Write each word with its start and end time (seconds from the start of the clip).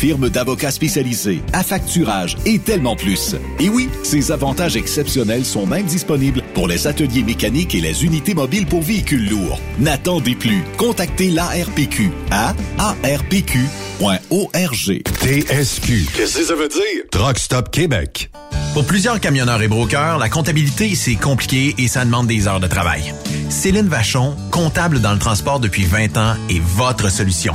firme 0.00 0.30
d'avocats 0.30 0.70
spécialisés, 0.70 1.42
affacturage 1.52 2.38
et 2.46 2.58
tellement 2.58 2.96
plus. 2.96 3.36
Et 3.58 3.68
oui, 3.68 3.90
ces 4.02 4.32
avantages 4.32 4.74
exceptionnels 4.74 5.44
sont 5.44 5.66
même 5.66 5.84
disponibles 5.84 6.42
pour 6.54 6.68
les 6.68 6.86
ateliers 6.86 7.22
mécaniques 7.22 7.74
et 7.74 7.82
les 7.82 8.02
unités 8.02 8.32
mobiles 8.32 8.66
pour 8.66 8.80
véhicules 8.80 9.28
lourds. 9.28 9.60
N'attendez 9.78 10.34
plus. 10.34 10.62
Contactez 10.78 11.30
l'ARPQ 11.30 12.12
à 12.30 12.54
arpq.org. 12.78 13.50
TSQ. 15.20 16.06
Qu'est-ce 16.16 16.38
que 16.38 16.44
ça 16.44 16.54
veut 16.54 16.68
dire? 16.68 17.04
Truck 17.10 17.38
Stop 17.38 17.70
Québec. 17.70 18.30
Pour 18.72 18.86
plusieurs 18.86 19.20
camionneurs 19.20 19.60
et 19.60 19.68
brokers, 19.68 20.16
la 20.16 20.30
comptabilité, 20.30 20.94
c'est 20.94 21.16
compliqué 21.16 21.74
et 21.76 21.88
ça 21.88 22.06
demande 22.06 22.26
des 22.26 22.48
heures 22.48 22.60
de 22.60 22.68
travail. 22.68 23.12
Céline 23.50 23.88
Vachon, 23.88 24.34
comptable 24.50 25.00
dans 25.00 25.12
le 25.12 25.18
transport 25.18 25.60
depuis 25.60 25.84
20 25.84 26.16
ans, 26.16 26.36
est 26.48 26.62
votre 26.62 27.10
solution. 27.10 27.54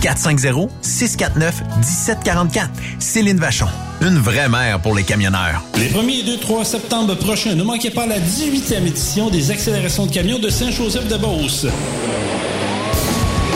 450-649-1744. 0.00 2.68
Céline 2.98 3.38
Vachon. 3.38 3.68
Une 4.00 4.18
vraie 4.18 4.48
mère 4.48 4.80
pour 4.80 4.94
les 4.94 5.04
camionneurs. 5.04 5.62
Les 5.76 5.88
1er 5.88 6.20
et 6.20 6.22
2, 6.24 6.38
3 6.38 6.64
septembre 6.64 7.14
prochains, 7.16 7.54
ne 7.54 7.62
manquez 7.62 7.90
pas 7.90 8.06
la 8.06 8.18
18e 8.18 8.86
édition 8.86 9.30
des 9.30 9.50
accélérations 9.50 10.06
de 10.06 10.12
camions 10.12 10.38
de 10.38 10.48
Saint-Joseph-de-Beauce. 10.48 11.66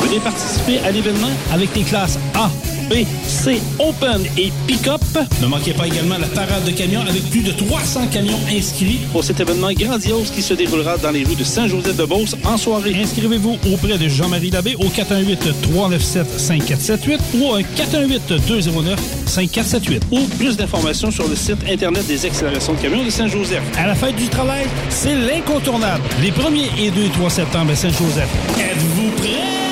Venez 0.02 0.20
participer 0.20 0.80
à 0.80 0.90
l'événement 0.90 1.30
avec 1.52 1.74
les 1.74 1.82
classes 1.82 2.18
A, 2.34 2.50
B, 2.88 3.04
C, 3.26 3.60
Open 3.78 4.22
et 4.36 4.52
Pick-up. 4.66 5.00
Ne 5.40 5.46
manquez 5.46 5.72
pas 5.72 5.86
également 5.86 6.18
la 6.18 6.26
parade 6.28 6.64
de 6.64 6.70
camions 6.70 7.00
avec 7.00 7.22
plus 7.30 7.42
de 7.42 7.52
300 7.52 8.08
camions 8.12 8.38
inscrits 8.50 9.00
pour 9.12 9.24
cet 9.24 9.40
événement 9.40 9.72
grandiose 9.72 10.30
qui 10.30 10.42
se 10.42 10.52
déroulera 10.54 10.96
dans 10.98 11.10
les 11.10 11.24
rues 11.24 11.36
de 11.36 11.44
Saint-Joseph-de-Beauce 11.44 12.36
en 12.44 12.56
soirée. 12.56 12.94
Inscrivez-vous 13.00 13.58
auprès 13.72 13.98
de 13.98 14.08
Jean-Marie 14.08 14.50
Labbé 14.50 14.74
au 14.76 14.86
418-397-5478 14.86 17.18
ou 17.34 17.46
au 17.46 17.58
418-209-5478 17.60 20.00
ou 20.10 20.20
plus 20.38 20.56
d'informations 20.56 21.10
sur 21.10 21.28
le 21.28 21.36
site 21.36 21.58
Internet 21.68 22.06
des 22.06 22.24
accélérations 22.26 22.74
de 22.74 22.80
camions 22.80 23.04
de 23.04 23.10
Saint-Joseph. 23.10 23.62
À 23.78 23.86
la 23.86 23.94
fête 23.94 24.16
du 24.16 24.28
travail, 24.28 24.66
c'est 24.88 25.14
l'incontournable. 25.14 26.02
Les 26.20 26.30
1er 26.30 26.68
et 26.78 26.90
2 26.90 27.04
et 27.04 27.10
3 27.10 27.30
septembre 27.30 27.72
à 27.72 27.76
Saint-Joseph. 27.76 28.28
Êtes-vous 28.58 29.10
prêts? 29.16 29.63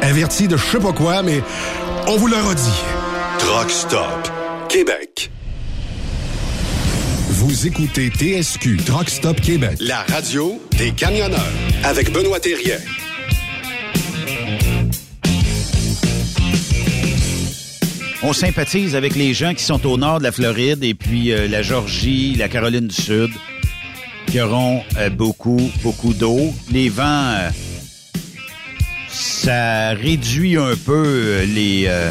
Averti 0.02 0.46
de 0.46 0.58
je 0.58 0.66
sais 0.66 0.78
pas 0.78 0.92
quoi, 0.92 1.22
mais 1.22 1.40
on 2.06 2.18
vous 2.18 2.26
le 2.26 2.36
redit. 2.36 2.82
Truck 3.38 3.70
Stop 3.70 4.30
Québec. 4.68 5.30
Vous 7.30 7.66
écoutez 7.66 8.10
TSQ 8.10 8.76
Truck 8.84 9.08
Stop 9.08 9.40
Québec, 9.40 9.78
la 9.80 10.02
radio 10.02 10.60
des 10.76 10.90
camionneurs 10.92 11.40
avec 11.84 12.12
Benoît 12.12 12.38
Thérien. 12.38 12.76
On 18.22 18.34
sympathise 18.34 18.94
avec 18.94 19.14
les 19.14 19.32
gens 19.32 19.54
qui 19.54 19.64
sont 19.64 19.86
au 19.86 19.96
nord 19.96 20.18
de 20.18 20.24
la 20.24 20.32
Floride 20.32 20.84
et 20.84 20.94
puis 20.94 21.32
euh, 21.32 21.48
la 21.48 21.62
Georgie, 21.62 22.34
la 22.34 22.48
Caroline 22.48 22.88
du 22.88 22.94
Sud, 22.94 23.30
qui 24.26 24.38
auront 24.40 24.82
euh, 24.98 25.08
beaucoup, 25.08 25.70
beaucoup 25.82 26.12
d'eau. 26.12 26.52
Les 26.70 26.90
vents, 26.90 27.04
euh, 27.04 27.50
ça 29.08 29.90
réduit 29.94 30.56
un 30.56 30.74
peu 30.76 31.04
euh, 31.06 31.46
les, 31.46 31.84
euh, 31.86 32.10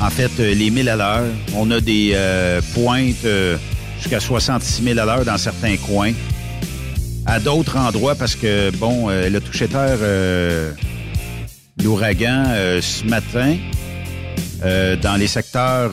en 0.00 0.10
fait, 0.10 0.30
euh, 0.40 0.54
les 0.54 0.70
1000 0.70 0.88
à 0.88 0.96
l'heure. 0.96 1.26
On 1.54 1.70
a 1.70 1.80
des 1.80 2.12
euh, 2.14 2.60
pointes 2.74 3.24
euh, 3.24 3.56
jusqu'à 3.98 4.20
66 4.20 4.82
000 4.82 4.98
à 4.98 5.04
l'heure 5.04 5.24
dans 5.24 5.38
certains 5.38 5.76
coins. 5.76 6.12
À 7.26 7.40
d'autres 7.40 7.76
endroits, 7.76 8.14
parce 8.14 8.36
que, 8.36 8.70
bon, 8.76 9.08
euh, 9.08 9.28
le 9.28 9.40
toucher 9.40 9.66
terre, 9.66 9.98
l'ouragan, 11.82 12.44
ce 12.80 13.04
matin, 13.04 13.56
dans 14.62 15.16
les 15.18 15.26
secteurs 15.26 15.92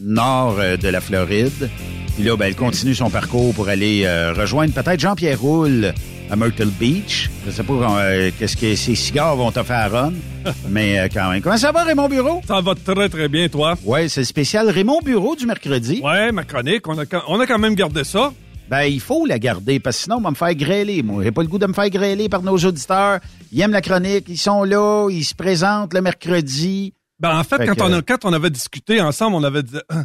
nord 0.00 0.56
de 0.56 0.88
la 0.88 1.00
Floride. 1.00 1.68
Puis 2.16 2.24
là, 2.24 2.34
ben, 2.34 2.46
elle 2.46 2.56
continue 2.56 2.94
son 2.94 3.10
parcours 3.10 3.52
pour 3.52 3.68
aller 3.68 4.04
euh, 4.06 4.32
rejoindre 4.32 4.72
peut-être 4.72 4.98
Jean-Pierre 4.98 5.38
Roule 5.38 5.92
à 6.30 6.36
Myrtle 6.36 6.70
Beach. 6.70 7.30
Je 7.46 7.50
sais 7.50 7.62
pas 7.62 7.72
euh, 8.00 8.30
qu'est-ce 8.38 8.56
que 8.56 8.74
ces 8.74 8.94
cigares 8.94 9.36
vont 9.36 9.50
te 9.52 9.62
faire 9.62 9.94
à 9.94 10.02
Ron, 10.06 10.12
mais 10.68 10.98
euh, 10.98 11.08
quand 11.12 11.30
même. 11.30 11.40
Comment 11.40 11.56
ça 11.56 11.72
va, 11.72 11.84
Raymond 11.84 12.08
Bureau? 12.08 12.40
Ça 12.46 12.60
va 12.60 12.74
très, 12.74 13.08
très 13.08 13.28
bien, 13.28 13.48
toi. 13.48 13.74
Ouais, 13.84 14.08
c'est 14.08 14.20
le 14.22 14.26
spécial 14.26 14.68
Raymond 14.68 15.00
Bureau 15.04 15.36
du 15.36 15.46
mercredi. 15.46 16.00
Ouais, 16.02 16.32
ma 16.32 16.44
chronique, 16.44 16.86
on 16.88 16.98
a, 16.98 17.06
quand- 17.06 17.22
on 17.28 17.38
a 17.40 17.46
quand 17.46 17.58
même 17.58 17.74
gardé 17.74 18.04
ça. 18.04 18.32
Ben, 18.68 18.82
il 18.82 19.00
faut 19.00 19.26
la 19.26 19.38
garder, 19.38 19.78
parce 19.78 19.96
que 19.98 20.02
sinon, 20.04 20.16
on 20.16 20.20
va 20.22 20.30
me 20.30 20.34
faire 20.34 20.52
grêler, 20.56 21.02
moi. 21.04 21.22
J'ai 21.22 21.30
pas 21.30 21.42
le 21.42 21.48
goût 21.48 21.58
de 21.58 21.66
me 21.66 21.72
faire 21.72 21.88
grêler 21.88 22.28
par 22.28 22.42
nos 22.42 22.56
auditeurs. 22.58 23.20
Ils 23.52 23.60
aiment 23.60 23.70
la 23.70 23.80
chronique, 23.80 24.24
ils 24.28 24.36
sont 24.38 24.64
là, 24.64 25.08
ils 25.08 25.24
se 25.24 25.34
présentent 25.36 25.94
le 25.94 26.00
mercredi. 26.02 26.92
Ben, 27.20 27.38
en 27.38 27.44
fait, 27.44 27.58
Fait 27.58 27.66
quand, 27.68 27.74
que- 27.76 27.82
on 27.82 27.92
a, 27.92 28.02
quand 28.02 28.24
on 28.24 28.32
avait 28.32 28.50
discuté 28.50 29.00
ensemble, 29.00 29.36
on 29.36 29.44
avait 29.44 29.62
dit... 29.62 29.76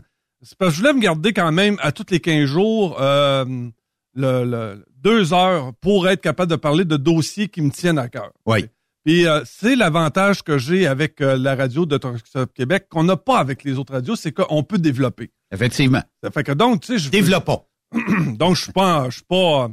C'est 0.44 0.58
parce 0.58 0.72
que 0.72 0.76
je 0.78 0.82
voulais 0.82 0.94
me 0.94 1.00
garder 1.02 1.34
quand 1.34 1.52
même 1.52 1.78
à 1.82 1.92
tous 1.92 2.06
les 2.10 2.20
15 2.20 2.46
jours 2.46 2.98
euh, 3.00 3.46
le, 4.16 4.44
le- 4.44 4.86
deux 5.02 5.34
heures 5.34 5.74
pour 5.82 6.08
être 6.08 6.22
capable 6.22 6.52
de 6.52 6.56
parler 6.56 6.86
de 6.86 6.98
dossiers 6.98 7.48
qui 7.48 7.62
me 7.62 7.72
tiennent 7.72 8.00
à 8.00 8.08
cœur. 8.08 8.32
Oui. 8.46 8.68
Puis 9.04 9.28
euh, 9.28 9.42
c'est 9.46 9.76
l'avantage 9.76 10.44
que 10.44 10.58
j'ai 10.58 10.86
avec 10.86 11.22
euh, 11.22 11.36
la 11.38 11.56
radio 11.56 11.86
de 11.86 11.98
Toronto 11.98 12.46
Québec 12.54 12.88
qu'on 12.90 13.04
n'a 13.04 13.18
pas 13.18 13.40
avec 13.40 13.64
les 13.64 13.78
autres 13.78 13.94
radios, 13.94 14.16
c'est 14.16 14.32
qu'on 14.32 14.64
peut 14.64 14.78
développer. 14.78 15.32
Effectivement. 15.52 16.04
Ça 16.24 16.30
fait 16.30 16.44
que 16.44 16.52
donc, 16.52 16.82
tu 16.82 16.94
sais, 16.94 17.00
je 17.00 17.10
Développons. 17.10 17.64
donc 18.38 18.56
je 18.56 18.64
suis 18.64 18.72
pas, 18.72 19.10
je 19.10 19.16
suis 19.16 19.26
pas, 19.26 19.72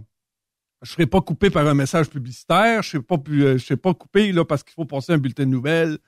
je 0.83 0.91
serai 0.91 1.07
pas 1.07 1.21
coupé 1.21 1.51
par 1.51 1.67
un 1.67 1.75
message 1.75 2.09
publicitaire, 2.09 2.83
je 2.83 2.91
serai 2.91 3.03
pas, 3.03 3.17
euh, 3.29 3.59
je 3.59 3.65
serai 3.65 3.77
pas 3.77 3.93
coupé 3.93 4.33
là 4.33 4.45
parce 4.45 4.63
qu'il 4.63 4.73
faut 4.73 4.87
passer 4.87 5.13
un 5.13 5.19
bulletin 5.19 5.45
de 5.45 5.51
nouvelles. 5.51 5.99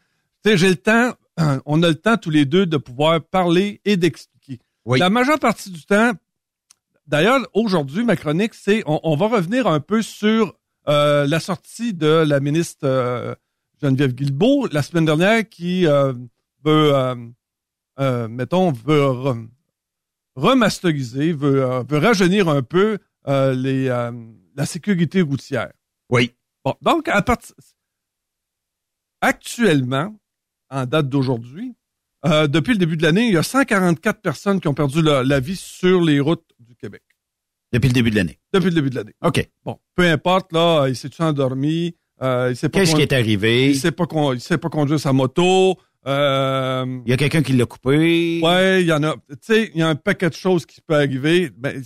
Tu 0.43 0.51
sais, 0.51 0.57
j'ai 0.57 0.71
le 0.71 0.77
temps, 0.77 1.13
on 1.67 1.83
a 1.83 1.89
le 1.89 1.95
temps 1.95 2.17
tous 2.17 2.31
les 2.31 2.47
deux 2.47 2.65
de 2.65 2.79
pouvoir 2.79 3.21
parler 3.23 3.83
et 3.85 3.99
d'expliquer. 3.99 4.61
Oui. 4.87 4.99
La 4.99 5.11
majeure 5.11 5.39
partie 5.39 5.71
du 5.71 5.85
temps, 5.85 6.13
d'ailleurs, 7.11 7.41
aujourd'hui, 7.53 8.05
ma 8.05 8.17
chronique, 8.17 8.55
c'est, 8.55 8.83
on, 8.87 9.01
on 9.03 9.17
va 9.17 9.27
revenir 9.29 9.67
un 9.67 9.81
peu 9.81 10.01
sur 10.03 10.55
euh, 10.89 11.27
la 11.27 11.41
sortie 11.41 11.93
de 11.93 12.07
la 12.07 12.41
ministre 12.41 12.87
euh, 12.87 13.35
Geneviève 13.83 14.15
Guilbeault 14.15 14.69
la 14.73 14.83
semaine 14.83 15.05
dernière 15.05 15.49
qui 15.49 15.87
euh, 15.87 16.15
veut, 16.65 16.93
mettons, 18.29 18.73
veut 18.73 19.01
re- 19.01 19.49
remasteriser, 20.37 21.33
veut, 21.33 21.85
veut 21.89 21.99
rajeunir 21.99 22.49
un 22.49 22.63
peu 22.63 22.99
les, 23.27 23.89
la 24.57 24.67
sécurité 24.67 25.23
routière. 25.23 25.73
Oui. 26.11 26.35
Bon, 26.65 26.75
donc, 26.83 27.09
à 27.09 27.23
partir... 27.23 27.55
Actuellement, 29.23 30.15
en 30.71 30.87
date 30.87 31.09
d'aujourd'hui, 31.09 31.75
euh, 32.27 32.47
depuis 32.47 32.73
le 32.73 32.79
début 32.79 32.97
de 32.97 33.03
l'année, 33.03 33.27
il 33.27 33.35
y 33.35 33.37
a 33.39 33.43
144 33.43 34.21
personnes 34.21 34.61
qui 34.61 34.69
ont 34.69 34.75
perdu 34.75 35.03
la, 35.03 35.25
la 35.25 35.41
vie 35.41 35.57
sur 35.57 36.03
les 36.03 36.21
routes 36.21 36.45
Québec. 36.81 37.03
Depuis 37.73 37.89
le 37.89 37.93
début 37.95 38.11
de 38.11 38.17
l'année. 38.17 38.39
Depuis 38.53 38.69
le 38.71 38.75
début 38.75 38.91
de 38.91 38.97
l'année. 38.97 39.15
OK. 39.23 39.49
Bon, 39.65 39.79
peu 39.95 40.05
importe, 40.09 40.53
là, 40.53 40.87
il 40.89 40.97
s'est-tu 40.97 41.23
endormi, 41.23 41.95
euh, 42.23 42.49
il 42.51 42.57
sait 42.57 42.69
pas 42.69 42.81
Qu'est-ce 42.81 42.95
qui 42.97 43.03
est 43.03 43.13
arrivé? 43.13 43.71
il 43.71 43.77
sait 43.77 43.93
pas 43.93 44.07
con- 44.07 44.33
il 44.33 44.41
sait 44.41 44.59
pas 44.59 44.69
conduire 44.69 44.99
sa 44.99 45.13
moto, 45.13 45.77
euh, 46.07 47.01
Il 47.07 47.11
y 47.11 47.13
a 47.13 47.17
quelqu'un 47.17 47.43
qui 47.43 47.53
l'a 47.53 47.67
coupé? 47.67 48.41
Ouais, 48.43 48.83
il 48.83 48.87
y 48.89 48.93
en 48.93 49.03
a. 49.05 49.15
Tu 49.29 49.37
sais, 49.43 49.71
il 49.75 49.79
y 49.81 49.83
a 49.83 49.89
un 49.89 49.95
paquet 49.95 50.29
de 50.31 50.35
choses 50.35 50.67
qui 50.67 50.81
peut 50.81 50.95
arriver. 50.97 51.51
Ben, 51.57 51.81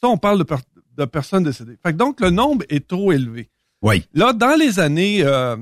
ça, 0.00 0.08
on 0.08 0.16
parle 0.18 0.38
de, 0.38 0.44
per- 0.44 0.56
de 0.96 1.04
personnes 1.04 1.42
décédées. 1.44 1.76
Fait 1.84 1.92
que 1.92 1.98
donc, 1.98 2.20
le 2.20 2.30
nombre 2.30 2.64
est 2.68 2.86
trop 2.86 3.12
élevé. 3.12 3.50
Oui. 3.82 4.04
Là, 4.14 4.32
dans 4.32 4.56
les 4.58 4.78
années, 4.80 5.22
euh, 5.22 5.56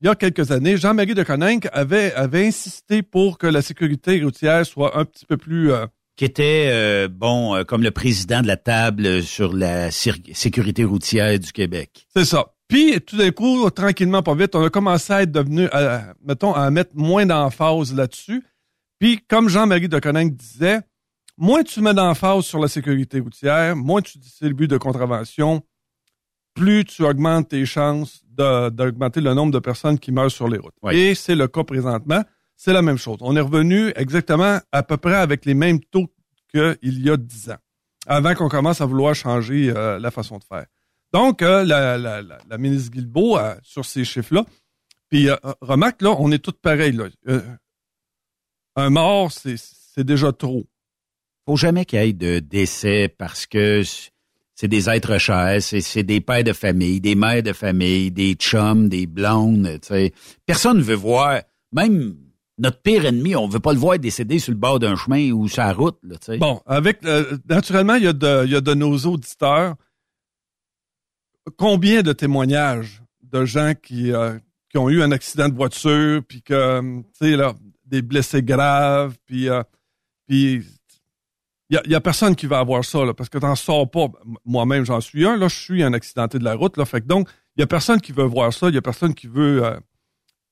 il 0.00 0.06
y 0.06 0.10
a 0.10 0.14
quelques 0.14 0.50
années, 0.50 0.76
Jean-Marie 0.76 1.14
de 1.14 1.22
Coninck 1.22 1.68
avait, 1.72 2.12
avait 2.14 2.46
insisté 2.46 3.02
pour 3.02 3.38
que 3.38 3.46
la 3.46 3.62
sécurité 3.62 4.22
routière 4.22 4.66
soit 4.66 4.98
un 4.98 5.04
petit 5.04 5.24
peu 5.24 5.36
plus... 5.36 5.72
euh, 5.72 5.86
Qui 6.16 6.24
était, 6.24 6.68
euh, 6.70 7.08
bon, 7.08 7.54
euh, 7.54 7.64
comme 7.64 7.82
le 7.82 7.90
président 7.90 8.40
de 8.40 8.46
la 8.46 8.56
table 8.56 9.22
sur 9.22 9.52
la 9.52 9.90
sécurité 9.90 10.82
routière 10.84 11.38
du 11.38 11.52
Québec. 11.52 12.06
c'est 12.16 12.24
ça. 12.24 12.46
Puis, 12.68 13.00
tout 13.00 13.16
d'un 13.16 13.30
coup, 13.30 13.70
tranquillement, 13.70 14.22
pas 14.24 14.34
vite, 14.34 14.56
on 14.56 14.64
a 14.64 14.70
commencé 14.70 15.12
à 15.12 15.22
être 15.22 15.30
devenu, 15.30 15.68
à- 15.70 16.14
mettons, 16.24 16.52
à 16.52 16.68
mettre 16.70 16.90
moins 16.94 17.24
d'emphase 17.24 17.94
là-dessus. 17.94 18.42
Puis, 18.98 19.20
comme 19.28 19.48
Jean-Marie 19.48 19.88
de 19.88 19.98
Coninck 20.00 20.34
disait, 20.34 20.80
moins 21.36 21.62
tu 21.62 21.80
mets 21.80 21.94
d'emphase 21.94 22.44
sur 22.44 22.58
la 22.58 22.66
sécurité 22.66 23.20
routière, 23.20 23.76
moins 23.76 24.00
tu 24.02 24.18
distribues 24.18 24.66
de 24.66 24.78
contraventions, 24.78 25.62
plus 26.54 26.84
tu 26.86 27.04
augmentes 27.04 27.50
tes 27.50 27.66
chances 27.66 28.22
d'augmenter 28.36 29.20
le 29.20 29.32
nombre 29.34 29.52
de 29.52 29.58
personnes 29.60 29.98
qui 29.98 30.10
meurent 30.10 30.30
sur 30.30 30.48
les 30.48 30.58
routes. 30.58 30.74
Oui. 30.82 30.96
Et 30.96 31.14
c'est 31.14 31.34
le 31.36 31.46
cas 31.48 31.62
présentement. 31.62 32.22
C'est 32.56 32.72
la 32.72 32.82
même 32.82 32.98
chose. 32.98 33.18
On 33.20 33.36
est 33.36 33.40
revenu 33.40 33.92
exactement 33.96 34.58
à 34.72 34.82
peu 34.82 34.96
près 34.96 35.14
avec 35.14 35.44
les 35.44 35.54
mêmes 35.54 35.80
taux 35.80 36.08
qu'il 36.50 36.76
y 36.82 37.10
a 37.10 37.16
dix 37.16 37.50
ans, 37.50 37.58
avant 38.06 38.34
qu'on 38.34 38.48
commence 38.48 38.80
à 38.80 38.86
vouloir 38.86 39.14
changer 39.14 39.70
euh, 39.70 39.98
la 39.98 40.10
façon 40.10 40.38
de 40.38 40.44
faire. 40.44 40.66
Donc, 41.12 41.42
euh, 41.42 41.64
la, 41.64 41.98
la, 41.98 42.22
la, 42.22 42.38
la 42.48 42.58
ministre 42.58 42.90
Guilbeault, 42.90 43.38
euh, 43.38 43.54
sur 43.62 43.84
ces 43.84 44.04
chiffres-là, 44.04 44.44
puis 45.08 45.28
euh, 45.28 45.36
remarque, 45.60 46.02
là, 46.02 46.14
on 46.18 46.32
est 46.32 46.38
tous 46.38 46.52
pareils. 46.52 46.92
Là. 46.92 47.08
Euh, 47.28 47.42
un 48.74 48.90
mort, 48.90 49.30
c'est 49.32 50.04
déjà 50.04 50.32
trop. 50.32 50.66
Faut 51.46 51.56
jamais 51.56 51.84
qu'il 51.84 52.00
y 52.00 52.02
ait 52.02 52.12
de 52.12 52.40
décès 52.40 53.08
parce 53.08 53.46
que 53.46 53.82
c'est 54.54 54.68
des 54.68 54.90
êtres 54.90 55.18
chers, 55.18 55.62
c'est 55.62 56.02
des 56.02 56.20
pères 56.20 56.42
de 56.42 56.52
famille, 56.52 57.00
des 57.00 57.14
mères 57.14 57.42
de 57.42 57.52
famille, 57.52 58.10
des 58.10 58.34
chums, 58.34 58.88
des 58.88 59.06
blondes, 59.06 59.78
tu 59.82 59.88
sais. 59.88 60.12
Personne 60.44 60.78
ne 60.78 60.82
veut 60.82 60.94
voir, 60.94 61.42
même 61.72 62.16
notre 62.58 62.80
pire 62.80 63.04
ennemi, 63.04 63.36
on 63.36 63.48
veut 63.48 63.60
pas 63.60 63.72
le 63.72 63.78
voir 63.78 63.98
décéder 63.98 64.38
sur 64.38 64.52
le 64.52 64.58
bord 64.58 64.78
d'un 64.78 64.96
chemin 64.96 65.30
ou 65.32 65.48
sur 65.48 65.62
la 65.62 65.72
route, 65.72 65.98
là. 66.02 66.16
Bon, 66.38 66.62
avec 66.66 67.04
euh, 67.04 67.36
naturellement, 67.48 67.94
il 67.94 68.04
y, 68.04 68.08
a 68.08 68.12
de, 68.12 68.74
nos 68.74 68.96
auditeurs. 68.98 69.76
Combien 71.56 72.02
de 72.02 72.12
témoignages 72.12 73.02
de 73.22 73.44
gens 73.44 73.72
qui, 73.80 74.12
euh, 74.12 74.38
ont 74.74 74.90
eu 74.90 75.02
un 75.02 75.10
accident 75.10 75.48
de 75.48 75.54
voiture, 75.54 76.22
puis 76.26 76.42
que, 76.42 76.52
euh, 76.52 77.00
tu 77.18 77.30
sais, 77.30 77.36
là, 77.36 77.54
des 77.86 78.02
blessés 78.02 78.42
graves, 78.42 79.16
puis, 79.24 79.48
euh, 79.48 79.62
puis 80.26 80.62
il 81.70 81.80
y 81.86 81.94
a, 81.94 82.00
personne 82.00 82.36
qui 82.36 82.46
va 82.46 82.58
avoir 82.58 82.84
ça, 82.84 83.00
parce 83.16 83.30
que 83.30 83.38
t'en 83.38 83.56
sors 83.56 83.90
pas. 83.90 84.08
Moi-même, 84.44 84.84
j'en 84.84 85.00
suis 85.00 85.26
un, 85.26 85.36
là, 85.36 85.48
je 85.48 85.56
suis 85.56 85.82
un 85.82 85.94
accidenté 85.94 86.38
de 86.38 86.44
la 86.44 86.54
route, 86.54 86.76
là, 86.76 86.84
fait 86.84 87.06
donc, 87.06 87.28
il 87.56 87.60
y 87.60 87.64
a 87.64 87.66
personne 87.66 88.00
qui 88.00 88.12
veut 88.12 88.24
voir 88.24 88.52
ça, 88.52 88.68
il 88.68 88.74
y 88.74 88.78
a 88.78 88.82
personne 88.82 89.14
qui 89.14 89.28
veut, 89.28 89.62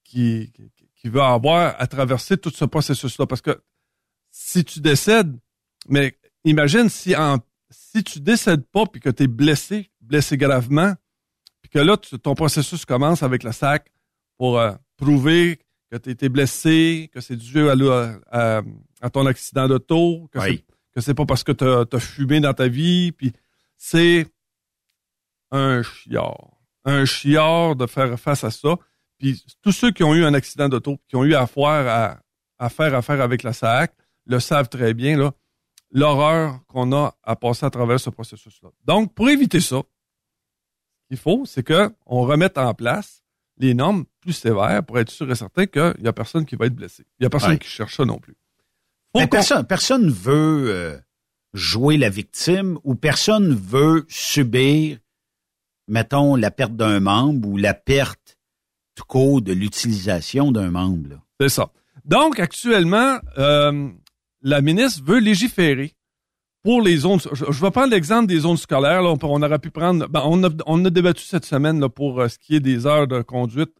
qui, 0.04 0.50
qui 1.04 1.10
veut 1.10 1.20
avoir 1.20 1.74
à 1.78 1.86
traverser 1.86 2.38
tout 2.38 2.48
ce 2.50 2.64
processus-là, 2.64 3.26
parce 3.26 3.42
que 3.42 3.60
si 4.30 4.64
tu 4.64 4.80
décèdes, 4.80 5.38
mais 5.86 6.18
imagine 6.44 6.88
si 6.88 7.14
en, 7.14 7.38
si 7.68 8.02
tu 8.02 8.20
décèdes 8.20 8.64
pas 8.72 8.86
puis 8.86 9.02
que 9.02 9.10
tu 9.10 9.24
es 9.24 9.26
blessé, 9.26 9.90
blessé 10.00 10.38
gravement, 10.38 10.94
puis 11.60 11.68
que 11.70 11.78
là, 11.78 11.98
tu- 11.98 12.18
ton 12.18 12.34
processus 12.34 12.86
commence 12.86 13.22
avec 13.22 13.42
le 13.42 13.52
sac 13.52 13.92
pour 14.38 14.58
euh, 14.58 14.72
prouver 14.96 15.60
que 15.90 15.98
tu 15.98 16.08
été 16.08 16.30
blessé, 16.30 17.10
que 17.12 17.20
c'est 17.20 17.36
dû 17.36 17.68
à, 17.68 17.74
à, 18.30 18.62
à 19.02 19.10
ton 19.10 19.26
accident 19.26 19.68
d'auto, 19.68 20.26
que 20.32 20.38
Oui. 20.38 20.64
c'est 20.96 21.12
pas 21.14 21.26
parce 21.26 21.44
que 21.44 21.52
tu 21.52 21.64
as, 21.96 22.00
fumé 22.00 22.40
dans 22.40 22.54
ta 22.54 22.66
vie, 22.66 23.12
puis 23.12 23.32
c'est 23.76 24.26
un 25.50 25.82
chiard. 25.82 26.50
Un 26.86 27.04
chiard 27.04 27.76
de 27.76 27.86
faire 27.86 28.18
face 28.18 28.42
à 28.44 28.50
ça. 28.50 28.76
Puis 29.18 29.44
tous 29.62 29.72
ceux 29.72 29.90
qui 29.92 30.02
ont 30.04 30.14
eu 30.14 30.24
un 30.24 30.34
accident 30.34 30.68
d'auto, 30.68 30.98
qui 31.08 31.16
ont 31.16 31.24
eu 31.24 31.34
affaire 31.34 31.64
à, 31.88 32.20
à 32.58 32.68
faire 32.68 32.94
affaire 32.94 33.20
avec 33.20 33.42
la 33.42 33.52
SAC, 33.52 33.92
le 34.26 34.40
savent 34.40 34.68
très 34.68 34.94
bien, 34.94 35.16
là, 35.16 35.32
l'horreur 35.90 36.60
qu'on 36.66 36.92
a 36.92 37.14
à 37.22 37.36
passer 37.36 37.64
à 37.66 37.70
travers 37.70 38.00
ce 38.00 38.10
processus-là. 38.10 38.70
Donc, 38.84 39.14
pour 39.14 39.28
éviter 39.28 39.60
ça, 39.60 39.76
ce 39.76 41.08
qu'il 41.08 41.18
faut, 41.18 41.44
c'est 41.46 41.62
que 41.62 41.90
on 42.06 42.22
remette 42.22 42.58
en 42.58 42.74
place 42.74 43.22
les 43.58 43.74
normes 43.74 44.04
plus 44.20 44.32
sévères 44.32 44.82
pour 44.84 44.98
être 44.98 45.10
sûr 45.10 45.30
et 45.30 45.34
certain 45.36 45.66
qu'il 45.66 45.94
n'y 46.00 46.08
a 46.08 46.12
personne 46.12 46.44
qui 46.44 46.56
va 46.56 46.66
être 46.66 46.74
blessé. 46.74 47.04
Il 47.18 47.22
n'y 47.22 47.26
a 47.26 47.30
personne 47.30 47.50
Ouais. 47.52 47.58
qui 47.58 47.68
cherche 47.68 47.96
ça 47.96 48.04
non 48.04 48.18
plus. 48.18 48.34
Mais 49.14 49.22
qu'on- 49.22 49.28
personne, 49.28 49.64
personne 49.66 50.10
veut 50.10 50.70
euh, 50.70 50.98
jouer 51.52 51.96
la 51.98 52.08
victime 52.10 52.78
ou 52.82 52.96
personne 52.96 53.54
veut 53.54 54.04
subir, 54.08 54.98
mettons, 55.86 56.34
la 56.34 56.50
perte 56.50 56.74
d'un 56.74 56.98
membre 56.98 57.48
ou 57.48 57.56
la 57.56 57.74
perte 57.74 58.23
tout 58.94 59.04
court 59.06 59.42
de 59.42 59.52
l'utilisation 59.52 60.52
d'un 60.52 60.70
membre. 60.70 61.20
C'est 61.40 61.48
ça. 61.48 61.70
Donc, 62.04 62.38
actuellement, 62.38 63.18
euh, 63.38 63.88
la 64.42 64.60
ministre 64.60 65.02
veut 65.04 65.18
légiférer 65.18 65.94
pour 66.62 66.80
les 66.82 66.98
zones. 66.98 67.18
Je, 67.32 67.44
je 67.50 67.60
vais 67.60 67.70
prendre 67.70 67.90
l'exemple 67.90 68.26
des 68.26 68.40
zones 68.40 68.56
scolaires. 68.56 69.02
Là, 69.02 69.14
on, 69.22 69.42
aurait 69.42 69.58
pu 69.58 69.70
prendre. 69.70 70.06
ben, 70.08 70.22
on, 70.24 70.42
a, 70.44 70.48
on 70.66 70.84
a 70.84 70.90
débattu 70.90 71.24
cette 71.24 71.44
semaine 71.44 71.86
pour 71.88 72.20
euh, 72.20 72.28
ce 72.28 72.38
qui 72.38 72.56
est 72.56 72.60
des 72.60 72.86
heures 72.86 73.06
de 73.06 73.22
conduite. 73.22 73.74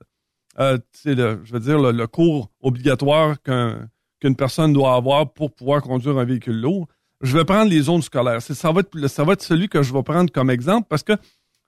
Euh, 0.58 0.78
le- 1.04 1.40
je 1.44 1.52
veux 1.52 1.60
dire, 1.60 1.78
le, 1.78 2.06
cours 2.06 2.50
obligatoire 2.60 3.40
qu'un- 3.42 3.88
qu'une 4.20 4.36
personne 4.36 4.72
doit 4.72 4.94
avoir 4.94 5.32
pour 5.32 5.52
pouvoir 5.54 5.82
conduire 5.82 6.16
un 6.18 6.24
véhicule 6.24 6.60
lourd. 6.60 6.86
Je 7.20 7.36
vais 7.36 7.44
prendre 7.44 7.70
les 7.70 7.82
zones 7.82 8.02
scolaires. 8.02 8.42
Ça 8.42 8.70
va, 8.72 8.80
être, 8.80 9.06
ça 9.08 9.24
va 9.24 9.32
être 9.34 9.42
celui 9.42 9.68
que 9.68 9.82
je 9.82 9.92
vais 9.92 10.02
prendre 10.02 10.30
comme 10.30 10.50
exemple 10.50 10.86
parce 10.88 11.02
que 11.02 11.14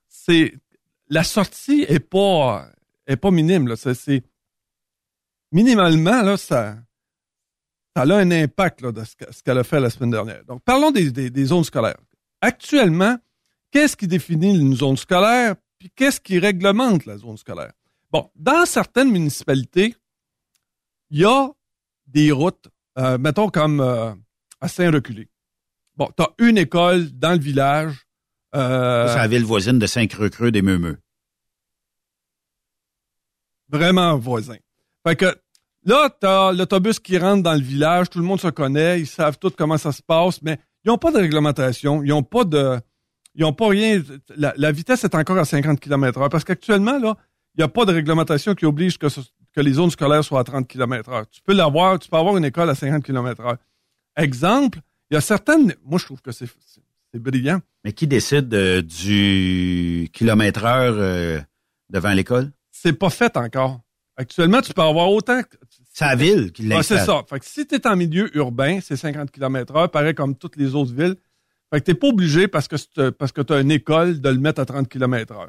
c'est 0.09 0.55
la 1.09 1.25
sortie 1.25 1.85
est 1.89 2.01
pas 2.01 2.67
est 3.07 3.17
pas 3.17 3.31
minime. 3.31 3.75
C'est- 3.77 4.23
minimalement, 5.53 6.23
là, 6.23 6.37
ça, 6.37 6.77
ça 7.97 8.03
a 8.03 8.15
un 8.17 8.31
impact 8.31 8.83
là, 8.83 8.93
de 8.93 9.05
ce 9.05 9.17
que- 9.17 9.33
ce 9.33 9.43
qu'elle 9.43 9.59
a 9.59 9.65
fait 9.65 9.81
la 9.81 9.91
semaine 9.91 10.11
dernière. 10.11 10.45
Donc, 10.45 10.63
parlons 10.65 10.91
des, 10.91 11.11
des- 11.11 11.31
des 11.31 11.45
zones 11.47 11.65
scolaires. 11.65 11.99
Actuellement, 12.41 13.17
qu'est-ce 13.71 13.97
qui 13.97 14.07
définit 14.07 14.55
une 14.59 14.75
zone 14.75 14.97
scolaire, 14.97 15.55
puis 15.79 15.91
qu'est-ce 15.95 16.21
qui 16.21 16.39
réglemente 16.39 17.07
la 17.07 17.17
zone 17.17 17.37
scolaire? 17.37 17.73
Bon, 18.11 18.31
dans 18.37 18.67
certaines 18.67 19.11
municipalités, 19.11 19.95
il 21.11 21.21
y 21.21 21.25
a 21.25 21.49
des 22.07 22.33
routes, 22.33 22.69
euh, 22.99 23.19
mettons 23.19 23.49
comme 23.49 23.81
euh, 23.81 24.13
à 24.61 24.69
Saint-Reculé. 24.69 25.29
Bon, 25.97 26.11
tu 26.17 26.23
as 26.23 26.31
une 26.39 26.59
école 26.59 27.11
dans 27.13 27.33
le 27.33 27.39
village. 27.39 28.07
Euh, 28.55 29.09
C'est 29.09 29.17
la 29.17 29.29
ville 29.29 29.45
voisine 29.45 29.79
de 29.79 29.87
Saint-Creux-Creux 29.87 30.51
des 30.51 30.63
Meumeux. 30.63 30.99
Vraiment 33.69 34.17
voisin. 34.17 34.57
Fait 35.07 35.17
que 35.17 35.37
là, 35.85 36.11
tu 36.21 36.27
as 36.27 36.53
l'autobus 36.53 36.99
qui 36.99 37.19
rentre 37.19 37.43
dans 37.43 37.55
le 37.55 37.61
village, 37.61 38.11
tout 38.11 38.19
le 38.19 38.25
monde 38.25 38.41
se 38.41 38.49
connaît, 38.49 39.01
ils 39.01 39.07
savent 39.07 39.39
tout 39.39 39.51
comment 39.57 39.79
ça 39.79 39.93
se 39.93 40.03
passe, 40.03 40.43
mais 40.43 40.59
ils 40.85 40.89
n'ont 40.89 40.99
pas 40.99 41.11
de 41.11 41.19
réglementation, 41.19 42.03
ils 42.03 42.11
n'ont 42.11 42.23
pas 42.23 42.45
de. 42.45 42.79
Ils 43.35 43.43
n'ont 43.43 43.53
pas 43.53 43.69
rien. 43.69 44.03
La, 44.37 44.73
vitesse 44.73 45.05
est 45.05 45.15
encore 45.15 45.37
à 45.37 45.45
50 45.45 45.79
km 45.79 46.21
h 46.21 46.29
parce 46.31 46.45
qu'actuellement, 46.45 46.99
là, 46.99 47.17
il 47.55 47.59
n'y 47.59 47.65
a 47.65 47.69
pas 47.69 47.85
de 47.85 47.93
réglementation 47.93 48.55
qui 48.55 48.65
oblige 48.65 48.97
que, 48.97 49.09
que 49.53 49.61
les 49.61 49.75
zones 49.75 49.91
scolaires 49.91 50.25
soient 50.25 50.41
à 50.41 50.45
30 50.45 50.67
km 50.67 51.11
h 51.11 51.25
Tu 51.31 51.43
peux 51.43 51.53
l'avoir, 51.53 51.99
tu 51.99 52.09
peux 52.09 52.17
avoir 52.17 52.39
une 52.39 52.47
école 52.47 52.71
à 52.71 52.75
50 52.75 53.05
km 53.05 53.43
h 53.43 53.57
Exemple, 54.17 54.81
il 55.11 55.15
y 55.15 55.17
a 55.19 55.21
certaines. 55.21 55.75
Moi, 55.85 55.99
je 55.99 56.07
trouve 56.07 56.23
que 56.23 56.33
c'est 56.33 56.49
brillant. 57.15 57.61
Mais 57.85 57.93
qui 57.93 58.07
décide 58.07 58.53
euh, 58.55 58.83
du 58.83 60.09
kilomètre 60.13 60.65
heure 60.65 60.95
euh, 60.97 61.41
devant 61.91 62.13
l'école? 62.13 62.51
C'est 62.83 62.93
pas 62.93 63.11
fait 63.11 63.37
encore. 63.37 63.81
Actuellement, 64.17 64.61
tu 64.61 64.73
peux 64.73 64.83
avoir 64.83 65.11
autant. 65.11 65.41
C'est 65.93 66.05
la 66.05 66.17
ville 66.17 66.53
qui 66.53 66.63
l'installe. 66.63 66.99
c'est 66.99 67.05
ça. 67.05 67.23
Fait 67.29 67.39
que 67.39 67.47
si 67.47 67.67
tu 67.67 67.75
es 67.75 67.87
en 67.87 67.97
milieu 67.97 68.35
urbain, 68.37 68.81
c'est 68.83 68.97
50 68.97 69.31
km 69.31 69.75
h 69.75 69.89
pareil 69.89 70.15
comme 70.15 70.37
toutes 70.37 70.57
les 70.57 70.75
autres 70.75 70.93
villes. 70.93 71.17
Fait 71.73 71.81
que 71.81 71.85
t'es 71.87 71.95
pas 71.95 72.09
obligé 72.09 72.49
parce 72.49 72.69
que 72.69 73.11
parce 73.11 73.33
que 73.33 73.43
tu 73.43 73.53
as 73.53 73.61
une 73.61 73.71
école 73.71 74.21
de 74.21 74.29
le 74.29 74.39
mettre 74.39 74.61
à 74.61 74.67
30 74.67 74.89
km 74.89 75.35
h 75.35 75.47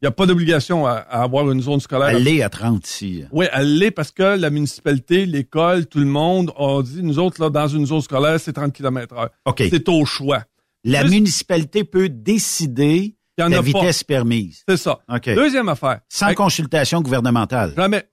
Il 0.00 0.04
n'y 0.04 0.08
a 0.08 0.10
pas 0.12 0.26
d'obligation 0.26 0.86
à, 0.86 0.92
à, 0.92 1.22
avoir 1.22 1.50
une 1.50 1.60
zone 1.60 1.80
scolaire. 1.80 2.08
Elle 2.08 2.22
l'est 2.22 2.42
à 2.42 2.48
30 2.48 2.86
ici. 2.88 3.24
Oui, 3.32 3.46
elle 3.52 3.78
l'est 3.78 3.90
parce 3.90 4.12
que 4.12 4.36
la 4.36 4.50
municipalité, 4.50 5.26
l'école, 5.26 5.86
tout 5.86 5.98
le 5.98 6.06
monde 6.06 6.52
ont 6.56 6.82
dit, 6.82 7.02
nous 7.02 7.18
autres, 7.18 7.42
là, 7.42 7.50
dans 7.50 7.68
une 7.68 7.86
zone 7.86 8.00
scolaire, 8.00 8.40
c'est 8.40 8.52
30 8.52 8.72
km 8.72 9.14
h 9.14 9.28
OK. 9.44 9.62
C'est 9.70 9.88
au 9.88 10.04
choix. 10.04 10.44
La 10.84 11.02
Juste, 11.02 11.14
municipalité 11.14 11.82
peut 11.82 12.08
décider 12.08 13.15
la 13.36 13.60
vitesse 13.60 14.02
pas. 14.02 14.14
permise. 14.14 14.62
C'est 14.68 14.76
ça. 14.76 15.00
Okay. 15.08 15.34
Deuxième 15.34 15.68
affaire. 15.68 16.00
Sans 16.08 16.26
Avec... 16.26 16.38
consultation 16.38 17.00
gouvernementale. 17.00 17.74
Jamais. 17.76 18.04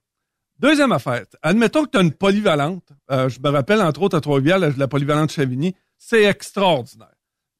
Deuxième 0.58 0.92
affaire. 0.92 1.24
Admettons 1.42 1.84
que 1.84 1.90
tu 1.90 1.98
as 1.98 2.02
une 2.02 2.12
polyvalente. 2.12 2.86
Euh, 3.10 3.28
je 3.28 3.40
me 3.40 3.48
rappelle, 3.48 3.80
entre 3.80 4.02
autres, 4.02 4.16
à 4.16 4.20
Trois-Rivières, 4.20 4.58
la, 4.58 4.70
la, 4.70 4.88
polyvalente 4.88 5.32
Chavigny. 5.32 5.74
C'est 5.98 6.24
extraordinaire. 6.24 7.08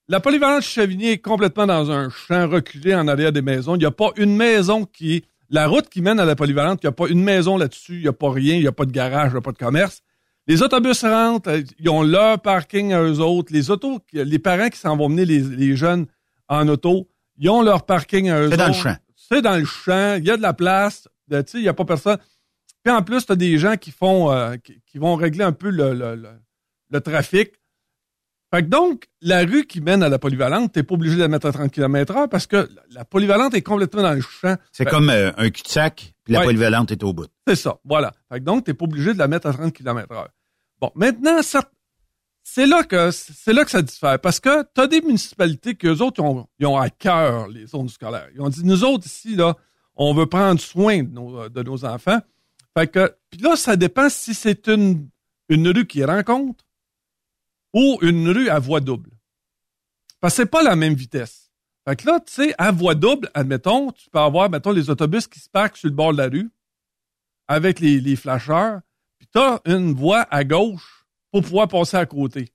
La 0.08 0.20
polyvalente 0.20 0.62
Chavigny 0.62 1.08
est 1.08 1.18
complètement 1.18 1.66
dans 1.66 1.90
un 1.90 2.10
champ 2.10 2.48
reculé 2.48 2.94
en 2.94 3.08
arrière 3.08 3.32
des 3.32 3.42
maisons. 3.42 3.74
Il 3.74 3.80
n'y 3.80 3.86
a 3.86 3.90
pas 3.90 4.10
une 4.16 4.36
maison 4.36 4.84
qui... 4.84 5.24
La 5.50 5.66
route 5.66 5.88
qui 5.88 6.00
mène 6.00 6.18
à 6.18 6.24
la 6.24 6.36
polyvalente, 6.36 6.80
il 6.82 6.86
n'y 6.86 6.88
a 6.88 6.92
pas 6.92 7.08
une 7.08 7.22
maison 7.22 7.56
là-dessus. 7.56 7.96
Il 7.96 8.02
n'y 8.02 8.08
a 8.08 8.12
pas 8.12 8.30
rien. 8.30 8.54
Il 8.54 8.60
n'y 8.60 8.66
a 8.66 8.72
pas 8.72 8.86
de 8.86 8.92
garage, 8.92 9.30
il 9.30 9.34
n'y 9.34 9.38
a 9.38 9.42
pas 9.42 9.52
de 9.52 9.58
commerce. 9.58 10.02
Les 10.46 10.62
autobus 10.62 11.02
rentrent. 11.04 11.50
Ils 11.78 11.88
ont 11.90 12.02
leur 12.02 12.40
parking 12.40 12.92
à 12.92 13.02
eux 13.02 13.20
autres. 13.20 13.52
Les 13.52 13.70
autos, 13.70 14.00
les 14.12 14.38
parents 14.38 14.68
qui 14.68 14.78
s'en 14.78 14.96
vont 14.96 15.08
mener 15.08 15.24
les, 15.24 15.40
les 15.40 15.76
jeunes 15.76 16.06
en 16.48 16.68
auto, 16.68 17.08
ils 17.38 17.50
ont 17.50 17.62
leur 17.62 17.84
parking 17.84 18.30
à 18.30 18.40
eux 18.40 18.50
C'est 18.50 18.56
dans 18.56 18.68
le 18.68 18.72
champ. 18.72 18.96
C'est 19.16 19.42
dans 19.42 19.56
le 19.56 19.64
champ. 19.64 20.16
Il 20.18 20.24
y 20.24 20.30
a 20.30 20.36
de 20.36 20.42
la 20.42 20.52
place. 20.52 21.08
Tu 21.30 21.36
sais, 21.36 21.58
il 21.58 21.62
n'y 21.62 21.68
a 21.68 21.74
pas 21.74 21.84
personne. 21.84 22.18
Puis 22.82 22.92
en 22.92 23.02
plus, 23.02 23.24
tu 23.24 23.32
as 23.32 23.36
des 23.36 23.58
gens 23.58 23.76
qui 23.76 23.90
font 23.90 24.30
euh, 24.30 24.56
qui, 24.56 24.80
qui, 24.86 24.98
vont 24.98 25.16
régler 25.16 25.42
un 25.42 25.52
peu 25.52 25.70
le, 25.70 25.94
le, 25.94 26.14
le, 26.16 26.28
le, 26.90 27.00
trafic. 27.00 27.52
Fait 28.54 28.62
que 28.62 28.68
donc, 28.68 29.08
la 29.22 29.40
rue 29.40 29.64
qui 29.64 29.80
mène 29.80 30.02
à 30.02 30.10
la 30.10 30.18
polyvalente, 30.18 30.72
tu 30.72 30.78
n'es 30.78 30.82
pas 30.82 30.94
obligé 30.94 31.16
de 31.16 31.20
la 31.20 31.28
mettre 31.28 31.46
à 31.46 31.52
30 31.52 31.72
km 31.72 32.14
h 32.14 32.28
parce 32.28 32.46
que 32.46 32.68
la 32.90 33.06
polyvalente 33.06 33.54
est 33.54 33.62
complètement 33.62 34.02
dans 34.02 34.12
le 34.12 34.20
champ. 34.20 34.56
C'est 34.70 34.84
comme 34.84 35.08
euh, 35.08 35.32
un 35.38 35.48
cul-de-sac, 35.48 36.14
puis 36.22 36.34
la 36.34 36.40
ouais. 36.40 36.44
polyvalente 36.44 36.92
est 36.92 37.02
au 37.02 37.14
bout. 37.14 37.26
C'est 37.48 37.56
ça, 37.56 37.78
voilà. 37.84 38.12
Fait 38.30 38.38
que 38.38 38.44
donc, 38.44 38.64
tu 38.64 38.70
n'es 38.70 38.74
pas 38.74 38.84
obligé 38.84 39.14
de 39.14 39.18
la 39.18 39.28
mettre 39.28 39.46
à 39.46 39.54
30 39.54 39.72
km 39.72 40.06
h 40.12 40.26
Bon, 40.80 40.90
maintenant, 40.94 41.40
ça, 41.42 41.62
c'est 42.54 42.66
là 42.66 42.84
que 42.84 43.10
c'est 43.10 43.52
là 43.52 43.64
que 43.64 43.70
ça 43.72 43.82
diffère 43.82 44.20
parce 44.20 44.38
que 44.38 44.62
tu 44.62 44.80
as 44.80 44.86
des 44.86 45.00
municipalités 45.00 45.74
que 45.74 45.88
autres 46.00 46.22
ont, 46.22 46.46
ont 46.62 46.76
à 46.76 46.88
cœur 46.88 47.48
les 47.48 47.66
zones 47.66 47.88
scolaires. 47.88 48.28
Ils 48.32 48.40
ont 48.40 48.48
dit 48.48 48.64
nous 48.64 48.84
autres 48.84 49.06
ici 49.06 49.34
là, 49.34 49.56
on 49.96 50.14
veut 50.14 50.26
prendre 50.26 50.60
soin 50.60 51.02
de 51.02 51.62
nos, 51.62 51.84
enfants. 51.84 52.20
Fait 52.78 52.86
que 52.86 53.12
puis 53.28 53.40
là 53.40 53.56
ça 53.56 53.74
dépend 53.74 54.08
si 54.08 54.34
c'est 54.34 54.68
une 54.68 55.08
une 55.48 55.66
rue 55.66 55.84
qui 55.84 56.04
rencontre 56.04 56.64
ou 57.72 57.98
une 58.02 58.28
rue 58.28 58.48
à 58.48 58.60
voie 58.60 58.78
double. 58.80 59.10
Parce 60.20 60.34
que 60.34 60.42
c'est 60.42 60.50
pas 60.50 60.62
la 60.62 60.76
même 60.76 60.94
vitesse. 60.94 61.50
Fait 61.88 61.96
que 61.96 62.06
là, 62.06 62.20
tu 62.20 62.32
sais, 62.32 62.54
à 62.56 62.70
voie 62.70 62.94
double, 62.94 63.28
admettons, 63.34 63.90
tu 63.90 64.08
peux 64.08 64.20
avoir, 64.20 64.48
mettons, 64.48 64.70
les 64.70 64.88
autobus 64.88 65.26
qui 65.26 65.38
se 65.38 65.50
parquent 65.50 65.76
sur 65.76 65.88
le 65.88 65.94
bord 65.94 66.12
de 66.12 66.18
la 66.18 66.28
rue 66.28 66.50
avec 67.46 67.78
les, 67.80 68.00
les 68.00 68.16
flasheurs, 68.16 68.80
puis 69.18 69.28
tu 69.30 69.38
as 69.38 69.60
une 69.66 69.92
voie 69.92 70.22
à 70.30 70.44
gauche 70.44 71.03
pour 71.34 71.42
pouvoir 71.42 71.66
passer 71.66 71.96
à 71.96 72.06
côté. 72.06 72.48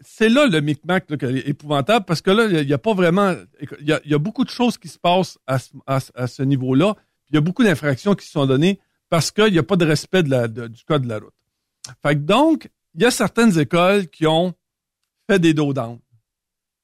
C'est 0.00 0.30
là 0.30 0.46
le 0.46 0.62
micmac 0.62 1.04
là, 1.10 1.16
épouvantable 1.44 2.06
parce 2.06 2.22
que 2.22 2.30
là, 2.30 2.46
il 2.46 2.66
n'y 2.66 2.72
a, 2.72 2.76
a, 2.76 2.78
pas 2.78 2.94
vraiment. 2.94 3.34
Il 3.60 3.86
y 3.86 3.92
a, 3.92 4.00
y 4.06 4.14
a, 4.14 4.18
beaucoup 4.18 4.44
de 4.44 4.48
choses 4.48 4.78
qui 4.78 4.88
se 4.88 4.98
passent 4.98 5.38
à, 5.46 5.58
à, 5.86 5.98
à 6.14 6.26
ce 6.28 6.42
niveau-là. 6.42 6.96
Il 7.28 7.34
y 7.34 7.36
a 7.36 7.42
beaucoup 7.42 7.62
d'infractions 7.62 8.14
qui 8.14 8.24
se 8.24 8.32
sont 8.32 8.46
données 8.46 8.78
parce 9.10 9.30
qu'il 9.30 9.52
n'y 9.52 9.58
a 9.58 9.62
pas 9.62 9.76
de 9.76 9.84
respect 9.84 10.22
de 10.22 10.30
la, 10.30 10.48
de, 10.48 10.66
du 10.66 10.82
code 10.84 11.02
de 11.02 11.08
la 11.10 11.18
route. 11.18 11.34
Fait 12.00 12.14
que 12.14 12.20
donc, 12.20 12.70
il 12.94 13.02
y 13.02 13.04
a 13.04 13.10
certaines 13.10 13.58
écoles 13.58 14.08
qui 14.08 14.26
ont 14.26 14.54
fait 15.28 15.38
des 15.38 15.52
dos 15.52 15.74
down, 15.74 15.98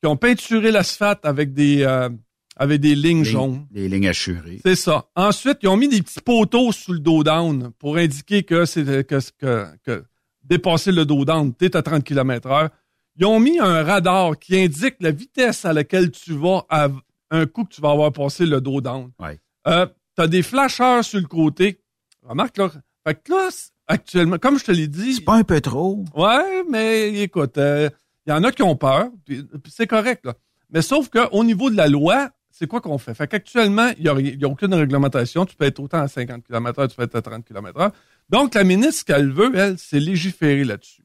qui 0.02 0.06
ont 0.06 0.18
peinturé 0.18 0.70
l'asphalte 0.70 1.24
avec 1.24 1.54
des 1.54 1.82
euh, 1.82 2.10
avec 2.56 2.82
des 2.82 2.94
lignes 2.94 3.24
jaunes. 3.24 3.66
Des 3.70 3.88
lignes 3.88 4.08
assurées. 4.08 4.60
C'est 4.66 4.76
ça. 4.76 5.08
Ensuite, 5.16 5.60
ils 5.62 5.68
ont 5.68 5.78
mis 5.78 5.88
des 5.88 6.02
petits 6.02 6.20
poteaux 6.20 6.72
sous 6.72 6.92
le 6.92 6.98
dos 6.98 7.24
down 7.24 7.70
pour 7.78 7.96
indiquer 7.96 8.42
que 8.42 8.66
c'est 8.66 8.84
que, 8.84 9.18
que, 9.38 9.64
que 9.82 10.04
dépasser 10.48 10.92
le 10.92 11.04
dos 11.04 11.24
down, 11.24 11.54
tu 11.54 11.66
es 11.66 11.76
à 11.76 11.82
30 11.82 12.04
km 12.04 12.48
heure. 12.48 12.70
Ils 13.16 13.26
ont 13.26 13.40
mis 13.40 13.58
un 13.58 13.82
radar 13.82 14.38
qui 14.38 14.56
indique 14.56 14.96
la 15.00 15.10
vitesse 15.10 15.64
à 15.64 15.72
laquelle 15.72 16.10
tu 16.10 16.32
vas 16.32 16.64
à 16.70 16.88
un 17.30 17.46
coup 17.46 17.64
que 17.64 17.74
tu 17.74 17.80
vas 17.80 17.90
avoir 17.90 18.12
passé 18.12 18.46
le 18.46 18.60
dos. 18.60 18.80
Ouais. 19.18 19.40
Euh, 19.66 19.86
tu 20.16 20.22
as 20.22 20.26
des 20.28 20.42
flasheurs 20.42 21.04
sur 21.04 21.20
le 21.20 21.26
côté. 21.26 21.80
Remarque 22.22 22.56
là. 22.58 22.70
Fait 23.06 23.14
que 23.14 23.32
là, 23.32 23.48
actuellement, 23.88 24.38
comme 24.38 24.58
je 24.58 24.64
te 24.64 24.72
l'ai 24.72 24.88
dit. 24.88 25.14
C'est 25.14 25.24
pas 25.24 25.36
un 25.36 25.44
peu 25.44 25.60
trop. 25.60 26.04
Ouais, 26.14 26.62
mais 26.70 27.22
écoute, 27.22 27.54
il 27.56 27.62
euh, 27.62 27.90
y 28.26 28.32
en 28.32 28.44
a 28.44 28.52
qui 28.52 28.62
ont 28.62 28.76
peur, 28.76 29.08
puis, 29.24 29.42
puis 29.42 29.72
c'est 29.74 29.86
correct, 29.86 30.24
là. 30.24 30.34
Mais 30.70 30.82
sauf 30.82 31.08
qu'au 31.08 31.44
niveau 31.44 31.70
de 31.70 31.76
la 31.76 31.88
loi, 31.88 32.28
c'est 32.50 32.66
quoi 32.66 32.80
qu'on 32.80 32.98
fait? 32.98 33.14
Fait 33.14 33.26
qu'actuellement, 33.26 33.90
il 33.96 34.02
n'y 34.02 34.08
a, 34.08 34.46
a, 34.46 34.50
aucune 34.50 34.74
réglementation. 34.74 35.46
Tu 35.46 35.56
peux 35.56 35.64
être 35.64 35.80
autant 35.80 36.02
à 36.02 36.08
50 36.08 36.44
km 36.44 36.82
h 36.82 36.88
tu 36.88 36.96
peux 36.96 37.04
être 37.04 37.14
à 37.14 37.22
30 37.22 37.44
km 37.44 37.78
h 37.78 37.92
donc, 38.30 38.54
la 38.54 38.64
ministre, 38.64 39.00
ce 39.00 39.04
qu'elle 39.04 39.32
veut, 39.32 39.54
elle, 39.54 39.78
c'est 39.78 40.00
légiférer 40.00 40.64
là-dessus. 40.64 41.04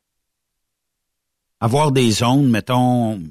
Avoir 1.59 1.91
des 1.91 2.11
zones, 2.11 2.49
mettons, 2.49 3.21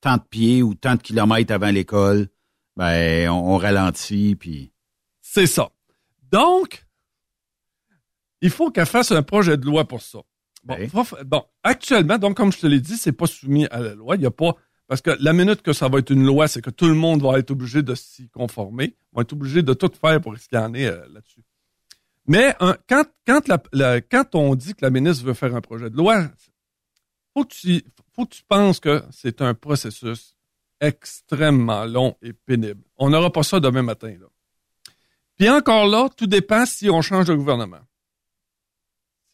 tant 0.00 0.16
de 0.16 0.22
pieds 0.22 0.62
ou 0.62 0.74
tant 0.74 0.94
de 0.94 1.02
kilomètres 1.02 1.52
avant 1.52 1.70
l'école, 1.70 2.28
ben, 2.76 3.28
on, 3.28 3.54
on 3.54 3.56
ralentit, 3.58 4.36
puis... 4.36 4.72
C'est 5.20 5.46
ça. 5.46 5.70
Donc, 6.30 6.86
il 8.40 8.50
faut 8.50 8.70
qu'elle 8.70 8.86
fasse 8.86 9.12
un 9.12 9.22
projet 9.22 9.56
de 9.56 9.66
loi 9.66 9.86
pour 9.86 10.02
ça. 10.02 10.20
Bon, 11.24 11.44
actuellement, 11.62 12.18
donc, 12.18 12.36
comme 12.36 12.52
je 12.52 12.58
te 12.58 12.66
l'ai 12.66 12.80
dit, 12.80 12.96
c'est 12.96 13.12
pas 13.12 13.26
soumis 13.26 13.66
à 13.66 13.80
la 13.80 13.94
loi. 13.94 14.16
Il 14.16 14.20
n'y 14.20 14.26
a 14.26 14.30
pas... 14.30 14.56
Parce 14.88 15.00
que 15.00 15.10
la 15.20 15.32
minute 15.32 15.62
que 15.62 15.72
ça 15.72 15.88
va 15.88 15.98
être 15.98 16.10
une 16.10 16.24
loi, 16.24 16.48
c'est 16.48 16.62
que 16.62 16.70
tout 16.70 16.86
le 16.86 16.94
monde 16.94 17.22
va 17.22 17.38
être 17.38 17.50
obligé 17.50 17.82
de 17.82 17.94
s'y 17.94 18.28
conformer, 18.28 18.96
va 19.12 19.22
être 19.22 19.32
obligé 19.32 19.62
de 19.62 19.74
tout 19.74 19.90
faire 20.00 20.20
pour 20.20 20.34
qu'il 20.34 20.46
y 20.52 20.56
en 20.56 20.72
ait 20.74 20.86
euh, 20.86 21.06
là-dessus. 21.12 21.42
Mais 22.26 22.54
hein, 22.60 22.76
quand, 22.88 23.04
quand, 23.26 23.46
la, 23.48 23.62
la, 23.72 24.00
quand 24.00 24.34
on 24.34 24.54
dit 24.54 24.74
que 24.74 24.82
la 24.82 24.90
ministre 24.90 25.24
veut 25.24 25.34
faire 25.34 25.54
un 25.54 25.60
projet 25.60 25.90
de 25.90 25.96
loi, 25.96 26.24
faut 27.34 27.44
que 27.44 27.54
tu, 27.54 27.82
faut 28.14 28.26
que 28.26 28.34
tu 28.34 28.42
penses 28.48 28.80
que 28.80 29.02
c'est 29.10 29.42
un 29.42 29.54
processus 29.54 30.36
extrêmement 30.80 31.84
long 31.84 32.16
et 32.22 32.32
pénible. 32.32 32.82
On 32.96 33.10
n'aura 33.10 33.30
pas 33.30 33.42
ça 33.42 33.60
demain 33.60 33.82
matin. 33.82 34.14
Là. 34.20 34.26
Puis 35.36 35.48
encore 35.48 35.86
là, 35.86 36.08
tout 36.16 36.26
dépend 36.26 36.66
si 36.66 36.90
on 36.90 37.02
change 37.02 37.26
de 37.26 37.34
gouvernement. 37.34 37.80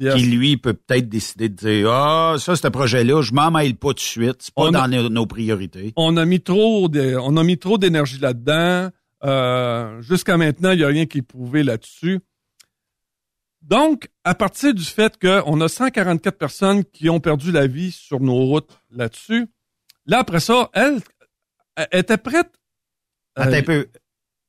Yes. 0.01 0.15
Qui, 0.17 0.23
lui, 0.23 0.57
peut 0.57 0.75
peut-être 0.75 1.09
décider 1.09 1.49
de 1.49 1.55
dire 1.55 1.93
Ah, 1.93 2.35
ça, 2.39 2.57
ce 2.57 2.67
projet-là, 2.67 3.23
je 3.23 3.33
m'en 3.33 3.53
mêle 3.53 3.77
pas 3.77 3.89
tout 3.89 3.95
de 3.95 4.01
suite. 4.01 4.37
C'est 4.41 4.53
pas 4.53 4.63
on 4.63 4.71
dans 4.73 4.83
a, 4.83 4.89
nos, 4.89 5.09
nos, 5.09 5.27
priorités. 5.27 5.93
On 5.95 6.17
a 6.17 6.25
mis 6.25 6.41
trop 6.41 6.89
de, 6.89 7.17
on 7.17 7.37
a 7.37 7.45
mis 7.45 7.57
trop 7.57 7.79
d'énergie 7.79 8.19
là-dedans. 8.19 8.91
Euh, 9.23 10.03
Jusqu'à 10.03 10.37
maintenant, 10.37 10.73
il 10.73 10.79
n'y 10.79 10.85
a 10.85 10.89
rien 10.89 11.07
qui 11.07 11.19
est 11.19 11.23
prouvé 11.23 11.63
là-dessus. 11.63 12.21
Donc, 13.63 14.09
à 14.25 14.35
partir 14.35 14.75
du 14.75 14.85
fait 14.85 15.19
qu'on 15.21 15.61
a 15.61 15.69
144 15.69 16.37
personnes 16.37 16.85
qui 16.85 17.09
ont 17.09 17.21
perdu 17.21 17.53
la 17.53 17.67
vie 17.67 17.93
sur 17.93 18.21
nos 18.21 18.45
routes 18.47 18.71
là-dessus, 18.91 19.47
là, 20.07 20.19
après 20.19 20.41
ça, 20.41 20.69
elle, 20.75 21.01
elle 21.77 22.01
était 22.01 22.17
prête. 22.19 22.51
Attends 23.37 23.53
euh, 23.53 23.59
un 23.59 23.63
peu. 23.63 23.87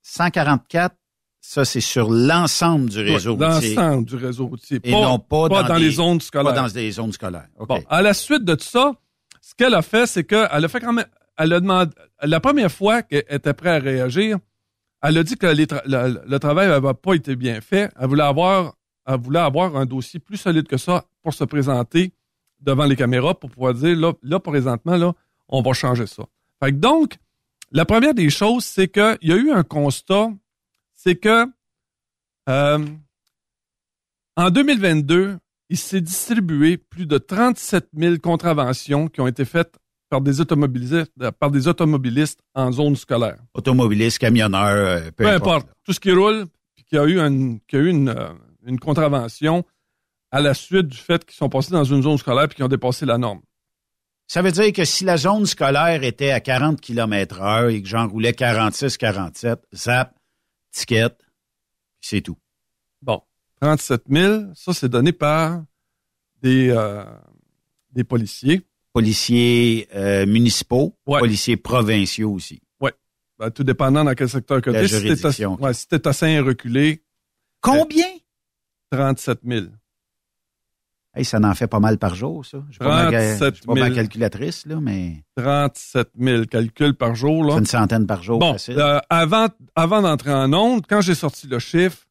144, 0.02 0.96
ça, 1.40 1.66
c'est 1.66 1.82
sur 1.82 2.10
l'ensemble 2.10 2.90
du 2.90 3.00
réseau 3.02 3.36
ouais, 3.36 3.54
routier. 3.54 3.76
L'ensemble 3.76 4.06
du 4.06 4.16
réseau 4.16 4.48
routier. 4.48 4.78
Et 4.84 4.92
pas, 4.92 5.02
non 5.02 5.20
pas, 5.20 5.50
pas 5.50 5.62
dans, 5.64 5.68
dans 5.70 5.76
des, 5.78 5.84
les 5.86 5.92
zones 5.92 6.22
scolaires. 6.22 6.54
Pas 6.54 6.62
dans 6.62 6.68
des 6.68 6.92
zones 6.92 7.12
scolaires. 7.14 7.48
Okay. 7.58 7.68
Bon, 7.68 7.84
à 7.90 8.02
la 8.02 8.14
suite 8.14 8.44
de 8.44 8.56
tout 8.56 8.64
ça, 8.66 8.94
ce 9.42 9.54
qu'elle 9.56 9.74
a 9.74 9.82
fait, 9.82 10.08
c'est 10.08 10.24
qu'elle 10.24 10.66
a 10.66 10.68
fait 10.68 10.80
quand 10.80 10.94
même, 10.94 11.06
elle 11.38 11.54
a 11.54 11.60
demandé, 11.60 11.92
la 12.22 12.40
première 12.40 12.72
fois 12.72 13.02
qu'elle 13.04 13.26
était 13.30 13.54
prête 13.54 13.82
à 13.82 13.84
réagir, 13.84 14.38
elle 15.02 15.18
a 15.18 15.24
dit 15.24 15.36
que 15.36 15.48
les 15.48 15.66
tra- 15.66 15.82
le, 15.86 16.22
le 16.26 16.40
travail 16.40 16.68
n'avait 16.68 16.94
pas 16.94 17.14
été 17.14 17.36
bien 17.36 17.60
fait. 17.62 17.92
Elle 18.00 18.08
voulait 18.08 18.24
avoir, 18.24 18.76
voulait 19.08 19.40
avoir 19.40 19.76
un 19.76 19.86
dossier 19.86 20.20
plus 20.20 20.38
solide 20.38 20.68
que 20.68 20.78
ça 20.78 21.06
pour 21.22 21.34
se 21.34 21.44
présenter 21.44 22.14
devant 22.62 22.86
les 22.86 22.96
caméras 22.96 23.36
pour 23.36 23.50
pouvoir 23.50 23.74
dire, 23.74 23.98
là, 23.98 24.14
là 24.22 24.40
présentement, 24.40 24.96
là, 24.96 25.14
on 25.50 25.62
va 25.62 25.74
changer 25.74 26.08
ça. 26.08 26.24
Fait 26.64 26.72
que 26.72 26.78
donc, 26.78 27.18
la 27.72 27.86
première 27.86 28.14
des 28.14 28.30
choses, 28.30 28.64
c'est 28.64 28.88
qu'il 28.88 29.18
y 29.24 29.32
a 29.32 29.36
eu 29.36 29.52
un 29.52 29.64
constat, 29.64 30.30
c'est 30.96 31.16
que 31.16 31.46
euh, 32.50 32.86
en 34.36 34.50
2022, 34.50 35.38
il 35.70 35.78
s'est 35.78 36.02
distribué 36.02 36.78
plus 36.78 37.06
de 37.06 37.18
37 37.18 37.90
000 37.96 38.18
contraventions 38.18 39.08
qui 39.08 39.22
ont 39.22 39.28
été 39.28 39.46
faites 39.46 39.78
par 40.10 40.22
des 40.22 40.40
automobilistes, 40.42 41.12
par 41.40 41.50
des 41.50 41.68
automobilistes 41.68 42.40
en 42.54 42.72
zone 42.72 42.96
scolaire. 42.96 43.38
Automobiliste, 43.54 44.20
camionneur, 44.20 44.76
euh, 44.76 45.06
peu, 45.06 45.24
Peu 45.24 45.30
importe. 45.30 45.68
Tout 45.84 45.94
ce 45.94 46.00
qui 46.00 46.12
roule, 46.12 46.46
puis 46.76 46.86
qu'il 46.86 46.98
y 46.98 47.02
a 47.02 47.06
eu, 47.06 47.20
une, 47.20 47.60
qu'il 47.62 47.80
y 47.80 47.82
a 47.82 47.86
eu 47.86 47.90
une, 47.90 48.10
euh, 48.10 48.30
une 48.66 48.80
contravention 48.80 49.64
à 50.32 50.42
la 50.42 50.54
suite 50.54 50.88
du 50.88 50.98
fait 50.98 51.24
qu'ils 51.26 51.36
sont 51.36 51.50
passés 51.50 51.72
dans 51.72 51.84
une 51.84 52.02
zone 52.02 52.18
scolaire 52.18 52.48
puis 52.48 52.56
qu'ils 52.56 52.66
ont 52.66 52.70
dépassé 52.70 53.06
la 53.06 53.18
norme. 53.18 53.42
Ça 54.28 54.42
veut 54.42 54.52
dire 54.52 54.72
que 54.74 54.86
si 54.86 55.04
la 55.04 55.18
zone 55.18 55.46
scolaire 55.46 56.04
était 56.04 56.32
à 56.32 56.40
40 56.40 56.80
km 56.82 57.42
heure 57.42 57.70
et 57.70 57.82
que 57.82 57.88
j'en 57.88 58.08
roulais 58.08 58.32
46-47, 58.32 59.58
zap, 59.76 60.16
ticket, 60.72 61.10
c'est 62.02 62.22
tout. 62.22 62.38
Bon, 63.02 63.22
37 63.62 64.04
000, 64.10 64.44
ça 64.56 64.74
c'est 64.74 64.90
donné 64.90 65.12
par 65.12 65.64
des, 66.42 66.70
euh, 66.70 67.04
des 67.92 68.04
policiers. 68.04 68.62
Policiers 68.94 69.88
euh, 69.96 70.26
municipaux, 70.26 70.96
Ouais. 71.06 71.20
policiers 71.20 71.58
provinciaux 71.58 72.32
aussi. 72.32 72.62
Ben, 73.40 73.50
tout 73.50 73.64
dépendant 73.64 74.04
dans 74.04 74.14
quel 74.14 74.30
secteur 74.30 74.62
que 74.62 74.70
La 74.70 74.82
t'es. 74.82 74.88
Si 74.88 75.00
juridiction. 75.02 75.56
à- 75.56 75.62
ouais, 75.62 75.74
si 75.74 75.88
t'es 75.88 76.08
à 76.08 76.14
Saint-Reculé, 76.14 77.02
Combien? 77.62 78.06
37 78.94 79.40
000. 79.44 79.66
Hey, 81.16 81.26
ça 81.26 81.40
en 81.40 81.54
fait 81.56 81.68
pas 81.68 81.80
mal 81.80 81.98
par 81.98 82.14
jour, 82.16 82.46
ça. 82.46 82.64
Je 82.68 82.74
suis 82.74 82.80
pas, 82.80 83.12
ma, 83.12 83.12
je 83.12 83.38
37 83.38 83.56
suis 83.56 83.66
pas 83.66 83.74
ma 83.74 83.84
000. 83.86 83.96
calculatrice, 83.96 84.66
là, 84.66 84.80
mais 84.80 85.24
37 85.36 86.10
000 86.20 86.46
calculs 86.46 86.96
par 86.96 87.16
jour. 87.16 87.44
Là. 87.44 87.54
c'est 87.54 87.60
une 87.60 87.66
centaine 87.66 88.06
par 88.08 88.22
jour. 88.24 88.40
Bon, 88.40 88.54
facile. 88.54 88.80
euh, 88.80 89.00
avant, 89.10 89.48
avant 89.76 90.02
d'entrer 90.02 90.32
en 90.32 90.52
onde, 90.54 90.86
quand 90.88 91.02
j'ai 91.02 91.16
sorti 91.16 91.48
le 91.48 91.60
chiffre, 91.60 92.06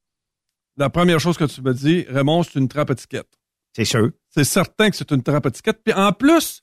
la 0.77 0.91
première 0.91 1.21
chose 1.21 1.37
que 1.37 1.45
tu 1.45 1.63
me 1.63 1.73
dis, 1.73 2.05
Raymond, 2.09 2.43
c'est 2.45 2.59
une 2.59 2.69
trappe 2.69 2.91
étiquette. 2.91 3.29
c'est 3.77 3.85
sûr. 3.85 4.11
C'est 4.31 4.45
certain 4.45 4.91
que 4.91 4.97
c'est 4.97 5.11
une 5.11 5.23
trappe 5.23 5.47
étiquette. 5.47 5.81
Puis 5.85 5.95
en 5.95 6.13
plus, 6.13 6.63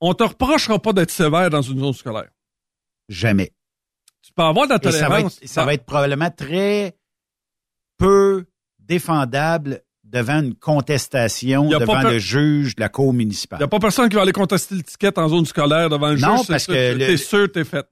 on 0.00 0.14
te 0.14 0.24
reprochera 0.24 0.78
pas 0.78 0.92
d'être 0.92 1.10
sévère 1.10 1.50
dans 1.50 1.62
une 1.62 1.80
zone 1.80 1.92
scolaire. 1.94 2.30
Jamais. 3.08 3.52
Tu 4.22 4.32
peux 4.32 4.42
avoir 4.42 4.66
de 4.66 4.74
la 4.74 4.78
Et 4.78 4.92
ça 4.92 5.08
va, 5.08 5.20
être, 5.20 5.28
tolérance. 5.28 5.40
ça 5.44 5.64
va 5.64 5.74
être 5.74 5.84
probablement 5.86 6.30
très 6.30 6.97
peu 7.98 8.46
défendable 8.78 9.82
devant 10.04 10.40
une 10.40 10.54
contestation 10.54 11.68
devant 11.68 12.02
le 12.02 12.18
juge 12.18 12.74
de 12.76 12.80
la 12.80 12.88
cour 12.88 13.12
Il 13.12 13.16
municipale. 13.18 13.58
n'y 13.58 13.64
a 13.64 13.68
pas 13.68 13.78
personne 13.78 14.08
qui 14.08 14.16
va 14.16 14.22
aller 14.22 14.32
contester 14.32 14.74
l'étiquette 14.74 15.18
en 15.18 15.28
zone 15.28 15.44
scolaire 15.44 15.90
devant 15.90 16.08
le 16.08 16.16
Non, 16.16 16.36
juge. 16.38 16.46
c'est 16.46 16.52
parce 16.52 16.66
que 16.66 16.96
T'es 16.96 17.16
sûr, 17.18 17.52
t'es 17.52 17.64
fait. 17.64 17.86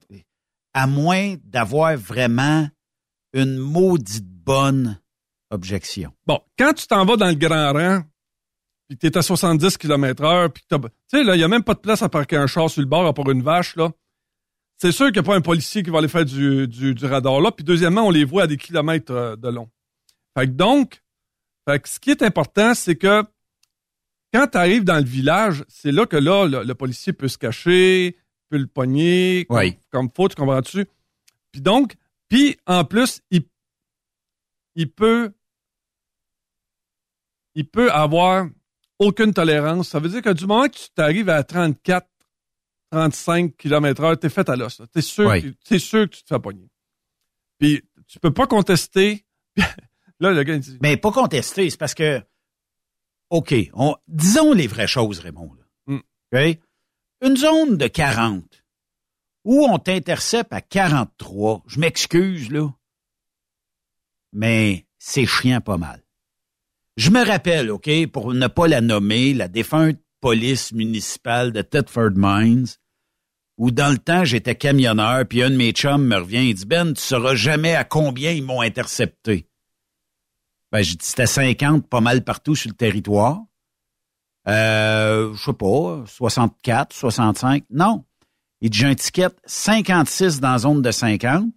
À 0.73 0.87
moins 0.87 1.35
d'avoir 1.43 1.95
vraiment 1.95 2.67
une 3.33 3.57
maudite 3.57 4.25
bonne 4.25 4.99
objection. 5.51 6.11
Bon, 6.25 6.39
quand 6.57 6.73
tu 6.73 6.87
t'en 6.87 7.05
vas 7.05 7.17
dans 7.17 7.27
le 7.27 7.35
grand 7.35 7.71
rang, 7.73 8.01
puis 8.87 8.97
que 8.97 9.07
t'es 9.07 9.17
à 9.17 9.21
70 9.21 9.77
km 9.77 10.23
heure, 10.23 10.51
puis. 10.51 10.63
Tu 10.69 10.77
sais, 11.07 11.23
là, 11.23 11.35
il 11.35 11.39
n'y 11.39 11.43
a 11.43 11.47
même 11.47 11.63
pas 11.63 11.73
de 11.73 11.79
place 11.79 12.01
à 12.01 12.09
parquer 12.09 12.37
un 12.37 12.47
char 12.47 12.69
sur 12.69 12.81
le 12.81 12.87
bord 12.87 13.05
à 13.05 13.13
part 13.13 13.29
une 13.29 13.43
vache, 13.43 13.75
là. 13.75 13.91
C'est 14.79 14.91
sûr 14.91 15.07
qu'il 15.07 15.15
n'y 15.15 15.19
a 15.19 15.23
pas 15.23 15.35
un 15.35 15.41
policier 15.41 15.81
qui 15.83 15.89
va 15.89 15.97
aller 15.99 16.07
faire 16.07 16.23
du, 16.25 16.67
du, 16.67 16.93
du 16.93 17.05
radar 17.05 17.41
là. 17.41 17.51
Puis 17.51 17.63
deuxièmement, 17.63 18.03
on 18.03 18.11
les 18.11 18.23
voit 18.23 18.43
à 18.43 18.47
des 18.47 18.57
kilomètres 18.57 19.11
euh, 19.11 19.35
de 19.35 19.49
long. 19.49 19.67
Fait 20.37 20.45
que 20.47 20.51
donc, 20.51 21.01
fait 21.67 21.79
que 21.81 21.89
ce 21.89 21.99
qui 21.99 22.11
est 22.11 22.21
important, 22.21 22.73
c'est 22.73 22.95
que 22.95 23.23
quand 24.33 24.47
tu 24.47 24.57
arrives 24.57 24.83
dans 24.83 24.97
le 24.97 25.03
village, 25.05 25.63
c'est 25.67 25.91
là 25.91 26.05
que 26.05 26.17
là, 26.17 26.45
le, 26.45 26.63
le 26.63 26.75
policier 26.75 27.13
peut 27.13 27.27
se 27.27 27.37
cacher, 27.37 28.17
peut 28.49 28.57
le 28.57 28.67
pogner 28.67 29.45
comme, 29.49 29.57
Oui. 29.57 29.77
comme 29.89 30.09
faut, 30.15 30.27
tu 30.29 30.35
comprends-tu? 30.35 30.85
Puis 31.51 31.61
donc, 31.61 31.95
puis 32.29 32.57
en 32.67 32.83
plus, 32.85 33.21
il, 33.31 33.43
il 34.75 34.91
peut 34.91 35.31
il 37.55 37.67
peut 37.67 37.91
avoir 37.91 38.47
aucune 38.99 39.33
tolérance. 39.33 39.89
Ça 39.89 39.99
veut 39.99 40.09
dire 40.09 40.21
que 40.21 40.29
du 40.33 40.45
moment 40.45 40.67
que 40.67 40.77
tu 40.77 40.89
t'arrives 40.91 41.29
à 41.29 41.43
34, 41.43 42.07
35 42.91 43.57
km 43.57 44.03
heure, 44.03 44.19
t'es 44.19 44.29
fait 44.29 44.47
à 44.49 44.55
l'os. 44.55 44.81
T'es 44.93 45.01
sûr, 45.01 45.27
Oui. 45.27 45.55
t'es 45.65 45.79
sûr 45.79 46.07
que 46.07 46.15
tu 46.15 46.23
te 46.23 46.27
fais 46.35 46.39
pogner. 46.39 46.69
Puis 47.57 47.81
tu 48.07 48.19
peux 48.19 48.31
pas 48.33 48.45
contester. 48.45 49.25
Là, 50.19 50.31
le 50.31 50.43
gars, 50.43 50.57
dit, 50.57 50.77
Mais 50.81 50.97
pas 50.97 51.11
contester, 51.11 51.69
c'est 51.69 51.77
parce 51.77 51.93
que, 51.93 52.21
OK, 53.29 53.53
on, 53.73 53.95
disons 54.07 54.53
les 54.53 54.67
vraies 54.67 54.87
choses, 54.87 55.19
Raymond. 55.19 55.53
là. 55.53 55.95
Mm. 55.95 55.99
OK? 56.33 56.59
Une 57.21 57.37
zone 57.37 57.77
de 57.77 57.87
40 57.87 58.43
où 59.43 59.65
on 59.65 59.79
t'intercepte 59.79 60.51
à 60.51 60.61
43, 60.61 61.63
je 61.67 61.79
m'excuse, 61.79 62.51
là, 62.51 62.69
mais 64.33 64.85
c'est 64.99 65.25
chiant 65.25 65.61
pas 65.61 65.77
mal. 65.77 66.03
Je 66.97 67.11
me 67.11 67.25
rappelle, 67.25 67.71
OK, 67.71 67.89
pour 68.11 68.33
ne 68.33 68.47
pas 68.47 68.67
la 68.67 68.81
nommer, 68.81 69.33
la 69.33 69.47
défunte 69.47 69.99
police 70.19 70.73
municipale 70.73 71.51
de 71.51 71.61
Thetford 71.61 72.11
Mines, 72.15 72.67
où 73.57 73.71
dans 73.71 73.89
le 73.89 73.97
temps, 73.97 74.25
j'étais 74.25 74.55
camionneur, 74.55 75.25
puis 75.27 75.43
un 75.43 75.49
de 75.49 75.55
mes 75.55 75.71
chums 75.71 76.05
me 76.05 76.17
revient, 76.17 76.49
il 76.49 76.55
dit, 76.55 76.65
Ben, 76.65 76.93
tu 76.93 77.01
sauras 77.01 77.35
jamais 77.35 77.75
à 77.75 77.83
combien 77.83 78.31
ils 78.31 78.43
m'ont 78.43 78.61
intercepté. 78.61 79.46
Ben, 80.71 80.83
c'était 80.83 81.27
50 81.27 81.87
pas 81.87 82.01
mal 82.01 82.23
partout 82.23 82.55
sur 82.55 82.69
le 82.69 82.75
territoire. 82.75 83.41
Euh, 84.47 85.33
je 85.33 85.43
sais 85.43 85.53
pas, 85.53 86.03
64, 86.05 86.93
65. 86.93 87.63
Non. 87.69 88.05
Il 88.61 88.69
dit, 88.69 88.79
j'ai 88.79 88.87
un 88.87 88.95
ticket 88.95 89.29
56 89.45 90.39
dans 90.39 90.51
la 90.51 90.57
zone 90.57 90.81
de 90.81 90.91
50. 90.91 91.53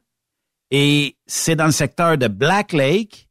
Et 0.71 1.17
c'est 1.27 1.57
dans 1.57 1.67
le 1.67 1.73
secteur 1.73 2.19
de 2.19 2.29
Black 2.29 2.73
Lake, 2.73 3.29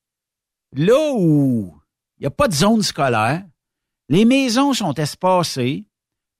là 0.75 1.13
où 1.13 1.73
il 2.17 2.23
n'y 2.23 2.27
a 2.27 2.31
pas 2.31 2.47
de 2.47 2.53
zone 2.53 2.83
scolaire. 2.83 3.45
Les 4.09 4.25
maisons 4.25 4.73
sont 4.73 4.93
espacées. 4.93 5.85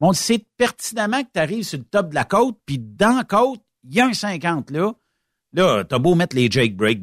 On 0.01 0.11
sait 0.13 0.45
pertinemment 0.57 1.23
que 1.23 1.29
tu 1.33 1.39
arrives 1.39 1.63
sur 1.63 1.77
le 1.77 1.85
top 1.85 2.09
de 2.09 2.15
la 2.15 2.25
côte, 2.25 2.57
puis 2.65 2.79
dans 2.79 3.17
la 3.17 3.23
côte, 3.23 3.61
il 3.83 3.95
y 3.95 4.01
a 4.01 4.05
un 4.05 4.13
50 4.13 4.71
là. 4.71 4.93
Là, 5.53 5.83
t'as 5.83 5.99
beau 5.99 6.15
mettre 6.15 6.35
les 6.35 6.49
Jake 6.49 6.75
Break, 6.75 7.01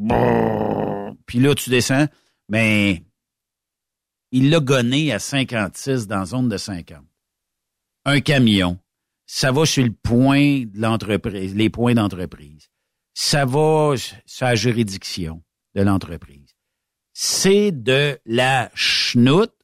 puis 1.26 1.40
là, 1.40 1.54
tu 1.54 1.68
descends, 1.70 2.06
mais 2.48 3.04
il 4.30 4.50
l'a 4.50 4.60
gonné 4.60 5.12
à 5.12 5.18
56 5.18 6.06
dans 6.06 6.24
zone 6.24 6.48
de 6.48 6.56
50. 6.56 7.04
Un 8.04 8.20
camion, 8.20 8.78
ça 9.26 9.50
va 9.52 9.66
sur 9.66 9.84
le 9.84 9.92
point 9.92 10.64
de 10.66 10.80
l'entreprise, 10.80 11.54
les 11.54 11.70
points 11.70 11.94
d'entreprise. 11.94 12.70
Ça 13.14 13.44
va 13.44 13.94
sur 14.26 14.46
la 14.46 14.54
juridiction 14.54 15.42
de 15.74 15.82
l'entreprise. 15.82 16.54
C'est 17.12 17.72
de 17.72 18.18
la 18.26 18.70
chenoute. 18.74 19.54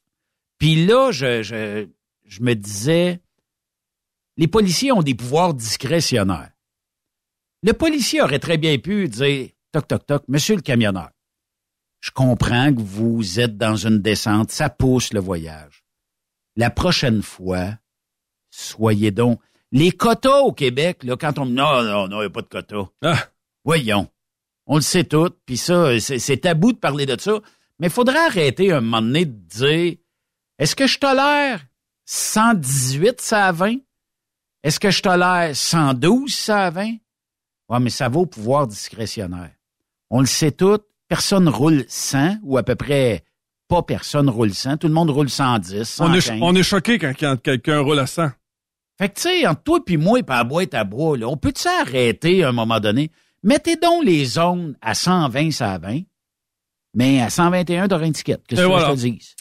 Puis 0.59 0.87
là, 0.87 1.11
je, 1.13 1.43
je, 1.43 1.87
je 2.25 2.43
me 2.43 2.55
disais, 2.55 3.21
les 4.37 4.49
policiers 4.49 4.93
ont 4.93 5.03
des 5.03 5.15
pouvoirs 5.15 5.55
discrétionnaires. 5.55 6.53
Le 7.63 7.73
policier 7.73 8.23
aurait 8.23 8.39
très 8.39 8.59
bien 8.59 8.79
pu 8.79 9.09
dire, 9.09 9.51
toc, 9.71 9.87
toc, 9.87 10.07
toc, 10.07 10.25
monsieur 10.29 10.57
le 10.57 10.63
camionneur, 10.63 11.11
je 12.03 12.11
comprends 12.11 12.75
que 12.75 12.81
vous 12.81 13.39
êtes 13.39 13.57
dans 13.57 13.77
une 13.77 14.01
descente, 14.01 14.51
ça 14.51 14.69
pousse 14.69 15.13
le 15.13 15.21
voyage. 15.21 15.85
La 16.57 16.69
prochaine 16.69 17.23
fois, 17.23 17.79
soyez 18.51 19.13
donc. 19.13 19.41
Les 19.71 19.93
quotas 19.93 20.41
au 20.41 20.53
Québec, 20.53 21.05
là, 21.05 21.17
quand 21.17 21.39
on 21.39 21.45
me 21.45 21.51
dit, 21.51 21.57
non, 21.57 21.83
non, 21.85 22.09
non, 22.09 22.19
il 22.19 22.25
n'y 22.25 22.27
a 22.27 22.31
pas 22.31 22.43
de 22.43 22.49
quotas. 22.49 22.89
Ah. 23.03 23.29
Voyons. 23.65 24.09
On 24.67 24.77
le 24.77 24.83
sait 24.83 25.05
tout, 25.05 25.31
puis 25.47 25.57
ça, 25.57 25.99
c'est 26.01 26.19
c'est 26.19 26.39
tabou 26.39 26.73
de 26.73 26.79
parler 26.79 27.07
de 27.07 27.19
ça. 27.19 27.41
Mais 27.79 27.87
il 27.87 27.93
faudrait 27.93 28.27
arrêter 28.27 28.73
un 28.73 28.81
moment 28.81 29.01
donné 29.01 29.25
de 29.25 29.33
dire, 29.33 29.97
est-ce 30.59 30.77
que 30.77 30.87
je 30.87 30.99
tolère 30.99 31.65
118, 32.05 33.21
ça 33.21 33.47
à 33.47 33.53
20? 33.53 33.77
Est-ce 34.65 34.81
que 34.81 34.91
je 34.91 35.03
tolère 35.03 35.55
112, 35.55 36.35
ça 36.35 36.67
à 36.67 36.71
20? 36.71 36.97
Ouais, 37.69 37.81
mais 37.81 37.91
ça 37.91 38.09
vaut 38.09 38.27
pouvoir 38.27 38.67
discrétionnaire. 38.67 39.55
On 40.11 40.21
le 40.21 40.27
sait 40.27 40.53
tout, 40.53 40.81
personne 41.13 41.47
roule 41.47 41.85
100, 41.89 42.37
ou 42.43 42.57
à 42.57 42.63
peu 42.63 42.75
près 42.75 43.23
pas 43.69 43.83
personne 43.83 44.31
roule 44.31 44.55
100. 44.55 44.79
Tout 44.79 44.89
le 44.89 44.95
monde 44.95 45.11
roule 45.11 45.29
110, 45.29 45.85
115. 45.85 46.01
on, 46.01 46.15
est, 46.15 46.41
on 46.43 46.55
est 46.55 46.63
choqué 46.63 46.99
quand, 46.99 47.13
quand 47.19 47.37
quelqu'un 47.43 47.81
roule 47.81 47.99
à 47.99 48.07
100. 48.07 48.31
Fait 48.99 49.11
que, 49.11 49.15
tu 49.17 49.21
sais, 49.23 49.47
entre 49.47 49.63
toi 49.63 49.81
puis 49.85 49.99
moi, 49.99 50.23
puis 50.23 50.35
à 50.35 50.43
boîte 50.43 50.73
à 50.73 50.85
bois, 50.85 51.19
là, 51.19 51.29
on 51.29 51.37
peut-tu 51.37 51.69
arrêter 51.69 52.45
à 52.45 52.49
un 52.49 52.53
moment 52.53 52.81
donné? 52.81 53.11
Mettez 53.43 53.77
donc 53.77 54.05
les 54.07 54.25
zones 54.25 54.75
à 54.81 54.95
120, 54.95 55.51
ça 55.51 55.73
à 55.75 55.79
20, 55.79 56.01
mais 56.95 57.21
à 57.21 57.29
121, 57.29 57.89
t'auras 57.89 58.07
une 58.07 58.13
ticket. 58.15 58.39
Qu'est-ce 58.49 58.61
Et 58.63 58.65
que 58.65 58.69
voilà. 58.71 58.87
je 58.89 58.93
te 58.93 58.97
dise? 59.01 59.35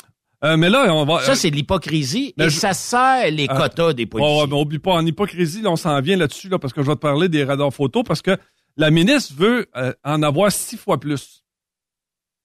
Euh, 0.43 0.57
mais 0.57 0.69
là, 0.69 0.93
on 0.93 1.05
va. 1.05 1.21
Ça, 1.21 1.35
c'est 1.35 1.51
de 1.51 1.55
l'hypocrisie 1.55 2.33
et 2.37 2.49
ça 2.49 2.73
sert 2.73 3.31
les 3.31 3.45
Ah. 3.47 3.55
quotas 3.55 3.93
des 3.93 4.07
policiers. 4.07 4.41
Ouais, 4.41 4.47
mais 4.47 4.59
oublie 4.59 4.79
pas, 4.79 4.91
en 4.95 5.05
hypocrisie, 5.05 5.61
là, 5.61 5.69
on 5.71 5.75
s'en 5.77 6.01
vient 6.01 6.17
là-dessus, 6.17 6.49
là, 6.49 6.59
parce 6.59 6.73
que 6.73 6.81
je 6.81 6.87
vais 6.87 6.95
te 6.95 6.99
parler 7.01 7.29
des 7.29 7.45
radars 7.45 7.73
photo, 7.73 8.03
parce 8.03 8.21
que 8.21 8.35
la 8.75 8.89
ministre 8.91 9.33
veut 9.37 9.67
euh, 9.77 9.93
en 10.03 10.21
avoir 10.23 10.51
six 10.51 10.77
fois 10.77 10.99
plus. 10.99 11.40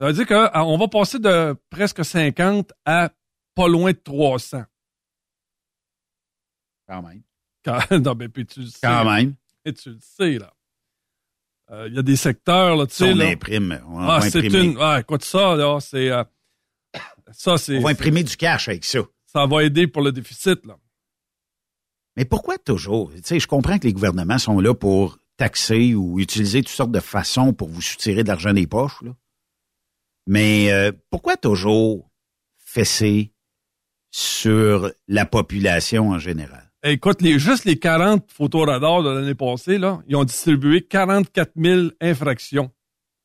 Ça 0.01 0.07
veut 0.09 0.13
dire 0.13 0.27
qu'on 0.27 0.77
va 0.79 0.89
passer 0.89 1.19
de 1.19 1.57
presque 1.71 2.05
50 2.05 2.73
à 2.85 3.11
pas 3.55 3.69
loin 3.69 3.93
de 3.93 3.97
300. 3.99 4.65
Quand 6.89 7.03
même. 7.03 7.23
Quand, 7.65 7.79
non, 8.05 8.15
mais 8.15 8.29
puis 8.29 8.47
tu 8.47 8.61
le 8.61 8.67
sais. 8.67 8.79
Quand 8.83 9.05
même. 9.05 9.35
Et 9.65 9.73
tu 9.73 9.91
le 9.91 9.99
sais, 10.01 10.39
là. 10.39 10.53
Euh, 11.71 11.89
Il 11.89 11.95
y 11.95 11.99
a 11.99 12.03
des 12.03 12.17
secteurs, 12.17 12.77
là, 12.77 12.87
tu 12.87 12.95
sais. 12.95 13.13
on 13.13 13.17
là. 13.17 13.27
imprime, 13.29 13.81
on 13.89 13.99
Ah, 14.09 14.21
c'est 14.21 14.47
une. 14.47 14.77
Ah, 14.81 15.01
écoute 15.01 15.25
ça, 15.25 15.57
là, 15.57 15.81
c'est. 15.81 16.11
euh, 16.11 16.23
ça, 17.33 17.59
c'est. 17.59 17.79
On 17.79 17.83
va 17.83 17.91
imprimer 17.91 18.23
du 18.23 18.37
cash 18.37 18.69
avec 18.69 18.85
ça. 18.85 19.01
Ça 19.25 19.47
va 19.47 19.65
aider 19.65 19.87
pour 19.89 20.03
le 20.03 20.13
déficit, 20.13 20.65
là. 20.65 20.77
Mais 22.17 22.25
pourquoi 22.25 22.57
toujours? 22.59 23.13
Tu 23.13 23.21
sais, 23.25 23.41
je 23.41 23.49
comprends 23.49 23.79
que 23.79 23.87
les 23.87 23.93
gouvernements 23.93 24.39
sont 24.39 24.61
là 24.61 24.75
pour 24.75 25.19
taxer 25.37 25.95
ou 25.95 26.19
utiliser 26.21 26.61
toutes 26.63 26.69
sortes 26.75 26.93
de 26.93 27.01
façons 27.01 27.53
pour 27.53 27.69
vous 27.69 27.83
soutirer 27.83 28.23
de 28.23 28.29
l'argent 28.29 28.53
des 28.53 28.67
poches, 28.67 29.03
là. 29.03 29.11
Mais 30.27 30.73
euh, 30.73 30.93
pourquoi 31.11 31.37
toujours 31.37 32.11
fesser 32.57 33.33
sur 34.11 34.91
la 35.09 35.27
population 35.27 36.11
en 36.11 36.19
général? 36.19 36.73
Écoute, 36.83 37.21
les, 37.21 37.39
juste 37.39 37.65
les 37.65 37.79
40 37.79 38.31
photoradars 38.31 39.03
de 39.03 39.11
l'année 39.11 39.35
passée, 39.35 39.79
là, 39.79 40.01
ils 40.09 40.17
ont 40.17 40.25
distribué 40.25 40.83
44 40.83 41.53
000 41.57 41.89
infractions. 42.01 42.71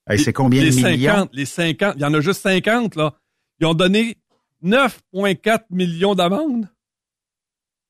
Hey, 0.09 0.19
c'est 0.19 0.33
combien 0.33 0.63
les 0.63 0.71
de 0.71 0.75
millions? 0.75 1.11
50, 1.13 1.29
les 1.33 1.45
50, 1.45 1.93
il 1.97 2.01
y 2.01 2.05
en 2.05 2.13
a 2.13 2.21
juste 2.21 2.41
50, 2.41 2.95
là. 2.95 3.13
Ils 3.59 3.67
ont 3.67 3.75
donné 3.75 4.17
9,4 4.63 5.65
millions 5.69 6.15
d'amendes. 6.15 6.67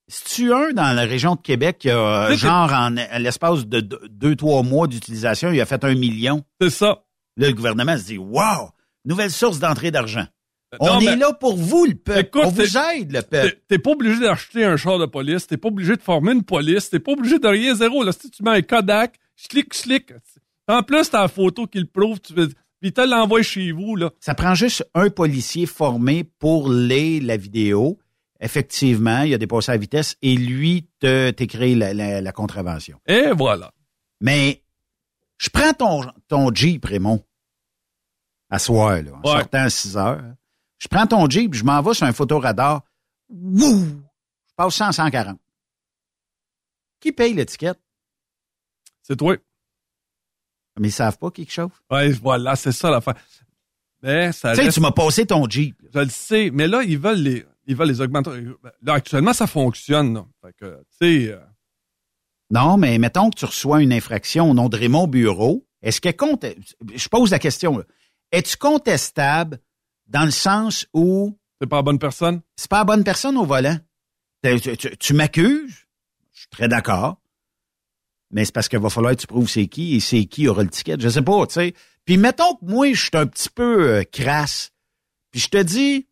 C'est-tu 0.07 0.53
un 0.53 0.73
dans 0.73 0.93
la 0.93 1.03
région 1.03 1.35
de 1.35 1.41
Québec 1.41 1.77
qui 1.79 1.89
a, 1.89 2.33
genre, 2.35 2.71
en, 2.73 2.89
l'espace 3.17 3.65
de 3.65 3.79
deux, 3.79 4.35
trois 4.35 4.61
mois 4.61 4.87
d'utilisation, 4.87 5.51
il 5.51 5.61
a 5.61 5.65
fait 5.65 5.85
un 5.85 5.95
million? 5.95 6.43
C'est 6.59 6.69
ça. 6.69 7.05
Là, 7.37 7.47
le 7.47 7.53
gouvernement 7.53 7.97
se 7.97 8.03
dit, 8.03 8.17
wow, 8.17 8.71
nouvelle 9.05 9.31
source 9.31 9.59
d'entrée 9.59 9.91
d'argent. 9.91 10.25
On 10.79 10.85
Non, 10.85 10.99
est 11.01 11.17
là 11.17 11.33
pour 11.33 11.57
vous, 11.57 11.85
le 11.85 11.95
peuple. 11.95 12.19
Écoute, 12.19 12.41
On 12.45 12.49
vous 12.49 12.77
aide, 12.77 13.11
le 13.11 13.21
peuple. 13.21 13.59
T'es- 13.67 13.77
pas 13.79 13.91
obligé 13.91 14.21
d'acheter 14.21 14.63
un 14.63 14.77
char 14.77 14.99
de 14.99 15.05
police, 15.05 15.45
t'es 15.47 15.57
pas 15.57 15.67
obligé 15.67 15.97
de 15.97 16.01
former 16.01 16.31
une 16.31 16.43
police, 16.43 16.89
t'es 16.89 16.99
pas 16.99 17.11
obligé 17.11 17.39
de 17.39 17.47
rien 17.47 17.75
zéro. 17.75 18.03
Là, 18.03 18.11
si 18.13 18.29
tu 18.31 18.41
mets 18.41 18.51
un 18.51 18.61
Kodak, 18.61 19.15
schlick, 19.35 19.73
schlick. 19.73 20.13
En 20.69 20.81
plus, 20.83 21.09
t'as 21.09 21.23
la 21.23 21.27
photo 21.27 21.67
qui 21.67 21.79
le 21.79 21.87
prouve, 21.87 22.21
tu 22.21 22.33
veux, 22.33 22.49
puis 22.79 22.93
te 22.93 23.01
l'envoie 23.01 23.41
chez 23.43 23.73
vous, 23.73 23.97
là. 23.97 24.11
Ça 24.21 24.33
prend 24.33 24.55
juste 24.55 24.87
un 24.95 25.09
policier 25.09 25.65
formé 25.65 26.23
pour 26.23 26.71
les 26.71 27.19
la 27.19 27.35
vidéo. 27.35 27.99
Effectivement, 28.39 29.21
il 29.23 29.33
a 29.33 29.37
des 29.37 29.47
passés 29.47 29.71
à 29.73 29.77
vitesse 29.77 30.15
et 30.21 30.35
lui 30.35 30.87
te 30.99 31.29
t'écrit 31.31 31.75
la, 31.75 31.93
la, 31.93 32.21
la 32.21 32.31
contravention. 32.31 32.97
Et 33.07 33.31
voilà. 33.35 33.71
Mais 34.21 34.63
je 35.37 35.49
prends 35.49 35.73
ton, 35.73 36.01
ton 36.27 36.53
Jeep, 36.53 36.85
Raymond, 36.85 37.23
à 38.51 38.59
soir, 38.59 39.01
là, 39.01 39.11
en 39.13 39.21
Ouais. 39.21 39.39
sortant 39.39 39.57
à 39.63 39.69
6 39.69 39.97
heures. 39.97 40.21
Je 40.77 40.87
prends 40.87 41.07
ton 41.07 41.29
Jeep, 41.29 41.53
je 41.53 41.63
m'en 41.63 41.81
vais 41.81 41.93
sur 41.93 42.05
un 42.05 42.13
photoradar. 42.13 42.83
Wouh! 43.29 43.85
Je 44.49 44.53
passe 44.55 44.75
100 44.75 44.91
140. 44.91 45.39
Qui 46.99 47.11
paye 47.11 47.33
l'étiquette? 47.33 47.79
C'est 49.01 49.15
toi. 49.15 49.35
Mais 50.79 50.89
ils 50.89 50.91
savent 50.91 51.17
pas 51.17 51.31
qui 51.31 51.47
chauffe. 51.47 51.81
Ouais, 51.89 52.09
voilà, 52.11 52.55
c'est 52.55 52.71
ça 52.71 52.89
l'affaire. 52.91 53.15
Mais 54.03 54.31
ça 54.31 54.51
Tu 54.51 54.57
sais, 54.57 54.61
reste- 54.63 54.75
tu 54.75 54.81
m'as 54.81 54.91
passé 54.91 55.25
ton 55.25 55.47
Jeep. 55.49 55.75
Je 55.93 55.99
le 55.99 56.09
sais, 56.09 56.49
mais 56.51 56.67
là, 56.67 56.81
ils 56.83 56.97
veulent 56.97 57.19
les, 57.21 57.45
ils 57.67 57.75
veulent 57.75 57.87
les 57.89 58.01
augmenter. 58.01 58.31
Là, 58.81 58.93
actuellement, 58.93 59.33
ça 59.33 59.47
fonctionne, 59.47 60.13
là. 60.13 60.25
Fait 60.43 60.53
que, 60.53 60.77
tu 60.99 61.07
sais, 61.25 61.31
euh, 61.33 61.39
Non, 62.49 62.77
mais 62.77 62.97
mettons 62.97 63.29
que 63.29 63.37
tu 63.37 63.45
reçois 63.45 63.81
une 63.81 63.93
infraction 63.93 64.49
au 64.49 64.53
nom 64.53 64.69
de 64.69 64.77
Raymond 64.77 65.07
Bureau. 65.07 65.65
Est-ce 65.81 66.01
qu'elle 66.01 66.15
compte? 66.17 66.45
Je 66.93 67.07
pose 67.09 67.31
la 67.31 67.39
question, 67.39 67.83
là. 68.31 68.37
Es-tu 68.37 68.57
contestable 68.57 69.59
dans 70.07 70.25
le 70.25 70.31
sens 70.31 70.85
où 70.93 71.37
c'est 71.59 71.67
pas 71.67 71.77
la 71.77 71.81
bonne 71.83 71.99
personne? 71.99 72.41
c'est 72.55 72.69
pas 72.69 72.79
la 72.79 72.85
bonne 72.85 73.03
personne 73.03 73.37
au 73.37 73.45
volant? 73.45 73.77
Tu, 74.43 74.59
tu- 74.61 74.77
tu- 74.77 74.97
tu 74.97 75.13
m'accuses? 75.13 75.85
Je 76.33 76.39
suis 76.39 76.49
très 76.49 76.67
d'accord. 76.67 77.17
Mais 78.31 78.45
c'est 78.45 78.53
parce 78.53 78.69
qu'il 78.69 78.79
va 78.79 78.89
falloir 78.89 79.13
que 79.15 79.21
tu 79.21 79.27
prouves 79.27 79.49
c'est 79.49 79.67
qui 79.67 79.95
et 79.95 79.99
c'est 79.99 80.25
qui 80.25 80.47
aura 80.47 80.63
le 80.63 80.69
ticket. 80.69 80.95
Je 80.99 81.09
sais 81.09 81.21
pas, 81.21 81.45
tu 81.47 81.53
sais. 81.55 81.73
Puis 82.05 82.17
mettons 82.17 82.55
que 82.55 82.65
moi, 82.65 82.91
je 82.93 82.99
suis 82.99 83.09
un 83.13 83.27
petit 83.27 83.49
peu 83.49 83.89
euh, 83.97 84.03
crasse. 84.03 84.71
Puis 85.31 85.41
je 85.41 85.49
te 85.49 85.61
dis, 85.61 86.07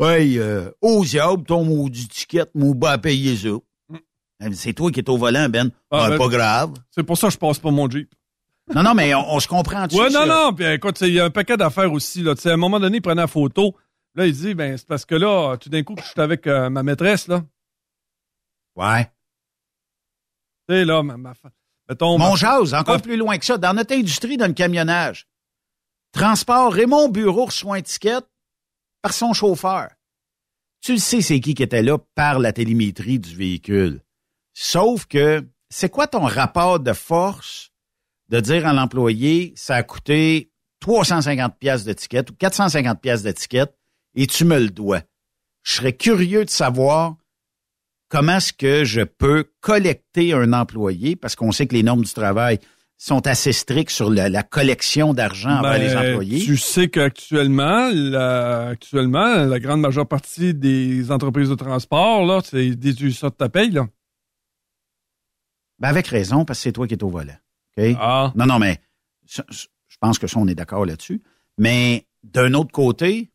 ouais, 0.00 0.36
euh, 0.38 0.70
aux 0.80 1.04
diable, 1.04 1.44
ton 1.44 1.64
maudit 1.64 2.08
ticket, 2.08 2.46
mon 2.54 2.72
bas 2.74 2.92
à 2.92 2.98
payer 2.98 3.36
ça. 3.36 3.48
Mm. 4.40 4.52
C'est 4.54 4.72
toi 4.72 4.90
qui 4.90 5.00
es 5.00 5.08
au 5.10 5.16
volant, 5.18 5.48
Ben. 5.48 5.70
Ah, 5.90 6.04
Ah, 6.06 6.10
ben- 6.10 6.18
pas 6.18 6.28
grave. 6.28 6.74
C'est 6.90 7.04
pour 7.04 7.16
ça 7.18 7.28
que 7.28 7.34
je 7.34 7.38
passe 7.38 7.58
pas 7.58 7.70
mon 7.70 7.88
Jeep. 7.88 8.12
Non, 8.74 8.82
non, 8.82 8.94
mais 8.94 9.14
on, 9.14 9.34
on 9.34 9.40
se 9.40 9.46
comprend. 9.48 9.86
Ouais, 9.92 10.10
non, 10.10 10.26
non. 10.26 10.52
Puis 10.52 10.64
écoute, 10.66 11.00
il 11.02 11.12
y 11.14 11.20
a 11.20 11.24
un 11.26 11.30
paquet 11.30 11.56
d'affaires 11.56 11.92
aussi. 11.92 12.22
Là. 12.22 12.34
Tu 12.34 12.42
sais, 12.42 12.50
à 12.50 12.54
un 12.54 12.58
moment 12.58 12.80
donné, 12.80 12.96
il 12.98 13.00
prenait 13.00 13.20
la 13.22 13.26
photo. 13.28 13.76
Là, 14.14 14.26
il 14.26 14.32
dit, 14.32 14.54
ben, 14.54 14.76
c'est 14.76 14.86
parce 14.88 15.04
que 15.04 15.14
là, 15.14 15.56
tout 15.56 15.68
d'un 15.68 15.82
coup, 15.82 15.94
je 15.98 16.02
suis 16.04 16.20
avec 16.20 16.46
euh, 16.46 16.68
ma 16.70 16.82
maîtresse, 16.82 17.28
là. 17.28 17.44
Ouais. 18.74 19.04
Tu 20.68 20.74
sais, 20.74 20.84
là, 20.84 21.02
ma, 21.02 21.16
ma 21.16 21.32
mettons, 21.88 22.18
Mon 22.18 22.30
ma- 22.30 22.36
jase, 22.36 22.74
encore 22.74 22.96
Ah. 22.96 23.00
plus 23.02 23.16
loin 23.16 23.38
que 23.38 23.44
ça. 23.44 23.56
Dans 23.58 23.72
notre 23.74 23.94
industrie, 23.94 24.36
dans 24.36 24.46
le 24.48 24.52
camionnage, 24.52 25.28
transport, 26.12 26.72
Raymond 26.72 27.08
Bureau 27.10 27.44
reçoit 27.44 27.76
un 27.76 27.82
ticket 27.82 28.18
par 29.02 29.12
son 29.12 29.32
chauffeur. 29.32 29.90
Tu 30.80 30.92
le 30.94 30.98
sais, 30.98 31.20
c'est 31.20 31.40
qui 31.40 31.54
qui 31.54 31.62
était 31.62 31.82
là 31.82 31.98
par 32.14 32.38
la 32.38 32.52
télémétrie 32.52 33.18
du 33.18 33.34
véhicule. 33.36 34.00
Sauf 34.54 35.06
que, 35.06 35.46
c'est 35.68 35.90
quoi 35.90 36.06
ton 36.06 36.24
rapport 36.24 36.80
de 36.80 36.92
force 36.92 37.70
de 38.28 38.40
dire 38.40 38.66
à 38.66 38.72
l'employé, 38.72 39.52
ça 39.56 39.76
a 39.76 39.82
coûté 39.82 40.50
350 40.80 41.58
pièces 41.58 41.84
de 41.84 41.92
ticket 41.92 42.30
ou 42.30 42.34
450 42.34 43.00
pièces 43.00 43.22
de 43.22 43.32
ticket 43.32 43.66
et 44.14 44.26
tu 44.26 44.44
me 44.44 44.58
le 44.58 44.70
dois. 44.70 45.02
Je 45.62 45.72
serais 45.72 45.92
curieux 45.92 46.44
de 46.44 46.50
savoir 46.50 47.16
comment 48.08 48.36
est-ce 48.36 48.52
que 48.52 48.84
je 48.84 49.02
peux 49.02 49.50
collecter 49.60 50.32
un 50.32 50.52
employé, 50.52 51.16
parce 51.16 51.34
qu'on 51.36 51.52
sait 51.52 51.66
que 51.66 51.74
les 51.74 51.82
normes 51.82 52.04
du 52.04 52.12
travail 52.12 52.58
sont 52.98 53.26
assez 53.26 53.52
strictes 53.52 53.90
sur 53.90 54.10
la, 54.10 54.28
la 54.28 54.42
collection 54.42 55.12
d'argent 55.12 55.58
envers 55.58 55.72
Ben, 55.72 55.82
les 55.82 55.96
employés. 55.96 56.44
Tu 56.44 56.56
sais 56.56 56.88
qu'actuellement, 56.88 57.90
la, 57.92 58.68
actuellement, 58.68 59.44
la 59.44 59.60
grande 59.60 59.80
majeure 59.80 60.08
partie 60.08 60.54
des 60.54 61.10
entreprises 61.10 61.50
de 61.50 61.54
transport, 61.56 62.24
là, 62.24 62.40
c'est 62.42 62.70
déduit 62.70 63.12
ça 63.12 63.28
de 63.28 63.34
ta 63.34 63.48
paye, 63.48 63.70
là. 63.70 63.86
Ben 65.78 65.88
avec 65.88 66.06
raison, 66.06 66.46
parce 66.46 66.60
que 66.60 66.62
c'est 66.64 66.72
toi 66.72 66.86
qui 66.86 66.94
es 66.94 67.04
au 67.04 67.10
volant. 67.10 67.36
Ah. 67.98 68.32
Non, 68.34 68.46
non, 68.46 68.58
mais 68.58 68.80
je 69.26 69.96
pense 70.00 70.18
que 70.18 70.26
ça, 70.26 70.38
on 70.38 70.46
est 70.48 70.54
d'accord 70.54 70.86
là-dessus. 70.86 71.22
Mais 71.58 72.06
d'un 72.22 72.54
autre 72.54 72.72
côté, 72.72 73.30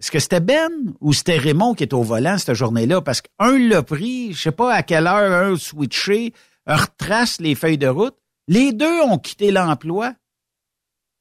est-ce 0.00 0.10
que 0.10 0.18
c'était 0.18 0.40
Ben 0.40 0.94
ou 1.00 1.12
c'était 1.12 1.38
Raymond 1.38 1.74
qui 1.74 1.84
est 1.84 1.94
au 1.94 2.02
volant 2.02 2.38
cette 2.38 2.54
journée-là? 2.54 3.00
Parce 3.02 3.20
qu'un 3.22 3.58
l'a 3.58 3.82
pris, 3.82 4.32
je 4.32 4.40
sais 4.42 4.52
pas 4.52 4.74
à 4.74 4.82
quelle 4.82 5.06
heure, 5.06 5.46
un 5.52 5.56
switché, 5.56 6.32
un 6.66 6.76
retrace 6.76 7.40
les 7.40 7.54
feuilles 7.54 7.78
de 7.78 7.86
route. 7.88 8.16
Les 8.48 8.72
deux 8.72 9.00
ont 9.02 9.18
quitté 9.18 9.50
l'emploi. 9.50 10.14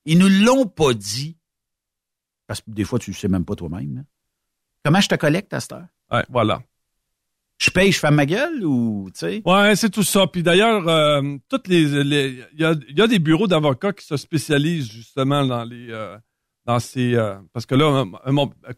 Ils 0.06 0.18
nous 0.18 0.30
l'ont 0.46 0.66
pas 0.66 0.94
dit. 0.94 1.38
Parce 2.48 2.62
que 2.62 2.72
des 2.72 2.84
fois, 2.84 2.98
tu 3.00 3.12
le 3.12 3.16
sais 3.16 3.28
même 3.28 3.46
pas 3.46 3.56
toi-même. 3.56 4.00
hein. 4.00 4.06
Comment 4.84 5.00
je 5.00 5.08
te 5.10 5.16
collecte 5.16 5.54
à 5.54 5.60
cette 5.60 5.74
heure? 5.74 5.86
Ouais, 6.12 6.26
voilà. 6.30 6.62
Je 7.62 7.70
paye, 7.70 7.92
je 7.92 8.00
fais 8.00 8.10
ma 8.10 8.26
gueule 8.26 8.66
ou, 8.66 9.12
tu 9.14 9.20
sais? 9.20 9.42
Ouais, 9.46 9.76
c'est 9.76 9.92
tout 9.92 10.02
ça. 10.02 10.26
Puis 10.26 10.42
d'ailleurs, 10.42 10.88
euh, 10.88 11.22
toutes 11.48 11.68
les, 11.68 11.84
il 11.84 12.48
y 12.58 12.66
a, 12.66 12.74
y 12.90 13.02
a 13.02 13.08
des 13.08 13.20
bureaux 13.20 13.46
d'avocats 13.46 13.94
qui 13.94 14.04
se 14.04 14.18
spécialisent 14.18 14.92
justement 14.92 15.46
dans 15.46 15.64
les, 15.64 15.92
euh, 15.92 16.18
dans 16.66 16.80
ces, 16.80 17.14
euh, 17.14 17.36
parce 17.54 17.68
que 17.68 17.76
là, 17.76 18.04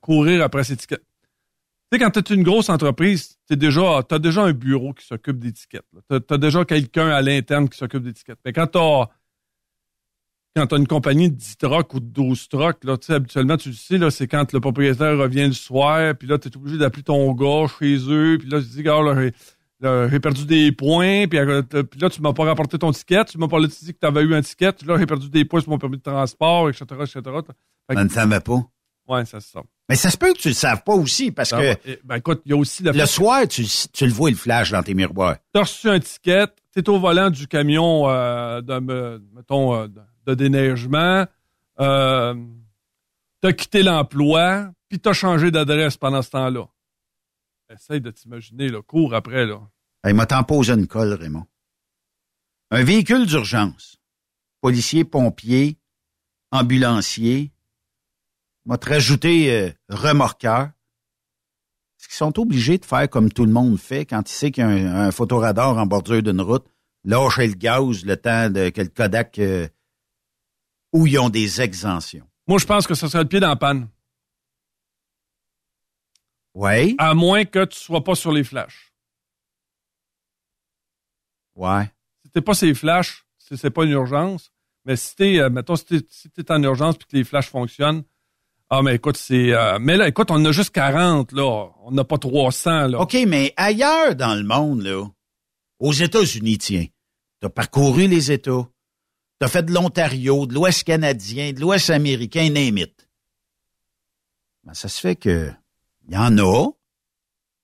courir 0.01 0.43
après 0.43 0.65
ces 0.65 0.75
tickets. 0.75 0.99
Tu 0.99 1.97
sais, 1.97 2.03
quand 2.03 2.11
tu 2.11 2.33
es 2.33 2.35
une 2.35 2.43
grosse 2.43 2.67
entreprise, 2.67 3.37
tu 3.49 3.55
déjà, 3.55 3.99
as 3.99 4.19
déjà 4.19 4.43
un 4.43 4.51
bureau 4.51 4.91
qui 4.91 5.05
s'occupe 5.05 5.39
tickets. 5.53 5.85
Tu 6.09 6.33
as, 6.33 6.37
déjà 6.37 6.65
quelqu'un 6.65 7.07
à 7.07 7.21
l'interne 7.21 7.69
qui 7.69 7.77
s'occupe 7.77 8.13
tickets. 8.13 8.39
Mais 8.43 8.51
quand 8.51 8.67
tu 8.67 8.79
as 8.79 9.09
quand 10.55 10.67
tu 10.67 10.75
as 10.75 10.77
une 10.77 10.87
compagnie 10.87 11.29
de 11.31 11.35
10 11.35 11.57
trucks 11.57 11.93
ou 11.93 11.99
de 11.99 12.05
12 12.05 12.47
trucks, 12.47 12.83
là, 12.83 12.97
tu 12.97 13.07
sais, 13.07 13.13
habituellement, 13.13 13.57
tu 13.57 13.69
le 13.69 13.75
sais, 13.75 13.97
là, 13.97 14.11
c'est 14.11 14.27
quand 14.27 14.51
le 14.53 14.59
propriétaire 14.59 15.17
revient 15.17 15.47
le 15.47 15.53
soir, 15.53 16.13
puis 16.15 16.27
là, 16.27 16.37
tu 16.37 16.47
es 16.49 16.55
obligé 16.57 16.77
d'appeler 16.77 17.03
ton 17.03 17.31
gars 17.33 17.65
chez 17.79 17.97
eux, 18.09 18.37
puis 18.39 18.49
là, 18.49 18.59
tu 18.61 18.67
dis, 18.67 18.83
gars, 18.83 19.01
là, 19.01 19.15
j'ai- 19.19 19.33
là, 19.79 20.07
j'ai 20.09 20.19
perdu 20.19 20.45
des 20.45 20.71
points, 20.71 21.27
puis, 21.27 21.39
euh, 21.39 21.61
t'as- 21.63 21.83
puis 21.83 21.99
là, 21.99 22.09
tu 22.09 22.21
m'as 22.21 22.33
pas 22.33 22.43
rapporté 22.45 22.77
ton 22.77 22.91
ticket, 22.91 23.25
tu 23.25 23.37
m'as 23.37 23.47
pas 23.47 23.59
dit 23.61 23.67
que 23.93 23.99
tu 23.99 24.05
avais 24.07 24.21
eu 24.21 24.35
un 24.35 24.41
ticket, 24.41 24.73
là, 24.85 24.97
j'ai 24.99 25.05
perdu 25.07 25.29
des 25.29 25.43
points 25.45 25.61
sur 25.61 25.71
mon 25.71 25.77
permis 25.79 25.97
de 25.97 26.03
transport, 26.03 26.69
etc., 26.69 26.83
etc. 27.01 27.21
Fait 27.23 27.95
que- 27.95 27.99
On 27.99 28.03
ne 28.03 28.09
savait 28.09 28.39
pas. 28.39 28.63
ouais, 29.07 29.25
ça. 29.25 29.39
Mais 29.89 29.95
ça 29.95 30.09
se 30.11 30.17
peut 30.17 30.31
que 30.33 30.37
tu 30.37 30.47
le 30.49 30.53
saves 30.53 30.83
pas 30.85 30.93
aussi, 30.93 31.31
parce 31.31 31.49
Ça 31.49 31.57
que 31.59 31.97
ben, 32.05 32.15
écoute, 32.17 32.41
il 32.45 32.51
y 32.51 32.53
a 32.53 32.57
aussi 32.57 32.83
le 32.83 33.05
soir, 33.07 33.47
tu, 33.47 33.65
tu 33.91 34.05
le 34.05 34.13
vois, 34.13 34.29
le 34.29 34.35
flash 34.35 34.71
dans 34.71 34.81
tes 34.83 34.93
miroirs. 34.93 35.37
tu 35.53 35.59
as 35.59 35.63
reçu 35.63 35.89
un 35.89 35.99
ticket, 35.99 36.47
tu 36.71 36.79
es 36.79 36.89
au 36.89 36.99
volant 36.99 37.29
du 37.29 37.47
camion 37.47 38.07
euh, 38.09 38.61
de, 38.61 38.79
me- 38.79 39.21
mettons, 39.35 39.75
euh, 39.75 39.87
de, 39.87 39.99
de 40.25 40.33
déneigement, 40.33 41.25
euh, 41.79 42.35
tu 43.41 43.53
quitté 43.53 43.83
l'emploi, 43.83 44.71
puis 44.89 44.99
t'as 44.99 45.13
changé 45.13 45.51
d'adresse 45.51 45.97
pendant 45.97 46.21
ce 46.21 46.29
temps-là. 46.31 46.67
Essaye 47.69 48.01
de 48.01 48.11
t'imaginer, 48.11 48.69
là, 48.69 48.81
cours 48.81 49.13
après, 49.13 49.45
là. 49.45 49.59
Il 50.05 50.13
m'a 50.13 50.25
tant 50.25 50.43
posé 50.43 50.73
une 50.73 50.87
colle, 50.87 51.13
Raymond. 51.13 51.45
Un 52.71 52.83
véhicule 52.83 53.25
d'urgence, 53.25 53.97
policier, 54.61 55.03
pompier, 55.03 55.77
ambulancier, 56.51 57.51
m'a 58.65 58.77
rajouté 58.81 59.51
euh, 59.51 59.71
remorqueur. 59.89 60.71
Est-ce 61.99 62.07
qu'ils 62.07 62.15
sont 62.15 62.39
obligés 62.39 62.77
de 62.77 62.85
faire 62.85 63.09
comme 63.09 63.31
tout 63.31 63.45
le 63.45 63.51
monde 63.51 63.77
fait 63.77 64.05
quand 64.05 64.29
il 64.29 64.33
sait 64.33 64.51
qu'il 64.51 64.63
un 64.63 65.11
photoradar 65.11 65.77
en 65.77 65.85
bordure 65.85 66.21
d'une 66.21 66.41
route, 66.41 66.65
lâcher 67.03 67.47
le 67.47 67.53
gaz 67.53 68.05
le 68.05 68.17
temps 68.17 68.49
de, 68.49 68.69
que 68.69 68.81
le 68.81 68.89
Kodak... 68.89 69.39
euh, 69.39 69.67
où 70.93 71.07
ils 71.07 71.19
ont 71.19 71.29
des 71.29 71.61
exemptions? 71.61 72.27
Moi, 72.47 72.59
je 72.59 72.65
pense 72.65 72.87
que 72.87 72.93
ce 72.93 73.07
serait 73.07 73.23
le 73.23 73.29
pied 73.29 73.39
dans 73.39 73.49
la 73.49 73.55
panne. 73.55 73.89
Oui. 76.53 76.95
À 76.97 77.13
moins 77.13 77.45
que 77.45 77.65
tu 77.65 77.79
sois 77.79 78.03
pas 78.03 78.15
sur 78.15 78.31
les 78.31 78.43
flashs. 78.43 78.93
Ouais. 81.55 81.91
Si 82.23 82.31
t'es 82.31 82.41
pas 82.41 82.53
sur 82.53 82.67
les 82.67 82.75
flashs, 82.75 83.25
c'est 83.37 83.69
pas 83.69 83.83
une 83.83 83.91
urgence. 83.91 84.51
Mais 84.85 84.95
si 84.95 85.15
t'es, 85.15 85.39
euh, 85.39 85.49
mettons, 85.49 85.75
si 85.75 85.85
t'es, 85.85 86.05
si 86.09 86.29
t'es 86.29 86.51
en 86.51 86.61
urgence 86.63 86.97
puis 86.97 87.07
que 87.07 87.17
les 87.17 87.23
flashs 87.23 87.49
fonctionnent, 87.49 88.03
ah, 88.69 88.81
mais 88.81 88.95
écoute, 88.95 89.17
c'est, 89.17 89.53
euh, 89.53 89.77
mais 89.79 89.97
là, 89.97 90.07
écoute, 90.07 90.31
on 90.31 90.35
en 90.35 90.45
a 90.45 90.51
juste 90.51 90.71
40, 90.71 91.31
là. 91.33 91.69
On 91.83 91.91
n'a 91.91 92.03
pas 92.03 92.17
300, 92.17 92.87
là. 92.87 93.01
OK, 93.01 93.15
mais 93.27 93.53
ailleurs 93.55 94.15
dans 94.15 94.33
le 94.33 94.43
monde, 94.43 94.81
là, 94.81 95.05
aux 95.79 95.93
États-Unis, 95.93 96.57
tiens, 96.57 96.85
t'as 97.39 97.49
parcouru 97.49 98.07
les 98.07 98.31
États, 98.31 98.67
t'as 99.43 99.49
fait 99.49 99.63
de 99.63 99.73
l'Ontario, 99.73 100.45
de 100.45 100.53
l'Ouest 100.53 100.85
canadien, 100.85 101.51
de 101.51 101.59
l'Ouest 101.59 101.89
américain, 101.89 102.49
name 102.49 102.77
it. 102.77 103.09
Ben, 104.63 104.73
ça 104.73 104.87
se 104.87 105.01
fait 105.01 105.17
que 105.17 105.51
il 106.07 106.13
y 106.13 106.17
en 106.17 106.37
a 106.37 106.69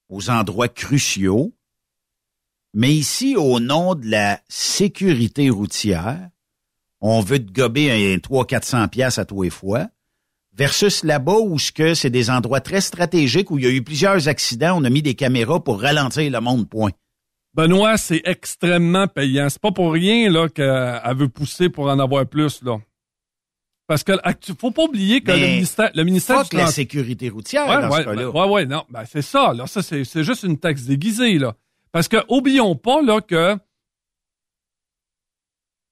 aux 0.10 0.30
endroits 0.30 0.68
cruciaux, 0.68 1.54
mais 2.74 2.94
ici, 2.94 3.38
au 3.38 3.62
nom 3.62 3.96
de 3.96 4.10
la 4.10 4.42
sécurité 4.50 5.50
routière, 5.50 6.30
on 7.00 7.22
veut 7.22 7.40
te 7.40 7.50
gober 7.50 7.92
un 7.92 8.18
300-400 8.18 8.90
piastres 8.90 9.22
à 9.22 9.26
tous 9.26 9.44
les 9.44 9.50
fois, 9.50 9.88
versus 10.52 11.06
là-bas 11.06 11.40
où 11.40 11.56
que 11.74 11.94
c'est 11.94 12.10
des 12.10 12.30
endroits 12.30 12.60
très 12.60 12.82
stratégiques 12.82 13.52
où 13.52 13.58
il 13.58 13.64
y 13.64 13.68
a 13.68 13.72
eu 13.72 13.84
plusieurs 13.86 14.28
accidents, 14.28 14.82
on 14.82 14.84
a 14.84 14.90
mis 14.90 15.02
des 15.02 15.16
caméras 15.16 15.64
pour 15.64 15.80
ralentir 15.80 16.30
le 16.30 16.42
monde, 16.42 16.68
point. 16.68 16.92
Benoît, 17.60 17.98
c'est 17.98 18.22
extrêmement 18.24 19.08
payant. 19.08 19.50
C'est 19.50 19.62
pas 19.62 19.72
pour 19.72 19.92
rien, 19.92 20.30
là, 20.30 20.48
qu'elle 20.48 21.18
veut 21.18 21.28
pousser 21.28 21.68
pour 21.70 21.90
en 21.90 22.00
avoir 22.00 22.26
plus, 22.26 22.62
là. 22.64 22.78
Parce 23.86 24.04
que, 24.04 24.14
actu- 24.24 24.54
faut 24.58 24.72
pas 24.72 24.84
oublier 24.84 25.22
que 25.22 25.32
Mais 25.32 25.40
le 25.42 25.48
ministère, 25.48 25.90
le 25.94 26.04
ministère 26.04 26.44
du 26.48 26.56
la 26.56 26.68
sécurité 26.68 27.28
routière 27.30 27.68
Ouais, 27.68 27.82
dans 27.82 27.90
ouais, 27.90 28.00
ce 28.00 28.04
cas-là. 28.06 28.30
ouais, 28.30 28.48
ouais, 28.50 28.66
non, 28.66 28.84
ben 28.90 29.04
c'est 29.06 29.22
ça, 29.24 29.52
là, 29.54 29.66
ça 29.68 29.82
c'est 29.82 30.04
c'est 30.06 30.24
juste 30.24 30.44
une 30.44 30.58
taxe 30.58 30.84
déguisée, 30.84 31.38
là. 31.38 31.54
Parce 31.92 32.08
que 32.08 32.18
oublions 32.30 32.76
pas, 32.76 33.02
là, 33.02 33.20
que 33.20 33.58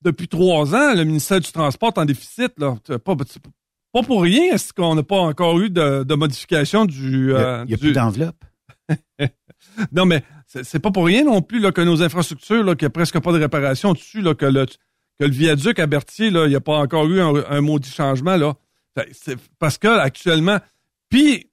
depuis 0.03 0.27
trois 0.27 0.73
ans, 0.75 0.93
le 0.93 1.03
ministère 1.03 1.39
du 1.41 1.51
Transport 1.51 1.91
est 1.95 1.99
en 1.99 2.05
déficit, 2.05 2.53
là. 2.59 2.75
Pas, 3.03 3.15
pas 3.15 4.03
pour 4.03 4.21
rien, 4.21 4.53
est-ce 4.53 4.71
qu'on 4.71 4.95
n'a 4.95 5.03
pas 5.03 5.19
encore 5.19 5.59
eu 5.59 5.69
de, 5.69 6.03
de 6.03 6.15
modification 6.15 6.85
du... 6.85 7.09
Il 7.11 7.25
n'y 7.27 7.33
a, 7.33 7.35
euh, 7.35 7.63
il 7.65 7.71
y 7.71 7.73
a 7.73 7.77
du- 7.77 7.81
plus 7.87 7.93
d'enveloppe. 7.93 8.41
non, 9.91 10.05
mais 10.05 10.23
c'est 10.63 10.79
pas 10.79 10.91
pour 10.91 11.05
rien 11.05 11.23
non 11.23 11.41
plus 11.41 11.59
là, 11.59 11.71
que 11.71 11.81
nos 11.81 12.01
infrastructures, 12.01 12.63
qu'il 12.77 12.85
n'y 12.85 12.87
a 12.87 12.89
presque 12.89 13.19
pas 13.19 13.31
de 13.31 13.39
réparation 13.39 13.93
dessus, 13.93 14.21
là, 14.21 14.33
que, 14.35 14.45
le, 14.45 14.65
que 14.65 15.25
le 15.25 15.29
viaduc 15.31 15.79
à 15.79 15.87
Berthier, 15.87 16.27
il 16.27 16.47
n'y 16.47 16.55
a 16.55 16.61
pas 16.61 16.77
encore 16.77 17.05
eu 17.07 17.19
un, 17.21 17.61
maudit 17.61 17.89
changement. 17.89 18.35
Là. 18.37 18.55
Parce 19.59 19.77
que 19.77 19.87
actuellement, 19.87 20.59
puis 21.09 21.49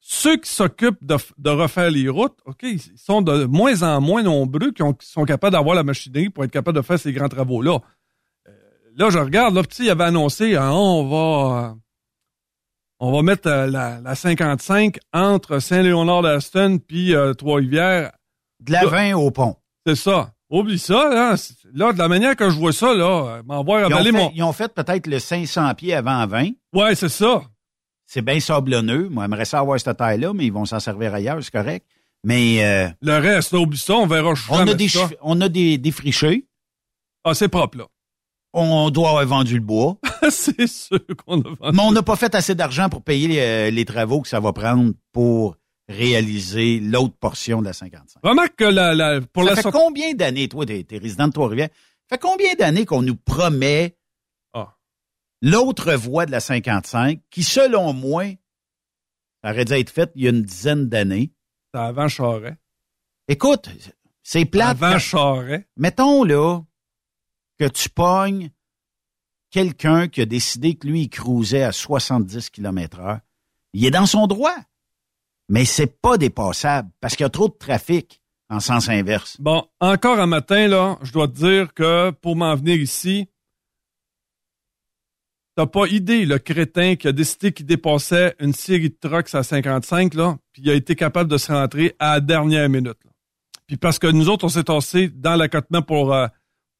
ceux 0.00 0.36
qui 0.36 0.50
s'occupent 0.50 1.02
de, 1.04 1.50
refaire 1.50 1.90
les 1.90 2.08
routes, 2.08 2.38
OK, 2.44 2.58
ils 2.62 2.80
sont 2.96 3.22
de 3.22 3.44
moins 3.44 3.82
en 3.82 4.00
moins 4.00 4.22
nombreux 4.22 4.72
qui, 4.72 4.82
ont- 4.82 4.92
qui 4.94 5.06
sont 5.06 5.24
capables 5.24 5.52
d'avoir 5.52 5.76
la 5.76 5.84
machinerie 5.84 6.28
pour 6.28 6.44
être 6.44 6.50
capables 6.50 6.76
de 6.76 6.82
faire 6.82 6.98
ces 6.98 7.12
grands 7.12 7.28
travaux-là. 7.28 7.78
Euh, 8.48 8.52
là, 8.96 9.10
je 9.10 9.18
regarde, 9.18 9.54
là, 9.54 9.62
petit, 9.62 9.84
il 9.84 9.90
avait 9.90 10.04
annoncé, 10.04 10.56
hein, 10.56 10.70
on 10.72 11.08
va... 11.08 11.76
on 12.98 13.12
va 13.12 13.22
mettre 13.22 13.48
euh, 13.48 13.66
la, 13.66 14.00
la 14.00 14.14
55 14.16 14.98
entre 15.12 15.60
Saint-Léonard 15.60 16.22
d'Aston 16.22 16.78
puis 16.78 17.14
euh, 17.14 17.32
Trois-Rivières. 17.34 18.12
De 18.62 18.72
la 18.72 18.86
20 18.86 19.14
au 19.14 19.30
pont. 19.30 19.56
C'est 19.86 19.96
ça. 19.96 20.32
Oublie 20.50 20.78
ça, 20.78 21.08
là. 21.08 21.34
Là, 21.72 21.92
de 21.92 21.98
la 21.98 22.08
manière 22.08 22.36
que 22.36 22.50
je 22.50 22.56
vois 22.56 22.72
ça, 22.72 22.92
là, 22.92 23.40
m'envoie 23.46 23.80
Ils 23.80 23.84
ont, 23.84 23.90
avaler 23.90 24.12
fait, 24.12 24.18
mon... 24.18 24.30
ils 24.34 24.42
ont 24.42 24.52
fait 24.52 24.72
peut-être 24.72 25.06
le 25.06 25.18
500 25.18 25.74
pieds 25.74 25.94
avant 25.94 26.26
20. 26.26 26.50
Ouais, 26.74 26.94
c'est 26.94 27.08
ça. 27.08 27.42
C'est 28.06 28.20
bien 28.20 28.38
sablonneux. 28.38 29.08
Moi, 29.08 29.24
j'aimerais 29.24 29.46
ça 29.46 29.60
avoir 29.60 29.80
cette 29.80 29.96
taille-là, 29.96 30.32
mais 30.34 30.44
ils 30.44 30.52
vont 30.52 30.66
s'en 30.66 30.78
servir 30.78 31.14
ailleurs, 31.14 31.42
c'est 31.42 31.50
correct. 31.50 31.86
Mais 32.22 32.62
euh, 32.62 32.88
Le 33.00 33.16
reste, 33.16 33.52
là, 33.52 33.60
oublie 33.60 33.78
ça, 33.78 33.94
on 33.94 34.06
verra 34.06 34.34
on 34.50 34.58
a 34.68 34.74
des, 34.74 34.88
ça. 34.88 35.08
on 35.22 35.40
a 35.40 35.48
des 35.48 35.78
défrichés. 35.78 36.46
Ah, 37.24 37.32
c'est 37.32 37.48
propre, 37.48 37.78
là. 37.78 37.86
On 38.52 38.90
doit 38.90 39.08
avoir 39.08 39.24
vendu 39.24 39.54
le 39.54 39.64
bois. 39.64 39.96
c'est 40.30 40.66
sûr 40.66 41.00
qu'on 41.24 41.40
a 41.40 41.48
vendu. 41.48 41.76
Mais 41.76 41.82
on 41.82 41.92
n'a 41.92 42.02
pas 42.02 42.16
fait 42.16 42.34
assez 42.34 42.54
d'argent 42.54 42.90
pour 42.90 43.02
payer 43.02 43.26
les, 43.28 43.38
euh, 43.40 43.70
les 43.70 43.86
travaux 43.86 44.20
que 44.20 44.28
ça 44.28 44.40
va 44.40 44.52
prendre 44.52 44.92
pour 45.12 45.56
réaliser 45.92 46.80
l'autre 46.80 47.14
portion 47.18 47.60
de 47.60 47.66
la 47.66 47.72
55. 47.72 48.20
Remarque 48.22 48.56
que 48.56 48.64
la, 48.64 48.94
la, 48.94 49.20
pour 49.20 49.44
ça 49.44 49.54
la 49.54 49.62
fait 49.62 49.70
combien 49.70 50.14
d'années, 50.14 50.48
toi, 50.48 50.64
t'es, 50.66 50.82
t'es 50.84 50.98
résident 50.98 51.28
de 51.28 51.32
Trois-Rivières, 51.32 51.68
ça 52.08 52.16
fait 52.16 52.20
combien 52.20 52.54
d'années 52.54 52.84
qu'on 52.86 53.02
nous 53.02 53.16
promet 53.16 53.96
Ah. 54.52 54.76
l'autre 55.40 55.92
voie 55.94 56.26
de 56.26 56.30
la 56.32 56.40
55 56.40 57.20
qui, 57.30 57.42
selon 57.42 57.92
moi, 57.92 58.24
aurait 59.44 59.64
dû 59.64 59.72
être 59.74 59.90
faite 59.90 60.12
il 60.14 60.24
y 60.24 60.26
a 60.26 60.30
une 60.30 60.42
dizaine 60.42 60.88
d'années? 60.88 61.32
C'est 61.74 61.80
avant 61.80 62.08
Charret. 62.08 62.56
Écoute, 63.28 63.68
c'est 64.22 64.44
plate. 64.44 64.70
Avant 64.82 64.92
quand- 64.92 64.98
Charret. 64.98 65.68
Mettons, 65.76 66.24
là, 66.24 66.60
que 67.58 67.68
tu 67.68 67.88
pognes 67.88 68.50
quelqu'un 69.50 70.08
qui 70.08 70.20
a 70.20 70.26
décidé 70.26 70.74
que 70.74 70.86
lui, 70.86 71.02
il 71.02 71.08
cruisait 71.08 71.62
à 71.62 71.72
70 71.72 72.50
km 72.50 73.00
heure. 73.00 73.20
Il 73.72 73.84
est 73.84 73.90
dans 73.90 74.06
son 74.06 74.26
droit. 74.26 74.56
Mais 75.52 75.66
c'est 75.66 76.00
pas 76.00 76.16
dépassable 76.16 76.88
parce 76.98 77.14
qu'il 77.14 77.24
y 77.24 77.26
a 77.26 77.30
trop 77.30 77.46
de 77.46 77.52
trafic 77.52 78.22
en 78.48 78.58
sens 78.58 78.88
inverse. 78.88 79.36
Bon, 79.38 79.68
encore 79.80 80.18
un 80.18 80.26
matin, 80.26 80.66
là, 80.66 80.98
je 81.02 81.12
dois 81.12 81.28
te 81.28 81.34
dire 81.34 81.74
que 81.74 82.10
pour 82.10 82.36
m'en 82.36 82.54
venir 82.54 82.76
ici, 82.76 83.28
t'as 85.54 85.66
pas 85.66 85.88
idée, 85.88 86.24
le 86.24 86.38
crétin 86.38 86.96
qui 86.96 87.06
a 87.06 87.12
décidé 87.12 87.52
qu'il 87.52 87.66
dépassait 87.66 88.34
une 88.40 88.54
série 88.54 88.88
de 88.88 88.96
trucks 88.98 89.34
à 89.34 89.42
55, 89.42 90.14
là, 90.14 90.38
puis 90.52 90.62
il 90.62 90.70
a 90.70 90.74
été 90.74 90.96
capable 90.96 91.30
de 91.30 91.36
se 91.36 91.52
rentrer 91.52 91.94
à 91.98 92.14
la 92.14 92.20
dernière 92.20 92.70
minute. 92.70 92.96
Puis 93.66 93.76
parce 93.76 93.98
que 93.98 94.06
nous 94.06 94.30
autres, 94.30 94.46
on 94.46 94.48
s'est 94.48 94.64
tassé 94.64 95.08
dans 95.08 95.36
l'accotement 95.36 95.82
pour, 95.82 96.14
euh, 96.14 96.28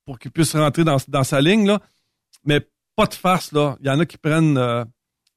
pour 0.06 0.18
qu'il 0.18 0.30
puisse 0.30 0.56
rentrer 0.56 0.84
dans, 0.84 1.24
sa 1.24 1.42
ligne. 1.42 1.76
Mais 2.46 2.66
pas 2.96 3.04
de 3.04 3.12
farce, 3.12 3.52
là. 3.52 3.76
Il 3.80 3.86
y 3.86 3.90
en 3.90 4.00
a 4.00 4.06
qui 4.06 4.16
prennent... 4.16 4.56
euh, 4.56 4.82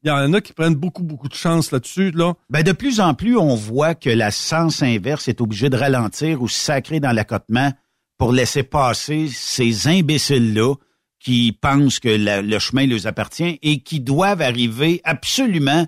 il 0.05 0.09
y 0.09 0.11
en 0.11 0.33
a 0.33 0.41
qui 0.41 0.53
prennent 0.53 0.75
beaucoup, 0.75 1.03
beaucoup 1.03 1.27
de 1.27 1.33
chance 1.33 1.71
là-dessus, 1.71 2.11
là. 2.11 2.33
Ben, 2.49 2.61
de 2.63 2.71
plus 2.71 2.99
en 2.99 3.13
plus, 3.15 3.37
on 3.37 3.55
voit 3.55 3.95
que 3.95 4.09
la 4.09 4.29
sens 4.31 4.83
inverse 4.83 5.27
est 5.27 5.41
obligée 5.41 5.69
de 5.69 5.77
ralentir 5.77 6.41
ou 6.41 6.47
sacrer 6.47 6.99
dans 6.99 7.11
l'accotement 7.11 7.73
pour 8.17 8.31
laisser 8.31 8.63
passer 8.63 9.27
ces 9.27 9.87
imbéciles-là 9.87 10.75
qui 11.19 11.51
pensent 11.59 11.99
que 11.99 12.09
la- 12.09 12.41
le 12.43 12.59
chemin 12.59 12.85
leur 12.85 13.07
appartient 13.07 13.57
et 13.63 13.81
qui 13.81 13.99
doivent 13.99 14.41
arriver 14.43 15.01
absolument 15.03 15.87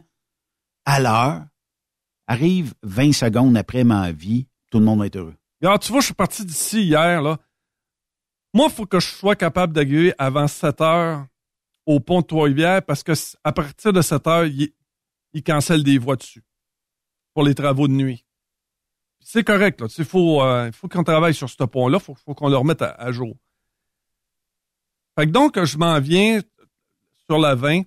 à 0.86 1.00
l'heure. 1.00 1.44
Arrive 2.28 2.74
20 2.84 3.14
secondes 3.14 3.56
après 3.56 3.84
ma 3.84 4.12
vie, 4.12 4.48
tout 4.72 4.80
le 4.80 4.86
monde 4.86 5.00
va 5.00 5.06
être 5.06 5.16
heureux. 5.16 5.36
Regarde, 5.62 5.82
tu 5.82 5.92
vois, 5.92 6.02
je 6.02 6.06
suis 6.08 6.14
parti 6.14 6.44
d'ici 6.44 6.82
hier, 6.84 7.22
là. 7.22 7.38
Moi, 8.54 8.68
il 8.70 8.74
faut 8.74 8.86
que 8.88 9.00
je 9.00 9.08
sois 9.08 9.36
capable 9.36 9.74
d'arriver 9.74 10.14
avant 10.18 10.48
7 10.48 10.82
heures 10.82 11.26
au 11.88 12.00
pont 12.00 12.22
de 12.22 12.26
Trois-Rivières 12.28 12.84
parce 12.84 13.02
que 13.02 13.14
à 13.44 13.52
partir 13.52 13.92
de 13.94 14.02
7 14.02 14.28
heures, 14.28 14.46
il, 14.46 14.72
il 15.34 15.42
cancelle 15.42 15.84
des 15.84 15.98
voies 15.98 16.18
dessus 16.18 16.44
pour 17.34 17.44
les 17.44 17.56
travaux 17.56 17.88
de 17.88 17.94
nuit. 17.94 18.24
C'est 19.20 19.44
correct, 19.44 19.82
là. 19.82 19.88
Il 19.98 20.06
faut, 20.06 20.42
euh, 20.44 20.72
faut 20.72 20.88
qu'on 20.88 21.04
travaille 21.04 21.34
sur 21.34 21.50
ce 21.50 21.64
pont-là. 21.64 21.98
Il 22.00 22.04
faut, 22.04 22.14
faut 22.16 22.34
qu'on 22.36 22.50
le 22.50 22.58
remette 22.58 22.82
à, 22.82 22.92
à 22.92 23.12
jour. 23.12 23.36
Fait 25.18 25.26
que 25.26 25.32
donc, 25.32 25.62
je 25.64 25.78
m'en 25.78 26.00
viens 26.00 26.42
sur 27.26 27.38
la 27.40 27.56
20. 27.56 27.82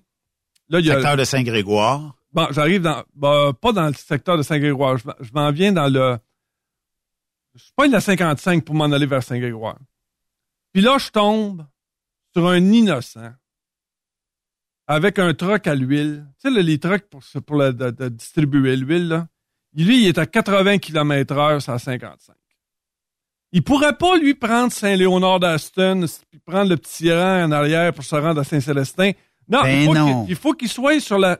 Là, 0.69 0.79
il 0.79 0.85
y 0.85 0.91
a, 0.91 0.95
Secteur 0.95 1.17
de 1.17 1.23
Saint-Grégoire. 1.23 2.15
Bon, 2.33 2.47
j'arrive 2.51 2.81
dans. 2.81 3.03
bah, 3.15 3.51
pas 3.59 3.71
dans 3.73 3.87
le 3.87 3.93
secteur 3.93 4.37
de 4.37 4.43
Saint-Grégoire. 4.43 4.97
Je, 4.97 5.07
m'en- 5.07 5.15
je 5.19 5.31
m'en 5.33 5.51
viens 5.51 5.71
dans 5.73 5.87
le. 5.89 6.17
Je 7.55 7.63
suis 7.63 7.73
pas 7.75 7.87
la 7.87 7.99
55 7.99 8.63
pour 8.63 8.75
m'en 8.75 8.85
aller 8.85 9.05
vers 9.05 9.21
Saint-Grégoire. 9.23 9.77
Puis 10.71 10.81
là, 10.81 10.97
je 10.97 11.09
tombe 11.09 11.65
sur 12.33 12.47
un 12.47 12.71
innocent 12.71 13.33
avec 14.93 15.19
un 15.19 15.33
truck 15.33 15.67
à 15.67 15.75
l'huile. 15.75 16.25
Tu 16.41 16.49
sais, 16.49 16.55
là, 16.55 16.61
les 16.61 16.79
trucks 16.79 17.07
pour, 17.09 17.21
pour 17.45 17.55
la- 17.55 17.71
de, 17.71 17.89
de 17.91 18.09
distribuer 18.09 18.75
l'huile, 18.75 19.07
là. 19.07 19.27
Lui, 19.75 20.03
il 20.03 20.07
est 20.07 20.17
à 20.17 20.25
80 20.25 20.79
km 20.79 21.33
heure, 21.37 21.61
c'est 21.61 21.71
à 21.71 21.79
55. 21.79 22.35
Il 23.53 23.63
pourrait 23.63 23.97
pas, 23.97 24.17
lui, 24.17 24.33
prendre 24.33 24.71
Saint-Léonard 24.71 25.39
d'Aston, 25.39 26.05
puis 26.29 26.39
prendre 26.39 26.69
le 26.69 26.77
petit 26.77 27.11
rang 27.11 27.43
en 27.45 27.51
arrière 27.51 27.93
pour 27.93 28.03
se 28.03 28.15
rendre 28.15 28.39
à 28.39 28.43
Saint-Célestin. 28.43 29.11
Non, 29.49 29.61
Ben 29.63 29.81
il 29.81 29.85
faut 29.87 29.93
non. 29.93 30.23
qu'il- 30.25 30.31
il 30.31 30.35
faut 30.37 30.53
qu'il 30.53 30.69
soit 30.69 30.99
sur 30.99 31.17
la, 31.19 31.37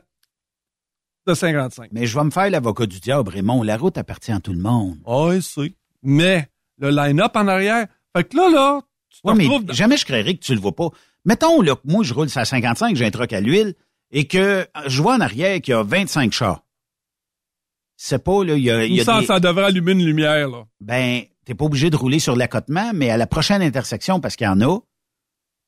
de 1.26 1.34
55. 1.34 1.90
Mais 1.92 2.06
je 2.06 2.18
vais 2.18 2.24
me 2.24 2.30
faire 2.30 2.50
l'avocat 2.50 2.86
du 2.86 3.00
diable, 3.00 3.30
Raymond. 3.30 3.62
La 3.62 3.76
route 3.76 3.96
appartient 3.96 4.32
à 4.32 4.40
tout 4.40 4.52
le 4.52 4.58
monde. 4.60 4.98
Ah 5.06 5.24
oui, 5.26 5.40
c'est. 5.42 5.72
Mais 6.02 6.48
le 6.78 6.90
line-up 6.90 7.32
en 7.36 7.46
arrière. 7.48 7.86
Fait 8.16 8.24
que 8.24 8.36
là, 8.36 8.50
là, 8.50 8.80
tu 9.08 9.20
te 9.22 9.28
Ouais, 9.28 9.34
mais 9.34 9.44
retrouves 9.44 9.64
dans- 9.66 9.72
jamais 9.72 9.96
je 9.96 10.04
créerais 10.04 10.34
que 10.34 10.40
tu 10.42 10.54
le 10.54 10.60
vois 10.60 10.74
pas. 10.74 10.88
Mettons 11.24 11.60
là, 11.62 11.76
que 11.76 11.80
moi, 11.84 12.02
je 12.04 12.14
roule 12.14 12.28
la 12.34 12.44
55, 12.44 12.96
j'ai 12.96 13.06
un 13.06 13.10
truck 13.10 13.32
à 13.32 13.40
l'huile, 13.40 13.74
et 14.10 14.26
que 14.26 14.66
je 14.86 15.00
vois 15.02 15.14
en 15.16 15.20
arrière 15.20 15.60
qu'il 15.60 15.72
y 15.72 15.74
a 15.74 15.82
25 15.82 16.32
chars. 16.32 16.64
C'est 17.96 18.22
pas, 18.24 18.42
là, 18.44 18.54
il 18.56 18.62
y 18.64 18.70
a, 18.70 18.84
il 18.84 18.90
Il 18.90 18.94
y 18.94 18.96
me 18.98 19.02
a 19.02 19.04
semble 19.04 19.20
des- 19.20 19.26
ça 19.26 19.40
devrait 19.40 19.66
allumer 19.66 19.92
une 19.92 20.04
lumière, 20.04 20.48
là. 20.48 20.64
Ben, 20.80 21.22
t'es 21.44 21.54
pas 21.54 21.64
obligé 21.66 21.88
de 21.90 21.96
rouler 21.96 22.18
sur 22.18 22.34
l'accotement, 22.34 22.90
mais 22.94 23.10
à 23.10 23.16
la 23.16 23.26
prochaine 23.28 23.62
intersection, 23.62 24.20
parce 24.20 24.34
qu'il 24.36 24.46
y 24.46 24.48
en 24.48 24.60
a, 24.60 24.78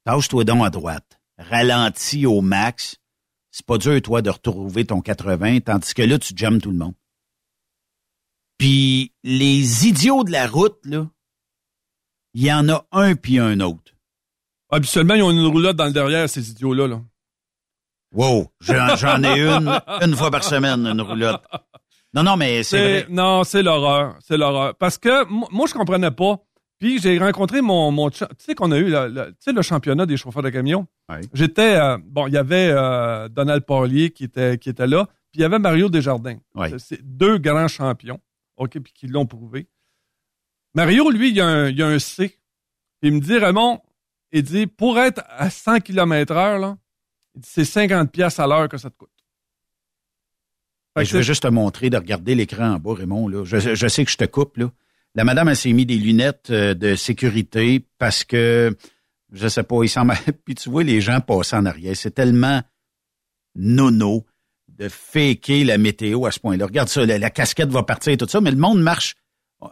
tâche-toi 0.04 0.44
donc 0.44 0.64
à 0.66 0.70
droite. 0.70 1.20
Ralentis 1.38 2.26
au 2.26 2.40
max. 2.40 2.96
C'est 3.52 3.64
pas 3.66 3.78
dur, 3.78 4.02
toi, 4.02 4.20
de 4.20 4.30
retrouver 4.30 4.84
ton 4.84 5.00
80, 5.00 5.60
tandis 5.60 5.94
que 5.94 6.02
là, 6.02 6.18
tu 6.18 6.34
jammes 6.36 6.60
tout 6.60 6.72
le 6.72 6.76
monde. 6.76 6.94
Puis, 8.58 9.12
les 9.22 9.86
idiots 9.86 10.24
de 10.24 10.32
la 10.32 10.46
route, 10.48 10.78
là, 10.84 11.08
il 12.34 12.42
y 12.44 12.52
en 12.52 12.68
a 12.68 12.84
un 12.92 13.14
puis 13.14 13.38
un 13.38 13.60
autre. 13.60 13.93
Habituellement, 14.74 15.14
ils 15.14 15.22
ont 15.22 15.30
une 15.30 15.46
roulotte 15.46 15.76
dans 15.76 15.86
le 15.86 15.92
derrière, 15.92 16.28
ces 16.28 16.50
idiots-là. 16.50 16.88
Là. 16.88 17.00
Wow, 18.12 18.46
j'en 18.60 19.22
ai 19.22 19.40
une, 19.48 19.80
une 20.02 20.14
fois 20.14 20.30
par 20.30 20.44
semaine, 20.44 20.86
une 20.86 21.00
roulotte. 21.00 21.42
Non, 22.12 22.22
non, 22.22 22.36
mais 22.36 22.62
c'est 22.62 22.78
vrai. 23.02 23.06
Non, 23.10 23.42
c'est 23.44 23.62
l'horreur. 23.62 24.16
C'est 24.20 24.36
l'horreur. 24.36 24.74
Parce 24.76 24.98
que 24.98 25.24
mo- 25.28 25.48
moi, 25.50 25.66
je 25.66 25.74
comprenais 25.74 26.10
pas. 26.12 26.38
Puis 26.78 27.00
j'ai 27.00 27.18
rencontré 27.18 27.60
mon, 27.60 27.90
mon 27.90 28.10
tu 28.10 28.24
sais 28.38 28.54
qu'on 28.54 28.70
a 28.72 28.78
eu 28.78 28.88
la- 28.88 29.08
la- 29.08 29.26
tu 29.26 29.36
sais, 29.40 29.52
le 29.52 29.62
championnat 29.62 30.06
des 30.06 30.16
chauffeurs 30.16 30.42
de 30.42 30.50
camions. 30.50 30.86
J'étais 31.32 31.76
euh, 31.76 31.98
bon, 32.04 32.26
il 32.26 32.34
y 32.34 32.36
avait 32.36 32.68
euh, 32.70 33.28
Donald 33.28 33.64
Parlier 33.64 34.10
qui 34.10 34.24
était 34.24 34.58
qui 34.58 34.68
était 34.70 34.86
là, 34.86 35.06
puis 35.32 35.38
il 35.38 35.40
y 35.40 35.44
avait 35.44 35.58
Mario 35.60 35.88
Desjardins. 35.88 36.36
Ouais. 36.54 36.70
C'est- 36.78 37.00
deux 37.02 37.38
grands 37.38 37.68
champions. 37.68 38.20
OK, 38.56 38.78
puis 38.80 38.92
qui 38.92 39.06
l'ont 39.06 39.26
prouvé. 39.26 39.68
Mario 40.74 41.10
lui, 41.10 41.30
il 41.30 41.36
y 41.36 41.40
a 41.40 41.46
un 41.46 41.68
il 41.68 41.78
y 41.78 41.82
a 41.82 41.86
un 41.86 41.98
C. 41.98 42.38
Puis 43.00 43.10
il 43.10 43.14
me 43.14 43.20
dit 43.20 43.38
Raymond, 43.38 43.80
il 44.34 44.42
dit 44.42 44.66
pour 44.66 44.98
être 44.98 45.22
à 45.28 45.48
100 45.48 45.80
km/h 45.80 46.60
là, 46.60 46.76
il 47.34 47.40
dit, 47.40 47.48
c'est 47.50 47.64
50 47.64 48.10
pièces 48.10 48.38
à 48.38 48.46
l'heure 48.46 48.68
que 48.68 48.76
ça 48.76 48.90
te 48.90 48.96
coûte. 48.96 49.08
Que 50.96 51.04
je 51.04 51.16
vais 51.16 51.22
juste 51.22 51.44
te 51.44 51.48
montrer 51.48 51.88
de 51.88 51.96
regarder 51.96 52.34
l'écran 52.34 52.74
en 52.74 52.78
bas, 52.78 52.94
Raymond. 52.94 53.28
Là. 53.28 53.44
Je, 53.44 53.74
je 53.74 53.88
sais 53.88 54.04
que 54.04 54.10
je 54.10 54.16
te 54.16 54.24
coupe. 54.24 54.56
Là. 54.56 54.70
La 55.14 55.24
madame, 55.24 55.48
elle 55.48 55.56
s'est 55.56 55.72
mis 55.72 55.86
des 55.86 55.96
lunettes 55.96 56.50
euh, 56.50 56.74
de 56.74 56.94
sécurité 56.94 57.84
parce 57.98 58.24
que, 58.24 58.76
je 59.32 59.48
sais 59.48 59.62
pas, 59.62 59.82
il 59.82 59.88
semble... 59.88 60.14
Puis 60.44 60.54
tu 60.54 60.68
vois 60.68 60.84
les 60.84 61.00
gens 61.00 61.20
passer 61.20 61.56
en 61.56 61.66
arrière. 61.66 61.96
C'est 61.96 62.12
tellement 62.12 62.62
nono 63.56 64.24
de 64.68 64.88
faker 64.88 65.64
la 65.64 65.78
météo 65.78 66.26
à 66.26 66.32
ce 66.32 66.40
point-là. 66.40 66.66
Regarde 66.66 66.88
ça, 66.88 67.06
la, 67.06 67.18
la 67.18 67.30
casquette 67.30 67.70
va 67.70 67.84
partir 67.84 68.12
et 68.12 68.16
tout 68.16 68.28
ça, 68.28 68.40
mais 68.40 68.50
le 68.50 68.56
monde 68.56 68.80
marche. 68.80 69.14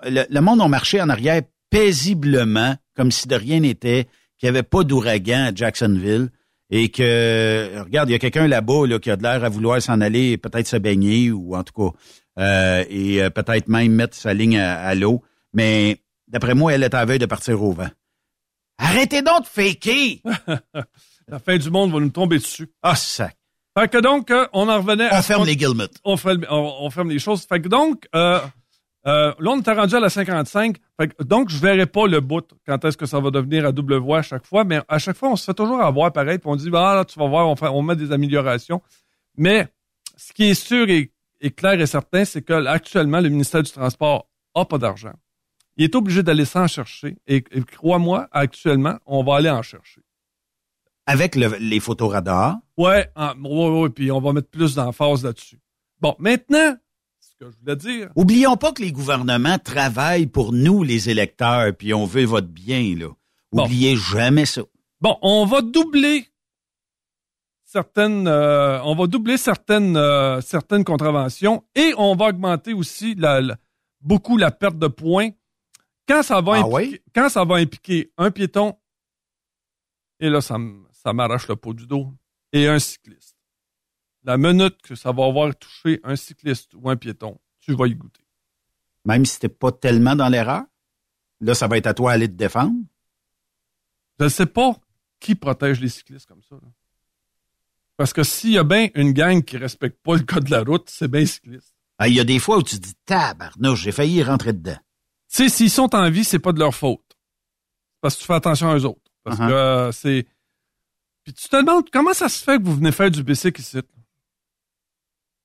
Le, 0.04 0.24
le 0.28 0.40
monde 0.40 0.60
a 0.60 0.68
marché 0.68 1.00
en 1.00 1.08
arrière 1.08 1.42
paisiblement, 1.70 2.76
comme 2.94 3.10
si 3.10 3.26
de 3.26 3.34
rien 3.34 3.60
n'était, 3.60 4.08
qu'il 4.42 4.50
n'y 4.50 4.56
avait 4.58 4.64
pas 4.64 4.82
d'ouragan 4.82 5.44
à 5.50 5.54
Jacksonville 5.54 6.30
et 6.68 6.88
que, 6.88 7.80
regarde, 7.84 8.08
il 8.08 8.12
y 8.12 8.14
a 8.16 8.18
quelqu'un 8.18 8.48
là-bas 8.48 8.88
là, 8.88 8.98
qui 8.98 9.08
a 9.08 9.16
de 9.16 9.22
l'air 9.22 9.44
à 9.44 9.48
vouloir 9.48 9.80
s'en 9.80 10.00
aller, 10.00 10.36
peut-être 10.36 10.66
se 10.66 10.76
baigner 10.76 11.30
ou 11.30 11.54
en 11.54 11.62
tout 11.62 11.72
cas, 11.74 11.96
euh, 12.42 12.84
et 12.90 13.22
euh, 13.22 13.30
peut-être 13.30 13.68
même 13.68 13.92
mettre 13.92 14.16
sa 14.16 14.34
ligne 14.34 14.58
à, 14.58 14.80
à 14.80 14.94
l'eau. 14.96 15.22
Mais 15.52 15.98
d'après 16.26 16.54
moi, 16.54 16.72
elle 16.72 16.82
est 16.82 16.92
à 16.94 17.04
veille 17.04 17.20
de 17.20 17.26
partir 17.26 17.62
au 17.62 17.72
vent. 17.72 17.88
Arrêtez 18.78 19.22
donc 19.22 19.42
de 19.42 19.46
faker! 19.46 20.18
La 21.28 21.38
fin 21.38 21.56
du 21.56 21.70
monde 21.70 21.92
va 21.92 22.00
nous 22.00 22.08
tomber 22.10 22.38
dessus. 22.38 22.68
Ah, 22.82 22.96
sac. 22.96 23.36
Fait 23.78 23.88
que 23.88 23.98
donc, 23.98 24.30
euh, 24.32 24.46
on 24.52 24.68
en 24.68 24.78
revenait 24.78 25.08
à... 25.08 25.20
On 25.20 25.22
ferme 25.22 25.46
les 25.46 25.54
guillemets. 25.56 25.88
On- 26.04 26.16
on 26.50 26.90
ferme 26.90 27.10
les 27.10 27.18
choses. 27.20 27.46
Fait 27.48 27.60
que 27.60 27.68
donc, 27.68 28.06
euh, 28.16 28.40
euh, 29.06 29.32
là, 29.38 29.50
on 29.50 29.58
était 29.60 29.72
rendu 29.72 29.94
à 29.96 30.00
la 30.00 30.08
55. 30.10 30.76
Fait 31.00 31.08
que, 31.08 31.22
donc, 31.24 31.48
je 31.48 31.58
verrai 31.58 31.86
pas 31.86 32.06
le 32.06 32.20
bout 32.20 32.44
quand 32.66 32.84
est-ce 32.84 32.96
que 32.96 33.06
ça 33.06 33.18
va 33.20 33.30
devenir 33.30 33.66
à 33.66 33.72
double 33.72 33.96
voie 33.96 34.18
à 34.18 34.22
chaque 34.22 34.46
fois. 34.46 34.64
Mais 34.64 34.80
à 34.88 34.98
chaque 34.98 35.16
fois, 35.16 35.30
on 35.30 35.36
se 35.36 35.44
fait 35.44 35.54
toujours 35.54 35.80
avoir 35.80 36.12
pareil. 36.12 36.38
Puis 36.38 36.48
on 36.48 36.56
dit, 36.56 36.70
ah, 36.74 36.94
là, 36.94 37.04
tu 37.04 37.18
vas 37.18 37.26
voir, 37.28 37.48
on, 37.48 37.56
fait, 37.56 37.66
on 37.68 37.82
met 37.82 37.96
des 37.96 38.12
améliorations. 38.12 38.80
Mais 39.36 39.68
ce 40.16 40.32
qui 40.32 40.44
est 40.50 40.54
sûr 40.54 40.88
et, 40.88 41.10
et 41.40 41.50
clair 41.50 41.80
et 41.80 41.86
certain, 41.86 42.24
c'est 42.24 42.42
que 42.42 42.52
actuellement, 42.66 43.20
le 43.20 43.28
ministère 43.28 43.62
du 43.62 43.72
Transport 43.72 44.28
a 44.54 44.64
pas 44.64 44.78
d'argent. 44.78 45.14
Il 45.76 45.84
est 45.84 45.94
obligé 45.94 46.22
d'aller 46.22 46.44
s'en 46.44 46.66
chercher. 46.68 47.16
Et, 47.26 47.36
et 47.50 47.62
crois-moi, 47.62 48.28
actuellement, 48.30 48.98
on 49.06 49.24
va 49.24 49.36
aller 49.36 49.50
en 49.50 49.62
chercher. 49.62 50.02
Avec 51.06 51.34
le- 51.34 51.56
les 51.58 51.80
photoradars, 51.80 52.58
Ouais, 52.76 53.10
ouais, 53.16 53.80
ouais, 53.80 53.88
puis 53.90 54.12
on 54.12 54.20
va 54.20 54.32
mettre 54.32 54.48
plus 54.50 54.74
d'emphase 54.76 55.24
là-dessus. 55.24 55.58
Bon, 56.00 56.14
maintenant, 56.18 56.76
que 57.46 57.50
je 57.50 57.56
voulais 57.58 57.76
dire, 57.76 58.10
oublions 58.14 58.56
pas 58.56 58.72
que 58.72 58.82
les 58.82 58.92
gouvernements 58.92 59.58
travaillent 59.58 60.26
pour 60.26 60.52
nous, 60.52 60.82
les 60.82 61.10
électeurs, 61.10 61.74
puis 61.76 61.92
on 61.94 62.04
veut 62.06 62.24
votre 62.24 62.46
bien, 62.48 62.94
là. 62.96 63.08
Bon. 63.52 63.64
Oubliez 63.64 63.96
jamais 63.96 64.46
ça. 64.46 64.62
bon, 65.00 65.16
on 65.22 65.44
va 65.46 65.60
doubler 65.62 66.28
certaines, 67.64 68.26
euh, 68.28 68.80
on 68.82 68.94
va 68.94 69.06
doubler 69.06 69.36
certaines, 69.36 69.96
euh, 69.96 70.40
certaines 70.40 70.84
contraventions 70.84 71.64
et 71.74 71.92
on 71.96 72.14
va 72.14 72.26
augmenter 72.26 72.72
aussi 72.74 73.14
la, 73.14 73.40
la- 73.40 73.56
beaucoup 74.00 74.36
la 74.36 74.50
perte 74.50 74.78
de 74.78 74.88
points 74.88 75.30
quand 76.08 76.22
ça 76.22 76.40
va 76.40 76.54
Ah 76.56 76.58
impliquer, 76.66 77.02
quand 77.14 77.28
ça 77.28 77.44
va 77.44 77.56
impliquer 77.56 78.12
un 78.18 78.30
piéton 78.30 78.74
et 80.20 80.28
là 80.28 80.40
ça, 80.40 80.56
ça 80.92 81.12
m'arrache 81.12 81.48
le 81.48 81.56
pot 81.56 81.72
du 81.74 81.86
dos 81.86 82.08
et 82.52 82.68
un 82.68 82.78
cycliste. 82.78 83.31
La 84.24 84.36
minute 84.36 84.80
que 84.82 84.94
ça 84.94 85.10
va 85.12 85.24
avoir 85.26 85.54
touché 85.56 86.00
un 86.04 86.16
cycliste 86.16 86.74
ou 86.74 86.88
un 86.88 86.96
piéton, 86.96 87.38
tu 87.60 87.74
vas 87.74 87.86
y 87.86 87.94
goûter. 87.94 88.24
Même 89.04 89.24
si 89.26 89.38
t'es 89.40 89.48
pas 89.48 89.72
tellement 89.72 90.14
dans 90.14 90.28
l'erreur, 90.28 90.62
là, 91.40 91.54
ça 91.54 91.66
va 91.66 91.76
être 91.78 91.88
à 91.88 91.94
toi 91.94 92.12
d'aller 92.12 92.28
te 92.28 92.34
défendre. 92.34 92.74
Je 94.20 94.24
ne 94.24 94.28
sais 94.28 94.46
pas 94.46 94.76
qui 95.18 95.34
protège 95.34 95.80
les 95.80 95.88
cyclistes 95.88 96.26
comme 96.26 96.42
ça. 96.48 96.54
là. 96.56 96.68
Parce 97.96 98.12
que 98.12 98.22
s'il 98.22 98.50
y 98.52 98.58
a 98.58 98.64
bien 98.64 98.88
une 98.94 99.12
gang 99.12 99.42
qui 99.42 99.56
respecte 99.56 100.00
pas 100.02 100.14
le 100.16 100.22
code 100.22 100.44
de 100.44 100.50
la 100.52 100.62
route, 100.62 100.88
c'est 100.88 101.08
bien 101.08 101.20
les 101.20 101.26
cyclistes. 101.26 101.74
Ah, 101.98 102.08
Il 102.08 102.14
y 102.14 102.20
a 102.20 102.24
des 102.24 102.38
fois 102.38 102.58
où 102.58 102.62
tu 102.62 102.76
te 102.76 102.82
dis, 102.86 102.94
tabarnouche, 103.04 103.82
j'ai 103.82 103.92
failli 103.92 104.22
rentrer 104.22 104.52
dedans. 104.52 104.78
Tu 105.28 105.36
sais, 105.36 105.48
s'ils 105.48 105.70
sont 105.70 105.94
en 105.94 106.10
vie, 106.10 106.24
c'est 106.24 106.38
pas 106.38 106.52
de 106.52 106.58
leur 106.58 106.74
faute. 106.74 107.16
Parce 108.00 108.14
que 108.16 108.20
tu 108.20 108.26
fais 108.26 108.34
attention 108.34 108.70
à 108.70 108.76
eux 108.76 108.84
autres. 108.84 109.00
Parce 109.24 109.38
Uh-huh. 109.38 109.48
que 109.48 109.52
euh, 109.52 109.92
c'est. 109.92 110.26
Puis 111.24 111.32
tu 111.32 111.48
te 111.48 111.56
demandes 111.56 111.88
comment 111.90 112.12
ça 112.12 112.28
se 112.28 112.42
fait 112.42 112.58
que 112.58 112.64
vous 112.64 112.74
venez 112.74 112.90
faire 112.90 113.10
du 113.10 113.22
bicycle 113.22 113.60
ici. 113.60 113.76
là? 113.76 113.82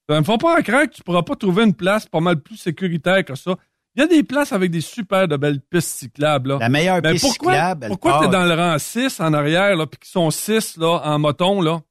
Ça 0.10 0.20
me 0.20 0.24
fait 0.24 0.38
pas 0.38 0.62
croire 0.62 0.86
que 0.88 0.96
tu 0.96 1.04
pourras 1.04 1.24
pas 1.24 1.36
trouver 1.36 1.64
une 1.64 1.74
place 1.74 2.06
pas 2.06 2.22
mal 2.22 2.40
plus 2.40 2.58
sécuritaire 2.58 3.26
que 3.26 3.36
ça. 3.36 3.56
Il 3.96 4.02
y 4.02 4.04
a 4.04 4.08
des 4.08 4.24
places 4.24 4.54
avec 4.54 4.72
des 4.72 4.82
super 4.82 5.28
de 5.28 5.38
belles 5.38 5.60
pistes 5.60 5.98
cyclables. 5.98 6.50
Là. 6.52 6.58
La 6.60 6.70
meilleure 6.70 7.02
Ben, 7.02 7.14
piste 7.14 7.26
pourquoi 7.26 7.54
cyclable, 7.54 7.84
elle 7.86 7.90
pourquoi 7.90 8.20
t'es 8.22 8.28
dans 8.30 8.46
le 8.46 8.54
rang 8.54 8.78
6 8.78 9.20
en 9.20 9.34
arrière, 9.34 9.76
là, 9.76 9.88
puis 9.88 10.00
qu'ils 10.00 10.12
sont 10.12 10.30
6 10.30 10.78
là, 10.78 11.02
en 11.04 11.20
moton, 11.20 11.62
là? 11.62 11.82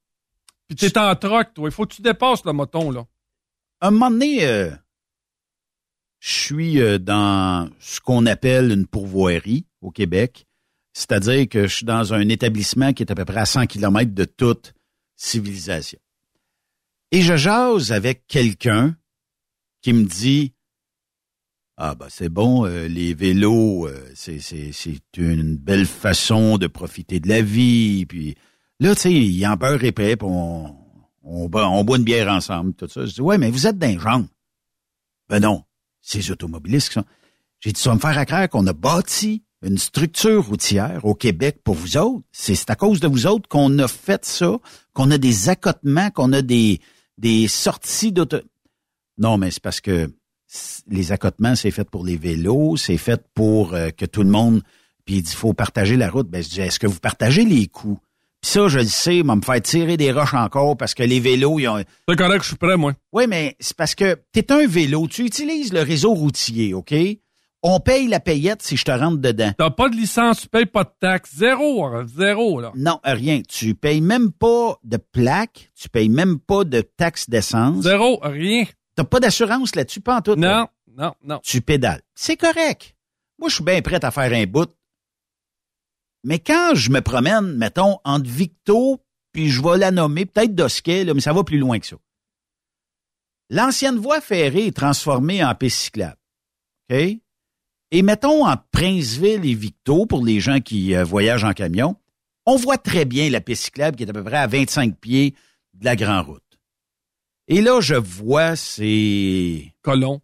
Puis 0.69 0.77
t'es 0.77 0.97
en 0.99 1.15
troc, 1.17 1.53
toi. 1.55 1.69
Il 1.69 1.73
faut 1.73 1.85
que 1.85 1.95
tu 1.95 2.03
dépasses 2.03 2.45
le 2.45 2.53
moton, 2.53 2.91
là. 2.91 3.05
un 3.81 3.91
moment 3.91 4.11
donné, 4.11 4.47
euh, 4.47 4.71
je 6.21 6.33
suis 6.33 6.81
euh, 6.81 6.99
dans 6.99 7.69
ce 7.81 8.01
qu'on 8.01 8.25
appelle 8.27 8.71
une 8.71 8.87
pourvoirie 8.87 9.67
au 9.81 9.91
Québec. 9.91 10.47
C'est-à-dire 10.93 11.49
que 11.49 11.67
je 11.67 11.75
suis 11.75 11.87
dans 11.87 12.15
un 12.15 12.29
établissement 12.29 12.93
qui 12.93 13.03
est 13.03 13.13
à 13.13 13.15
peu 13.15 13.25
près 13.25 13.41
à 13.41 13.47
100 13.47 13.67
km 13.67 14.15
de 14.15 14.25
toute 14.25 14.75
civilisation. 15.17 15.99
Et 17.17 17.23
je 17.23 17.35
jase 17.35 17.93
avec 17.93 18.27
quelqu'un 18.27 18.95
qui 19.81 19.95
me 19.95 20.05
dit 20.05 20.53
Ah 21.79 21.95
ben 21.95 22.09
c'est 22.11 22.29
bon, 22.29 22.67
euh, 22.67 22.89
les 22.89 23.15
vélos, 23.15 23.87
euh, 23.87 24.13
c'est, 24.15 24.39
une 25.17 25.57
belle 25.57 25.87
façon 25.87 26.59
de 26.59 26.67
profiter 26.67 27.19
de 27.19 27.31
la 27.31 27.41
vie. 27.41 28.05
Puis 28.05 28.35
là, 28.81 28.95
tu 28.95 29.01
sais, 29.01 29.13
il 29.15 29.47
en 29.47 29.57
beurre 29.57 29.83
épais, 29.83 30.17
puis 30.17 30.29
on, 30.31 30.77
on, 31.23 31.51
on 31.51 31.85
boit 31.85 31.97
une 31.97 32.05
bière 32.05 32.29
ensemble, 32.29 32.75
tout 32.75 32.87
ça. 32.87 33.07
Je 33.07 33.15
dis 33.15 33.23
Ouais, 33.23 33.39
mais 33.39 33.51
vous 33.51 33.67
êtes 33.67 33.79
d'un 33.79 33.99
genre. 33.99 34.21
Ben 35.31 35.41
non, 35.41 35.65
les 36.13 36.31
automobilistes 36.31 36.89
qui 36.89 36.95
sont. 36.95 37.05
J'ai 37.61 37.73
dit, 37.73 37.81
ça 37.81 37.89
va 37.89 37.95
me 37.95 38.01
faire 38.01 38.19
à 38.19 38.49
qu'on 38.49 38.67
a 38.67 38.75
bâti 38.75 39.43
une 39.63 39.79
structure 39.79 40.47
routière 40.47 41.03
au 41.07 41.15
Québec 41.15 41.63
pour 41.65 41.77
vous 41.77 41.97
autres. 41.97 42.27
C'est 42.31 42.55
c'est 42.55 42.69
à 42.69 42.77
cause 42.77 43.01
de 43.01 43.09
vous 43.09 43.27
autres 43.27 43.49
qu'on 43.49 43.79
a 43.79 43.89
fait 43.89 44.23
ça, 44.27 44.59
qu'on 44.93 45.11
a 45.11 45.17
des 45.17 45.49
accotements, 45.49 46.11
qu'on 46.11 46.35
a 46.35 46.43
des, 46.43 46.79
des 47.19 47.49
sorties 47.49 48.13
d'auto. 48.13 48.39
Non, 49.19 49.39
mais 49.39 49.51
c'est 49.51 49.63
parce 49.63 49.81
que 49.81 50.11
les 50.89 51.13
accotements, 51.13 51.55
c'est 51.57 51.71
fait 51.71 51.89
pour 51.89 52.05
les 52.05 52.17
vélos, 52.17 52.77
c'est 52.77 52.99
fait 52.99 53.23
pour 53.35 53.75
euh, 53.75 53.91
que 53.91 54.05
tout 54.05 54.23
le 54.23 54.31
monde. 54.31 54.63
Puis 55.05 55.17
il 55.17 55.23
dit, 55.23 55.35
faut 55.35 55.53
partager 55.53 55.97
la 55.97 56.11
route. 56.11 56.29
Ben, 56.29 56.43
je 56.43 56.49
dis, 56.49 56.61
est-ce 56.61 56.79
que 56.79 56.87
vous 56.87 57.01
partagez 57.01 57.45
les 57.45 57.67
coûts? 57.67 57.99
Puis 58.41 58.51
ça, 58.51 58.69
je 58.69 58.79
le 58.79 58.87
sais, 58.87 59.23
va 59.23 59.37
me 59.37 59.43
faire 59.43 59.61
tirer 59.63 59.97
des 59.97 60.13
roches 60.13 60.35
encore 60.35 60.77
parce 60.77 60.95
que 60.95 61.03
les 61.03 61.21
vélos, 61.21 61.59
ils 61.59 61.69
ont. 61.69 61.83
C'est 62.09 62.17
correct, 62.17 62.43
je 62.43 62.49
suis 62.49 62.57
prêt, 62.57 62.77
moi. 62.77 62.93
Oui, 63.13 63.27
mais 63.29 63.57
c'est 63.61 63.77
parce 63.77 63.95
que 63.95 64.17
tu 64.33 64.41
es 64.41 64.53
un 64.53 64.67
vélo, 64.67 65.09
tu 65.09 65.25
utilises 65.25 65.73
le 65.73 65.83
réseau 65.83 66.13
routier, 66.13 66.75
OK? 66.75 66.95
On 67.69 67.81
paye 67.81 68.07
la 68.07 68.21
payette 68.21 68.63
si 68.63 68.77
je 68.77 68.85
te 68.85 68.93
rentre 68.93 69.19
dedans. 69.19 69.51
T'as 69.59 69.71
pas 69.71 69.89
de 69.89 69.97
licence, 69.97 70.43
tu 70.43 70.49
payes 70.49 70.67
pas 70.67 70.85
de 70.85 70.93
taxes. 71.01 71.35
Zéro, 71.35 71.85
hein, 71.85 72.07
zéro, 72.07 72.61
là. 72.61 72.71
Non, 72.77 73.01
rien. 73.03 73.43
Tu 73.43 73.75
payes 73.75 74.01
même 74.01 74.31
pas 74.31 74.79
de 74.85 74.99
plaque, 74.99 75.73
tu 75.75 75.89
payes 75.89 76.09
même 76.09 76.39
pas 76.39 76.63
de 76.63 76.81
taxe 76.81 77.29
d'essence. 77.29 77.83
Zéro, 77.83 78.21
rien. 78.23 78.67
T'as 78.95 79.03
pas 79.03 79.19
d'assurance 79.19 79.75
là-dessus, 79.75 80.01
pas 80.01 80.19
en 80.19 80.23
tout. 80.23 80.37
Non, 80.37 80.69
non, 80.97 81.13
non. 81.25 81.41
Tu 81.43 81.61
pédales. 81.61 82.03
C'est 82.15 82.37
correct. 82.37 82.95
Moi, 83.41 83.49
je 83.49 83.57
suis 83.57 83.65
bien 83.65 83.83
prêt 83.83 84.05
à 84.05 84.13
faire 84.13 84.33
un 84.33 84.47
bout. 84.47 84.71
Mais 86.23 86.39
quand 86.39 86.77
je 86.77 86.91
me 86.91 87.01
promène, 87.01 87.57
mettons, 87.57 87.99
entre 88.05 88.31
Victo, 88.31 89.01
puis 89.33 89.49
je 89.51 89.61
vais 89.61 89.77
la 89.77 89.91
nommer, 89.91 90.25
peut-être 90.25 90.55
Dosquet, 90.55 91.03
là, 91.03 91.15
mais 91.15 91.21
ça 91.21 91.33
va 91.33 91.43
plus 91.43 91.59
loin 91.59 91.81
que 91.81 91.87
ça. 91.89 91.97
L'ancienne 93.51 93.97
voie 93.97 94.21
ferrée 94.21 94.69
est 94.69 94.77
transformée 94.77 95.45
en 95.45 95.53
piste 95.57 95.79
cyclable. 95.79 96.17
OK? 96.93 97.19
Et 97.91 98.03
mettons 98.03 98.47
en 98.47 98.57
Princeville 98.73 99.45
et 99.45 99.55
Victo, 99.55 100.07
pour 100.07 100.25
les 100.25 100.41
gens 100.41 100.61
qui 100.61 100.95
euh, 100.95 101.05
voyagent 101.05 101.45
en 101.45 101.53
camion, 101.53 101.97
on 102.45 102.57
voit 102.57 102.79
très 102.79 103.05
bien 103.05 103.31
la 103.31 103.41
piste 103.41 103.65
cyclable 103.65 103.97
qui 103.97 104.05
est 104.05 104.11
à 104.11 104.13
peu 104.13 104.25
près 104.25 104.39
à 104.39 104.47
25 104.47 104.97
pieds 104.99 105.35
de 105.75 105.85
la 105.85 105.97
grande 105.97 106.27
route. 106.27 106.43
Et 107.49 107.61
là, 107.61 107.81
je 107.81 107.95
vois 107.95 108.57
ces... 108.57 109.73
Colons. 109.83 110.21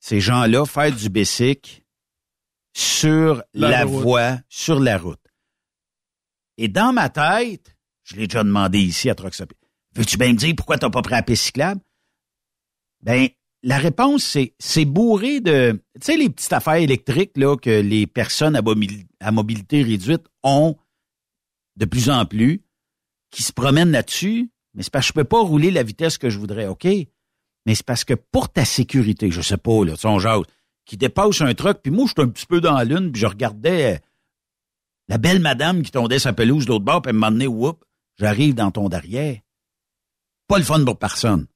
Ces 0.00 0.20
gens-là 0.20 0.64
faire 0.64 0.94
du 0.94 1.08
bicycle 1.08 1.82
sur 2.74 3.42
la, 3.54 3.84
voie, 3.84 4.38
sur 4.48 4.80
la 4.80 4.98
route. 4.98 5.20
Et 6.58 6.68
dans 6.68 6.92
ma 6.92 7.08
tête, 7.08 7.74
je 8.04 8.16
l'ai 8.16 8.26
déjà 8.26 8.44
demandé 8.44 8.78
ici 8.78 9.10
à 9.10 9.14
Troxop. 9.14 9.52
Veux-tu 9.94 10.16
bien 10.16 10.28
me 10.28 10.36
dire 10.36 10.54
pourquoi 10.56 10.78
t'as 10.78 10.90
pas 10.90 11.02
pris 11.02 11.14
la 11.14 11.22
piste 11.22 11.44
cyclable? 11.44 11.80
Ben, 13.02 13.28
la 13.62 13.78
réponse, 13.78 14.24
c'est, 14.24 14.54
c'est 14.58 14.84
bourré 14.84 15.40
de, 15.40 15.72
tu 15.94 16.06
sais, 16.06 16.16
les 16.16 16.30
petites 16.30 16.52
affaires 16.52 16.74
électriques, 16.74 17.36
là, 17.36 17.56
que 17.56 17.80
les 17.80 18.06
personnes 18.06 18.54
à, 18.54 18.62
mobil- 18.62 19.06
à 19.20 19.32
mobilité 19.32 19.82
réduite 19.82 20.24
ont 20.42 20.76
de 21.76 21.84
plus 21.84 22.08
en 22.10 22.24
plus, 22.26 22.62
qui 23.30 23.42
se 23.42 23.52
promènent 23.52 23.90
là-dessus, 23.90 24.50
mais 24.74 24.82
c'est 24.82 24.92
parce 24.92 25.06
que 25.06 25.08
je 25.08 25.12
peux 25.14 25.24
pas 25.24 25.40
rouler 25.40 25.70
la 25.70 25.82
vitesse 25.82 26.16
que 26.16 26.30
je 26.30 26.38
voudrais, 26.38 26.66
OK? 26.66 26.84
Mais 26.84 27.74
c'est 27.74 27.84
parce 27.84 28.04
que 28.04 28.14
pour 28.14 28.48
ta 28.48 28.64
sécurité, 28.64 29.30
je 29.30 29.40
sais 29.40 29.56
pas, 29.56 29.84
là, 29.84 29.96
tu 29.96 30.08
sais, 30.08 30.28
qui 30.84 30.96
dépasse 30.96 31.40
un 31.40 31.52
truck, 31.52 31.80
puis 31.82 31.90
moi, 31.90 32.06
je 32.06 32.12
suis 32.12 32.22
un 32.22 32.30
petit 32.30 32.46
peu 32.46 32.60
dans 32.60 32.74
la 32.74 32.84
lune, 32.84 33.10
puis 33.10 33.20
je 33.20 33.26
regardais 33.26 33.94
euh, 33.94 33.98
la 35.08 35.18
belle 35.18 35.40
madame 35.40 35.82
qui 35.82 35.90
tondait 35.90 36.20
sa 36.20 36.32
pelouse 36.32 36.64
de 36.64 36.70
l'autre 36.70 36.84
bord, 36.84 37.02
puis 37.02 37.10
elle 37.10 37.16
m'a 37.16 37.30
donné, 37.30 37.46
whoop, 37.46 37.84
j'arrive 38.18 38.54
dans 38.54 38.70
ton 38.70 38.88
derrière. 38.88 39.38
Pas 40.46 40.58
le 40.58 40.64
fun 40.64 40.84
pour 40.84 40.98
personne. 40.98 41.46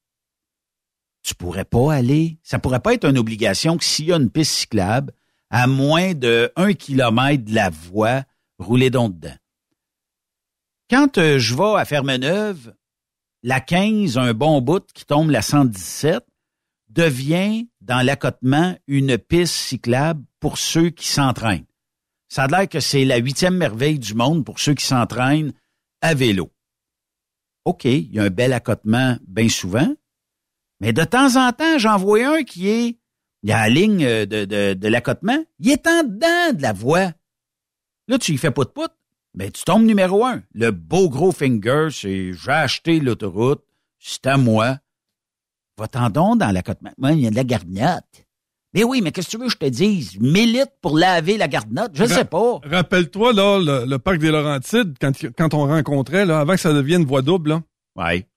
Tu 1.23 1.35
pourrais 1.35 1.65
pas 1.65 1.95
aller. 1.95 2.39
Ça 2.43 2.59
pourrait 2.59 2.81
pas 2.81 2.95
être 2.95 3.05
une 3.05 3.19
obligation 3.19 3.77
que 3.77 3.85
s'il 3.85 4.07
y 4.07 4.13
a 4.13 4.17
une 4.17 4.31
piste 4.31 4.53
cyclable, 4.53 5.13
à 5.51 5.67
moins 5.67 6.15
de 6.15 6.53
un 6.57 6.73
kilomètre 6.73 7.45
de 7.45 7.55
la 7.55 7.71
voie, 7.71 8.25
rouler 8.59 8.91
donc 8.91 9.19
dedans. 9.19 9.37
Quand 10.89 11.19
euh, 11.19 11.39
je 11.39 11.55
vais 11.55 11.79
à 11.79 11.85
Fermeneuve, 11.85 12.75
la 13.43 13.61
15, 13.61 14.19
un 14.19 14.35
bon 14.35 14.61
bout 14.61 14.85
qui 14.93 15.05
tombe 15.05 15.31
la 15.31 15.43
117, 15.43 16.25
devient 16.89 17.69
dans 17.81 18.05
l'accotement 18.05 18.77
une 18.87 19.17
piste 19.17 19.55
cyclable 19.55 20.25
pour 20.41 20.59
ceux 20.59 20.91
qui 20.91 21.09
s'entraînent. 21.09 21.67
Ça 22.29 22.45
a 22.45 22.47
l'air 22.49 22.69
que 22.69 22.81
c'est 22.81 23.05
la 23.05 23.19
huitième 23.19 23.57
merveille 23.57 23.99
du 23.99 24.15
monde 24.15 24.45
pour 24.45 24.59
ceux 24.59 24.75
qui 24.75 24.85
s'entraînent 24.85 25.53
à 26.01 26.15
vélo. 26.15 26.51
OK, 27.65 27.85
il 27.85 28.13
y 28.13 28.19
a 28.19 28.25
un 28.25 28.31
bel 28.31 28.53
accotement 28.53 29.17
bien 29.27 29.49
souvent, 29.49 29.95
mais 30.81 30.93
de 30.93 31.05
temps 31.05 31.37
en 31.37 31.53
temps, 31.53 31.79
j'en 31.79 31.97
vois 31.99 32.39
un 32.39 32.43
qui 32.43 32.69
est, 32.69 32.99
a 33.51 33.63
la 33.63 33.69
ligne 33.69 34.05
euh, 34.05 34.27
de, 34.27 34.45
de, 34.45 34.75
de 34.75 34.89
l'accotement, 34.89 35.39
il 35.59 35.71
est 35.71 35.87
en 35.87 36.03
dedans 36.05 36.53
de 36.57 36.63
la 36.63 36.73
voie. 36.73 37.13
Là, 38.09 38.19
tu 38.19 38.33
y 38.33 38.37
fais 38.39 38.51
pas 38.51 38.65
de 38.65 38.71
pout, 38.71 38.91
ben 39.35 39.51
tu 39.51 39.63
tombes 39.65 39.85
numéro 39.85 40.25
un. 40.25 40.43
Le 40.55 40.71
beau 40.71 41.09
gros 41.09 41.33
finger, 41.33 41.89
c'est 41.93 42.33
j'ai 42.33 42.51
acheté 42.51 42.99
l'autoroute, 43.01 43.63
c'est 43.99 44.27
à 44.27 44.37
moi. 44.37 44.79
Va-t'en 45.79 46.11
donc 46.11 46.39
dans 46.39 46.51
l'accotement. 46.51 46.91
Il 47.11 47.21
y 47.21 47.27
a 47.27 47.31
de 47.31 47.37
la 47.37 47.45
garnotte. 47.45 48.27
Mais 48.75 48.85
oui, 48.85 49.01
mais 49.03 49.11
qu'est-ce 49.11 49.27
que 49.29 49.31
tu 49.33 49.39
veux 49.39 49.47
que 49.47 49.53
je 49.53 49.57
te 49.57 49.65
dise? 49.67 50.19
1000 50.21 50.53
litres 50.53 50.73
pour 50.81 50.97
laver 50.97 51.37
la 51.37 51.49
garnotte? 51.49 51.91
Je 51.95 52.05
Ra- 52.05 52.09
sais 52.15 52.25
pas. 52.25 52.61
Rappelle-toi, 52.65 53.33
là, 53.33 53.59
le, 53.59 53.85
le 53.87 53.99
parc 53.99 54.19
des 54.19 54.31
Laurentides, 54.31 54.95
quand, 55.01 55.13
quand 55.37 55.55
on 55.55 55.67
rencontrait, 55.67 56.25
là, 56.25 56.41
avant 56.41 56.53
que 56.55 56.61
ça 56.61 56.73
devienne 56.73 57.05
voie 57.05 57.23
double, 57.23 57.51
là, 57.51 57.63
Ouais. 57.97 58.29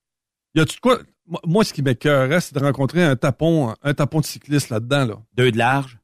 y 0.55 0.59
a-tu 0.61 0.75
de 0.77 0.79
quoi? 0.81 0.99
Moi, 1.45 1.63
ce 1.63 1.73
qui 1.73 1.81
m'écœurait, 1.81 2.41
c'est 2.41 2.53
de 2.55 2.59
rencontrer 2.59 3.03
un 3.03 3.15
tapon, 3.15 3.73
un 3.81 3.93
tapon 3.93 4.19
de 4.19 4.25
cycliste 4.25 4.69
là-dedans, 4.69 5.05
là. 5.05 5.15
Deux 5.33 5.51
de 5.51 5.57
large. 5.57 5.97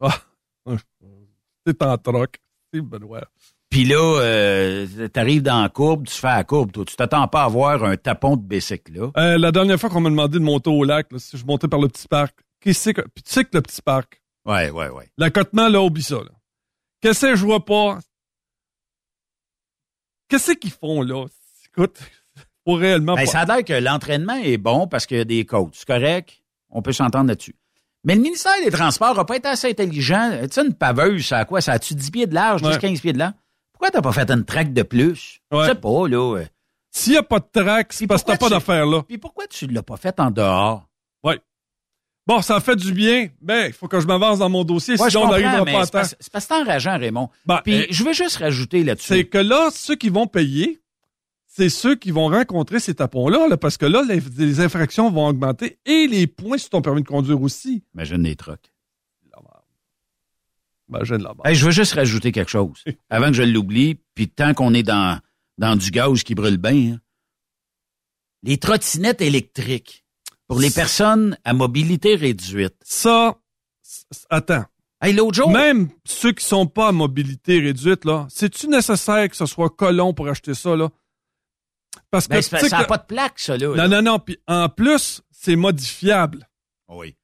C'est 1.65 1.84
en 1.84 1.97
troc. 1.97 2.38
C'est 2.74 2.82
Benoît. 2.82 3.28
Puis 3.70 3.84
là, 3.86 4.20
euh, 4.22 5.07
t'arrives 5.09 5.43
dans 5.43 5.61
la 5.61 5.70
courbe, 5.70 6.07
tu 6.07 6.13
fais 6.15 6.28
la 6.28 6.43
courbe, 6.43 6.72
toi. 6.72 6.86
Tu 6.86 6.95
t'attends 6.95 7.28
pas 7.28 7.43
à 7.43 7.47
voir 7.47 7.84
un 7.84 7.97
tapon 7.97 8.36
de 8.38 8.41
bicycle, 8.41 8.93
là. 8.93 9.11
Euh, 9.17 9.38
la 9.38 9.51
dernière 9.51 9.80
fois 9.80 9.89
qu'on 9.89 10.01
m'a 10.01 10.09
demandé 10.09 10.39
de 10.39 10.43
monter 10.43 10.70
au 10.72 10.84
lac, 10.84 11.11
là, 11.11 11.20
si 11.20 11.38
je 11.38 11.45
montais 11.45 11.67
par 11.67 11.80
le 11.80 11.88
petit 11.88 12.07
parc, 12.07 12.39
qu'est-ce 12.61 12.89
que, 12.91 13.01
puis 13.01 13.24
tu 13.24 13.32
sais 13.32 13.43
que 13.43 13.51
le 13.53 13.61
petit 13.61 13.82
parc, 13.82 14.22
Ouais, 14.45 14.72
ouais, 14.72 14.89
ouais. 14.89 15.11
l'accotement, 15.17 15.67
là, 15.70 15.82
oublie 15.82 16.01
ça, 16.01 16.15
là. 16.15 16.32
Qu'est-ce 17.01 17.22
que 17.28 17.36
je 17.36 17.45
vois 17.45 17.63
pas? 17.63 17.99
Qu'est-ce 20.28 20.53
qu'ils 20.53 20.72
font, 20.72 21.01
là? 21.03 21.26
Écoute, 21.67 21.99
pour 22.70 22.80
réellement 22.80 23.15
Ben, 23.15 23.26
ça 23.26 23.39
a 23.41 23.45
l'air 23.45 23.63
que 23.65 23.74
l'entraînement 23.74 24.36
est 24.38 24.57
bon 24.57 24.88
parce 24.88 25.05
qu'il 25.05 25.17
y 25.17 25.22
a 25.22 25.26
des 25.26 25.45
coachs. 25.45 25.74
C'est 25.74 25.88
correct? 25.88 26.41
On 26.70 26.82
peut 26.82 26.93
s'entendre 26.93 27.28
là-dessus. 27.30 27.55
Mais 28.03 28.15
le 28.15 28.22
ministère 28.22 28.53
des 28.63 28.72
Transports 28.72 29.15
n'a 29.15 29.26
pas 29.26 29.36
été 29.38 29.47
assez 29.47 29.70
intelligent. 29.70 30.32
Tu 30.43 30.47
sais, 30.51 30.65
une 30.65 30.74
paveuse, 30.74 31.26
ça 31.26 31.39
a 31.39 31.45
quoi? 31.45 31.61
Ça 31.61 31.74
a-tu 31.74 31.95
10 31.95 32.11
pieds 32.11 32.28
de 32.28 32.34
large, 32.36 32.61
10, 32.61 32.67
Ouais. 32.70 32.78
15 32.78 33.01
pieds 33.01 33.13
de 33.13 33.17
large? 33.20 33.34
Pourquoi 33.74 33.89
t'as 33.91 34.01
pas 34.01 34.11
fait 34.11 34.30
une 34.30 34.45
traque 34.45 34.72
de 34.74 34.84
plus? 34.84 35.39
Ouais. 35.51 35.63
Je 35.63 35.70
sais 35.70 35.76
pas, 35.76 36.07
là. 36.07 36.43
S'il 36.91 37.13
y 37.13 37.17
a 37.17 37.24
pas 37.24 37.39
de 37.39 37.45
track, 37.51 37.91
c'est 37.93 38.07
parce 38.07 38.24
que 38.24 38.28
t'as 38.32 38.38
pas 38.38 38.45
tu- 38.47 38.51
d'affaires, 38.53 38.86
là. 38.86 39.03
Puis 39.03 39.17
pourquoi 39.17 39.47
tu 39.47 39.67
l'as 39.67 39.84
pas 39.84 39.97
fait 39.97 40.20
en 40.20 40.32
dehors? 40.32 40.86
Bon, 42.28 42.43
ça 42.43 42.59
fait 42.59 42.76
du 42.76 42.93
bien, 42.93 43.30
mais 43.41 43.67
il 43.70 43.74
faut 43.74 43.88
que 43.88 43.99
je 43.99 44.05
m'avance 44.05 44.38
dans 44.38 44.49
mon 44.49 44.63
dossier, 44.63 45.01
Ouais, 45.01 45.09
sinon 45.09 45.24
on 45.24 45.30
n'arrivera 45.30 45.65
pas 45.65 45.80
à 45.82 45.86
c'est 45.86 45.91
temps. 45.91 46.03
c'est 46.20 46.32
parce 46.32 46.45
que 46.45 46.53
c'est 46.53 46.61
enrageant, 46.61 46.95
Raymond. 46.99 47.30
Ben, 47.47 47.59
Puis 47.63 47.82
euh, 47.82 47.86
je 47.89 48.03
veux 48.03 48.13
juste 48.13 48.38
rajouter 48.38 48.82
c'est 48.82 48.86
là-dessus. 48.86 49.26
que 49.26 49.39
là, 49.39 49.70
ceux 49.74 49.95
qui 49.95 50.09
vont 50.09 50.28
payer, 50.28 50.80
c'est 51.50 51.70
ceux 51.70 51.95
qui 51.95 52.12
vont 52.12 52.28
rencontrer 52.28 52.80
ces 52.80 52.95
tapons-là, 52.95 53.47
là, 53.50 53.58
parce 53.58 53.76
que 53.76 53.86
là, 53.86 54.04
les, 54.08 54.22
les 54.38 54.60
infractions 54.62 55.12
vont 55.12 55.28
augmenter 55.28 55.80
et 55.86 56.08
les 56.08 56.28
points 56.28 56.58
sur 56.58 56.70
ton 56.70 56.82
permis 56.82 57.02
de 57.02 57.08
conduire 57.08 57.41
aussi. 57.41 57.84
Imagine 57.93 58.24
les 58.24 58.36
trucks. 58.36 58.72
Imagine 60.89 61.18
là-bas. 61.18 61.43
Hey, 61.45 61.56
je 61.56 61.66
veux 61.66 61.72
juste 61.72 61.93
rajouter 61.93 62.32
quelque 62.32 62.50
chose. 62.50 62.84
Avant 63.10 63.28
que 63.28 63.34
je 63.34 63.43
l'oublie, 63.43 64.00
puis 64.16 64.28
tant 64.28 64.54
qu'on 64.54 64.74
est 64.74 64.84
dans, 64.84 65.20
dans 65.58 65.76
du 65.76 65.91
gaz 65.91 66.24
qui 66.24 66.36
brûle 66.36 66.58
bien, 66.58 66.93
hein. 66.93 67.00
les 68.43 68.58
trottinettes 68.58 69.22
électriques 69.22 70.06
pour 70.47 70.60
les 70.60 70.72
personnes 70.72 71.38
à 71.43 71.54
mobilité 71.54 72.16
réduite. 72.16 72.76
Ça, 72.84 73.38
attends. 74.30 74.66
Hey, 75.02 75.14
l'autre 75.14 75.36
jour, 75.36 75.50
Même 75.50 75.89
ceux 76.04 76.34
qui 76.34 76.43
sont 76.43 76.66
pas 76.66 76.89
à 76.89 76.91
mobilité 76.91 77.60
réduite, 77.60 78.04
là, 78.04 78.28
c'est-tu 78.30 78.68
nécessaire 78.68 79.30
que 79.30 79.36
ce 79.38 79.45
soit 79.45 79.70
colon 79.70 80.14
pour 80.14 80.28
acheter 80.28 80.54
ça, 80.54 80.76
là? 80.76 80.89
Parce 82.12 82.28
que, 82.28 82.34
ben, 82.34 82.42
sais 82.42 82.70
ça 82.70 82.78
n'a 82.78 82.84
que- 82.84 82.90
pas 82.90 82.98
de 82.98 83.06
plaque, 83.06 83.40
ça, 83.40 83.58
là. 83.58 83.68
non, 83.76 83.88
non, 83.88 84.02
non, 84.02 84.20
puis 84.20 84.38
en 84.48 84.70
plus, 84.70 85.22
c'est 85.32 85.56
modifiable. 85.56 86.48
Oui. 86.88 87.16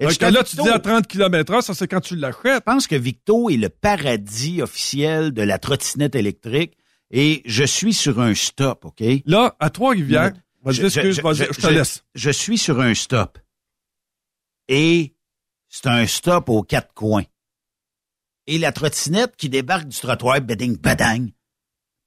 Donc 0.00 0.16
que 0.16 0.24
là, 0.24 0.42
tu 0.44 0.56
dis 0.56 0.68
à 0.68 0.78
30 0.78 1.06
km 1.06 1.52
heure, 1.52 1.62
ça 1.62 1.74
c'est 1.74 1.86
quand 1.86 2.00
tu 2.00 2.16
l'achètes. 2.16 2.42
Je 2.44 2.58
pense 2.60 2.86
que 2.86 2.96
Victo 2.96 3.50
est 3.50 3.56
le 3.58 3.68
paradis 3.68 4.62
officiel 4.62 5.32
de 5.32 5.42
la 5.42 5.58
trottinette 5.58 6.14
électrique 6.14 6.76
et 7.10 7.42
je 7.44 7.64
suis 7.64 7.92
sur 7.92 8.18
un 8.20 8.34
stop, 8.34 8.86
OK? 8.86 9.02
Là, 9.26 9.56
à 9.60 9.68
Trois-Rivières, 9.68 10.32
Je- 10.66 10.72
je- 10.72 10.88
je- 10.88 11.10
je, 11.12 11.60
te 11.60 11.66
laisse. 11.68 12.04
Je 12.14 12.30
suis 12.30 12.56
sur 12.58 12.80
un 12.80 12.94
stop. 12.94 13.38
Et 14.68 15.14
c'est 15.68 15.86
un 15.86 16.06
stop 16.06 16.48
aux 16.48 16.62
quatre 16.62 16.94
coins. 16.94 17.24
Et 18.46 18.58
la 18.58 18.72
trottinette 18.72 19.36
qui 19.36 19.48
débarque 19.48 19.88
du 19.88 19.98
trottoir, 19.98 20.40
beding, 20.40 20.76
badang. 20.78 21.28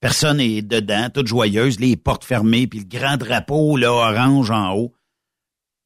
Personne 0.03 0.41
est 0.41 0.61
dedans, 0.61 1.09
toute 1.09 1.27
joyeuse, 1.27 1.79
les 1.79 1.95
portes 1.95 2.25
fermées, 2.25 2.67
puis 2.67 2.79
le 2.79 2.85
grand 2.85 3.15
drapeau, 3.15 3.77
là, 3.77 3.89
orange 3.89 4.51
en 4.51 4.73
haut. 4.73 4.91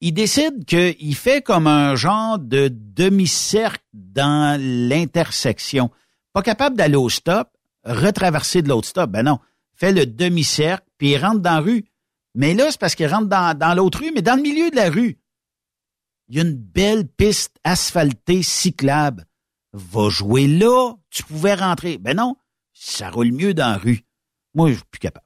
Il 0.02 0.16
décide 0.16 0.66
qu'il 0.66 1.14
fait 1.14 1.44
comme 1.44 1.68
un 1.68 1.94
genre 1.94 2.40
de 2.40 2.68
demi-cercle 2.74 3.84
dans 3.94 4.60
l'intersection. 4.60 5.92
Pas 6.34 6.42
capable 6.42 6.76
d'aller 6.76 6.96
au 6.96 7.10
stop, 7.10 7.50
retraverser 7.84 8.64
de 8.64 8.70
l'autre 8.70 8.88
stop. 8.88 9.12
Ben 9.12 9.22
non. 9.22 9.38
Fait 9.76 9.92
le 9.92 10.08
demi-cercle, 10.08 10.88
puis 10.98 11.12
il 11.12 11.18
rentre 11.18 11.42
dans 11.42 11.52
la 11.52 11.60
rue. 11.60 11.86
Mais 12.34 12.56
là, 12.56 12.72
c'est 12.72 12.80
parce 12.80 12.96
qu'il 12.96 13.06
rentre 13.06 13.28
dans, 13.28 13.56
dans 13.56 13.76
l'autre 13.76 14.00
rue, 14.00 14.12
mais 14.16 14.24
dans 14.24 14.36
le 14.36 14.42
milieu 14.42 14.72
de 14.72 14.78
la 14.78 14.90
rue. 14.90 15.20
Il 16.28 16.38
y 16.38 16.40
a 16.40 16.42
une 16.42 16.58
belle 16.58 17.08
piste 17.08 17.56
asphaltée 17.64 18.42
cyclable. 18.42 19.28
Va 19.74 20.10
jouer 20.10 20.48
là, 20.48 20.96
tu 21.12 21.22
pouvais 21.22 21.54
rentrer. 21.54 22.00
Ben 22.00 22.18
non, 22.18 22.36
ça 22.74 23.12
roule 23.12 23.32
mieux 23.32 23.54
dans 23.54 23.74
la 23.74 23.78
rue. 23.78 24.07
Moi, 24.54 24.70
je 24.70 24.76
suis 24.76 24.84
plus 24.90 25.00
capable. 25.00 25.26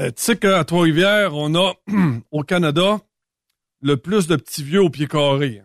Euh, 0.00 0.08
tu 0.08 0.22
sais 0.22 0.36
qu'à 0.36 0.64
Trois-Rivières, 0.64 1.34
on 1.34 1.54
a, 1.54 1.74
au 2.30 2.42
Canada, 2.42 3.00
le 3.82 3.96
plus 3.96 4.26
de 4.26 4.36
petits 4.36 4.62
vieux 4.62 4.82
au 4.82 4.90
pied 4.90 5.06
carré. 5.06 5.62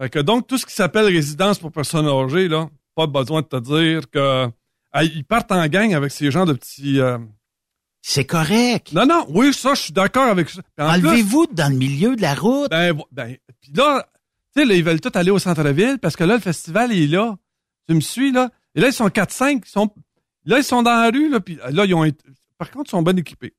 Fait 0.00 0.10
que 0.10 0.18
donc, 0.18 0.46
tout 0.46 0.58
ce 0.58 0.66
qui 0.66 0.74
s'appelle 0.74 1.06
résidence 1.06 1.58
pour 1.58 1.72
personnes 1.72 2.06
âgées, 2.06 2.48
là, 2.48 2.68
pas 2.94 3.06
besoin 3.06 3.42
de 3.42 3.46
te 3.46 3.56
dire 3.60 4.08
que 4.10 4.48
ah, 4.92 5.04
ils 5.04 5.24
partent 5.24 5.52
en 5.52 5.66
gang 5.68 5.94
avec 5.94 6.10
ces 6.12 6.30
gens 6.30 6.44
de 6.44 6.52
petits. 6.52 7.00
euh, 7.00 7.18
C'est 8.02 8.26
correct. 8.26 8.92
Non, 8.92 9.06
non, 9.06 9.24
oui, 9.30 9.52
ça, 9.54 9.74
je 9.74 9.82
suis 9.82 9.92
d'accord 9.92 10.28
avec 10.28 10.50
ça. 10.50 10.60
Enlevez-vous 10.78 11.46
dans 11.52 11.72
le 11.72 11.78
milieu 11.78 12.14
de 12.14 12.22
la 12.22 12.34
route. 12.34 12.70
Ben, 12.70 12.96
ben, 13.10 13.36
puis 13.60 13.72
là, 13.74 14.06
tu 14.54 14.60
sais, 14.60 14.66
là, 14.66 14.74
ils 14.74 14.84
veulent 14.84 15.00
tous 15.00 15.16
aller 15.18 15.30
au 15.30 15.38
centre-ville 15.38 15.98
parce 15.98 16.14
que 16.16 16.24
là, 16.24 16.34
le 16.34 16.40
festival 16.40 16.92
est 16.92 17.06
là. 17.06 17.36
Tu 17.88 17.94
me 17.94 18.00
suis, 18.00 18.32
là? 18.32 18.50
Et 18.74 18.80
là, 18.80 18.88
ils 18.88 18.92
sont 18.92 19.08
4-5. 19.08 19.62
Ils 19.64 19.68
sont, 19.68 19.90
là, 20.44 20.58
ils 20.58 20.64
sont 20.64 20.82
dans 20.82 20.90
la 21.02 21.10
rue, 21.10 21.28
là, 21.28 21.40
puis 21.40 21.58
là, 21.70 21.84
ils 21.84 21.94
ont 21.94 22.04
été- 22.04 22.24
par 22.58 22.70
contre, 22.70 22.88
ils 22.88 22.90
sont 22.90 23.02
bien 23.02 23.16
équipés. 23.16 23.54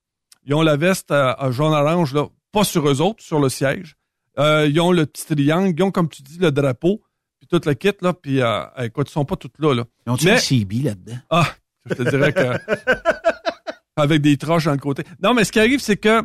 Ils 0.46 0.54
ont 0.54 0.62
la 0.62 0.76
veste 0.78 1.12
à, 1.12 1.32
à 1.34 1.52
jaune-orange, 1.52 2.14
là, 2.14 2.28
pas 2.52 2.64
sur 2.64 2.88
eux 2.90 3.02
autres, 3.02 3.24
sur 3.24 3.40
le 3.40 3.50
siège. 3.50 3.96
Euh, 4.40 4.68
ils 4.70 4.80
ont 4.82 4.92
le 4.92 5.06
petit 5.06 5.26
triangle, 5.26 5.74
ils 5.78 5.84
ont, 5.84 5.92
comme 5.92 6.10
tu 6.10 6.22
dis, 6.22 6.38
le 6.40 6.52
drapeau, 6.52 7.02
puis 7.40 7.48
tout 7.48 7.62
le 7.66 7.74
kit, 7.74 7.92
là, 8.02 8.14
puis 8.14 8.42
euh, 8.42 8.64
écoute, 8.80 9.10
ils 9.10 9.14
sont 9.14 9.26
pas 9.26 9.36
tous 9.36 9.52
là, 9.60 9.74
là. 9.74 9.86
Ils 10.08 10.12
ont-tu 10.12 10.26
Mais- 10.26 10.32
un 10.34 10.38
CB 10.38 10.76
là-dedans? 10.84 11.18
Ah, 11.30 11.48
je 11.86 11.94
te 11.96 12.04
dirais 12.04 12.34
que. 12.34 12.42
avec 13.96 14.22
des 14.22 14.38
troches 14.38 14.66
dans 14.66 14.72
le 14.72 14.78
côté. 14.80 15.04
Non, 15.22 15.34
mais 15.34 15.44
ce 15.44 15.52
qui 15.52 15.60
arrive, 15.60 15.80
c'est 15.80 15.98
que. 15.98 16.22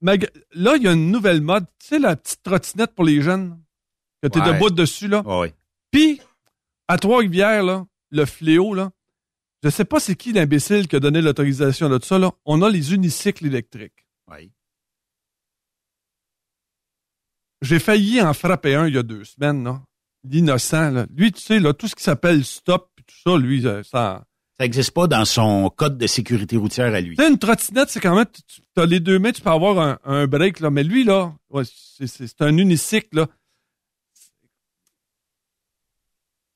mag- 0.00 0.30
Là, 0.52 0.76
il 0.76 0.82
y 0.82 0.88
a 0.88 0.92
une 0.92 1.10
nouvelle 1.10 1.40
mode. 1.40 1.66
Tu 1.80 1.88
sais, 1.88 1.98
la 1.98 2.16
petite 2.16 2.42
trottinette 2.42 2.94
pour 2.94 3.04
les 3.04 3.20
jeunes, 3.22 3.60
que 4.22 4.28
tu 4.28 4.38
es 4.38 4.42
Ouais. 4.42 4.52
debout 4.54 4.70
dessus, 4.70 5.08
là? 5.08 5.22
Oui. 5.26 5.48
Puis, 5.90 6.20
à 6.88 6.96
Trois-Rivières, 6.98 7.62
là, 7.62 7.84
le 8.10 8.24
fléau, 8.24 8.74
là, 8.74 8.90
je 9.62 9.70
sais 9.70 9.84
pas 9.84 10.00
c'est 10.00 10.14
qui 10.14 10.32
l'imbécile 10.32 10.86
qui 10.86 10.96
a 10.96 11.00
donné 11.00 11.20
l'autorisation 11.20 11.88
de 11.88 11.98
tout 11.98 12.06
ça, 12.06 12.18
là. 12.18 12.32
On 12.44 12.62
a 12.62 12.70
les 12.70 12.94
unicycles 12.94 13.46
électriques. 13.46 14.06
Oui. 14.30 14.52
J'ai 17.62 17.78
failli 17.78 18.20
en 18.20 18.34
frapper 18.34 18.74
un 18.74 18.86
il 18.86 18.94
y 18.94 18.98
a 18.98 19.02
deux 19.02 19.24
semaines, 19.24 19.64
là. 19.64 19.82
L'innocent, 20.24 20.90
là. 20.90 21.06
Lui, 21.14 21.32
tu 21.32 21.40
sais, 21.40 21.58
là, 21.58 21.72
tout 21.72 21.88
ce 21.88 21.94
qui 21.94 22.02
s'appelle 22.02 22.44
stop, 22.44 22.90
puis 22.94 23.04
tout 23.04 23.30
ça, 23.30 23.38
lui, 23.38 23.66
euh, 23.66 23.82
ça. 23.82 24.24
Ça 24.58 24.64
n'existe 24.64 24.92
pas 24.92 25.06
dans 25.06 25.24
son 25.26 25.68
code 25.68 25.98
de 25.98 26.06
sécurité 26.06 26.56
routière 26.56 26.94
à 26.94 27.00
lui. 27.00 27.14
Tu 27.14 27.22
sais, 27.22 27.28
une 27.28 27.38
trottinette, 27.38 27.90
c'est 27.90 28.00
quand 28.00 28.16
même, 28.16 28.24
tu 28.26 28.62
as 28.80 28.86
les 28.86 29.00
deux 29.00 29.18
mains, 29.18 29.32
tu 29.32 29.42
peux 29.42 29.50
avoir 29.50 29.78
un, 29.78 29.98
un 30.04 30.26
break, 30.26 30.60
là. 30.60 30.70
Mais 30.70 30.82
lui, 30.82 31.04
là, 31.04 31.34
ouais, 31.50 31.64
c'est 31.66 32.40
un 32.40 32.56
unicycle, 32.56 33.16
là. 33.16 33.26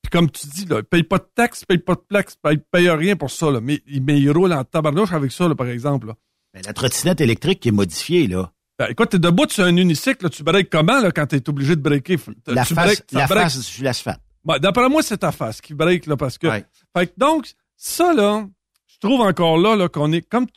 comme 0.11 0.29
tu 0.29 0.45
dis, 0.47 0.65
là, 0.65 0.83
paye 0.83 1.03
pas 1.03 1.17
de 1.17 1.27
taxes, 1.33 1.65
paye 1.65 1.77
pas 1.79 1.95
de 1.95 2.01
plaques, 2.01 2.31
paye, 2.43 2.59
paye 2.71 2.89
rien 2.89 3.15
pour 3.15 3.31
ça, 3.31 3.49
là. 3.49 3.59
Mais, 3.61 3.81
il- 3.87 4.03
mais 4.03 4.19
il 4.19 4.29
roule 4.31 4.53
en 4.53 4.63
tabarnouche 4.63 5.11
avec 5.13 5.31
ça, 5.31 5.47
là, 5.47 5.55
par 5.55 5.67
exemple, 5.67 6.07
là. 6.07 6.15
Ben, 6.53 6.61
la 6.65 6.73
trottinette 6.73 7.21
électrique 7.21 7.59
qui 7.61 7.69
est 7.69 7.71
modifiée, 7.71 8.27
là. 8.27 8.51
Ben, 8.77 8.87
écoute, 8.89 9.09
t'es 9.09 9.19
debout 9.19 9.45
sur 9.49 9.63
un 9.63 9.75
unicycle, 9.75 10.29
tu 10.29 10.43
breaks 10.43 10.69
comment, 10.69 10.99
là, 11.01 11.11
quand 11.11 11.25
t'es 11.27 11.47
obligé 11.49 11.75
de 11.75 11.81
breaker? 11.81 12.17
La 12.47 12.65
tu 12.65 12.73
face, 12.73 12.95
ça 12.97 13.03
la 13.19 13.25
break- 13.27 13.43
face 13.43 13.61
sur 13.61 13.83
l'asphalte. 13.83 14.19
Ben, 14.43 14.57
D'après 14.59 14.89
moi, 14.89 15.01
c'est 15.03 15.17
ta 15.19 15.31
face 15.31 15.61
qui 15.61 15.73
break, 15.73 16.05
là, 16.07 16.17
parce 16.17 16.37
que. 16.37 16.47
Ouais. 16.47 16.65
Fait 16.97 17.07
que 17.07 17.13
donc, 17.17 17.47
ça, 17.77 18.13
là, 18.13 18.45
je 18.87 18.97
trouve 18.99 19.21
encore 19.21 19.57
là, 19.57 19.75
là, 19.75 19.87
qu'on 19.87 20.11
est 20.11 20.21
comme. 20.27 20.47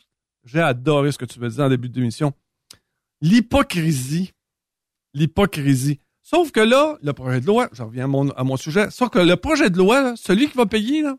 J'ai 0.43 0.59
adoré 0.61 1.11
ce 1.11 1.17
que 1.17 1.25
tu 1.25 1.39
me 1.39 1.49
disais 1.49 1.63
en 1.63 1.69
début 1.69 1.89
d'émission. 1.89 2.33
L'hypocrisie. 3.21 4.31
L'hypocrisie. 5.13 5.99
Sauf 6.27 6.51
que 6.51 6.59
là, 6.59 6.97
le 7.03 7.13
projet 7.13 7.39
de 7.39 7.45
loi, 7.45 7.69
je 7.71 7.83
reviens 7.83 8.05
à 8.05 8.07
mon, 8.07 8.29
à 8.31 8.43
mon 8.43 8.57
sujet, 8.57 8.89
sauf 8.89 9.09
que 9.09 9.19
le 9.19 9.35
projet 9.35 9.69
de 9.69 9.77
loi, 9.77 10.01
là, 10.01 10.13
celui 10.15 10.49
qui 10.49 10.57
va 10.57 10.65
payer, 10.65 11.03
là, 11.03 11.15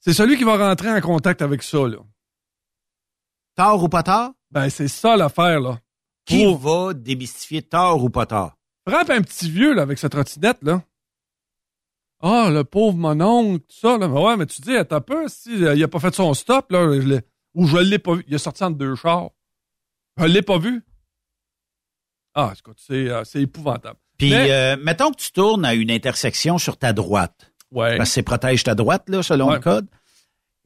c'est 0.00 0.14
celui 0.14 0.38
qui 0.38 0.44
va 0.44 0.56
rentrer 0.56 0.90
en 0.90 0.98
contact 1.02 1.42
avec 1.42 1.62
ça, 1.62 1.86
là. 1.86 1.98
Tard 3.54 3.82
ou 3.82 3.90
pas 3.90 4.02
tard? 4.02 4.32
Ben, 4.50 4.70
c'est 4.70 4.88
ça 4.88 5.14
l'affaire, 5.18 5.60
là. 5.60 5.78
Qui 6.24 6.42
Pour- 6.44 6.56
va 6.56 6.94
démystifier 6.94 7.60
tard 7.60 8.02
ou 8.02 8.08
pas 8.08 8.24
tard? 8.24 8.56
Frappe 8.88 9.10
un 9.10 9.20
petit 9.20 9.50
vieux, 9.50 9.74
là, 9.74 9.82
avec 9.82 9.98
sa 9.98 10.08
trottinette, 10.08 10.62
là. 10.62 10.82
Ah, 12.22 12.48
le 12.50 12.64
pauvre 12.64 12.96
mon 12.96 13.20
oncle, 13.20 13.60
tout 13.60 13.76
ça, 13.76 13.98
là. 13.98 14.08
Mais 14.08 14.18
ouais, 14.18 14.36
mais 14.38 14.46
tu 14.46 14.62
dis, 14.62 14.74
attends 14.74 14.96
un 14.96 15.00
peu, 15.02 15.28
si, 15.28 15.64
euh, 15.66 15.74
il 15.74 15.84
a 15.84 15.88
pas 15.88 16.00
fait 16.00 16.14
son 16.14 16.32
stop, 16.32 16.72
là, 16.72 16.98
je 16.98 17.20
ou 17.52 17.66
je 17.66 17.76
l'ai 17.76 17.98
pas 17.98 18.14
vu. 18.14 18.24
Il 18.26 18.32
est 18.34 18.38
sorti 18.38 18.64
entre 18.64 18.78
deux 18.78 18.94
chars. 18.94 19.30
Je 20.16 20.24
l'ai 20.24 20.40
pas 20.42 20.58
vu. 20.58 20.82
Ah, 22.34 22.54
écoute, 22.58 22.78
c'est, 22.80 23.10
euh, 23.10 23.24
c'est 23.24 23.42
épouvantable. 23.42 23.98
Puis, 24.20 24.30
Mais- 24.30 24.50
euh, 24.50 24.76
mettons 24.80 25.10
que 25.12 25.16
tu 25.20 25.32
tournes 25.32 25.64
à 25.64 25.72
une 25.74 25.90
intersection 25.90 26.58
sur 26.58 26.76
ta 26.76 26.92
droite. 26.92 27.50
Ouais. 27.72 27.96
Parce 27.96 28.10
que 28.10 28.14
c'est 28.14 28.22
protège 28.22 28.62
ta 28.64 28.74
droite, 28.74 29.08
là, 29.08 29.22
selon 29.22 29.48
Ouais. 29.48 29.54
le 29.54 29.60
code. 29.60 29.86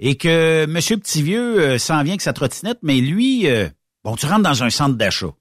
Et 0.01 0.17
que 0.17 0.67
Monsieur 0.67 0.97
Petitvieux 0.97 1.61
euh, 1.61 1.79
s'en 1.79 2.03
vient 2.03 2.15
avec 2.15 2.21
sa 2.21 2.33
trottinette, 2.33 2.79
mais 2.83 2.97
lui, 3.01 3.47
euh, 3.47 3.69
bon, 4.03 4.17
tu 4.17 4.27
rentres 4.27 4.43
dans 4.43 4.65
un 4.65 4.71
centre 4.71 4.97
d'achat. 4.97 5.33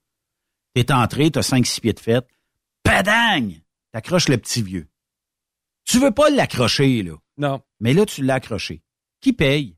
T'es 0.76 0.92
entré, 0.92 1.32
t'as 1.32 1.42
5-6 1.42 1.82
pieds 1.82 1.94
de 1.94 2.00
fête. 2.00 2.28
Padang! 2.84 3.52
T'accroches 3.92 4.28
le 4.30 4.38
petit 4.38 4.62
vieux. 4.62 4.88
Tu 5.86 6.00
veux 6.00 6.12
pas 6.12 6.30
l'accrocher, 6.30 7.02
là. 7.04 7.14
Non. 7.38 7.62
Mais 7.80 7.94
là, 7.94 8.06
tu 8.06 8.24
l'as 8.24 8.36
accroché. 8.36 8.84
Qui 9.22 9.34
paye? 9.34 9.76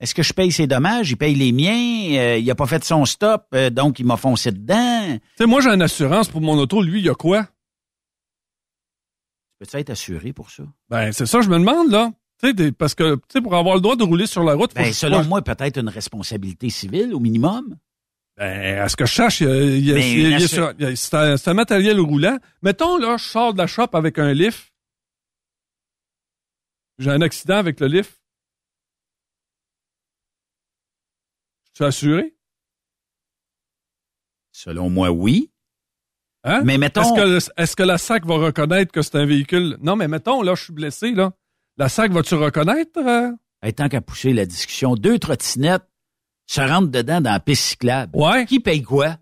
Est-ce 0.00 0.14
que 0.14 0.22
je 0.22 0.32
paye 0.32 0.52
ses 0.52 0.66
dommages? 0.68 1.10
Il 1.10 1.16
paye 1.16 1.34
les 1.34 1.50
miens? 1.52 2.16
Euh, 2.18 2.38
il 2.38 2.48
a 2.50 2.54
pas 2.54 2.66
fait 2.66 2.84
son 2.84 3.04
stop, 3.04 3.46
euh, 3.54 3.68
donc 3.70 3.98
il 3.98 4.06
m'a 4.06 4.16
foncé 4.16 4.52
dedans. 4.52 5.16
Tu 5.16 5.20
sais, 5.38 5.46
moi, 5.46 5.60
j'ai 5.60 5.70
une 5.70 5.82
assurance 5.82 6.28
pour 6.28 6.40
mon 6.40 6.56
auto. 6.58 6.80
Lui, 6.82 7.00
il 7.00 7.10
a 7.10 7.14
quoi? 7.14 7.48
Peux-tu 9.58 9.76
être 9.76 9.90
assuré 9.90 10.32
pour 10.32 10.50
ça? 10.50 10.62
Ben, 10.88 11.10
c'est 11.12 11.26
ça, 11.26 11.40
je 11.40 11.48
me 11.48 11.58
demande, 11.58 11.90
là. 11.90 12.12
Tu 12.40 12.54
sais, 12.56 12.70
parce 12.72 12.94
que, 12.94 13.16
tu 13.16 13.22
sais, 13.32 13.40
pour 13.40 13.56
avoir 13.56 13.74
le 13.74 13.80
droit 13.80 13.96
de 13.96 14.04
rouler 14.04 14.28
sur 14.28 14.44
la 14.44 14.54
route, 14.54 14.70
faut 14.70 14.76
Ben, 14.82 14.90
que- 14.90 14.94
selon 14.94 15.22
faut- 15.24 15.28
moi, 15.28 15.42
peut-être 15.42 15.78
une 15.80 15.88
responsabilité 15.88 16.70
civile 16.70 17.12
au 17.12 17.18
minimum. 17.18 17.76
Ben, 18.36 18.78
à 18.78 18.88
ce 18.88 18.94
que 18.94 19.04
je 19.04 19.10
cherche, 19.12 19.40
il 19.40 19.48
y 19.48 19.50
a- 19.50 19.54
y 19.54 19.92
a- 19.92 19.98
y 19.98 20.12
y 20.20 20.30
y 20.30 20.84
un, 21.16 21.36
c'est 21.36 21.48
un 21.50 21.54
matériel 21.54 21.98
roulant. 21.98 22.38
Mettons, 22.62 22.98
là, 22.98 23.16
je 23.16 23.24
sors 23.24 23.52
de 23.52 23.58
la 23.58 23.66
shop 23.66 23.88
avec 23.94 24.20
un 24.20 24.32
lift. 24.32 24.72
J'ai 27.00 27.10
un 27.10 27.20
accident 27.20 27.56
avec 27.56 27.80
le 27.80 27.88
lift. 27.88 28.17
Je 31.78 31.84
suis 31.84 31.88
assuré? 32.06 32.34
Selon 34.50 34.90
moi, 34.90 35.10
oui. 35.12 35.52
Hein? 36.42 36.62
Mais 36.64 36.76
mettons- 36.76 37.02
Est-ce 37.02 37.12
que, 37.14 37.20
le- 37.20 37.62
est-ce 37.62 37.76
que 37.76 37.82
la 37.84 37.98
SAC 37.98 38.26
va 38.26 38.34
reconnaître 38.34 38.90
que 38.90 39.00
c'est 39.00 39.14
un 39.16 39.24
véhicule? 39.26 39.76
Non, 39.80 39.94
mais 39.94 40.08
mettons, 40.08 40.42
là, 40.42 40.56
je 40.56 40.64
suis 40.64 40.72
blessé, 40.72 41.12
là. 41.12 41.32
La 41.76 41.88
SAC 41.88 42.10
va-tu 42.10 42.34
reconnaître? 42.34 42.98
euh? 42.98 43.30
Hey, 43.62 43.72
tant 43.74 43.88
qu'à 43.88 44.00
pousser 44.00 44.32
la 44.32 44.44
discussion, 44.44 44.96
deux 44.96 45.20
trottinettes 45.20 45.88
se 46.46 46.60
rentrent 46.60 46.90
dedans 46.90 47.20
dans 47.20 47.30
la 47.30 47.38
piste 47.40 47.62
cyclable. 47.62 48.16
Ouais. 48.16 48.44
Qui 48.46 48.58
paye 48.58 48.82
quoi? 48.82 49.16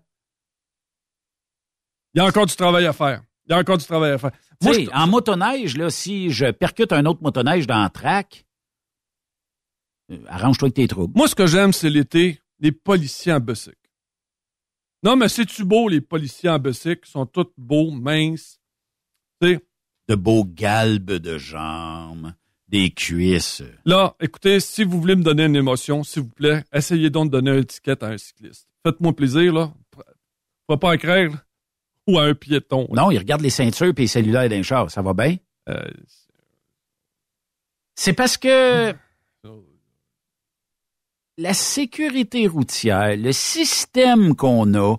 Il 2.15 2.17
y 2.17 2.21
a 2.21 2.25
encore 2.25 2.47
du 2.47 2.55
travail 2.55 2.87
à 2.87 2.93
faire. 2.93 3.21
Il 3.45 3.51
y 3.51 3.53
a 3.55 3.59
encore 3.59 3.77
du 3.77 3.85
travail 3.85 4.11
à 4.13 4.17
faire. 4.17 4.31
Tu 4.59 4.67
Moi, 4.67 4.73
je- 4.73 4.89
en 4.91 5.05
motoneige, 5.05 5.77
là, 5.77 5.91
si 5.91 6.31
je 6.31 6.49
percute 6.49 6.91
un 6.91 7.05
autre 7.05 7.21
motoneige 7.21 7.67
dans 7.67 7.83
le 7.83 7.89
track, 7.91 8.47
euh, 10.11 10.17
arrange-toi 10.27 10.67
avec 10.67 10.75
tes 10.75 10.87
troubles. 10.87 11.13
Moi, 11.15 11.27
ce 11.27 11.35
que 11.35 11.45
j'aime, 11.45 11.71
c'est 11.73 11.89
l'été, 11.91 12.39
les 12.59 12.71
policiers 12.71 13.33
en 13.33 13.39
bussic. 13.39 13.75
Non, 15.03 15.15
mais 15.15 15.29
c'est-tu 15.29 15.63
beau, 15.63 15.87
les 15.89 16.01
policiers 16.01 16.49
en 16.49 16.59
bussic? 16.59 17.01
Ils 17.05 17.09
sont 17.11 17.25
tous 17.25 17.47
beaux, 17.57 17.91
minces. 17.91 18.59
Tu 19.41 19.53
sais, 19.55 19.65
De 20.07 20.15
beaux 20.15 20.43
galbes 20.45 21.11
de 21.13 21.37
jambes, 21.37 22.33
des 22.67 22.89
cuisses. 22.91 23.61
là, 23.85 24.15
écoutez, 24.19 24.59
si 24.59 24.83
vous 24.83 24.99
voulez 24.99 25.15
me 25.15 25.23
donner 25.23 25.45
une 25.45 25.55
émotion, 25.55 26.03
s'il 26.03 26.23
vous 26.23 26.29
plaît, 26.29 26.63
essayez 26.73 27.09
donc 27.09 27.27
de 27.31 27.39
donner 27.39 27.51
un 27.51 27.63
ticket 27.63 28.03
à 28.03 28.07
un 28.07 28.17
cycliste. 28.17 28.67
Faites-moi 28.85 29.13
plaisir, 29.15 29.53
là. 29.53 29.73
Faut 30.69 30.77
pas 30.77 30.95
écrire. 30.95 31.45
Ou 32.07 32.17
à 32.19 32.23
un 32.23 32.33
piéton. 32.33 32.87
Non, 32.91 33.11
ils 33.11 33.17
regardent 33.17 33.41
les 33.41 33.49
ceintures 33.49 33.87
et 33.87 33.93
les 34.01 34.07
cellulaires 34.07 34.49
d'un 34.49 34.63
char. 34.63 34.89
Ça 34.89 35.01
va 35.01 35.13
bien? 35.13 35.37
Euh, 35.69 35.89
C'est 37.95 38.13
parce 38.13 38.37
que 38.37 38.93
la 41.37 41.53
sécurité 41.53 42.47
routière, 42.47 43.15
le 43.17 43.31
système 43.31 44.35
qu'on 44.35 44.73
a, 44.73 44.97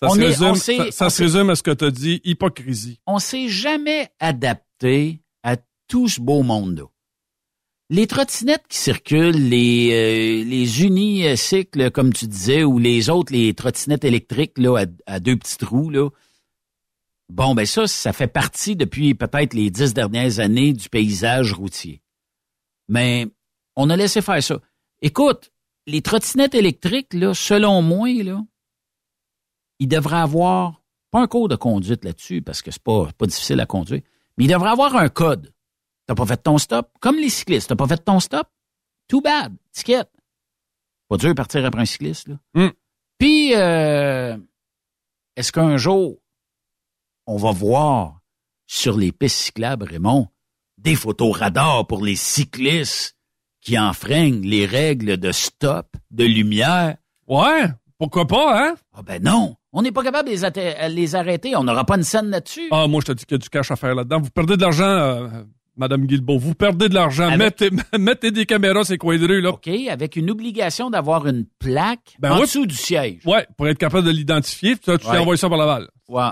ça, 0.00 0.08
On 0.08 0.14
se 0.14 0.20
est- 0.20 0.26
résume, 0.26 0.46
on 0.46 0.54
ça, 0.54 0.90
ça 0.90 1.06
on 1.06 1.10
se 1.10 1.22
résume 1.22 1.50
à 1.50 1.56
ce 1.56 1.62
que 1.62 1.70
tu 1.70 1.84
as 1.84 1.90
dit, 1.90 2.20
hypocrisie. 2.24 3.00
on 3.06 3.18
s'est 3.18 3.48
jamais 3.48 4.08
adapté 4.20 5.20
à 5.42 5.56
tout 5.88 6.08
ce 6.08 6.20
beau 6.20 6.42
monde-là. 6.42 6.84
Les 7.90 8.06
trottinettes 8.06 8.64
qui 8.68 8.78
circulent, 8.78 9.48
les, 9.50 9.90
euh, 9.92 10.48
les 10.48 10.82
unicycles, 10.82 11.90
comme 11.90 12.12
tu 12.14 12.26
disais, 12.26 12.64
ou 12.64 12.78
les 12.78 13.10
autres, 13.10 13.32
les 13.32 13.52
trottinettes 13.52 14.04
électriques 14.04 14.56
là, 14.58 14.84
à, 15.06 15.12
à 15.14 15.20
deux 15.20 15.36
petits 15.36 15.58
trous, 15.58 15.90
là. 15.90 16.08
Bon, 17.30 17.54
ben 17.54 17.66
ça, 17.66 17.86
ça 17.86 18.12
fait 18.12 18.26
partie 18.26 18.74
depuis 18.76 19.14
peut-être 19.14 19.54
les 19.54 19.70
dix 19.70 19.94
dernières 19.94 20.40
années 20.40 20.72
du 20.72 20.88
paysage 20.88 21.52
routier. 21.52 22.02
Mais 22.88 23.26
on 23.76 23.90
a 23.90 23.96
laissé 23.96 24.20
faire 24.22 24.42
ça. 24.42 24.60
Écoute, 25.00 25.50
les 25.86 26.02
trottinettes 26.02 26.54
électriques, 26.54 27.14
là, 27.14 27.34
selon 27.34 27.82
moi, 27.82 28.08
là, 28.22 28.42
il 29.78 29.88
devrait 29.88 30.18
avoir, 30.18 30.82
pas 31.10 31.20
un 31.20 31.26
cours 31.26 31.48
de 31.48 31.56
conduite 31.56 32.04
là-dessus, 32.04 32.42
parce 32.42 32.62
que 32.62 32.70
c'est 32.70 32.82
pas, 32.82 33.10
pas 33.18 33.26
difficile 33.26 33.60
à 33.60 33.66
conduire, 33.66 34.02
mais 34.36 34.44
il 34.44 34.50
devrait 34.50 34.70
avoir 34.70 34.96
un 34.96 35.08
code. 35.08 35.52
T'as 36.06 36.14
pas 36.14 36.26
fait 36.26 36.42
ton 36.42 36.58
stop, 36.58 36.90
comme 37.00 37.16
les 37.16 37.30
cyclistes, 37.30 37.68
t'as 37.68 37.76
pas 37.76 37.86
fait 37.86 38.04
ton 38.04 38.20
stop, 38.20 38.48
too 39.08 39.20
bad, 39.20 39.54
ticket. 39.72 40.04
Pas 41.08 41.16
dur 41.16 41.30
de 41.30 41.34
partir 41.34 41.64
après 41.64 41.82
un 41.82 41.86
cycliste, 41.86 42.28
là. 42.28 42.36
Mm. 42.54 42.70
Puis, 43.18 43.54
euh, 43.54 44.36
est-ce 45.36 45.52
qu'un 45.52 45.76
jour, 45.76 46.18
on 47.26 47.36
va 47.36 47.52
voir 47.52 48.20
sur 48.66 48.96
les 48.96 49.12
pistes 49.12 49.36
cyclables, 49.36 49.84
Raymond, 49.84 50.28
des 50.78 50.96
photos 50.96 51.36
radars 51.38 51.86
pour 51.86 52.02
les 52.02 52.16
cyclistes 52.16 53.16
qui 53.64 53.78
enfreignent 53.78 54.42
les 54.46 54.66
règles 54.66 55.16
de 55.16 55.32
stop, 55.32 55.86
de 56.10 56.24
lumière. 56.24 56.96
Ouais, 57.26 57.64
pourquoi 57.98 58.26
pas, 58.26 58.66
hein? 58.68 58.74
Ah 58.92 59.02
ben 59.02 59.22
non, 59.22 59.56
on 59.72 59.82
n'est 59.82 59.90
pas 59.92 60.02
capable 60.04 60.28
de 60.28 60.34
les, 60.34 60.44
atte- 60.44 60.88
les 60.90 61.14
arrêter. 61.14 61.56
On 61.56 61.64
n'aura 61.64 61.84
pas 61.84 61.96
une 61.96 62.02
scène 62.02 62.28
là-dessus. 62.30 62.68
Ah, 62.70 62.86
moi, 62.86 63.00
je 63.00 63.12
te 63.12 63.16
dis 63.18 63.24
qu'il 63.24 63.34
y 63.36 63.40
a 63.40 63.42
du 63.42 63.48
cash 63.48 63.70
à 63.70 63.76
faire 63.76 63.94
là-dedans. 63.94 64.20
Vous 64.20 64.30
perdez 64.30 64.56
de 64.56 64.60
l'argent, 64.62 64.84
euh, 64.84 65.28
Madame 65.76 66.04
Guilbeault. 66.06 66.38
Vous 66.38 66.54
perdez 66.54 66.88
de 66.90 66.94
l'argent. 66.94 67.24
Avec- 67.28 67.60
Mettez, 67.60 67.70
mettez 67.98 68.30
des 68.30 68.44
caméras 68.46 68.84
ces 68.84 68.98
coins 68.98 69.18
de 69.18 69.26
rue, 69.26 69.40
là? 69.40 69.50
OK, 69.50 69.68
avec 69.88 70.16
une 70.16 70.30
obligation 70.30 70.90
d'avoir 70.90 71.26
une 71.26 71.46
plaque 71.58 72.16
Ben 72.18 72.32
en 72.32 72.36
oui. 72.36 72.42
dessous 72.42 72.66
du 72.66 72.76
siège. 72.76 73.20
Ouais, 73.24 73.46
pour 73.56 73.66
être 73.68 73.78
capable 73.78 74.06
de 74.06 74.12
l'identifier. 74.12 74.76
Toi, 74.76 74.98
tu 74.98 75.06
Ouais. 75.08 75.16
t'envoies 75.16 75.36
ça 75.38 75.48
par 75.48 75.58
la 75.58 75.66
balle. 75.66 75.88
Ouais. 76.08 76.30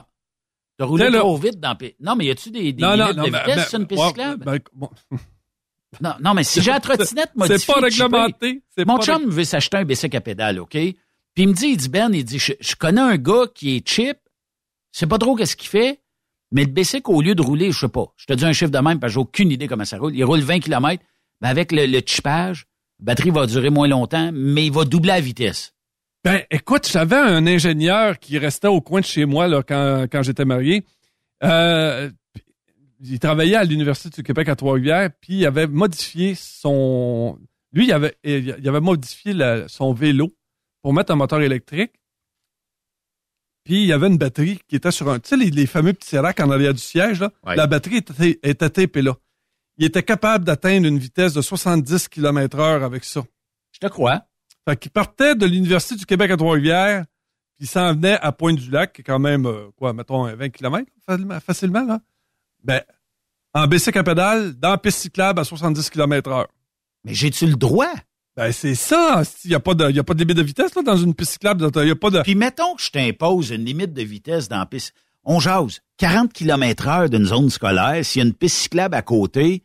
T'as 0.78 0.84
roulé 0.84 1.10
trop 1.10 1.36
vite 1.36 1.58
dans... 1.60 1.76
Non, 2.00 2.16
mais 2.16 2.26
y 2.26 2.30
a-tu 2.30 2.50
des, 2.50 2.72
des 2.72 2.82
non, 2.82 2.92
limites 2.94 3.16
non, 3.16 3.22
de 3.24 3.28
vitesse 3.28 3.56
ben, 3.56 3.64
sur 3.64 3.78
une 3.80 3.86
piste 3.86 4.00
ouais, 4.02 4.08
cyclable? 4.08 4.44
ben, 4.44 4.58
bon, 4.74 4.90
non, 6.00 6.14
non, 6.20 6.34
mais 6.34 6.44
si 6.44 6.62
j'ai 6.62 6.70
la 6.70 6.80
trottinette 6.80 7.34
modifiée... 7.34 7.58
c'est 7.58 7.72
pas 7.72 7.80
réglementé. 7.80 8.62
C'est 8.76 8.86
Mon 8.86 8.96
pas 8.98 9.04
chum 9.04 9.28
veut 9.28 9.44
s'acheter 9.44 9.76
un 9.76 9.84
bicycle 9.84 10.16
à 10.16 10.20
pédale, 10.20 10.60
OK? 10.60 10.70
Puis 10.70 10.94
il 11.36 11.48
me 11.48 11.52
dit, 11.52 11.68
il 11.68 11.76
dit, 11.76 11.88
Ben, 11.88 12.12
il 12.12 12.24
dit, 12.24 12.38
je, 12.38 12.52
je 12.60 12.74
connais 12.74 13.00
un 13.00 13.16
gars 13.16 13.46
qui 13.54 13.76
est 13.76 13.88
cheap, 13.88 14.18
je 14.92 14.98
sais 14.98 15.06
pas 15.06 15.18
trop 15.18 15.34
qu'est-ce 15.36 15.56
qu'il 15.56 15.68
fait, 15.68 16.00
mais 16.50 16.64
le 16.64 16.70
bicycle, 16.70 17.10
au 17.10 17.22
lieu 17.22 17.34
de 17.34 17.42
rouler, 17.42 17.72
je 17.72 17.80
sais 17.80 17.88
pas, 17.88 18.06
je 18.16 18.26
te 18.26 18.32
dis 18.32 18.44
un 18.44 18.52
chiffre 18.52 18.70
de 18.70 18.78
même 18.78 19.00
parce 19.00 19.12
que 19.12 19.14
j'ai 19.14 19.20
aucune 19.20 19.50
idée 19.50 19.68
comment 19.68 19.84
ça 19.84 19.98
roule, 19.98 20.14
il 20.14 20.24
roule 20.24 20.40
20 20.40 20.60
km, 20.60 21.02
ben 21.40 21.48
avec 21.48 21.72
le, 21.72 21.86
le 21.86 22.00
chippage, 22.04 22.66
la 23.00 23.06
batterie 23.06 23.30
va 23.30 23.46
durer 23.46 23.70
moins 23.70 23.88
longtemps, 23.88 24.30
mais 24.32 24.66
il 24.66 24.72
va 24.72 24.84
doubler 24.84 25.08
la 25.12 25.20
vitesse. 25.20 25.72
Ben, 26.24 26.42
écoute, 26.50 26.88
j'avais 26.88 27.16
un 27.16 27.46
ingénieur 27.46 28.18
qui 28.18 28.38
restait 28.38 28.68
au 28.68 28.80
coin 28.80 29.00
de 29.00 29.06
chez 29.06 29.24
moi 29.24 29.48
là, 29.48 29.62
quand, 29.62 30.06
quand 30.10 30.22
j'étais 30.22 30.44
marié. 30.44 30.84
Euh, 31.42 32.10
il 33.02 33.18
travaillait 33.18 33.56
à 33.56 33.64
l'Université 33.64 34.10
du 34.10 34.22
Québec 34.22 34.48
à 34.48 34.56
Trois-Rivières, 34.56 35.10
puis 35.20 35.38
il 35.40 35.46
avait 35.46 35.66
modifié 35.66 36.34
son... 36.34 37.38
Lui, 37.72 37.86
il 37.86 37.92
avait, 37.92 38.16
il 38.24 38.68
avait 38.68 38.80
modifié 38.80 39.32
la- 39.32 39.66
son 39.68 39.92
vélo 39.92 40.30
pour 40.82 40.92
mettre 40.92 41.12
un 41.12 41.16
moteur 41.16 41.40
électrique. 41.40 41.92
Puis 43.64 43.82
il 43.82 43.86
y 43.86 43.92
avait 43.92 44.08
une 44.08 44.18
batterie 44.18 44.60
qui 44.68 44.76
était 44.76 44.90
sur 44.90 45.08
un... 45.08 45.20
Tu 45.20 45.28
sais, 45.30 45.36
les, 45.36 45.50
les 45.50 45.66
fameux 45.66 45.92
petits 45.92 46.18
racks 46.18 46.40
en 46.40 46.50
arrière 46.50 46.74
du 46.74 46.80
siège, 46.82 47.20
là, 47.20 47.30
Ouais. 47.44 47.56
la 47.56 47.66
batterie 47.66 47.98
était, 47.98 48.38
était 48.42 48.70
tapée 48.70 49.02
là. 49.02 49.14
Il 49.78 49.84
était 49.86 50.02
capable 50.02 50.44
d'atteindre 50.44 50.86
une 50.86 50.98
vitesse 50.98 51.32
de 51.32 51.40
70 51.40 52.08
km 52.08 52.58
heure 52.58 52.82
avec 52.82 53.04
ça. 53.04 53.22
Je 53.72 53.78
te 53.78 53.86
crois. 53.86 54.26
Fait 54.68 54.76
qu'il 54.76 54.90
partait 54.90 55.34
de 55.34 55.46
l'Université 55.46 55.94
du 55.96 56.06
Québec 56.06 56.30
à 56.30 56.36
Trois-Rivières, 56.36 57.04
puis 57.56 57.64
il 57.64 57.66
s'en 57.66 57.94
venait 57.94 58.18
à 58.20 58.32
Pointe-du-Lac, 58.32 58.92
qui 58.92 59.00
est 59.00 59.04
quand 59.04 59.18
même, 59.18 59.46
euh, 59.46 59.70
quoi, 59.76 59.92
mettons, 59.92 60.24
20 60.24 60.50
km 60.50 60.86
facilement, 61.40 61.84
là. 61.84 62.00
Ben, 62.64 62.80
en 63.54 63.66
bicycle 63.66 63.98
à 63.98 64.02
pédale, 64.04 64.52
dans 64.54 64.70
la 64.70 64.78
piste 64.78 64.98
cyclable 65.00 65.40
à 65.40 65.44
70 65.44 65.90
km 65.90 66.30
heure. 66.30 66.48
Mais 67.04 67.14
j'ai-tu 67.14 67.46
le 67.46 67.56
droit? 67.56 67.92
Ben, 68.36 68.50
c'est 68.52 68.74
ça. 68.74 69.22
Il 69.44 69.48
n'y 69.50 69.54
a, 69.54 69.60
pas 69.60 69.74
de- 69.74 69.90
y 69.90 69.98
a 69.98 70.04
pas 70.04 70.14
de 70.14 70.20
limite 70.20 70.36
de 70.36 70.42
vitesse, 70.42 70.74
là, 70.74 70.82
dans 70.82 70.96
une 70.96 71.14
piste 71.14 71.32
cyclable. 71.32 71.68
Il 71.76 71.88
y 71.88 71.90
a 71.90 71.96
pas 71.96 72.10
de... 72.10 72.22
Puis 72.22 72.34
mettons 72.34 72.74
que 72.76 72.82
je 72.82 72.90
t'impose 72.90 73.50
une 73.50 73.64
limite 73.64 73.92
de 73.92 74.02
vitesse 74.02 74.48
dans 74.48 74.58
la 74.58 74.66
piste. 74.66 74.94
On 75.24 75.38
jase. 75.38 75.80
40 75.98 76.32
km 76.32 76.88
heure 76.88 77.10
d'une 77.10 77.26
zone 77.26 77.50
scolaire, 77.50 78.04
s'il 78.04 78.22
y 78.22 78.24
a 78.24 78.28
une 78.28 78.34
piste 78.34 78.56
cyclable 78.56 78.94
à 78.94 79.02
côté, 79.02 79.64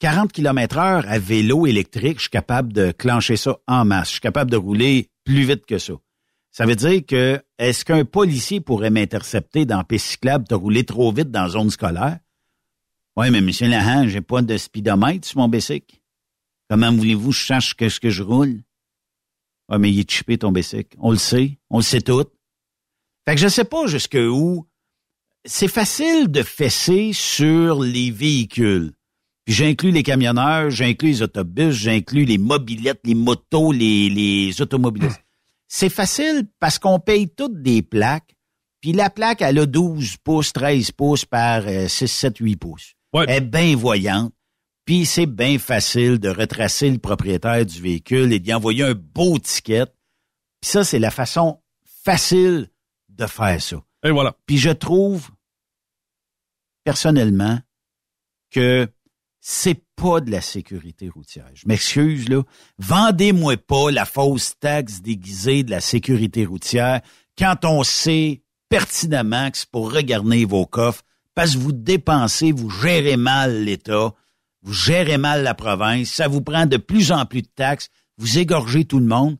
40 0.00 0.32
km 0.32 0.78
heure 0.78 1.04
à 1.08 1.18
vélo 1.18 1.66
électrique, 1.66 2.16
je 2.16 2.22
suis 2.22 2.30
capable 2.30 2.72
de 2.72 2.90
clencher 2.92 3.36
ça 3.36 3.56
en 3.66 3.84
masse. 3.84 4.08
Je 4.08 4.12
suis 4.12 4.20
capable 4.20 4.50
de 4.50 4.56
rouler 4.56 5.08
plus 5.24 5.42
vite 5.42 5.66
que 5.66 5.78
ça. 5.78 5.94
Ça 6.52 6.66
veut 6.66 6.74
dire 6.74 7.04
que, 7.06 7.42
est-ce 7.58 7.84
qu'un 7.84 8.04
policier 8.04 8.60
pourrait 8.60 8.90
m'intercepter 8.90 9.66
dans 9.66 9.84
piste 9.84 10.06
cyclable 10.06 10.48
de 10.48 10.54
rouler 10.54 10.84
trop 10.84 11.12
vite 11.12 11.30
dans 11.30 11.48
zone 11.48 11.70
scolaire? 11.70 12.18
Oui, 13.16 13.30
mais 13.30 13.40
monsieur 13.40 13.68
Lahan, 13.68 14.08
j'ai 14.08 14.20
pas 14.20 14.42
de 14.42 14.56
speedomètre 14.56 15.26
sur 15.26 15.38
mon 15.38 15.48
bicycle. 15.48 16.00
Comment 16.68 16.92
voulez-vous 16.92 17.30
que 17.30 17.36
je 17.36 17.46
sache 17.46 17.74
que 17.74 17.88
ce 17.88 18.00
que 18.00 18.10
je 18.10 18.22
roule? 18.22 18.62
Ah, 19.68 19.78
mais 19.78 19.92
il 19.92 20.00
est 20.00 20.10
chippé 20.10 20.38
ton 20.38 20.50
bicycle. 20.50 20.96
On 21.00 21.12
le 21.12 21.16
sait. 21.16 21.58
On 21.70 21.78
le 21.78 21.82
sait 21.82 22.00
tout. 22.00 22.24
Fait 23.26 23.34
que 23.34 23.40
je 23.40 23.48
sais 23.48 23.64
pas 23.64 23.86
jusque 23.86 24.18
où. 24.18 24.66
C'est 25.44 25.68
facile 25.68 26.28
de 26.28 26.42
fesser 26.42 27.12
sur 27.12 27.80
les 27.80 28.10
véhicules. 28.10 28.92
Puis 29.44 29.54
j'inclus 29.54 29.90
les 29.90 30.02
camionneurs, 30.02 30.70
j'inclus 30.70 31.08
les 31.08 31.22
autobus, 31.22 31.74
j'inclus 31.74 32.24
les 32.24 32.38
mobilettes, 32.38 33.00
les 33.04 33.14
motos, 33.14 33.72
les, 33.72 34.10
les 34.10 34.60
automobilistes. 34.60 35.24
C'est 35.72 35.88
facile 35.88 36.48
parce 36.58 36.80
qu'on 36.80 36.98
paye 36.98 37.28
toutes 37.28 37.62
des 37.62 37.80
plaques. 37.80 38.34
Puis 38.80 38.92
la 38.92 39.08
plaque, 39.08 39.40
elle 39.40 39.60
a 39.60 39.66
12 39.66 40.16
pouces, 40.16 40.52
13 40.52 40.90
pouces 40.90 41.24
par 41.24 41.62
euh, 41.68 41.86
6, 41.86 42.08
7, 42.08 42.38
8 42.38 42.56
pouces. 42.56 42.94
Ouais. 43.12 43.24
Elle 43.28 43.36
est 43.36 43.40
bien 43.40 43.76
voyante. 43.76 44.34
Puis 44.84 45.06
c'est 45.06 45.26
bien 45.26 45.60
facile 45.60 46.18
de 46.18 46.28
retracer 46.28 46.90
le 46.90 46.98
propriétaire 46.98 47.64
du 47.64 47.80
véhicule 47.80 48.32
et 48.32 48.40
d'y 48.40 48.52
envoyer 48.52 48.82
un 48.82 48.94
beau 48.94 49.38
ticket. 49.38 49.86
Puis 50.60 50.72
ça, 50.72 50.82
c'est 50.82 50.98
la 50.98 51.12
façon 51.12 51.62
facile 52.04 52.68
de 53.08 53.26
faire 53.26 53.62
ça. 53.62 53.76
Et 54.02 54.10
voilà. 54.10 54.36
Puis 54.46 54.58
je 54.58 54.70
trouve, 54.70 55.30
personnellement, 56.82 57.60
que 58.50 58.88
c'est 59.38 59.80
pas 60.00 60.20
de 60.20 60.30
la 60.30 60.40
sécurité 60.40 61.10
routière. 61.10 61.50
Je 61.52 61.68
m'excuse, 61.68 62.28
là. 62.30 62.42
Vendez-moi 62.78 63.58
pas 63.58 63.90
la 63.90 64.06
fausse 64.06 64.54
taxe 64.58 65.02
déguisée 65.02 65.62
de 65.62 65.70
la 65.70 65.82
sécurité 65.82 66.46
routière 66.46 67.02
quand 67.38 67.64
on 67.64 67.82
sait 67.82 68.42
pertinemment 68.70 69.50
que 69.50 69.58
c'est 69.58 69.70
pour 69.70 69.92
regarder 69.92 70.46
vos 70.46 70.64
coffres 70.64 71.02
parce 71.34 71.54
que 71.54 71.58
vous 71.58 71.72
dépensez, 71.72 72.50
vous 72.50 72.70
gérez 72.70 73.18
mal 73.18 73.64
l'État, 73.64 74.14
vous 74.62 74.72
gérez 74.72 75.18
mal 75.18 75.42
la 75.42 75.54
province, 75.54 76.08
ça 76.08 76.28
vous 76.28 76.40
prend 76.40 76.64
de 76.64 76.78
plus 76.78 77.12
en 77.12 77.26
plus 77.26 77.42
de 77.42 77.48
taxes, 77.54 77.90
vous 78.16 78.38
égorgez 78.38 78.86
tout 78.86 79.00
le 79.00 79.06
monde, 79.06 79.36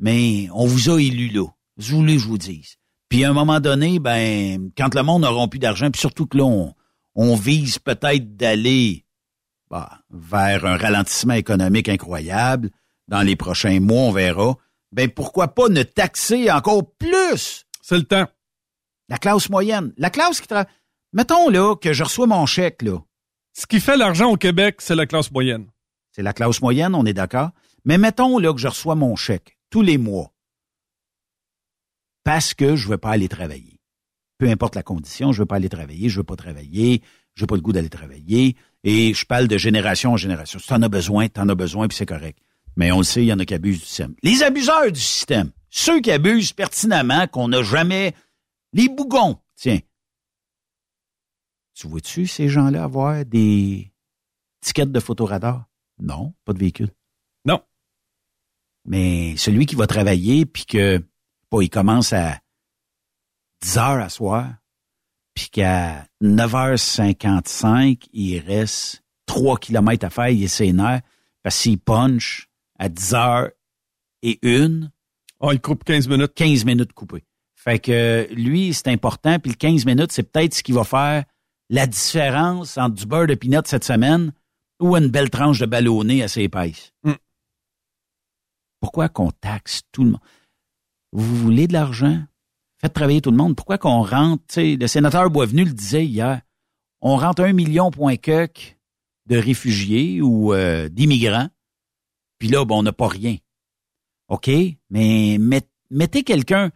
mais 0.00 0.48
on 0.52 0.66
vous 0.66 0.90
a 0.90 1.00
élu 1.00 1.28
là. 1.28 1.46
Je 1.78 1.94
voulais 1.94 2.14
que 2.14 2.22
je 2.22 2.26
vous 2.28 2.38
dise. 2.38 2.76
Puis 3.08 3.24
à 3.24 3.30
un 3.30 3.34
moment 3.34 3.60
donné, 3.60 4.00
ben, 4.00 4.70
quand 4.76 4.94
le 4.96 5.02
monde 5.04 5.22
n'aura 5.22 5.46
plus 5.46 5.60
d'argent, 5.60 5.90
puis 5.90 6.00
surtout 6.00 6.26
que 6.26 6.38
là, 6.38 6.44
on, 6.44 6.74
on 7.14 7.36
vise 7.36 7.78
peut-être 7.78 8.36
d'aller 8.36 9.04
bah, 9.72 10.02
vers 10.10 10.66
un 10.66 10.76
ralentissement 10.76 11.32
économique 11.32 11.88
incroyable 11.88 12.68
dans 13.08 13.22
les 13.22 13.36
prochains 13.36 13.80
mois, 13.80 14.02
on 14.02 14.12
verra. 14.12 14.58
Ben 14.92 15.10
pourquoi 15.10 15.48
pas 15.48 15.70
ne 15.70 15.82
taxer 15.82 16.50
encore 16.50 16.94
plus? 16.96 17.64
C'est 17.80 17.96
le 17.96 18.04
temps. 18.04 18.28
la 19.08 19.16
classe 19.16 19.48
moyenne, 19.48 19.94
la 19.96 20.10
classe 20.10 20.42
qui 20.42 20.46
travaille. 20.46 20.70
Mettons 21.14 21.48
là 21.48 21.74
que 21.74 21.94
je 21.94 22.04
reçois 22.04 22.26
mon 22.26 22.44
chèque 22.44 22.82
là, 22.82 22.98
Ce 23.54 23.66
qui 23.66 23.80
fait 23.80 23.96
l'argent 23.96 24.30
au 24.30 24.36
Québec, 24.36 24.76
c'est 24.80 24.94
la 24.94 25.06
classe 25.06 25.32
moyenne. 25.32 25.66
c'est 26.10 26.22
la 26.22 26.34
classe 26.34 26.60
moyenne, 26.60 26.94
on 26.94 27.06
est 27.06 27.14
d'accord. 27.14 27.48
Mais 27.86 27.96
mettons 27.96 28.38
là 28.38 28.52
que 28.52 28.60
je 28.60 28.68
reçois 28.68 28.94
mon 28.94 29.16
chèque 29.16 29.56
tous 29.70 29.80
les 29.80 29.96
mois 29.96 30.34
parce 32.24 32.52
que 32.52 32.76
je 32.76 32.88
veux 32.88 32.98
pas 32.98 33.12
aller 33.12 33.28
travailler. 33.28 33.80
Peu 34.36 34.50
importe 34.50 34.74
la 34.74 34.82
condition, 34.82 35.32
je 35.32 35.40
veux 35.40 35.46
pas 35.46 35.56
aller 35.56 35.70
travailler, 35.70 36.10
je 36.10 36.18
veux 36.18 36.24
pas 36.24 36.36
travailler, 36.36 37.02
j'ai 37.34 37.46
pas 37.46 37.54
le 37.54 37.62
goût 37.62 37.72
d'aller 37.72 37.88
travailler 37.88 38.56
et 38.84 39.14
je 39.14 39.24
parle 39.24 39.48
de 39.48 39.58
génération 39.58 40.12
en 40.12 40.16
génération. 40.16 40.58
Si 40.58 40.66
t'en 40.66 40.82
as 40.82 40.88
besoin, 40.88 41.28
t'en 41.28 41.48
as 41.48 41.54
besoin 41.54 41.88
puis 41.88 41.96
c'est 41.96 42.06
correct. 42.06 42.38
Mais 42.76 42.90
on 42.90 42.98
le 42.98 43.04
sait, 43.04 43.22
il 43.22 43.26
y 43.26 43.32
en 43.32 43.38
a 43.38 43.44
qui 43.44 43.54
abusent 43.54 43.80
du 43.80 43.86
système. 43.86 44.14
Les 44.22 44.42
abuseurs 44.42 44.90
du 44.90 45.00
système, 45.00 45.52
ceux 45.68 46.00
qui 46.00 46.10
abusent 46.10 46.52
pertinemment 46.52 47.26
qu'on 47.26 47.48
n'a 47.48 47.62
jamais 47.62 48.14
les 48.72 48.88
bougons, 48.88 49.38
tiens. 49.56 49.80
Tu 51.74 51.86
vois-tu 51.86 52.26
ces 52.26 52.48
gens-là 52.48 52.84
avoir 52.84 53.24
des 53.24 53.92
tickets 54.60 54.90
de 54.90 55.00
photoradar? 55.00 55.66
Non, 55.98 56.34
pas 56.44 56.52
de 56.52 56.58
véhicule. 56.58 56.90
Non. 57.44 57.62
Mais 58.84 59.36
celui 59.36 59.66
qui 59.66 59.74
va 59.74 59.86
travailler, 59.86 60.46
puis 60.46 60.64
que 60.66 61.02
pas, 61.50 61.62
il 61.62 61.70
commence 61.70 62.12
à 62.12 62.40
10 63.62 63.78
heures 63.78 64.00
à 64.00 64.08
soir, 64.08 64.54
puis 65.34 65.48
qu'à 65.50 66.06
9h55, 66.22 68.08
il 68.12 68.38
reste 68.40 69.02
3 69.26 69.58
kilomètres 69.58 70.06
à 70.06 70.10
faire, 70.10 70.28
il 70.28 70.44
est 70.44 70.48
sénère, 70.48 71.00
parce 71.42 71.60
qu'il 71.60 71.78
punch 71.78 72.48
à 72.78 72.88
10 72.88 73.14
heures 73.14 73.50
et 74.22 74.38
une, 74.42 74.90
Oh, 75.42 75.50
il 75.50 75.60
coupe 75.60 75.82
15 75.82 76.08
minutes. 76.08 76.34
15 76.34 76.64
minutes 76.64 76.92
coupées. 76.92 77.24
Fait 77.56 77.80
que 77.80 78.28
lui, 78.32 78.72
c'est 78.72 78.88
important, 78.88 79.38
puis 79.40 79.50
le 79.50 79.56
15 79.56 79.84
minutes, 79.84 80.12
c'est 80.12 80.22
peut-être 80.22 80.54
ce 80.54 80.62
qui 80.62 80.72
va 80.72 80.84
faire 80.84 81.24
la 81.68 81.86
différence 81.86 82.78
entre 82.78 82.94
du 82.94 83.06
beurre 83.06 83.26
de 83.26 83.34
pinot 83.34 83.62
cette 83.64 83.84
semaine 83.84 84.32
ou 84.80 84.96
une 84.96 85.08
belle 85.08 85.30
tranche 85.30 85.58
de 85.58 85.66
ballonné 85.66 86.22
assez 86.22 86.42
épaisse. 86.42 86.92
Mm. 87.02 87.12
Pourquoi 88.80 89.08
qu'on 89.08 89.30
taxe 89.32 89.82
tout 89.90 90.04
le 90.04 90.10
monde? 90.10 90.20
Vous 91.12 91.36
voulez 91.36 91.66
de 91.66 91.72
l'argent? 91.72 92.22
Faites 92.82 92.92
travailler 92.94 93.20
tout 93.20 93.30
le 93.30 93.36
monde. 93.36 93.54
Pourquoi 93.54 93.78
qu'on 93.78 94.02
rentre, 94.02 94.44
le 94.58 94.86
sénateur 94.86 95.30
Boisvenu 95.30 95.64
le 95.64 95.72
disait 95.72 96.04
hier, 96.04 96.42
on 97.00 97.16
rentre 97.16 97.42
un 97.42 97.52
million 97.52 97.90
point 97.90 98.16
de 98.16 99.36
réfugiés 99.36 100.20
ou 100.20 100.52
euh, 100.52 100.88
d'immigrants, 100.88 101.48
puis 102.38 102.48
là, 102.48 102.64
bon, 102.64 102.80
on 102.80 102.82
n'a 102.82 102.92
pas 102.92 103.06
rien. 103.08 103.36
OK, 104.28 104.50
mais 104.90 105.36
met- 105.38 105.68
mettez 105.90 106.24
quelqu'un. 106.24 106.70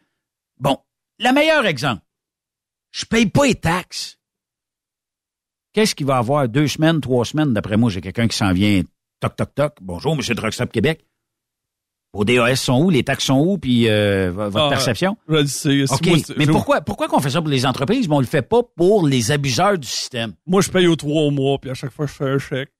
Bon, 0.59 0.78
le 1.18 1.32
meilleur 1.32 1.66
exemple. 1.66 2.02
Je 2.92 3.04
paye 3.04 3.26
pas 3.26 3.46
les 3.46 3.57
taxes. 3.57 4.18
Qu'est-ce 5.72 5.94
qu'il 5.94 6.07
va 6.07 6.18
avoir? 6.18 6.48
Deux 6.48 6.68
semaines, 6.68 7.00
trois 7.00 7.24
semaines? 7.24 7.52
D'après 7.52 7.76
moi, 7.76 7.90
j'ai 7.90 8.00
quelqu'un 8.00 8.28
qui 8.28 8.36
s'en 8.36 8.52
vient. 8.52 8.82
Toc, 9.20 9.36
toc, 9.36 9.54
toc. 9.54 9.74
Bonjour, 9.80 10.12
M. 10.14 10.20
Truckstop 10.20 10.70
Québec. 10.70 11.04
Vos 12.16 12.24
DAS 12.24 12.56
sont 12.56 12.80
où? 12.82 12.90
Les 12.90 13.04
taxes 13.04 13.26
sont 13.26 13.38
où? 13.38 13.58
Puis 13.58 13.88
euh, 13.88 14.30
votre 14.32 14.58
Ah, 14.58 14.68
perception? 14.70 15.16
je 15.28 15.34
le 15.34 15.46
sais. 15.46 15.86
Si 15.86 15.92
OK. 15.94 16.06
moi, 16.06 16.16
mais 16.38 16.46
pourquoi, 16.46 16.80
pourquoi 16.80 17.08
qu'on 17.08 17.20
fait 17.20 17.30
ça 17.30 17.40
pour 17.40 17.50
les 17.50 17.66
entreprises, 17.66 18.08
mais 18.08 18.14
on 18.16 18.20
le 18.20 18.26
fait 18.26 18.42
pas 18.42 18.62
pour 18.62 19.06
les 19.06 19.30
abuseurs 19.30 19.78
du 19.78 19.86
système? 19.86 20.32
Moi, 20.46 20.62
je 20.62 20.70
paye 20.70 20.86
aux 20.86 20.96
trois 20.96 21.30
mois, 21.30 21.58
puis 21.58 21.70
à 21.70 21.74
chaque 21.74 21.92
fois, 21.92 22.06
je 22.06 22.12
fais 22.12 22.24
un 22.28 22.38
chèque. 22.38 22.72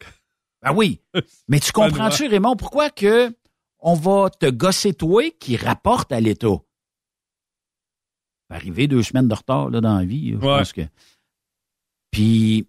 Ah 0.63 0.73
oui. 0.73 1.01
Mais 1.49 1.61
tu 1.61 1.71
comprends-tu, 1.71 2.27
Raymond, 2.27 2.57
pourquoi 2.57 2.91
que 2.91 3.31
on 3.79 3.95
va 3.95 4.31
te 4.31 4.47
gosser 4.47 4.95
toi 4.95 5.23
qui 5.39 5.57
rapporte 5.57 6.11
à 6.13 6.19
l'État? 6.21 6.57
Arriver 8.49 8.87
deux 8.87 9.03
semaines 9.03 9.29
de 9.29 9.35
retard 9.35 9.71
là, 9.71 9.81
dans 9.81 9.99
la 9.99 10.05
vie, 10.05 10.31
je 10.31 10.37
Ouais. 10.37 10.59
pense 10.59 10.73
que. 10.73 10.83
Puis 12.11 12.69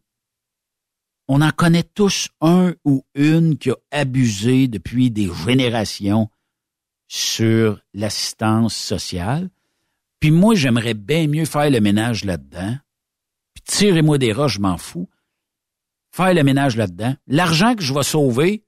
on 1.28 1.42
en 1.42 1.52
connaît 1.52 1.84
tous 1.84 2.30
un 2.42 2.74
ou 2.84 3.04
une 3.16 3.58
qui 3.58 3.70
a 3.72 3.76
abusé 3.92 4.68
depuis 4.68 5.12
des 5.12 5.30
générations 5.46 6.30
sur 7.08 7.82
l'assistance 7.94 8.76
sociale. 8.76 9.50
Puis 10.20 10.32
moi, 10.32 10.56
j'aimerais 10.56 10.94
bien 10.94 11.28
mieux 11.28 11.46
faire 11.46 11.70
le 11.70 11.80
ménage 11.80 12.26
là-dedans. 12.26 12.78
Puis 13.54 13.64
tirez-moi 13.66 14.18
des 14.18 14.34
roches, 14.34 14.56
je 14.56 14.60
m'en 14.60 14.78
fous. 14.78 15.10
Faire 16.12 16.34
le 16.34 16.44
ménage 16.44 16.76
là-dedans. 16.76 17.16
L'argent 17.28 17.76
que 17.76 17.84
je 17.84 17.94
vais 17.94 18.04
sauver, 18.04 18.66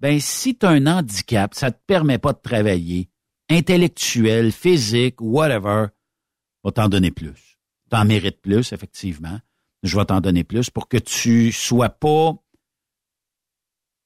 ben 0.00 0.20
si 0.20 0.56
tu 0.56 0.66
as 0.66 0.70
un 0.70 0.86
handicap, 0.86 1.54
ça 1.54 1.70
te 1.70 1.80
permet 1.86 2.18
pas 2.18 2.32
de 2.32 2.40
travailler, 2.40 3.10
intellectuel, 3.48 4.52
physique, 4.52 5.20
whatever, 5.20 5.86
je 6.64 6.68
vais 6.68 6.72
t'en 6.72 6.88
donner 6.88 7.10
plus. 7.10 7.58
T'en 7.90 8.04
mérites 8.04 8.40
plus, 8.40 8.72
effectivement. 8.72 9.38
Je 9.82 9.96
vais 9.96 10.04
t'en 10.06 10.20
donner 10.20 10.44
plus 10.44 10.70
pour 10.70 10.88
que 10.88 10.96
tu 10.96 11.52
sois 11.52 11.90
pas 11.90 12.34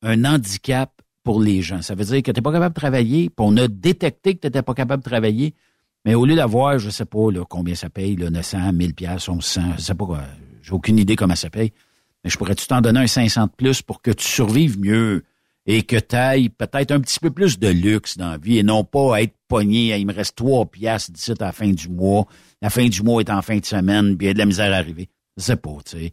un 0.02 0.24
handicap 0.24 0.99
pour 1.22 1.40
les 1.40 1.62
gens. 1.62 1.82
Ça 1.82 1.94
veut 1.94 2.04
dire 2.04 2.22
que 2.22 2.30
tu 2.30 2.38
n'es 2.38 2.42
pas 2.42 2.52
capable 2.52 2.74
de 2.74 2.80
travailler, 2.80 3.30
puis 3.30 3.36
on 3.38 3.56
a 3.56 3.68
détecté 3.68 4.34
que 4.34 4.40
tu 4.40 4.46
n'étais 4.46 4.62
pas 4.62 4.74
capable 4.74 5.02
de 5.02 5.08
travailler, 5.08 5.54
mais 6.04 6.14
au 6.14 6.24
lieu 6.24 6.34
d'avoir, 6.34 6.78
je 6.78 6.90
sais 6.90 7.04
pas 7.04 7.30
là, 7.30 7.44
combien 7.48 7.74
ça 7.74 7.90
paye, 7.90 8.16
là, 8.16 8.30
900, 8.30 8.72
1000 8.72 8.94
pièces, 8.94 9.28
1100, 9.28 9.60
je 9.76 9.82
sais 9.82 9.94
pas 9.94 10.06
quoi, 10.06 10.22
j'ai 10.62 10.72
aucune 10.72 10.98
idée 10.98 11.16
comment 11.16 11.36
ça 11.36 11.50
paye, 11.50 11.72
mais 12.24 12.30
je 12.30 12.38
pourrais-tu 12.38 12.66
t'en 12.66 12.80
donner 12.80 13.00
un 13.00 13.06
500 13.06 13.46
de 13.46 13.50
plus 13.56 13.82
pour 13.82 14.02
que 14.02 14.10
tu 14.10 14.26
survives 14.26 14.78
mieux 14.78 15.24
et 15.66 15.82
que 15.82 15.96
tu 15.96 16.16
ailles 16.16 16.48
peut-être 16.48 16.90
un 16.90 17.00
petit 17.00 17.20
peu 17.20 17.30
plus 17.30 17.58
de 17.58 17.68
luxe 17.68 18.16
dans 18.16 18.30
la 18.30 18.38
vie 18.38 18.58
et 18.58 18.62
non 18.62 18.82
pas 18.82 19.22
être 19.22 19.34
pogné, 19.46 19.96
il 19.98 20.06
me 20.06 20.14
reste 20.14 20.36
3 20.36 20.66
piastres 20.66 21.12
d'ici 21.12 21.32
à 21.32 21.34
la 21.38 21.52
fin 21.52 21.70
du 21.70 21.88
mois, 21.88 22.26
la 22.62 22.70
fin 22.70 22.86
du 22.86 23.02
mois 23.02 23.20
est 23.20 23.30
en 23.30 23.42
fin 23.42 23.58
de 23.58 23.64
semaine, 23.64 24.16
puis 24.16 24.26
il 24.26 24.28
y 24.28 24.30
a 24.30 24.34
de 24.34 24.38
la 24.38 24.46
misère 24.46 24.72
à 24.72 24.76
arriver. 24.76 25.08
Je 25.36 25.42
sais 25.42 25.56
pas, 25.56 25.76
tu 25.84 25.98
sais. 25.98 26.12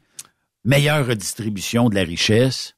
Meilleure 0.64 1.08
redistribution 1.08 1.90
de 1.90 1.96
la 1.96 2.04
richesse, 2.04 2.76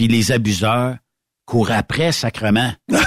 puis 0.00 0.08
les 0.08 0.32
abuseurs 0.32 0.96
courent 1.44 1.72
après 1.72 2.10
sacrement. 2.10 2.72
non, 2.88 2.98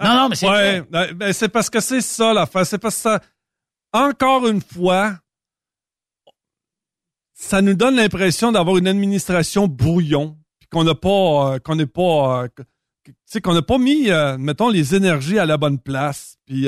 non, 0.00 0.28
mais 0.28 0.34
c'est 0.34 0.50
Ouais, 0.50 0.82
ben, 0.82 1.12
ben, 1.12 1.32
c'est 1.32 1.48
parce 1.48 1.70
que 1.70 1.78
c'est 1.78 2.00
ça 2.00 2.34
l'affaire. 2.34 2.66
C'est 2.66 2.78
parce 2.78 2.96
que 2.96 3.02
ça, 3.02 3.20
encore 3.92 4.48
une 4.48 4.60
fois, 4.60 5.20
ça 7.32 7.62
nous 7.62 7.74
donne 7.74 7.94
l'impression 7.94 8.50
d'avoir 8.50 8.76
une 8.76 8.88
administration 8.88 9.68
brouillon, 9.68 10.36
puis 10.58 10.68
qu'on 10.68 10.82
n'a 10.82 10.96
pas, 10.96 11.54
euh, 11.54 11.58
qu'on 11.60 11.76
n'est 11.76 11.86
pas, 11.86 12.42
euh, 12.42 12.48
tu 13.04 13.14
sais, 13.24 13.40
qu'on 13.40 13.54
n'a 13.54 13.62
pas 13.62 13.78
mis, 13.78 14.10
euh, 14.10 14.36
mettons, 14.36 14.68
les 14.68 14.96
énergies 14.96 15.38
à 15.38 15.46
la 15.46 15.58
bonne 15.58 15.78
place. 15.78 16.38
Puis, 16.44 16.64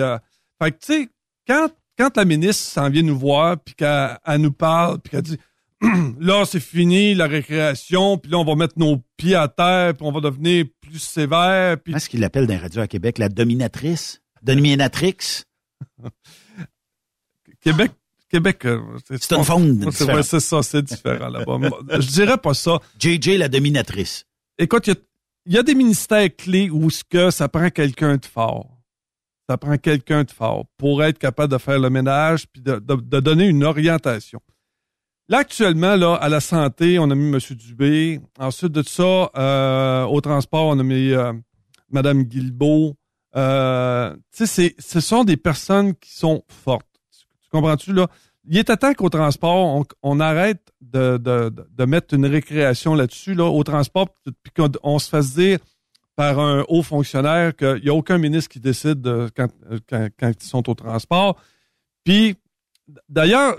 fait 0.63 0.71
que, 0.71 0.79
tu 0.79 0.87
sais, 0.87 1.09
quand, 1.49 1.69
quand 1.99 2.17
la 2.17 2.25
ministre 2.25 2.63
s'en 2.63 2.91
vient 2.91 3.03
nous 3.03 3.19
voir, 3.19 3.59
puis 3.59 3.75
qu'elle 3.75 4.21
elle 4.25 4.41
nous 4.41 4.53
parle, 4.53 5.01
puis 5.01 5.11
qu'elle 5.11 5.23
dit, 5.23 5.39
là, 6.21 6.45
c'est 6.45 6.61
fini, 6.61 7.15
la 7.15 7.27
récréation, 7.27 8.19
puis 8.19 8.31
là, 8.33 8.39
on 8.39 8.45
va 8.45 8.55
mettre 8.57 8.75
nos 8.79 9.01
pieds 9.17 9.35
à 9.37 9.47
terre, 9.49 9.95
puis 9.95 10.05
on 10.07 10.13
va 10.13 10.21
devenir 10.21 10.65
plus 10.81 10.99
sévère, 10.99 11.77
puis 11.77 11.93
Comment 11.93 11.97
est-ce 11.99 12.09
qu'il 12.09 12.21
l'appelle 12.21 12.47
dans 12.47 12.55
les 12.55 12.59
radios 12.61 12.83
à 12.83 12.87
Québec? 12.89 13.19
La 13.19 13.29
dominatrice? 13.29 14.21
Dominatrix? 14.43 15.45
Québec, 17.61 17.93
Québec, 18.29 18.65
euh, 18.67 18.81
C'est 19.21 19.33
une 19.35 19.45
faune 19.45 19.81
c'est 19.83 19.89
différente. 19.91 20.17
ouais, 20.17 20.23
c'est 20.23 20.41
ça, 20.41 20.63
c'est 20.63 20.83
différent 20.83 21.29
là-bas. 21.29 21.59
Je 22.01 22.09
dirais 22.09 22.39
pas 22.39 22.55
ça. 22.55 22.79
JJ, 22.99 23.37
la 23.39 23.49
dominatrice. 23.49 24.25
Écoute, 24.59 24.87
il 24.87 24.91
y 24.91 24.93
a- 24.93 25.01
il 25.47 25.55
y, 25.55 25.59
a 25.59 25.63
des 25.63 25.75
ministères 25.75 26.29
clés 26.37 26.69
où 26.69 26.91
ce 26.91 27.03
que 27.09 27.31
ça 27.31 27.49
prend 27.49 27.71
quelqu'un 27.71 28.19
de 28.19 28.27
fort. 28.27 28.69
Ça 29.49 29.57
prend 29.57 29.79
quelqu'un 29.79 30.25
de 30.25 30.31
fort 30.31 30.67
pour 30.77 31.03
être 31.03 31.19
capable 31.19 31.51
de 31.51 31.57
faire 31.57 31.79
le 31.79 31.89
ménage 31.89 32.47
puis 32.53 32.61
de, 32.61 32.75
de- 32.79 32.97
de 33.01 33.21
donner 33.21 33.47
une 33.47 33.65
orientation. 33.65 34.41
Là, 35.29 35.39
actuellement, 35.39 35.95
là, 35.97 36.15
à 36.15 36.29
la 36.29 36.41
santé, 36.41 36.99
on 36.99 37.11
a 37.11 37.15
mis 37.15 37.29
M. 37.33 37.39
Dubé. 37.57 38.21
Ensuite 38.39 38.73
de 38.73 38.83
ça, 38.83 39.31
euh, 39.37 40.05
au 40.05 40.21
transport, 40.23 40.67
on 40.69 40.79
a 40.79 40.83
mis 40.83 41.11
euh, 41.13 41.33
Mme 41.91 42.23
Guilbeault. 42.25 42.95
Euh, 43.37 44.15
tu 44.35 44.47
sais, 44.47 44.47
c'est- 44.47 44.75
ce 44.81 45.01
sont 45.01 45.25
des 45.25 45.37
personnes 45.37 45.95
qui 45.95 46.13
sont 46.15 46.43
fortes. 46.49 46.87
Tu, 47.13 47.27
tu 47.43 47.49
comprends-tu, 47.51 47.93
là? 47.93 48.07
Il 48.51 48.57
est 48.57 48.71
à 48.71 48.79
temps 48.79 48.95
qu'au 48.95 49.11
transport, 49.11 49.85
on, 50.03 50.21
arrête 50.21 50.63
de, 50.81 51.19
de, 51.19 51.53
de- 51.71 51.85
mettre 51.85 52.15
une 52.15 52.25
récréation 52.25 52.95
là-dessus, 52.95 53.35
là, 53.35 53.45
au 53.45 53.63
transport, 53.63 54.09
puis 54.43 54.53
qu'on 54.57 54.71
on 54.83 54.99
se 54.99 55.11
fasse 55.11 55.35
dire 55.35 55.59
par 56.17 56.39
un 56.41 56.65
haut 56.69 56.83
fonctionnaire 56.83 57.55
qu'il 57.55 57.83
n'y 57.85 57.91
a 57.91 57.95
aucun 57.95 58.17
ministre 58.17 58.49
qui 58.51 58.61
décide 58.61 59.03
de- 59.03 59.29
quand, 59.37 59.49
euh, 59.71 59.79
quand, 59.87 60.09
quand 60.19 60.33
ils 60.43 60.47
sont 60.47 60.71
au 60.71 60.75
transport. 60.75 61.37
Puis, 62.05 62.37
d'ailleurs, 63.11 63.59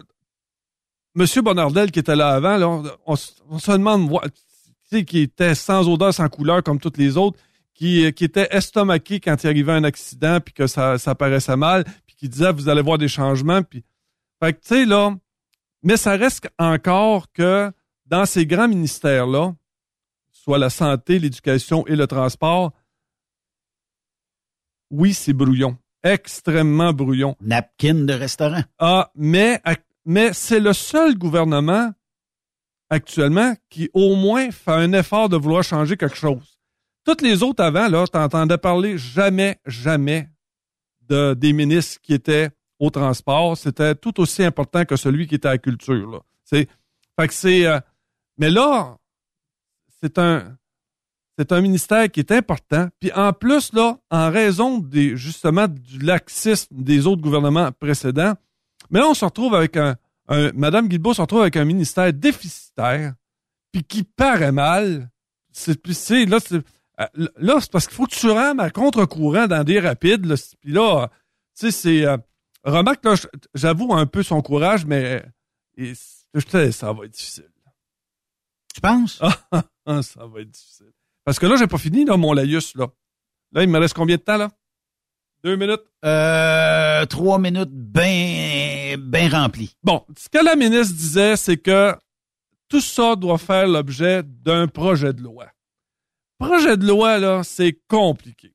M. 1.18 1.26
Bonardel 1.44 1.92
qui 1.92 2.00
était 2.00 2.16
là 2.16 2.30
avant, 2.30 2.58
là, 2.58 2.68
on, 2.68 2.84
on 3.06 3.16
se- 3.16 3.32
on 3.50 3.60
se 3.60 3.72
demande, 3.72 4.10
qui 5.08 5.20
était 5.20 5.56
sans 5.56 5.88
odeur, 5.88 6.14
sans 6.14 6.30
couleur 6.30 6.64
comme 6.64 6.80
toutes 6.80 6.98
les 6.98 7.18
autres, 7.18 7.40
qui, 7.74 8.12
qui 8.14 8.24
était 8.26 8.48
estomaqué 8.52 9.20
quand 9.20 9.44
il 9.44 9.48
arrivait 9.48 9.72
un 9.74 9.84
accident, 9.84 10.40
puis 10.40 10.54
que 10.54 10.68
ça, 10.68 10.98
ça 10.98 11.16
paraissait 11.16 11.56
mal, 11.56 11.84
puis 12.06 12.16
qui 12.16 12.30
disait, 12.30 12.52
vous 12.52 12.70
allez 12.70 12.82
voir 12.82 12.98
des 12.98 13.08
changements, 13.08 13.64
puis... 13.64 13.84
Fait 14.42 14.54
que, 14.54 14.60
tu 14.62 14.68
sais, 14.68 14.86
là, 14.86 15.16
mais 15.84 15.98
ça 15.98 16.16
reste 16.16 16.50
encore 16.58 17.32
que 17.32 17.72
dans 18.06 18.26
ces 18.26 18.46
grands 18.46 18.68
ministères-là, 18.68 19.54
soit 20.32 20.58
la 20.58 20.70
santé, 20.70 21.20
l'éducation 21.20 21.86
et 21.88 21.96
le 21.96 22.08
transport, 22.08 22.72
oui, 24.90 25.14
c'est 25.14 25.34
brouillon. 25.34 25.78
Extrêmement 26.04 26.94
brouillon. 26.94 27.36
Napkin 27.42 28.06
de 28.06 28.14
restaurant. 28.14 28.64
Ah, 28.80 29.12
mais, 29.16 29.62
mais 30.10 30.34
c'est 30.34 30.60
le 30.60 30.74
seul 30.74 31.16
gouvernement 31.16 31.92
actuellement 32.90 33.54
qui 33.70 33.92
au 33.94 34.16
moins 34.16 34.50
fait 34.50 34.72
un 34.72 34.92
effort 34.94 35.30
de 35.30 35.38
vouloir 35.38 35.64
changer 35.64 35.98
quelque 35.98 36.16
chose. 36.16 36.60
Toutes 37.06 37.22
les 37.22 37.44
autres 37.44 37.64
avant, 37.64 37.88
là, 37.88 38.08
t'entendais 38.08 38.58
parler 38.58 38.98
jamais, 38.98 39.60
jamais 39.68 40.28
de, 41.08 41.36
des 41.36 41.54
ministres 41.54 42.02
qui 42.02 42.16
étaient 42.16 42.50
au 42.80 42.90
transport. 42.90 43.56
C'était 43.56 43.94
tout 43.94 44.20
aussi 44.20 44.44
important 44.44 44.84
que 44.84 44.96
celui 44.96 45.28
qui 45.28 45.36
était 45.36 45.48
à 45.48 45.52
la 45.52 45.58
culture, 45.60 46.10
là. 46.10 46.22
C'est, 46.44 46.68
fait 47.20 47.28
que 47.28 47.34
c'est, 47.36 47.68
euh, 47.68 47.80
mais 48.40 48.50
là, 48.50 48.98
c'est 50.02 50.18
un, 50.18 50.58
c'est 51.38 51.52
un 51.52 51.62
ministère 51.62 52.10
qui 52.10 52.22
est 52.22 52.32
important. 52.32 52.90
Puis 53.00 53.12
en 53.14 53.32
plus, 53.32 53.74
là, 53.74 54.00
en 54.10 54.32
raison 54.32 54.80
des, 54.80 55.16
justement 55.16 55.68
du 55.68 56.00
laxisme 56.00 56.74
des 56.82 57.06
autres 57.06 57.22
gouvernements 57.22 57.72
précédents, 57.74 58.34
mais 58.90 59.00
là, 59.00 59.08
on 59.08 59.14
se 59.14 59.26
retrouve 59.26 59.56
avec 59.56 59.78
un, 59.78 59.96
un 60.28 60.52
Madame 60.54 60.88
Guilbeault 60.88 61.14
se 61.14 61.22
retrouve 61.22 61.42
avec 61.42 61.58
un 61.58 61.66
ministère 61.66 62.14
déficitaire, 62.14 63.14
puis 63.72 63.84
qui 63.84 64.04
paraît 64.04 64.52
mal. 64.52 65.10
C'est, 65.52 65.86
là, 66.28 66.40
c'est, 66.40 66.56
euh, 66.56 67.28
là, 67.38 67.58
c'est 67.60 67.72
parce 67.72 67.88
qu'il 67.88 67.96
faut 67.96 68.06
que 68.06 68.16
tu 68.16 68.30
rames 68.30 68.60
à 68.60 68.70
contre-courant 68.70 69.48
dans 69.48 69.64
des 69.64 69.80
rapides, 69.80 70.26
là. 70.26 70.36
Puis 70.62 70.72
là, 70.72 71.08
tu 71.58 71.66
sais, 71.66 71.72
c'est, 71.72 72.06
euh, 72.06 72.18
remarque, 72.64 73.04
là, 73.04 73.16
j'avoue 73.56 73.94
un 73.94 74.06
peu 74.06 74.24
son 74.24 74.42
courage, 74.42 74.86
mais 74.86 75.24
et, 75.78 75.94
je 76.34 76.46
te, 76.46 76.72
ça 76.72 76.94
va 76.94 77.06
être 77.06 77.14
difficile. 77.14 77.50
Tu 78.74 78.82
penses? 78.82 79.22
Ah, 79.92 80.04
ça 80.04 80.24
va 80.28 80.42
être 80.42 80.52
difficile. 80.52 80.92
Parce 81.26 81.40
que 81.40 81.48
là, 81.48 81.56
j'ai 81.56 81.66
pas 81.66 81.80
fini, 81.80 82.06
là, 82.06 82.16
mon 82.16 82.32
laïus, 82.32 82.76
là. 82.76 82.90
Là, 83.54 83.64
il 83.64 83.70
me 83.70 83.80
reste 83.80 83.96
combien 83.96 84.18
de 84.18 84.22
temps, 84.22 84.38
là? 84.38 84.52
Deux 85.44 85.56
minutes? 85.56 85.82
Euh, 86.06 87.08
trois 87.08 87.40
minutes 87.40 87.72
bien 88.98 89.30
remplies. 89.30 89.76
Bon, 89.84 90.04
ce 90.18 90.30
que 90.30 90.44
la 90.44 90.56
ministre 90.56 90.96
disait, 90.96 91.36
c'est 91.36 91.58
que 91.58 91.96
tout 92.68 92.82
ça 92.82 93.16
doit 93.16 93.38
faire 93.38 93.68
l'objet 93.68 94.24
d'un 94.24 94.68
projet 94.68 95.14
de 95.14 95.22
loi. 95.22 95.48
Projet 96.38 96.78
de 96.78 96.88
loi, 96.88 97.18
là, 97.18 97.44
c'est 97.44 97.80
compliqué. 97.88 98.54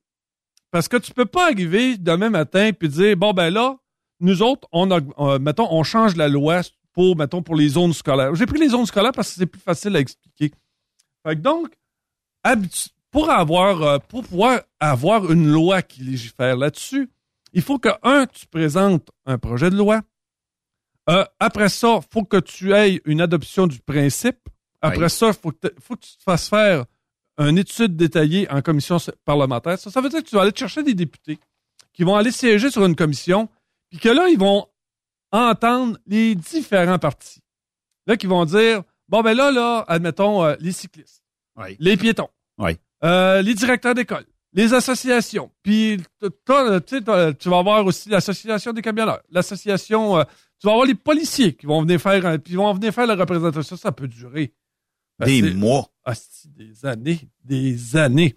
Parce 0.71 0.87
que 0.87 0.97
tu 0.97 1.13
peux 1.13 1.25
pas 1.25 1.45
arriver 1.51 1.97
demain 1.97 2.29
matin 2.29 2.71
puis 2.77 2.89
dire, 2.89 3.15
bon, 3.15 3.33
ben 3.33 3.49
là, 3.49 3.77
nous 4.19 4.41
autres, 4.41 4.67
on 4.71 4.89
euh, 4.91 5.39
mettons, 5.39 5.67
on 5.71 5.83
change 5.83 6.15
la 6.15 6.27
loi 6.27 6.61
pour, 6.93 7.15
mettons, 7.15 7.41
pour 7.41 7.55
les 7.55 7.69
zones 7.69 7.93
scolaires. 7.93 8.33
J'ai 8.35 8.45
pris 8.45 8.59
les 8.59 8.69
zones 8.69 8.85
scolaires 8.85 9.11
parce 9.11 9.29
que 9.29 9.35
c'est 9.35 9.45
plus 9.45 9.61
facile 9.61 9.95
à 9.95 9.99
expliquer. 9.99 10.51
Fait 11.25 11.35
que 11.35 11.41
donc, 11.41 11.69
pour 13.11 13.29
avoir, 13.29 13.81
euh, 13.81 13.99
pour 13.99 14.23
pouvoir 14.23 14.61
avoir 14.79 15.31
une 15.31 15.47
loi 15.47 15.81
qui 15.81 16.01
légifère 16.01 16.57
là-dessus, 16.57 17.09
il 17.53 17.61
faut 17.61 17.79
que, 17.79 17.89
un, 18.03 18.25
tu 18.25 18.45
présentes 18.47 19.09
un 19.25 19.37
projet 19.37 19.69
de 19.69 19.77
loi. 19.77 20.01
Euh, 21.09 21.23
après 21.39 21.69
ça, 21.69 21.99
faut 22.11 22.23
que 22.23 22.37
tu 22.37 22.73
aies 22.73 23.01
une 23.05 23.21
adoption 23.21 23.67
du 23.67 23.79
principe. 23.79 24.39
Après 24.81 25.03
Oui. 25.03 25.09
ça, 25.09 25.33
faut 25.33 25.51
que, 25.51 25.67
faut 25.79 25.95
que 25.95 26.01
tu 26.05 26.17
te 26.17 26.23
fasses 26.23 26.49
faire 26.49 26.85
une 27.37 27.57
étude 27.57 27.95
détaillée 27.95 28.49
en 28.51 28.61
commission 28.61 28.97
parlementaire. 29.25 29.77
Ça, 29.77 29.91
ça 29.91 30.01
veut 30.01 30.09
dire 30.09 30.23
que 30.23 30.27
tu 30.29 30.35
vas 30.35 30.43
aller 30.43 30.53
chercher 30.55 30.83
des 30.83 30.93
députés 30.93 31.37
qui 31.93 32.03
vont 32.03 32.15
aller 32.15 32.31
siéger 32.31 32.69
sur 32.71 32.85
une 32.85 32.95
commission, 32.95 33.49
puis 33.89 33.99
que 33.99 34.09
là, 34.09 34.27
ils 34.29 34.37
vont 34.39 34.67
entendre 35.31 35.97
les 36.05 36.35
différents 36.35 36.99
partis. 36.99 37.41
Là, 38.07 38.17
qui 38.17 38.27
vont 38.27 38.45
dire, 38.45 38.83
bon, 39.09 39.21
ben 39.21 39.33
là, 39.35 39.51
là, 39.51 39.83
admettons, 39.87 40.43
euh, 40.43 40.55
les 40.59 40.71
cyclistes, 40.71 41.23
Oui. 41.57 41.75
les 41.79 41.97
piétons, 41.97 42.29
Oui. 42.57 42.77
euh, 43.03 43.41
les 43.41 43.53
directeurs 43.53 43.95
d'école, 43.95 44.25
les 44.53 44.73
associations. 44.73 45.51
Puis, 45.63 46.01
toi, 46.45 46.79
tu 46.81 46.97
sais, 46.97 47.01
t'as- 47.01 47.33
tu 47.33 47.49
vas 47.49 47.59
avoir 47.59 47.85
aussi 47.85 48.09
l'association 48.09 48.73
des 48.73 48.81
camionneurs, 48.81 49.21
l'association, 49.29 50.19
euh, 50.19 50.23
tu 50.59 50.67
vas 50.67 50.73
avoir 50.73 50.85
les 50.87 50.95
policiers 50.95 51.53
qui 51.53 51.65
vont 51.65 51.81
venir 51.81 51.99
faire, 52.01 52.25
un- 52.25 52.37
puis 52.37 52.55
vont 52.55 52.73
venir 52.73 52.93
faire 52.93 53.07
la 53.07 53.15
représentation. 53.15 53.75
Ça 53.77 53.91
peut 53.91 54.07
durer. 54.07 54.53
Ben, 55.19 55.25
Des 55.27 55.53
mois. 55.53 55.89
Des 56.57 56.85
années, 56.85 57.19
des 57.43 57.95
années. 57.95 58.35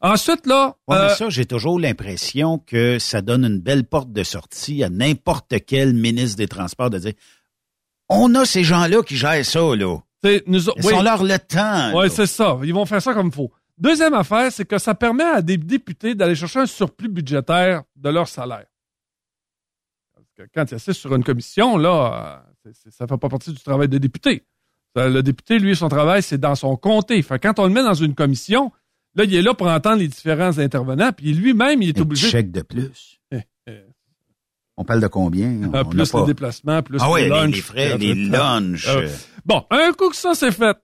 Ensuite, 0.00 0.46
là, 0.46 0.76
Ouais, 0.88 0.96
mais 0.98 1.04
euh, 1.04 1.14
ça, 1.14 1.28
j'ai 1.30 1.46
toujours 1.46 1.78
l'impression 1.78 2.58
que 2.58 2.98
ça 2.98 3.22
donne 3.22 3.44
une 3.44 3.60
belle 3.60 3.84
porte 3.84 4.12
de 4.12 4.24
sortie 4.24 4.82
à 4.82 4.88
n'importe 4.90 5.54
quel 5.64 5.94
ministre 5.94 6.36
des 6.38 6.48
Transports 6.48 6.90
de 6.90 6.98
dire 6.98 7.12
on 8.08 8.34
a 8.34 8.44
ces 8.44 8.64
gens-là 8.64 9.02
qui 9.02 9.16
gèrent 9.16 9.44
ça, 9.44 9.60
là. 9.76 9.98
c'est- 10.22 10.42
nous, 10.46 10.60
Ils 10.60 10.84
oui. 10.84 10.92
sont 10.92 11.02
leur 11.02 11.22
le 11.22 11.38
temps. 11.38 11.96
Oui, 11.98 12.08
c'est 12.10 12.26
ça. 12.26 12.58
Ils 12.64 12.74
vont 12.74 12.86
faire 12.86 13.00
ça 13.02 13.14
comme 13.14 13.28
il 13.28 13.32
faut. 13.32 13.50
Deuxième 13.78 14.14
affaire, 14.14 14.50
c'est 14.50 14.64
que 14.64 14.78
ça 14.78 14.94
permet 14.94 15.22
à 15.24 15.42
des 15.42 15.56
députés 15.56 16.14
d'aller 16.14 16.34
chercher 16.34 16.60
un 16.60 16.66
surplus 16.66 17.08
budgétaire 17.08 17.82
de 17.94 18.08
leur 18.08 18.26
salaire. 18.28 18.66
Parce 20.36 20.48
que 20.48 20.52
quand 20.54 20.64
tu 20.66 20.74
assistes 20.74 21.00
sur 21.00 21.14
une 21.14 21.24
commission, 21.24 21.76
là, 21.78 22.42
euh, 22.66 22.70
ça 22.90 23.04
ne 23.04 23.08
fait 23.08 23.16
pas 23.16 23.28
partie 23.28 23.52
du 23.52 23.60
travail 23.62 23.88
des 23.88 23.98
députés. 23.98 24.44
Ça, 24.94 25.08
Le 25.08 25.22
député, 25.22 25.58
lui, 25.58 25.74
son 25.76 25.88
travail, 25.88 26.22
c'est 26.22 26.38
dans 26.38 26.54
son 26.54 26.76
comté. 26.76 27.20
Fait 27.22 27.38
quand 27.38 27.58
on 27.58 27.64
le 27.66 27.72
met 27.72 27.82
dans 27.82 27.94
une 27.94 28.14
commission, 28.14 28.70
là, 29.14 29.24
il 29.24 29.34
est 29.34 29.42
là 29.42 29.54
pour 29.54 29.66
entendre 29.68 29.98
les 29.98 30.08
différents 30.08 30.58
intervenants, 30.58 31.12
puis 31.12 31.32
lui-même, 31.32 31.80
il 31.82 31.90
est 31.90 31.98
Un 31.98 32.02
obligé. 32.02 32.28
chèque 32.28 32.50
de 32.52 32.62
plus. 32.62 33.18
Eh, 33.32 33.40
eh. 33.66 33.80
On 34.76 34.84
parle 34.84 35.00
de 35.00 35.06
combien? 35.08 35.70
Ah, 35.72 35.82
On 35.86 35.88
plus 35.88 36.12
les 36.14 36.24
déplacements, 36.26 36.82
plus 36.82 36.98
Ah 37.00 37.08
les 37.16 37.28
lunchs. 37.28 37.54
les 37.54 37.60
frais, 37.62 37.98
les 37.98 38.14
lunchs. 38.14 38.86
Euh, 38.88 39.08
Bon, 39.46 39.64
un 39.70 39.92
coup 39.92 40.10
que 40.10 40.16
ça 40.16 40.34
c'est 40.34 40.50
fait, 40.52 40.76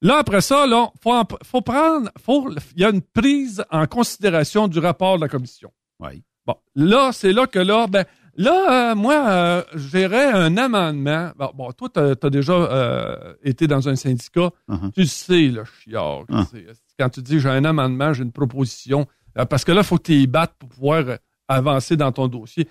là 0.00 0.18
après 0.18 0.40
ça, 0.40 0.66
là, 0.66 0.90
faut, 1.02 1.12
en- 1.12 1.26
faut 1.42 1.60
prendre, 1.60 2.08
faut, 2.24 2.48
il 2.76 2.80
y 2.82 2.84
a 2.84 2.90
une 2.90 3.02
prise 3.02 3.62
en 3.70 3.86
considération 3.86 4.68
du 4.68 4.78
rapport 4.78 5.16
de 5.16 5.22
la 5.22 5.28
commission. 5.28 5.70
Oui. 5.98 6.22
Bon, 6.46 6.54
là, 6.76 7.10
c'est 7.12 7.32
là 7.32 7.46
que 7.46 7.58
là, 7.58 7.86
ben, 7.88 8.04
là, 8.36 8.92
euh, 8.92 8.94
moi, 8.94 9.28
euh, 9.28 9.62
j'aurais 9.74 10.26
un 10.32 10.56
amendement. 10.56 11.30
Bon, 11.36 11.50
bon 11.54 11.72
toi, 11.72 11.88
t'as 11.92 12.14
as 12.22 12.30
déjà 12.30 12.52
euh, 12.52 13.34
été 13.42 13.66
dans 13.66 13.88
un 13.88 13.96
syndicat, 13.96 14.50
Uh-huh. 14.68 14.92
tu 14.92 15.00
le 15.00 15.06
sais, 15.06 15.48
le 15.48 15.64
chiard. 15.64 16.24
c'est. 16.50 16.66
Quand 16.98 17.08
tu 17.10 17.22
dis 17.22 17.40
j'ai 17.40 17.48
un 17.48 17.64
amendement, 17.64 18.12
j'ai 18.12 18.22
une 18.24 18.32
proposition, 18.32 19.06
euh, 19.38 19.44
parce 19.46 19.64
que 19.64 19.72
là, 19.72 19.80
il 19.80 19.86
faut 19.86 19.96
que 19.98 20.04
tu 20.04 20.14
y 20.14 20.26
battes 20.26 20.54
pour 20.58 20.68
pouvoir 20.68 21.04
avancer 21.48 21.96
dans 21.96 22.12
ton 22.12 22.28
dossier. 22.28 22.68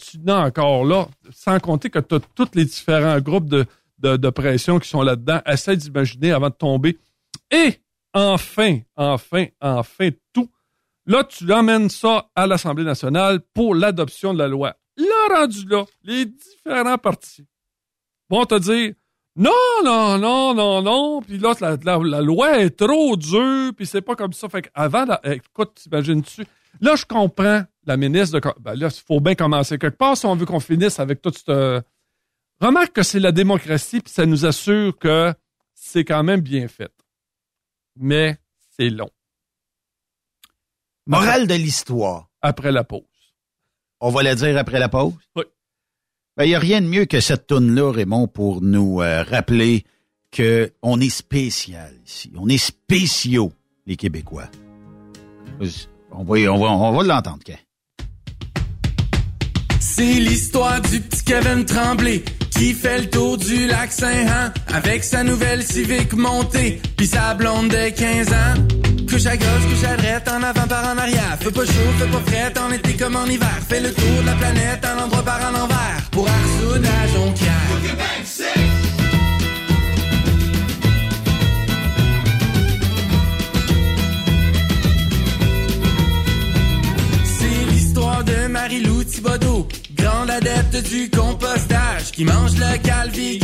Tu 0.00 0.18
n'as 0.20 0.46
encore 0.46 0.84
là, 0.84 1.08
sans 1.30 1.58
compter 1.58 1.90
que 1.90 1.98
tu 1.98 2.14
as 2.14 2.20
tous 2.36 2.48
les 2.54 2.64
différents 2.64 3.18
groupes 3.20 3.48
de, 3.48 3.66
de, 3.98 4.16
de 4.16 4.30
pression 4.30 4.78
qui 4.78 4.88
sont 4.88 5.02
là-dedans. 5.02 5.40
Essaie 5.44 5.76
d'imaginer 5.76 6.30
avant 6.30 6.48
de 6.48 6.54
tomber. 6.54 6.96
Et 7.50 7.80
enfin, 8.14 8.78
enfin, 8.94 9.46
enfin, 9.60 10.10
tout. 10.32 10.48
Là, 11.04 11.24
tu 11.24 11.52
emmènes 11.52 11.88
ça 11.88 12.30
à 12.36 12.46
l'Assemblée 12.46 12.84
nationale 12.84 13.40
pour 13.54 13.74
l'adoption 13.74 14.32
de 14.32 14.38
la 14.38 14.46
loi. 14.46 14.76
Là, 14.96 15.40
rendu 15.40 15.66
là, 15.66 15.84
les 16.02 16.26
différents 16.26 16.98
partis 16.98 17.46
vont 18.28 18.44
te 18.44 18.58
dire 18.58 18.94
non, 19.34 19.50
non, 19.84 20.18
non, 20.18 20.52
non, 20.54 20.82
non. 20.82 21.22
Puis 21.22 21.38
là, 21.38 21.54
la, 21.60 21.76
la- 21.82 21.98
la 21.98 22.20
loi 22.20 22.58
est 22.60 22.70
trop 22.76 23.16
dure, 23.16 23.72
puis 23.74 23.86
c'est 23.86 24.02
pas 24.02 24.14
comme 24.14 24.32
ça. 24.34 24.48
Fait 24.50 24.62
qu'avant, 24.62 25.06
la- 25.06 25.20
écoute, 25.34 25.74
t'imagines-tu? 25.74 26.44
Là, 26.80 26.96
je 26.96 27.04
comprends 27.06 27.62
la 27.84 27.96
ministre 27.96 28.38
de... 28.38 28.48
Ben 28.60 28.74
là, 28.74 28.88
il 28.94 29.02
faut 29.06 29.20
bien 29.20 29.34
commencer 29.34 29.78
quelque 29.78 29.96
part 29.96 30.16
si 30.16 30.26
on 30.26 30.34
veut 30.36 30.44
qu'on 30.46 30.60
finisse 30.60 31.00
avec 31.00 31.22
tout 31.22 31.32
ce... 31.32 31.80
Remarque 32.60 32.92
que 32.92 33.02
c'est 33.02 33.20
la 33.20 33.32
démocratie, 33.32 34.00
puis 34.00 34.12
ça 34.12 34.26
nous 34.26 34.44
assure 34.46 34.96
que 34.98 35.32
c'est 35.74 36.04
quand 36.04 36.22
même 36.22 36.40
bien 36.42 36.68
fait. 36.68 36.92
Mais 37.96 38.38
c'est 38.76 38.90
long. 38.90 39.10
Morale 41.06 41.46
de 41.46 41.54
l'histoire. 41.54 42.28
Après 42.40 42.70
la 42.72 42.84
pause. 42.84 43.02
On 44.04 44.10
va 44.10 44.24
la 44.24 44.34
dire 44.34 44.58
après 44.58 44.80
la 44.80 44.88
pause? 44.88 45.12
Oui. 45.36 45.44
Il 46.40 46.48
n'y 46.48 46.56
a 46.56 46.58
rien 46.58 46.80
de 46.80 46.86
mieux 46.88 47.04
que 47.04 47.20
cette 47.20 47.46
toune-là, 47.46 47.92
Raymond, 47.92 48.26
pour 48.26 48.60
nous 48.60 49.00
euh, 49.00 49.22
rappeler 49.22 49.84
que 50.32 50.72
on 50.82 51.00
est 51.00 51.08
spécial 51.08 51.94
ici. 52.04 52.32
On 52.36 52.48
est 52.48 52.58
spéciaux, 52.58 53.52
les 53.86 53.94
Québécois. 53.94 54.50
On 56.10 56.24
va, 56.24 56.34
on 56.50 56.58
va, 56.58 56.66
on 56.72 56.92
va 56.96 57.04
l'entendre, 57.04 57.38
quand? 57.46 57.58
C'est 59.78 60.14
l'histoire 60.14 60.80
du 60.80 61.00
petit 61.00 61.22
Kevin 61.24 61.64
Tremblay 61.64 62.24
qui 62.50 62.72
fait 62.72 63.02
le 63.02 63.10
tour 63.10 63.38
du 63.38 63.68
lac 63.68 63.92
Saint-Han 63.92 64.50
avec 64.74 65.04
sa 65.04 65.22
nouvelle 65.22 65.62
Civic 65.62 66.12
montée 66.14 66.80
pis 66.96 67.06
sa 67.06 67.34
blonde 67.34 67.68
de 67.68 67.90
15 67.90 68.32
ans. 68.32 68.91
Couche 69.12 69.26
à 69.26 69.36
gauche, 69.36 69.66
couche 69.68 69.84
à 69.84 69.94
droite, 69.94 70.26
en 70.26 70.42
avant 70.42 70.66
par 70.66 70.84
en 70.90 70.96
arrière. 70.96 71.36
Fais 71.38 71.50
pas 71.50 71.66
chaud, 71.66 71.92
fais 71.98 72.06
pas 72.06 72.22
frais, 72.30 72.52
en 72.58 72.72
été 72.72 72.94
comme 72.94 73.14
en 73.14 73.26
hiver. 73.26 73.58
Fais 73.68 73.80
le 73.80 73.92
tour 73.92 74.22
de 74.22 74.26
la 74.26 74.32
planète, 74.36 74.86
en 74.86 75.04
endroit 75.04 75.22
par 75.22 75.38
en 75.42 75.64
envers. 75.64 76.02
Pour 76.12 76.26
Arsoud 76.26 76.82
à 76.82 77.06
Jonquière. 77.08 77.52
C'est 87.24 87.70
l'histoire 87.70 88.24
de 88.24 88.46
Marie-Lou 88.46 89.04
Thibodeau, 89.04 89.68
grande 89.94 90.30
adepte 90.30 90.88
du 90.88 91.10
compostage, 91.10 92.12
qui 92.12 92.24
mange 92.24 92.56
local, 92.56 93.10
vegan, 93.12 93.41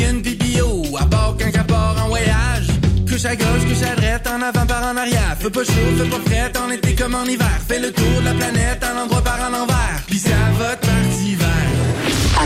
Couche 3.19 3.31
à 3.31 3.35
gauche, 3.35 3.65
couche 3.67 3.83
à 3.83 3.97
droite, 3.97 4.29
en 4.29 4.41
avant 4.41 4.65
par 4.65 4.85
en 4.85 4.97
arrière. 4.97 5.37
Fais 5.41 5.51
pas 5.51 5.65
chaud, 5.65 5.73
fais 5.73 6.09
pas 6.09 6.21
frais, 6.25 6.53
en 6.57 6.71
été 6.71 6.95
comme 6.95 7.17
en 7.17 7.25
hiver. 7.25 7.59
Fais 7.67 7.81
le 7.81 7.91
tour 7.91 8.21
de 8.21 8.25
la 8.25 8.33
planète, 8.33 8.85
en 8.85 9.03
endroit 9.03 9.23
par 9.23 9.41
en 9.41 9.63
envers. 9.65 10.05
Pis 10.07 10.21
ça 10.21 10.37
va 10.57 10.77
de 10.77 10.81
parti 10.87 11.35
vert. 11.35 11.78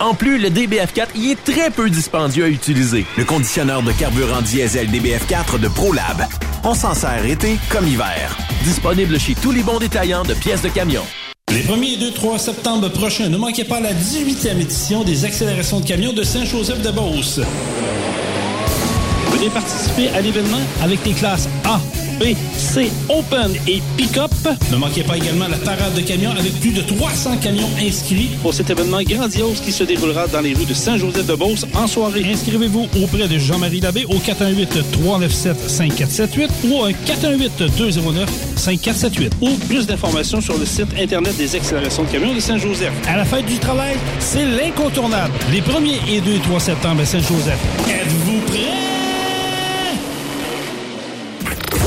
En 0.00 0.14
plus, 0.14 0.38
le 0.38 0.48
DBF4 0.48 1.08
y 1.14 1.32
est 1.32 1.44
très 1.44 1.70
peu 1.70 1.90
dispendieux 1.90 2.44
à 2.44 2.48
utiliser. 2.48 3.04
Le 3.18 3.24
conditionneur 3.26 3.82
de 3.82 3.92
carburant 3.92 4.40
diesel 4.40 4.88
DBF4 4.88 5.60
de 5.60 5.68
ProLab. 5.68 6.26
On 6.64 6.72
s'en 6.72 6.94
sert 6.94 7.26
été 7.26 7.58
comme 7.68 7.86
hiver. 7.86 8.34
Disponible 8.64 9.20
chez 9.20 9.34
tous 9.34 9.52
les 9.52 9.62
bons 9.62 9.78
détaillants 9.78 10.22
de 10.22 10.32
pièces 10.32 10.62
de 10.62 10.70
camion. 10.70 11.02
Les 11.52 11.62
1er 11.62 11.94
et 11.94 11.96
2, 11.98 12.12
3 12.12 12.38
septembre 12.38 12.88
prochains, 12.88 13.28
ne 13.28 13.36
manquez 13.36 13.64
pas 13.64 13.80
la 13.80 13.92
18e 13.92 14.58
édition 14.58 15.04
des 15.04 15.26
accélérations 15.26 15.80
de 15.80 15.86
camions 15.86 16.14
de 16.14 16.22
Saint-Joseph-de-Beauce. 16.22 17.40
Venez 19.32 19.50
participer 19.50 20.08
à 20.08 20.22
l'événement 20.22 20.62
avec 20.82 21.04
les 21.04 21.12
classes 21.12 21.48
A, 21.64 21.78
B, 22.20 22.36
C, 22.54 22.92
Open 23.08 23.56
et 23.66 23.82
Pick-up. 23.96 24.30
Ne 24.70 24.76
manquez 24.76 25.02
pas 25.02 25.16
également 25.16 25.48
la 25.48 25.56
parade 25.56 25.94
de 25.94 26.02
camions 26.02 26.32
avec 26.32 26.52
plus 26.60 26.72
de 26.72 26.82
300 26.82 27.38
camions 27.38 27.70
inscrits 27.82 28.28
pour 28.42 28.52
cet 28.52 28.68
événement 28.68 29.02
grandiose 29.02 29.60
qui 29.60 29.72
se 29.72 29.84
déroulera 29.84 30.26
dans 30.26 30.42
les 30.42 30.52
rues 30.52 30.66
de 30.66 30.74
Saint-Joseph-de-Beauce 30.74 31.64
en 31.74 31.86
soirée. 31.86 32.26
Inscrivez-vous 32.30 32.88
auprès 33.02 33.26
de 33.26 33.38
Jean-Marie 33.38 33.80
Labbé 33.80 34.04
au 34.04 34.18
418-397-5478 34.18 36.50
ou 36.64 36.84
un 36.84 36.90
418-209-5478 36.90 39.30
ou 39.40 39.54
plus 39.66 39.86
d'informations 39.86 40.42
sur 40.42 40.58
le 40.58 40.66
site 40.66 40.88
Internet 40.98 41.38
des 41.38 41.56
accélérations 41.56 42.02
de 42.02 42.10
camions 42.10 42.34
de 42.34 42.40
Saint-Joseph. 42.40 42.92
À 43.08 43.16
la 43.16 43.24
fête 43.24 43.46
du 43.46 43.56
travail, 43.56 43.96
c'est 44.18 44.44
l'incontournable. 44.44 45.32
Les 45.50 45.62
1er 45.62 45.96
et 46.10 46.20
2 46.20 46.34
et 46.34 46.40
3 46.40 46.60
septembre 46.60 47.00
à 47.00 47.06
Saint-Joseph. 47.06 47.58
Êtes-vous 47.88 48.40
prêts? 48.46 48.89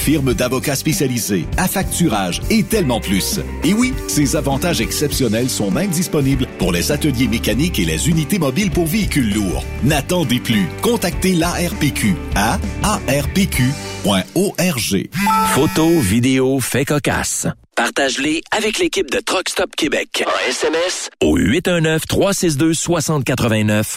firme 0.00 0.34
d'avocats 0.34 0.74
spécialisés, 0.74 1.46
affacturage 1.56 2.42
et 2.50 2.64
tellement 2.64 3.00
plus. 3.00 3.38
Et 3.62 3.74
oui, 3.74 3.92
ces 4.08 4.34
avantages 4.34 4.80
exceptionnels 4.80 5.50
sont 5.50 5.70
même 5.70 5.90
disponibles 5.90 6.46
pour 6.58 6.72
les 6.72 6.90
ateliers 6.90 7.28
mécaniques 7.28 7.78
et 7.78 7.84
les 7.84 8.08
unités 8.08 8.38
mobiles 8.38 8.70
pour 8.70 8.86
véhicules 8.86 9.30
lourds. 9.32 9.62
N'attendez 9.84 10.40
plus. 10.40 10.66
Contactez 10.82 11.34
l'ARPQ 11.34 12.16
à 12.34 12.58
arpq.org. 12.82 13.70
Photos, 15.54 16.02
vidéos, 16.02 16.60
faits 16.60 16.88
cocasse. 16.88 17.46
Partage-les 17.76 18.42
avec 18.50 18.78
l'équipe 18.78 19.10
de 19.10 19.20
Truck 19.20 19.48
Stop 19.48 19.76
Québec. 19.76 20.24
En 20.26 20.48
SMS 20.48 21.10
au 21.22 21.38
819-362-6089. 21.38 23.96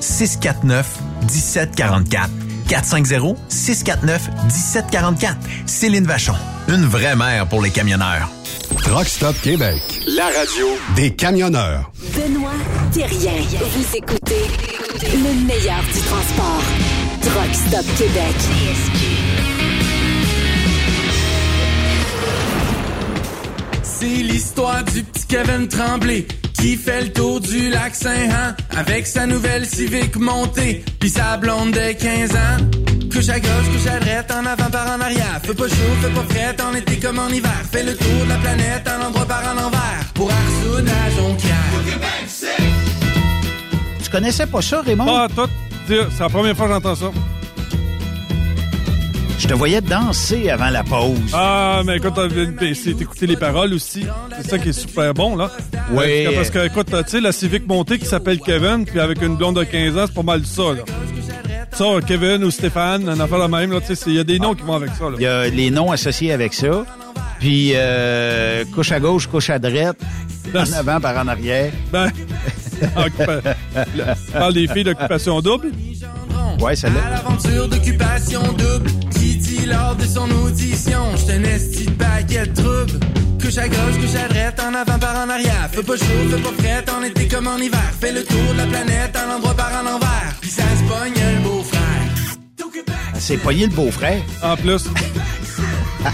649 0.00 0.86
1744. 1.22 2.30
450-649-1744. 2.68 5.36
Céline 5.66 6.04
Vachon. 6.04 6.34
Une 6.68 6.84
vraie 6.84 7.16
mère 7.16 7.46
pour 7.46 7.62
les 7.62 7.70
camionneurs. 7.70 8.28
Truck 8.82 9.08
Stop 9.08 9.34
Québec, 9.42 9.80
la 10.06 10.26
radio 10.26 10.66
des 10.94 11.14
camionneurs. 11.14 11.90
Benoît 12.14 12.52
Thérien. 12.92 13.32
Vous 13.58 13.96
écoutez 13.96 14.44
le 15.02 15.46
meilleur 15.46 15.82
du 15.92 16.00
transport. 16.00 16.62
Truck 17.22 17.54
Stop 17.54 17.86
Québec. 17.96 18.36
C'est 23.82 24.06
l'histoire 24.06 24.84
du 24.84 25.02
petit 25.02 25.26
Kevin 25.26 25.66
Tremblay 25.68 26.26
qui 26.60 26.76
fait 26.76 27.02
le 27.02 27.12
tour 27.12 27.40
du 27.40 27.70
lac 27.70 27.94
Saint-Han 27.94 28.54
avec 28.76 29.06
sa 29.06 29.26
nouvelle 29.26 29.64
Civic 29.66 30.16
montée 30.16 30.84
pis 30.98 31.08
sa 31.08 31.36
blonde 31.36 31.72
de 31.72 31.92
15 31.92 32.32
ans. 32.32 32.58
Couche 33.12 33.28
à 33.28 33.40
gauche, 33.40 33.68
couche 33.72 33.86
à 33.86 33.98
droite, 33.98 34.32
en 34.32 34.44
avant 34.44 34.70
par 34.70 34.86
en 34.90 35.00
arrière. 35.00 35.40
Fais 35.42 35.54
pas 35.54 35.68
chaud, 35.68 35.94
fais 36.02 36.10
pas 36.10 36.24
frais, 36.28 36.56
en 36.62 36.74
été 36.74 36.96
comme 36.98 37.18
en 37.18 37.28
hiver. 37.28 37.62
Fais 37.70 37.82
le 37.82 37.96
tour 37.96 38.24
de 38.24 38.28
la 38.28 38.36
planète, 38.36 38.88
en 38.88 39.06
endroit 39.06 39.24
par 39.24 39.42
en 39.44 39.66
envers. 39.66 40.04
Pour 40.14 40.30
Arsoun 40.30 40.88
à 40.88 41.10
Jonquière. 41.10 41.54
Tu 44.02 44.10
connaissais 44.10 44.46
pas 44.46 44.62
ça, 44.62 44.82
Raymond? 44.82 45.04
Pas 45.04 45.28
tout. 45.28 45.50
C'est 45.86 46.20
la 46.20 46.28
première 46.28 46.56
fois 46.56 46.66
que 46.66 46.72
j'entends 46.74 46.94
ça. 46.94 47.10
Je 49.38 49.46
te 49.46 49.54
voyais 49.54 49.80
danser 49.80 50.50
avant 50.50 50.68
la 50.68 50.82
pause. 50.82 51.30
Ah, 51.32 51.82
mais 51.86 51.96
écoute, 51.98 52.14
c'est 52.74 52.94
d'écouter 52.94 53.26
les 53.26 53.36
paroles 53.36 53.72
aussi. 53.72 54.04
C'est 54.42 54.50
ça 54.50 54.58
qui 54.58 54.70
est 54.70 54.72
super 54.72 55.14
bon, 55.14 55.36
là. 55.36 55.50
Oui. 55.92 56.26
Euh, 56.26 56.32
Parce 56.34 56.50
que, 56.50 56.66
écoute, 56.66 56.88
tu 56.90 56.96
sais, 57.06 57.20
la 57.20 57.32
Civic 57.32 57.66
montée 57.66 57.98
qui 57.98 58.06
s'appelle 58.06 58.40
Kevin, 58.40 58.84
puis 58.84 58.98
avec 59.00 59.22
une 59.22 59.36
blonde 59.36 59.56
de 59.56 59.64
15 59.64 59.96
ans, 59.96 60.04
c'est 60.06 60.14
pas 60.14 60.22
mal 60.22 60.44
ça, 60.44 60.62
là. 60.74 60.82
Ça, 61.72 61.84
Kevin 62.06 62.42
ou 62.42 62.50
Stéphane, 62.50 63.08
un 63.08 63.20
affaire 63.20 63.38
la 63.38 63.46
même, 63.48 63.70
là, 63.72 63.80
tu 63.80 63.94
sais, 63.94 64.10
il 64.10 64.14
y 64.14 64.18
a 64.18 64.24
des 64.24 64.40
noms 64.40 64.54
qui 64.54 64.64
vont 64.64 64.74
avec 64.74 64.90
ça, 64.98 65.04
là. 65.04 65.16
Il 65.18 65.22
y 65.22 65.26
a 65.26 65.48
les 65.48 65.70
noms 65.70 65.92
associés 65.92 66.32
avec 66.32 66.52
ça. 66.52 66.84
Puis, 67.38 67.72
euh, 67.74 68.64
couche 68.74 68.90
à 68.90 68.98
gauche, 68.98 69.28
couche 69.28 69.50
à 69.50 69.60
droite, 69.60 69.98
en 70.52 70.72
avant 70.72 71.00
par 71.00 71.16
en 71.16 71.28
arrière. 71.28 71.70
Ben, 71.92 72.10
parle 74.32 74.54
des 74.54 74.66
filles 74.66 74.84
d'occupation 74.84 75.40
double. 75.40 75.70
Ouais, 76.60 76.72
À 76.72 76.76
celle-là. 76.76 77.00
l'aventure 77.10 77.68
d'occupation 77.68 78.42
double 78.54 78.90
lors 79.68 79.94
de 79.96 80.04
son 80.04 80.28
audition. 80.44 81.16
J'te 81.16 81.36
une 81.36 81.44
esti 81.46 81.84
de 81.86 81.90
baguette 81.90 82.54
trouble. 82.54 82.98
Couche 83.40 83.58
à 83.58 83.68
gauche, 83.68 83.98
couche 84.00 84.14
à 84.14 84.28
droite, 84.28 84.60
en 84.60 84.74
avant 84.74 84.98
par 84.98 85.16
en 85.16 85.28
arrière. 85.28 85.68
Fais 85.72 85.82
pas 85.82 85.96
chaud, 85.96 86.28
fais 86.30 86.42
pas 86.42 86.52
frais, 86.58 86.84
en 86.96 87.02
été 87.02 87.28
comme 87.28 87.46
en 87.46 87.56
hiver. 87.56 87.92
Fais 88.00 88.12
le 88.12 88.24
tour 88.24 88.52
de 88.52 88.58
la 88.58 88.66
planète, 88.66 89.16
en 89.16 89.36
endroit 89.36 89.54
par 89.54 89.72
en 89.72 89.86
envers. 89.96 90.34
Puis 90.40 90.50
ça 90.50 90.62
se 90.62 90.82
pogne 90.82 91.14
le 91.14 91.40
beau-frère. 91.42 91.82
C'est 93.18 93.36
pogné 93.36 93.66
le 93.66 93.72
beau-frère. 93.72 94.22
En 94.42 94.56
plus. 94.56 94.84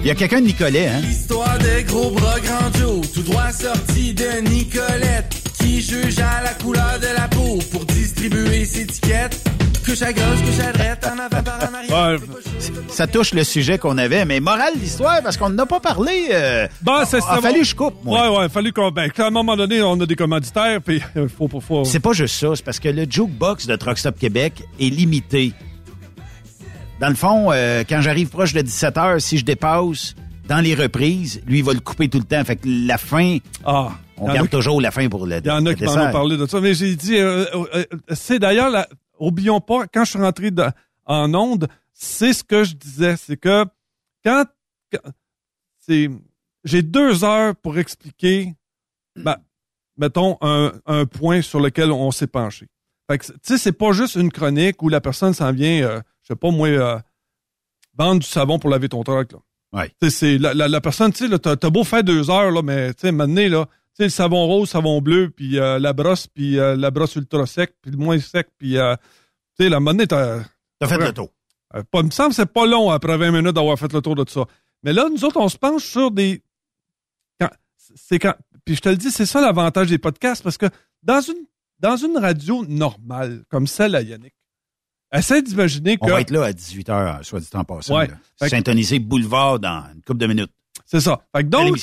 Il 0.00 0.06
y 0.06 0.10
a 0.10 0.14
quelqu'un 0.14 0.40
de 0.40 0.46
Nicolet, 0.46 0.86
hein? 0.86 1.00
Histoire 1.08 1.58
de 1.58 1.82
gros 1.86 2.10
bras 2.10 2.38
grand 2.40 2.72
Joe 2.78 3.10
Tout 3.12 3.22
droit 3.22 3.50
sorti 3.50 4.14
de 4.14 4.40
Nicolette 4.48 5.34
Qui 5.58 5.80
juge 5.82 6.18
à 6.20 6.42
la 6.42 6.54
couleur 6.54 6.98
de 7.00 7.08
la 7.16 7.26
peau 7.28 7.58
Pour 7.72 7.84
distribuer 7.84 8.64
ses 8.64 8.86
tickets 8.86 9.57
Couche 9.88 10.02
à 10.02 10.12
gauche, 10.12 10.24
couche 10.44 10.64
à 10.66 10.72
droite, 10.72 11.06
en 11.12 11.18
avant 11.18 11.42
par 11.42 11.58
en 11.70 11.74
arrière 11.74 12.20
Ouais, 12.20 12.26
Ça 12.90 13.06
touche 13.06 13.32
le 13.32 13.42
sujet 13.42 13.78
qu'on 13.78 13.96
avait, 13.96 14.24
mais 14.26 14.38
morale 14.38 14.74
d'histoire, 14.76 15.22
parce 15.22 15.36
qu'on 15.36 15.48
n'a 15.50 15.64
pas 15.66 15.80
parlé. 15.80 16.28
Euh, 16.30 16.68
Ben, 16.82 17.04
c'est 17.06 17.16
a 17.18 17.20
ça. 17.22 17.40
fallu 17.40 17.60
que 17.60 17.66
je 17.66 17.74
coupe, 17.74 17.94
moi. 18.04 18.30
Ouais, 18.30 18.36
ouais, 18.38 18.44
il 18.44 18.50
fallu 18.50 18.72
qu'on. 18.72 18.90
Ben, 18.90 19.10
à 19.16 19.26
un 19.26 19.30
moment 19.30 19.56
donné, 19.56 19.80
on 19.82 19.98
a 20.00 20.04
des 20.06 20.14
commanditaires, 20.16 20.80
puis 20.82 21.00
il 21.16 21.28
faut, 21.28 21.48
faut, 21.48 21.60
faut- 21.60 21.84
C'est 21.84 22.00
pas 22.00 22.12
juste 22.12 22.34
ça, 22.38 22.48
c'est 22.54 22.64
parce 22.64 22.78
que 22.78 22.88
le 22.88 23.06
jukebox 23.08 23.66
de 23.66 23.76
Truck 23.76 23.98
Stop 23.98 24.18
Québec 24.18 24.62
est 24.78 24.90
limité. 24.90 25.52
Dans 27.00 27.08
le 27.08 27.14
fond, 27.14 27.48
euh, 27.52 27.84
quand 27.88 28.00
j'arrive 28.00 28.28
proche 28.28 28.52
de 28.52 28.60
17 28.60 28.96
heures, 28.98 29.20
si 29.20 29.38
je 29.38 29.44
dépasse 29.44 30.14
dans 30.48 30.60
les 30.60 30.74
reprises, 30.74 31.40
lui, 31.46 31.58
il 31.58 31.64
va 31.64 31.72
le 31.72 31.80
couper 31.80 32.08
tout 32.08 32.18
le 32.18 32.24
temps. 32.24 32.44
Fait 32.44 32.56
que 32.56 32.66
la 32.66 32.98
fin, 32.98 33.38
Ah. 33.64 33.88
on 34.18 34.26
Il 34.26 34.30
a 34.30 34.34
garde 34.34 34.48
qui- 34.48 34.56
toujours 34.56 34.80
la 34.80 34.90
fin 34.90 35.08
pour 35.08 35.24
le 35.26 35.38
Il 35.42 35.46
y 35.46 35.50
en 35.50 35.64
a 35.64 35.74
qui 35.74 35.84
m'en 35.84 35.92
ont 35.92 36.12
parlé 36.12 36.36
de 36.36 36.46
ça. 36.46 36.60
Mais 36.60 36.74
j'ai 36.74 36.94
dit, 36.96 37.16
euh, 37.16 37.44
euh, 37.54 37.64
euh, 37.74 37.84
c'est 38.12 38.38
d'ailleurs, 38.38 38.68
la- 38.70 38.88
oublions 39.18 39.60
pas, 39.60 39.86
quand 39.86 40.04
je 40.04 40.10
suis 40.10 40.18
rentré 40.20 40.50
en 41.06 41.32
onde, 41.34 41.68
c'est 41.92 42.32
ce 42.32 42.44
que 42.44 42.64
je 42.64 42.74
disais. 42.74 43.16
C'est 43.16 43.36
que 43.36 43.64
quand, 44.24 44.44
quand- 44.92 45.12
c'est, 45.80 46.10
j'ai 46.64 46.82
deux 46.82 47.24
heures 47.24 47.56
pour 47.56 47.78
expliquer, 47.78 48.54
ben, 49.16 49.36
mettons, 49.96 50.36
un, 50.40 50.72
un 50.86 51.06
point 51.06 51.42
sur 51.42 51.60
lequel 51.60 51.90
on 51.92 52.10
s'est 52.10 52.26
penché. 52.26 52.66
Fait 53.10 53.18
que, 53.18 53.26
tu 53.26 53.32
sais, 53.42 53.58
c'est 53.58 53.72
pas 53.72 53.92
juste 53.92 54.16
une 54.16 54.30
chronique 54.30 54.82
où 54.82 54.88
la 54.90 55.00
personne 55.00 55.32
s'en 55.32 55.50
vient, 55.52 55.82
euh, 55.82 56.00
je 56.22 56.28
sais 56.28 56.36
pas, 56.36 56.50
moi, 56.50 56.68
euh, 56.68 56.98
vendre 57.96 58.20
du 58.20 58.26
savon 58.26 58.58
pour 58.58 58.68
laver 58.70 58.88
ton 58.88 59.02
truck, 59.02 59.32
là. 59.32 59.38
Ouais. 59.70 59.92
C'est 60.08 60.38
la, 60.38 60.54
la, 60.54 60.66
la 60.68 60.80
personne, 60.80 61.12
tu 61.12 61.28
sais, 61.28 61.38
t'as, 61.38 61.56
t'as 61.56 61.70
beau 61.70 61.84
faire 61.84 62.02
deux 62.04 62.30
heures, 62.30 62.50
là, 62.50 62.62
mais 62.62 62.94
tu 62.94 63.02
sais, 63.02 63.12
maintenant, 63.12 63.48
là, 63.48 63.66
tu 63.98 64.04
sais, 64.04 64.06
le 64.06 64.10
savon 64.10 64.46
rose, 64.46 64.70
savon 64.70 65.00
bleu, 65.00 65.28
puis 65.28 65.58
euh, 65.58 65.80
la 65.80 65.92
brosse, 65.92 66.28
puis 66.28 66.56
euh, 66.56 66.76
la 66.76 66.92
brosse 66.92 67.16
ultra 67.16 67.46
sec, 67.46 67.74
puis 67.82 67.90
le 67.90 67.96
moins 67.96 68.20
sec, 68.20 68.46
puis 68.56 68.78
euh, 68.78 68.94
tu 69.56 69.64
sais, 69.64 69.68
la 69.68 69.80
monnaie, 69.80 70.06
t'as... 70.06 70.44
T'as 70.78 70.86
fait 70.86 70.98
le 70.98 71.12
tour. 71.12 71.30
Pas, 71.72 71.98
il 71.98 72.04
me 72.04 72.10
semble 72.12 72.28
que 72.28 72.36
c'est 72.36 72.46
pas 72.46 72.64
long 72.64 72.90
après 72.90 73.18
20 73.18 73.32
minutes 73.32 73.54
d'avoir 73.54 73.76
fait 73.76 73.92
le 73.92 74.00
tour 74.00 74.14
de 74.14 74.24
ça. 74.28 74.44
Mais 74.84 74.92
là, 74.92 75.08
nous 75.10 75.24
autres, 75.24 75.40
on 75.40 75.48
se 75.48 75.58
penche 75.58 75.82
sur 75.82 76.12
des... 76.12 76.40
Quand, 77.40 77.50
c'est 77.76 78.20
quand... 78.20 78.34
Puis 78.64 78.76
je 78.76 78.82
te 78.82 78.88
le 78.88 78.96
dis, 78.96 79.10
c'est 79.10 79.26
ça 79.26 79.40
l'avantage 79.40 79.88
des 79.88 79.98
podcasts, 79.98 80.44
parce 80.44 80.58
que 80.58 80.66
dans 81.02 81.20
une, 81.20 81.46
dans 81.80 81.96
une 81.96 82.18
radio 82.18 82.64
normale, 82.66 83.42
comme 83.48 83.66
celle 83.66 83.96
à 83.96 84.02
Yannick, 84.02 84.34
essaie 85.12 85.42
d'imaginer 85.42 85.96
que... 85.96 86.04
On 86.04 86.10
va 86.10 86.20
être 86.20 86.30
là 86.30 86.44
à 86.44 86.52
18h, 86.52 87.24
soit 87.24 87.40
dit 87.40 87.48
en 87.52 87.64
passant. 87.64 87.98
Ouais. 87.98 88.08
Syntoniser 88.36 89.00
Boulevard 89.00 89.58
dans 89.58 89.86
une 89.92 90.02
couple 90.02 90.20
de 90.20 90.26
minutes. 90.28 90.52
C'est 90.86 91.00
ça. 91.00 91.20
Fait 91.34 91.42
que 91.42 91.48
donc. 91.48 91.76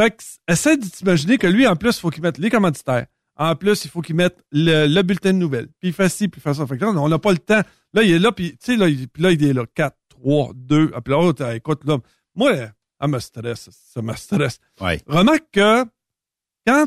Fait 0.00 0.10
que, 0.10 0.22
essaie 0.48 0.76
de 0.76 0.86
t'imaginer 0.86 1.38
que 1.38 1.46
lui, 1.46 1.66
en 1.66 1.76
plus, 1.76 1.96
il 1.96 2.00
faut 2.00 2.10
qu'il 2.10 2.22
mette 2.22 2.38
les 2.38 2.50
commanditaires. 2.50 3.06
En 3.36 3.56
plus, 3.56 3.84
il 3.84 3.90
faut 3.90 4.00
qu'il 4.00 4.14
mette 4.14 4.44
le, 4.52 4.86
le 4.86 5.02
bulletin 5.02 5.32
de 5.32 5.38
nouvelles. 5.38 5.68
Puis 5.80 5.88
il 5.88 5.92
fait 5.92 6.08
ci, 6.08 6.28
puis 6.28 6.40
il 6.40 6.42
fait 6.42 6.54
ça. 6.54 6.66
Fait 6.66 6.78
que 6.78 6.84
là, 6.84 6.90
on 6.90 7.08
n'a 7.08 7.18
pas 7.18 7.32
le 7.32 7.38
temps. 7.38 7.62
Là, 7.92 8.02
il 8.02 8.12
est 8.12 8.18
là, 8.18 8.32
puis 8.32 8.52
tu 8.52 8.58
sais, 8.60 8.76
là, 8.76 8.88
il, 8.88 9.08
puis 9.08 9.22
là, 9.22 9.32
il 9.32 9.44
est 9.44 9.52
là. 9.52 9.64
4, 9.74 9.96
3, 10.08 10.52
2. 10.54 10.90
Puis 10.90 11.12
là, 11.12 11.18
oh, 11.18 11.32
écoute, 11.52 11.84
là, 11.84 11.98
moi, 12.34 12.52
ça 13.00 13.08
me 13.08 13.18
stresse. 13.18 13.70
Ça 13.72 14.02
me 14.02 14.14
stresse. 14.14 14.58
Ouais. 14.80 15.00
Remarque 15.06 15.46
que 15.52 15.84
quand, 16.66 16.86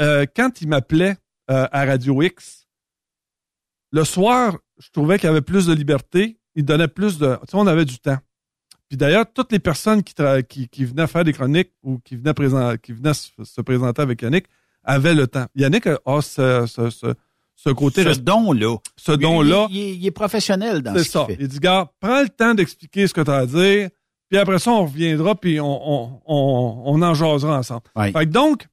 euh, 0.00 0.26
quand 0.34 0.60
il 0.60 0.68
m'appelait 0.68 1.16
euh, 1.50 1.66
à 1.70 1.84
Radio 1.84 2.22
X, 2.22 2.68
le 3.90 4.04
soir, 4.04 4.58
je 4.78 4.90
trouvais 4.90 5.18
qu'il 5.18 5.28
y 5.28 5.30
avait 5.30 5.40
plus 5.40 5.66
de 5.66 5.74
liberté. 5.74 6.38
Il 6.54 6.64
donnait 6.64 6.88
plus 6.88 7.18
de... 7.18 7.36
Tu 7.42 7.50
sais, 7.50 7.56
on 7.56 7.66
avait 7.66 7.84
du 7.84 7.98
temps. 7.98 8.18
Puis 8.88 8.96
d'ailleurs, 8.96 9.26
toutes 9.32 9.52
les 9.52 9.58
personnes 9.58 10.02
qui, 10.02 10.14
qui, 10.48 10.68
qui 10.68 10.84
venaient 10.84 11.06
faire 11.06 11.24
des 11.24 11.32
chroniques 11.32 11.72
ou 11.82 11.98
qui 11.98 12.16
venaient, 12.16 12.34
présent, 12.34 12.74
qui 12.82 12.92
venaient 12.92 13.14
se, 13.14 13.30
se 13.44 13.60
présenter 13.60 14.00
avec 14.02 14.22
Yannick 14.22 14.46
avaient 14.84 15.14
le 15.14 15.26
temps. 15.26 15.46
Yannick 15.54 15.86
a 15.86 16.20
ce, 16.22 16.64
ce, 16.66 16.88
ce, 16.90 17.14
ce 17.54 17.70
côté... 17.70 18.02
Ce 18.04 18.18
don-là. 18.20 18.76
Ce 18.96 19.12
don-là. 19.12 19.66
Il, 19.70 19.76
il- 19.76 19.94
il 19.96 20.06
est 20.06 20.10
professionnel 20.10 20.80
dans 20.82 20.94
C'est 20.94 21.04
ce 21.04 21.10
ça. 21.10 21.24
qu'il 21.26 21.36
fait. 21.36 21.42
Il 21.42 21.48
dit, 21.48 21.58
gars, 21.58 21.90
prends 22.00 22.22
le 22.22 22.28
temps 22.30 22.54
d'expliquer 22.54 23.06
ce 23.06 23.12
que 23.12 23.20
tu 23.20 23.30
as 23.30 23.34
à 23.36 23.46
dire, 23.46 23.90
puis 24.30 24.38
après 24.38 24.58
ça, 24.58 24.70
on 24.70 24.86
reviendra, 24.86 25.34
puis 25.34 25.60
on, 25.60 25.66
on, 25.66 26.20
on, 26.26 26.82
on 26.86 27.02
en 27.02 27.12
jasera 27.14 27.58
ensemble. 27.58 27.82
Ouais. 27.96 28.12
Fait 28.12 28.24
que 28.26 28.30
donc, 28.30 28.66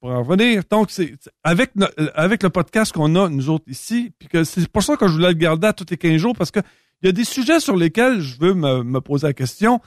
pour 0.00 0.10
en 0.10 0.22
revenir, 0.24 0.62
donc, 0.70 0.90
c'est 0.90 1.14
c'est- 1.20 1.30
avec, 1.44 1.70
avec 2.14 2.42
le 2.42 2.50
podcast 2.50 2.92
qu'on 2.92 3.14
a, 3.14 3.28
nous 3.28 3.48
autres 3.48 3.64
ici, 3.68 4.12
puis 4.18 4.28
que 4.28 4.42
c'est 4.44 4.66
pour 4.68 4.82
ça 4.82 4.96
que 4.96 5.06
je 5.06 5.12
voulais 5.12 5.28
le 5.28 5.34
garder 5.34 5.68
à 5.68 5.72
tous 5.72 5.86
les 5.90 5.96
15 5.96 6.16
jours, 6.16 6.34
parce 6.36 6.50
que 6.50 6.60
il 7.02 7.06
y 7.06 7.08
a 7.08 7.12
des 7.12 7.24
sujets 7.24 7.60
sur 7.60 7.76
lesquels 7.76 8.20
je 8.20 8.38
veux 8.38 8.54
me, 8.54 8.82
me 8.82 9.00
poser 9.00 9.26
la 9.26 9.32
question. 9.32 9.80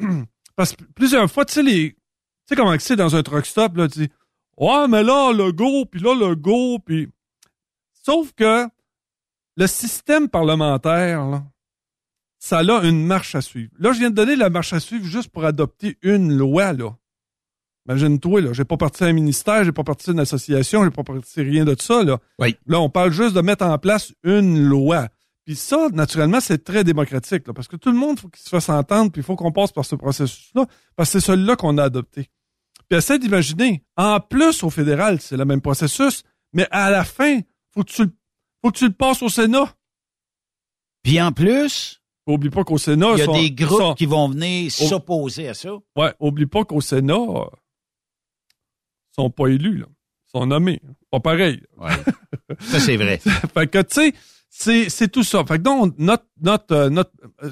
Parce 0.56 0.74
que 0.74 0.84
plusieurs 0.94 1.30
fois, 1.30 1.44
tu 1.44 1.54
sais, 1.54 1.62
les. 1.62 1.92
Tu 1.92 1.98
sais 2.48 2.56
comment 2.56 2.74
c'est 2.78 2.96
dans 2.96 3.14
un 3.14 3.22
truck 3.22 3.46
stop, 3.46 3.76
là, 3.76 3.88
tu 3.88 4.00
dis 4.00 4.08
Ouais, 4.56 4.88
mais 4.88 5.02
là, 5.02 5.32
le 5.32 5.52
go, 5.52 5.84
puis 5.84 6.00
là, 6.00 6.14
le 6.14 6.34
go, 6.34 6.78
puis. 6.78 7.08
Sauf 8.04 8.32
que 8.32 8.66
le 9.56 9.66
système 9.66 10.28
parlementaire, 10.28 11.26
là, 11.26 11.44
ça 12.38 12.58
a 12.58 12.84
une 12.84 13.04
marche 13.04 13.34
à 13.34 13.40
suivre. 13.40 13.72
Là, 13.78 13.92
je 13.92 13.98
viens 13.98 14.10
de 14.10 14.14
donner 14.14 14.36
la 14.36 14.50
marche 14.50 14.72
à 14.72 14.80
suivre 14.80 15.04
juste 15.04 15.30
pour 15.30 15.44
adopter 15.44 15.98
une 16.02 16.36
loi, 16.36 16.72
là. 16.72 16.96
Imagine-toi, 17.88 18.40
là, 18.40 18.52
j'ai 18.52 18.64
pas 18.64 18.76
parti 18.76 19.04
à 19.04 19.06
un 19.06 19.12
ministère, 19.12 19.62
j'ai 19.64 19.72
pas 19.72 19.84
parti 19.84 20.10
à 20.10 20.12
une 20.12 20.20
association, 20.20 20.84
j'ai 20.84 20.90
pas 20.90 21.04
parti 21.04 21.40
rien 21.40 21.64
de 21.64 21.76
ça, 21.78 22.02
là. 22.02 22.18
Oui. 22.38 22.56
Là, 22.66 22.80
on 22.80 22.90
parle 22.90 23.12
juste 23.12 23.34
de 23.34 23.40
mettre 23.40 23.64
en 23.64 23.78
place 23.78 24.12
une 24.24 24.60
loi. 24.60 25.08
Puis 25.46 25.54
ça, 25.56 25.88
naturellement, 25.92 26.40
c'est 26.40 26.62
très 26.64 26.82
démocratique, 26.84 27.46
là, 27.46 27.54
parce 27.54 27.68
que 27.68 27.76
tout 27.76 27.90
le 27.92 27.96
monde, 27.96 28.18
faut 28.18 28.28
qu'il 28.28 28.42
se 28.42 28.48
fasse 28.48 28.68
entendre, 28.68 29.10
puis 29.12 29.20
il 29.20 29.24
faut 29.24 29.36
qu'on 29.36 29.52
passe 29.52 29.70
par 29.72 29.84
ce 29.84 29.94
processus-là, 29.94 30.66
parce 30.96 31.12
que 31.12 31.20
c'est 31.20 31.26
celui-là 31.26 31.54
qu'on 31.56 31.78
a 31.78 31.84
adopté. 31.84 32.28
Puis 32.88 32.98
essaie 32.98 33.18
d'imaginer, 33.20 33.84
en 33.96 34.18
plus, 34.20 34.62
au 34.64 34.70
fédéral, 34.70 35.20
c'est 35.20 35.36
le 35.36 35.44
même 35.44 35.60
processus, 35.60 36.24
mais 36.52 36.66
à 36.72 36.90
la 36.90 37.04
fin, 37.04 37.40
faut 37.72 37.84
que 37.84 37.90
tu, 37.92 38.02
le- 38.04 38.12
faut 38.60 38.70
que 38.72 38.78
tu 38.78 38.86
le 38.88 38.92
passes 38.92 39.22
au 39.22 39.28
Sénat. 39.28 39.72
Puis 41.04 41.20
en 41.20 41.30
plus, 41.30 42.02
oublie 42.26 42.50
pas 42.50 42.64
qu'au 42.64 42.78
Sénat, 42.78 43.12
il 43.12 43.18
y 43.18 43.22
a 43.22 43.26
sont- 43.26 43.40
des 43.40 43.50
groupes 43.52 43.80
sont- 43.80 43.94
qui 43.94 44.06
vont 44.06 44.28
venir 44.28 44.70
s'opposer 44.72 45.48
à 45.48 45.54
ça. 45.54 45.70
Ouais, 45.94 46.12
oublie 46.18 46.46
pas 46.46 46.64
qu'au 46.64 46.80
Sénat, 46.80 47.14
euh, 47.14 47.44
ils 49.12 49.14
sont 49.14 49.30
pas 49.30 49.46
élus, 49.46 49.78
là. 49.78 49.86
Ils 49.88 50.30
sont 50.40 50.46
nommés. 50.46 50.80
Pas 51.10 51.20
pareil. 51.20 51.62
Ça, 52.60 52.80
c'est 52.80 52.96
vrai. 52.96 53.18
fait 53.54 53.66
que, 53.68 53.82
tu 53.82 53.94
sais, 53.94 54.12
c'est, 54.48 54.88
c'est 54.88 55.08
tout 55.08 55.22
ça. 55.24 55.44
Fait 55.44 55.58
que 55.58 55.62
donc, 55.62 55.94
notre, 55.98 56.24
notre, 56.40 56.74
euh, 56.74 56.90
notre, 56.90 57.10
euh, 57.42 57.50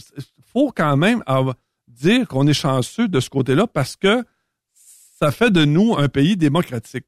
faut 0.52 0.72
quand 0.74 0.96
même 0.96 1.22
dire 1.88 2.26
qu'on 2.28 2.46
est 2.46 2.52
chanceux 2.54 3.08
de 3.08 3.20
ce 3.20 3.28
côté-là 3.30 3.66
parce 3.66 3.96
que 3.96 4.24
ça 5.18 5.30
fait 5.30 5.50
de 5.50 5.64
nous 5.64 5.96
un 5.96 6.08
pays 6.08 6.36
démocratique. 6.36 7.06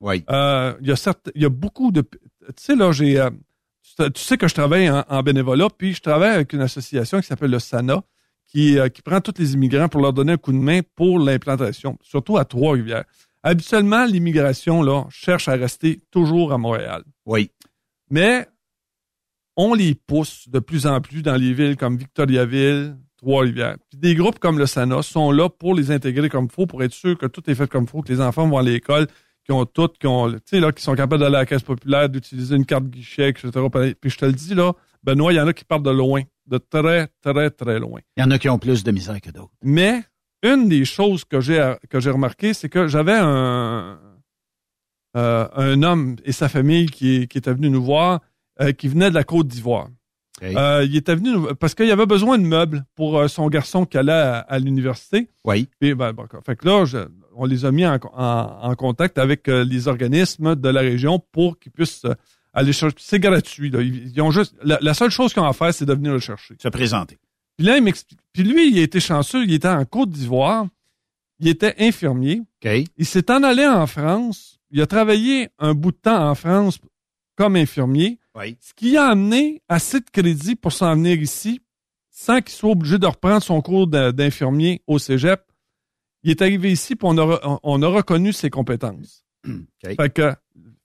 Oui. 0.00 0.24
Euh, 0.30 0.74
Il 0.80 0.86
y 0.88 0.92
a 0.92 0.96
certes, 0.96 1.30
il 1.34 1.42
y 1.42 1.46
a 1.46 1.48
beaucoup 1.50 1.90
de, 1.90 2.02
tu 2.02 2.18
sais, 2.56 2.76
là, 2.76 2.92
j'ai, 2.92 3.18
euh, 3.18 3.30
tu 3.82 3.92
sais- 3.96 4.10
tu 4.10 4.22
sais 4.22 4.36
que 4.36 4.46
je 4.48 4.54
travaille 4.54 4.88
en, 4.90 5.04
en 5.08 5.22
bénévolat, 5.22 5.68
puis 5.76 5.94
je 5.94 6.00
travaille 6.00 6.34
avec 6.34 6.52
une 6.52 6.60
association 6.60 7.20
qui 7.20 7.26
s'appelle 7.26 7.50
le 7.50 7.58
SANA, 7.58 8.02
qui, 8.46 8.78
euh, 8.78 8.88
qui 8.88 9.02
prend 9.02 9.20
tous 9.20 9.34
les 9.38 9.54
immigrants 9.54 9.88
pour 9.88 10.00
leur 10.00 10.12
donner 10.12 10.32
un 10.34 10.36
coup 10.36 10.52
de 10.52 10.58
main 10.58 10.80
pour 10.94 11.18
l'implantation, 11.18 11.98
surtout 12.02 12.36
à 12.38 12.44
Trois-Rivières. 12.44 13.04
Habituellement, 13.42 14.04
l'immigration, 14.04 14.82
là, 14.82 15.04
cherche 15.10 15.48
à 15.48 15.52
rester 15.52 16.00
toujours 16.10 16.52
à 16.52 16.58
Montréal. 16.58 17.02
Oui. 17.26 17.50
Mais 18.10 18.48
on 19.58 19.74
les 19.74 19.94
pousse 19.94 20.48
de 20.48 20.60
plus 20.60 20.86
en 20.86 21.00
plus 21.00 21.20
dans 21.20 21.34
les 21.34 21.52
villes 21.52 21.76
comme 21.76 21.96
Victoriaville, 21.98 22.96
Trois-Rivières. 23.16 23.76
Puis 23.90 23.98
des 23.98 24.14
groupes 24.14 24.38
comme 24.38 24.56
le 24.56 24.66
SANA 24.66 25.02
sont 25.02 25.32
là 25.32 25.48
pour 25.48 25.74
les 25.74 25.90
intégrer 25.90 26.28
comme 26.28 26.44
il 26.44 26.52
faut, 26.52 26.66
pour 26.66 26.82
être 26.84 26.92
sûr 26.92 27.18
que 27.18 27.26
tout 27.26 27.42
est 27.50 27.56
fait 27.56 27.68
comme 27.68 27.84
il 27.84 27.90
faut, 27.90 28.00
que 28.00 28.12
les 28.12 28.20
enfants 28.20 28.48
vont 28.48 28.58
à 28.58 28.62
l'école, 28.62 29.08
qui 29.44 29.50
ont 29.50 29.66
tout, 29.66 29.88
qui 29.98 30.06
ont, 30.06 30.30
tu 30.30 30.38
sais, 30.44 30.60
là, 30.60 30.70
qui 30.70 30.82
sont 30.82 30.94
capables 30.94 31.20
d'aller 31.20 31.34
à 31.34 31.40
la 31.40 31.46
caisse 31.46 31.64
populaire, 31.64 32.08
d'utiliser 32.08 32.54
une 32.54 32.66
carte 32.66 32.84
guichet, 32.84 33.30
etc. 33.30 33.50
Puis 34.00 34.10
je 34.10 34.16
te 34.16 34.24
le 34.24 34.32
dis, 34.32 34.54
là, 34.54 34.74
Benoît, 35.02 35.32
il 35.32 35.36
y 35.36 35.40
en 35.40 35.48
a 35.48 35.52
qui 35.52 35.64
partent 35.64 35.82
de 35.82 35.90
loin, 35.90 36.22
de 36.46 36.58
très, 36.58 37.08
très, 37.20 37.50
très 37.50 37.80
loin. 37.80 38.00
Il 38.16 38.20
y 38.20 38.24
en 38.24 38.30
a 38.30 38.38
qui 38.38 38.48
ont 38.48 38.60
plus 38.60 38.84
de 38.84 38.92
misère 38.92 39.20
que 39.20 39.30
d'autres. 39.30 39.52
Mais 39.64 40.04
une 40.44 40.68
des 40.68 40.84
choses 40.84 41.24
que 41.24 41.40
j'ai 41.40 41.74
que 41.90 41.98
j'ai 41.98 42.10
remarqué, 42.10 42.54
c'est 42.54 42.68
que 42.68 42.86
j'avais 42.86 43.18
un 43.18 43.98
euh, 45.16 45.48
un 45.52 45.82
homme 45.82 46.14
et 46.24 46.30
sa 46.30 46.48
famille 46.48 46.86
qui, 46.86 47.26
qui 47.26 47.38
était 47.38 47.52
venu 47.52 47.70
nous 47.70 47.82
voir, 47.82 48.20
euh, 48.60 48.72
qui 48.72 48.88
venait 48.88 49.10
de 49.10 49.14
la 49.14 49.24
Côte 49.24 49.48
d'Ivoire. 49.48 49.88
Euh, 50.56 50.84
il 50.88 50.94
était 50.94 51.16
venu 51.16 51.52
parce 51.58 51.74
qu'il 51.74 51.90
avait 51.90 52.06
besoin 52.06 52.38
de 52.38 52.44
meubles 52.44 52.84
pour 52.94 53.18
euh, 53.18 53.26
son 53.26 53.48
garçon 53.48 53.84
qui 53.86 53.98
allait 53.98 54.12
à, 54.12 54.38
à 54.38 54.58
l'université. 54.60 55.28
Oui. 55.44 55.68
Et 55.80 55.94
ben, 55.96 56.12
bon, 56.12 56.26
fait 56.46 56.54
que 56.56 56.64
là, 56.66 56.84
je- 56.84 57.08
on 57.34 57.44
les 57.44 57.64
a 57.64 57.72
mis 57.72 57.84
en, 57.84 57.98
en- 58.14 58.58
en 58.62 58.74
contact 58.76 59.18
avec 59.18 59.48
euh, 59.48 59.64
les 59.64 59.88
organismes 59.88 60.54
de 60.54 60.68
la 60.68 60.80
région 60.80 61.18
pour 61.32 61.58
qu'ils 61.58 61.72
puissent 61.72 62.06
aller 62.52 62.72
chercher. 62.72 62.94
C'est 63.00 63.18
gratuit. 63.18 63.70
Là. 63.70 63.80
Ils, 63.82 64.12
ils 64.14 64.20
ont 64.22 64.30
juste 64.30 64.54
la, 64.62 64.78
la 64.80 64.94
seule 64.94 65.10
chose 65.10 65.32
qu'ils 65.32 65.42
ont 65.42 65.46
à 65.48 65.52
faire, 65.52 65.74
c'est 65.74 65.86
de 65.86 65.92
venir 65.94 66.12
le 66.12 66.20
chercher. 66.20 66.54
Se 66.62 66.68
présenter. 66.68 67.18
Puis 67.56 67.66
là, 67.66 67.76
il 67.76 67.82
m'explique. 67.82 68.20
Puis 68.32 68.44
lui, 68.44 68.70
il 68.70 68.78
a 68.78 68.82
été 68.82 69.00
chanceux. 69.00 69.42
Il 69.42 69.52
était 69.52 69.66
en 69.66 69.84
Côte 69.84 70.10
d'Ivoire. 70.10 70.66
Il 71.40 71.48
était 71.48 71.74
infirmier. 71.80 72.42
Il 72.96 73.06
s'est 73.06 73.28
en 73.32 73.42
allé 73.42 73.66
en 73.66 73.88
France. 73.88 74.60
Il 74.70 74.80
a 74.80 74.86
travaillé 74.86 75.48
un 75.58 75.74
bout 75.74 75.90
de 75.90 75.96
temps 75.96 76.28
en 76.30 76.34
France 76.36 76.78
comme 77.36 77.56
infirmier. 77.56 78.18
Oui. 78.38 78.56
Ce 78.60 78.72
qui 78.72 78.96
a 78.96 79.08
amené 79.08 79.62
assez 79.68 80.00
de 80.00 80.08
crédit 80.10 80.54
pour 80.54 80.72
s'en 80.72 80.94
venir 80.94 81.20
ici 81.20 81.60
sans 82.10 82.40
qu'il 82.40 82.54
soit 82.54 82.70
obligé 82.70 82.98
de 82.98 83.06
reprendre 83.06 83.42
son 83.42 83.60
cours 83.62 83.86
d'infirmier 83.86 84.82
au 84.86 84.98
cégep. 84.98 85.40
Il 86.22 86.30
est 86.30 86.42
arrivé 86.42 86.72
ici 86.72 86.96
puis 86.96 87.06
on 87.08 87.16
a, 87.18 87.22
re- 87.22 87.60
on 87.62 87.82
a 87.82 87.86
reconnu 87.88 88.32
ses 88.32 88.50
compétences. 88.50 89.24
Fait, 89.82 90.12
que, 90.12 90.34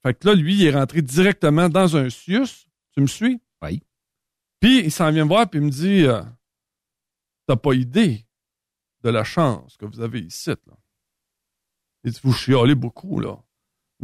fait 0.02 0.14
que 0.14 0.28
là, 0.28 0.34
lui, 0.34 0.54
il 0.54 0.66
est 0.66 0.74
rentré 0.74 1.02
directement 1.02 1.68
dans 1.68 1.96
un 1.96 2.08
CIUS. 2.08 2.66
Tu 2.92 3.00
me 3.00 3.06
suis? 3.06 3.40
Oui. 3.62 3.82
Puis 4.60 4.80
il 4.84 4.92
s'en 4.92 5.10
vient 5.10 5.24
me 5.24 5.28
voir 5.28 5.50
puis 5.50 5.60
il 5.60 5.66
me 5.66 5.70
dit 5.70 6.04
euh, 6.04 6.22
T'as 7.46 7.56
pas 7.56 7.74
idée 7.74 8.24
de 9.02 9.10
la 9.10 9.24
chance 9.24 9.76
que 9.76 9.84
vous 9.84 10.00
avez 10.00 10.20
ici. 10.20 10.50
Là. 10.50 10.56
Il 12.04 12.12
dit 12.12 12.20
Vous 12.22 12.32
chialez 12.32 12.74
beaucoup, 12.74 13.20
là. 13.20 13.38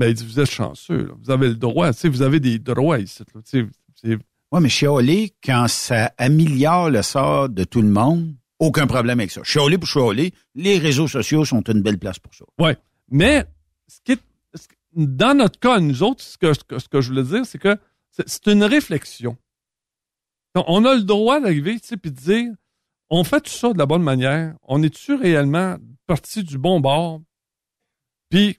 Il 0.08 0.14
dit 0.14 0.24
Vous 0.26 0.40
êtes 0.40 0.50
chanceux, 0.50 1.06
là. 1.08 1.14
Vous 1.22 1.30
avez 1.30 1.48
le 1.48 1.54
droit, 1.54 1.92
tu 1.92 1.98
sais, 2.00 2.08
vous 2.08 2.22
avez 2.22 2.40
des 2.40 2.58
droits 2.58 2.98
ici. 2.98 3.22
Là. 3.34 3.40
Tu 3.42 3.60
sais, 3.62 3.66
c'est- 3.94 4.18
Oui, 4.52 4.60
mais 4.60 4.68
chialer, 4.68 5.32
quand 5.44 5.68
ça 5.68 6.12
améliore 6.18 6.90
le 6.90 7.02
sort 7.02 7.48
de 7.48 7.64
tout 7.64 7.82
le 7.82 7.88
monde, 7.88 8.34
aucun 8.58 8.86
problème 8.86 9.20
avec 9.20 9.30
ça. 9.30 9.42
Chialer 9.44 9.78
pour 9.78 9.88
chialer, 9.88 10.32
les 10.54 10.78
réseaux 10.78 11.06
sociaux 11.08 11.44
sont 11.44 11.62
une 11.62 11.82
belle 11.82 11.98
place 11.98 12.18
pour 12.18 12.34
ça. 12.34 12.44
Ouais. 12.58 12.76
Mais 13.10 13.44
ce 13.88 13.98
qui 14.04 14.12
est- 14.12 14.22
ce 14.54 14.66
dans 14.94 15.36
notre 15.36 15.58
cas, 15.60 15.78
nous 15.78 16.02
autres, 16.02 16.22
ce 16.22 16.36
que, 16.36 16.52
ce 16.52 16.88
que, 16.88 17.00
je 17.00 17.08
voulais 17.10 17.22
dire, 17.22 17.46
c'est 17.46 17.58
que 17.58 17.76
c'est 18.26 18.46
une 18.48 18.64
réflexion. 18.64 19.36
On 20.54 20.84
a 20.84 20.96
le 20.96 21.02
droit 21.02 21.38
d'arriver, 21.40 21.76
puis 22.02 22.10
de 22.10 22.16
dire, 22.16 22.50
on 23.08 23.22
fait 23.22 23.40
tout 23.40 23.52
ça 23.52 23.72
de 23.72 23.78
la 23.78 23.86
bonne 23.86 24.02
manière. 24.02 24.54
On 24.64 24.82
est-tu 24.82 25.14
réellement 25.14 25.76
parti 26.08 26.42
du 26.42 26.58
bon 26.58 26.80
bord? 26.80 27.20
Puis, 28.30 28.58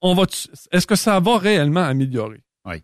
on 0.00 0.14
va, 0.14 0.24
est-ce 0.72 0.86
que 0.86 0.96
ça 0.96 1.18
va 1.20 1.38
réellement 1.38 1.82
améliorer? 1.82 2.42
Oui. 2.64 2.82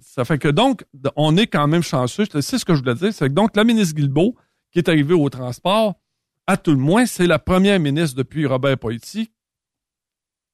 Ça 0.00 0.24
fait 0.24 0.38
que 0.38 0.48
donc, 0.48 0.84
on 1.16 1.36
est 1.36 1.46
quand 1.46 1.66
même 1.68 1.82
chanceux. 1.82 2.24
C'est 2.40 2.58
ce 2.58 2.64
que 2.64 2.74
je 2.74 2.80
voulais 2.80 2.94
dire. 2.94 3.12
C'est 3.12 3.28
que 3.28 3.34
donc, 3.34 3.56
la 3.56 3.64
ministre 3.64 3.94
Guilbeault, 3.94 4.34
qui 4.70 4.78
est 4.78 4.88
arrivée 4.88 5.14
au 5.14 5.28
transport, 5.28 5.94
à 6.46 6.56
tout 6.56 6.70
le 6.70 6.78
moins, 6.78 7.06
c'est 7.06 7.26
la 7.26 7.38
première 7.38 7.80
ministre 7.80 8.16
depuis 8.16 8.46
Robert 8.46 8.78
Poitiers 8.78 9.30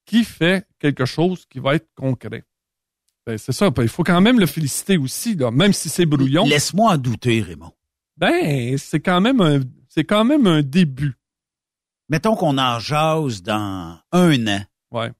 qui 0.05 0.25
fait 0.25 0.67
quelque 0.79 1.05
chose 1.05 1.47
qui 1.47 1.59
va 1.59 1.77
être 1.77 1.89
concret. 1.95 2.45
Ben, 3.27 3.39
c'est 3.39 3.53
ça. 3.53 3.71
Ben, 3.71 3.83
Il 3.83 3.89
faut 3.89 4.03
quand 4.03 4.21
même 4.21 4.41
le 4.41 4.47
féliciter 4.47 4.97
aussi, 4.97 5.37
là, 5.37 5.51
même 5.51 5.73
si 5.73 5.89
c'est 5.89 6.07
brouillon. 6.07 6.45
Laisse-moi 6.45 6.93
en 6.93 6.97
douter, 6.99 7.41
Raymond. 7.41 7.73
Ben, 8.17 8.77
c'est 8.79 9.01
quand 9.01 9.21
même 9.21 9.41
un, 9.41 9.61
c'est 9.89 10.05
quand 10.05 10.25
même 10.25 10.47
un 10.47 10.63
début. 10.63 11.15
Mettons 12.09 12.35
qu'on 12.35 12.59
en 12.59 12.79
jase 12.79 13.43
dans 13.43 13.99
un 14.11 14.47
an. 14.47 14.61
Ouais. 14.91 15.13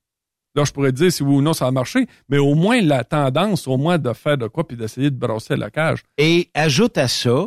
Là, 0.55 0.65
je 0.65 0.73
pourrais 0.73 0.93
te 0.93 0.97
dire 0.97 1.13
si 1.13 1.23
oui 1.23 1.37
ou 1.37 1.43
non 1.43 1.55
ça 1.55 1.67
a 1.67 1.71
marché, 1.71 2.07
mais 2.29 2.39
au 2.39 2.55
moins 2.55 2.81
la 2.83 3.05
tendance, 3.05 3.67
au 3.67 3.79
moins 3.79 3.99
de 3.99 4.13
faire 4.13 4.37
de 4.37 4.49
quoi 4.49 4.67
puis 4.67 4.77
d'essayer 4.77 5.11
de 5.11 5.17
brasser 5.17 5.57
la 5.57 5.71
cage. 5.71 6.03
Et 6.19 6.51
ajoute 6.55 6.99
à 6.99 7.09
ça 7.09 7.47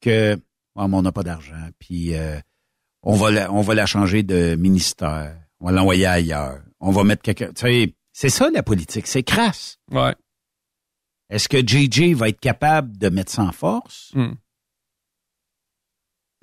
que 0.00 0.38
mais 0.76 0.94
on 0.94 1.02
n'a 1.02 1.12
pas 1.12 1.22
d'argent, 1.22 1.68
puis 1.78 2.14
euh, 2.14 2.38
on 3.02 3.14
va 3.14 3.30
la, 3.30 3.52
on 3.52 3.62
va 3.62 3.74
la 3.74 3.86
changer 3.86 4.22
de 4.22 4.56
ministère, 4.56 5.36
on 5.60 5.66
va 5.66 5.72
l'envoyer 5.72 6.06
ailleurs, 6.06 6.60
on 6.80 6.90
va 6.90 7.02
mettre 7.02 7.22
quelqu'un. 7.22 7.48
Tu 7.48 7.62
sais, 7.62 7.94
c'est 8.12 8.28
ça 8.28 8.50
la 8.50 8.62
politique, 8.62 9.06
c'est 9.06 9.22
crasse. 9.22 9.78
Ouais. 9.90 10.14
Est-ce 11.30 11.48
que 11.48 11.58
JJ 11.58 12.14
va 12.14 12.28
être 12.28 12.40
capable 12.40 12.96
de 12.98 13.08
mettre 13.08 13.32
ça 13.32 13.42
en 13.42 13.52
force? 13.52 14.12
Hmm. 14.14 14.34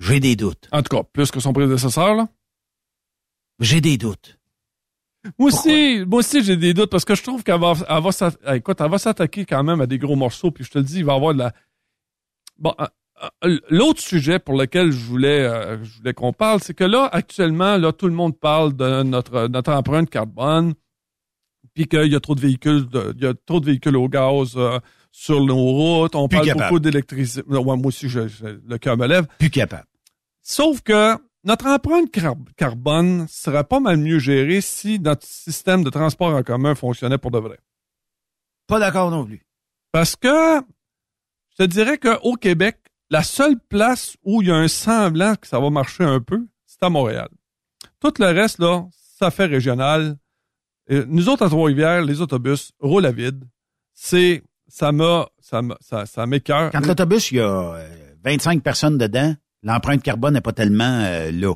J'ai 0.00 0.20
des 0.20 0.36
doutes. 0.36 0.68
En 0.72 0.82
tout 0.82 0.96
cas, 0.96 1.04
plus 1.04 1.30
que 1.30 1.40
son 1.40 1.52
prédécesseur, 1.52 2.14
là? 2.14 2.28
J'ai 3.60 3.80
des 3.80 3.96
doutes. 3.96 4.38
Moi 5.38 5.48
aussi, 5.48 6.04
moi 6.06 6.18
aussi, 6.20 6.42
j'ai 6.44 6.56
des 6.56 6.74
doutes 6.74 6.90
parce 6.90 7.04
que 7.04 7.14
je 7.14 7.22
trouve 7.22 7.42
qu'elle 7.42 7.60
va, 7.60 7.72
elle 7.88 8.02
va 8.02 8.10
s'att- 8.12 8.38
eh, 8.46 8.56
écoute, 8.56 8.80
elle 8.80 8.90
va 8.90 8.98
s'attaquer 8.98 9.44
quand 9.46 9.62
même 9.64 9.80
à 9.80 9.86
des 9.86 9.98
gros 9.98 10.16
morceaux. 10.16 10.50
Puis 10.50 10.64
je 10.64 10.70
te 10.70 10.78
le 10.78 10.84
dis, 10.84 10.98
il 10.98 11.04
va 11.04 11.14
y 11.14 11.16
avoir 11.16 11.32
de 11.34 11.38
la. 11.38 11.52
Bon, 12.58 12.74
euh, 12.80 12.86
euh, 13.44 13.58
l'autre 13.70 14.00
sujet 14.00 14.38
pour 14.38 14.54
lequel 14.56 14.92
je 14.92 15.04
voulais, 15.04 15.40
euh, 15.40 15.82
je 15.82 15.98
voulais 15.98 16.12
qu'on 16.14 16.32
parle, 16.32 16.60
c'est 16.60 16.74
que 16.74 16.84
là, 16.84 17.08
actuellement, 17.12 17.76
là, 17.78 17.92
tout 17.92 18.06
le 18.06 18.12
monde 18.14 18.38
parle 18.38 18.74
de 18.76 19.02
notre, 19.02 19.48
notre 19.48 19.72
empreinte 19.72 20.10
carbone, 20.10 20.74
puis 21.74 21.86
qu'il 21.86 22.12
y 22.12 22.14
a 22.14 22.20
trop 22.20 22.34
de 22.34 22.40
véhicules, 22.40 22.86
de- 22.88 23.14
il 23.16 23.24
y 23.24 23.26
a 23.26 23.34
trop 23.46 23.60
de 23.60 23.66
véhicules 23.66 23.96
au 23.96 24.08
gaz 24.08 24.52
euh, 24.56 24.78
sur 25.10 25.44
nos 25.44 25.56
routes. 25.56 26.14
On 26.14 26.28
Plus 26.28 26.36
parle 26.36 26.46
capable. 26.48 26.64
beaucoup 26.68 26.80
d'électricité. 26.80 27.42
Ouais, 27.48 27.62
moi 27.62 27.86
aussi, 27.86 28.08
je- 28.08 28.28
je- 28.28 28.58
le 28.66 28.78
cœur 28.78 28.96
me 28.96 29.06
lève. 29.06 29.26
Plus 29.38 29.50
capable. 29.50 29.86
Sauf 30.42 30.82
que 30.82 31.16
notre 31.44 31.66
empreinte 31.66 32.10
car- 32.10 32.34
carbone 32.56 33.26
serait 33.28 33.64
pas 33.64 33.80
mal 33.80 33.98
mieux 33.98 34.18
gérée 34.18 34.60
si 34.60 34.98
notre 34.98 35.26
système 35.26 35.84
de 35.84 35.90
transport 35.90 36.34
en 36.34 36.42
commun 36.42 36.74
fonctionnait 36.74 37.18
pour 37.18 37.30
de 37.30 37.38
vrai. 37.38 37.58
Pas 38.66 38.78
d'accord 38.78 39.10
non 39.10 39.24
plus. 39.24 39.44
Parce 39.92 40.16
que 40.16 40.60
je 41.50 41.64
te 41.64 41.68
dirais 41.68 41.98
qu'au 41.98 42.34
Québec, 42.34 42.78
la 43.10 43.22
seule 43.22 43.58
place 43.68 44.16
où 44.24 44.42
il 44.42 44.48
y 44.48 44.50
a 44.50 44.56
un 44.56 44.68
semblant 44.68 45.36
que 45.36 45.46
ça 45.46 45.60
va 45.60 45.70
marcher 45.70 46.04
un 46.04 46.20
peu, 46.20 46.46
c'est 46.66 46.82
à 46.82 46.88
Montréal. 46.88 47.28
Tout 48.00 48.12
le 48.18 48.26
reste, 48.26 48.58
là, 48.58 48.86
ça 48.92 49.30
fait 49.30 49.44
régional. 49.46 50.16
Et 50.88 51.04
nous 51.06 51.28
autres, 51.28 51.44
à 51.44 51.48
Trois-Rivières, 51.48 52.02
les 52.02 52.20
autobus 52.20 52.72
roulent 52.80 53.06
à 53.06 53.12
vide. 53.12 53.44
C'est, 53.92 54.42
ça 54.66 54.92
m'a, 54.92 55.28
ça 55.38 55.60
ça, 55.80 56.06
ça. 56.06 56.24
Quand 56.44 56.86
l'autobus, 56.86 57.30
il 57.30 57.36
y 57.36 57.40
a 57.40 57.74
euh, 57.76 58.14
25 58.24 58.62
personnes 58.62 58.98
dedans, 58.98 59.34
l'empreinte 59.64 60.02
carbone 60.02 60.34
n'est 60.34 60.40
pas 60.40 60.52
tellement 60.52 61.00
euh, 61.04 61.30
là. 61.32 61.54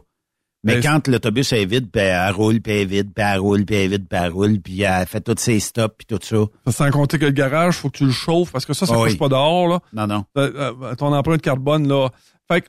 Mais 0.64 0.74
Mais- 0.76 0.80
quand 0.82 1.06
l'autobus 1.06 1.52
est 1.52 1.64
vide, 1.66 1.88
puis 1.92 2.02
elle 2.02 2.32
roule, 2.32 2.60
puis 2.60 2.72
elle 2.72 2.78
est 2.80 2.84
vide, 2.84 3.12
puis 3.14 3.24
elle 3.24 3.38
roule, 3.38 3.64
puis 3.64 3.76
elle 3.76 3.82
est 3.84 3.88
vide, 3.96 4.08
puis 4.08 4.18
elle 4.20 4.32
roule, 4.32 4.60
puis 4.60 4.82
elle 4.82 5.06
fait 5.06 5.20
tous 5.20 5.36
ses 5.40 5.60
stops, 5.60 5.94
puis 5.98 6.06
tout 6.06 6.18
ça. 6.20 6.72
Sans 6.72 6.90
compter 6.90 7.16
que 7.20 7.26
le 7.26 7.30
garage, 7.30 7.76
faut 7.76 7.90
que 7.90 7.98
tu 7.98 8.06
le 8.06 8.10
chauffes 8.10 8.50
parce 8.50 8.66
que 8.66 8.72
ça, 8.74 8.84
ça 8.84 8.94
Ah 8.96 8.98
couche 8.98 9.12
oui. 9.12 9.16
pas 9.18 9.28
dehors, 9.28 9.68
là. 9.68 9.80
Non, 9.92 10.06
non. 10.08 10.24
Euh, 10.36 10.72
euh, 10.82 10.94
ton 10.96 11.12
empreinte 11.14 11.42
carbone 11.42 11.86
là. 11.86 12.08
Fait 12.50 12.62
que, 12.62 12.68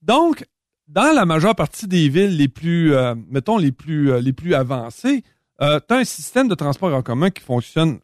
donc 0.00 0.44
dans 0.86 1.12
la 1.14 1.24
majeure 1.26 1.56
partie 1.56 1.88
des 1.88 2.08
villes 2.08 2.36
les 2.36 2.48
plus 2.48 2.94
euh, 2.94 3.14
mettons 3.28 3.58
les 3.58 3.72
plus 3.72 4.12
euh, 4.12 4.20
les 4.20 4.32
plus 4.32 4.54
avancées, 4.54 5.24
euh, 5.60 5.80
tu 5.88 5.94
as 5.94 5.98
un 5.98 6.04
système 6.04 6.46
de 6.46 6.54
transport 6.54 6.94
en 6.94 7.02
commun 7.02 7.30
qui 7.30 7.42
fonctionne 7.42 7.98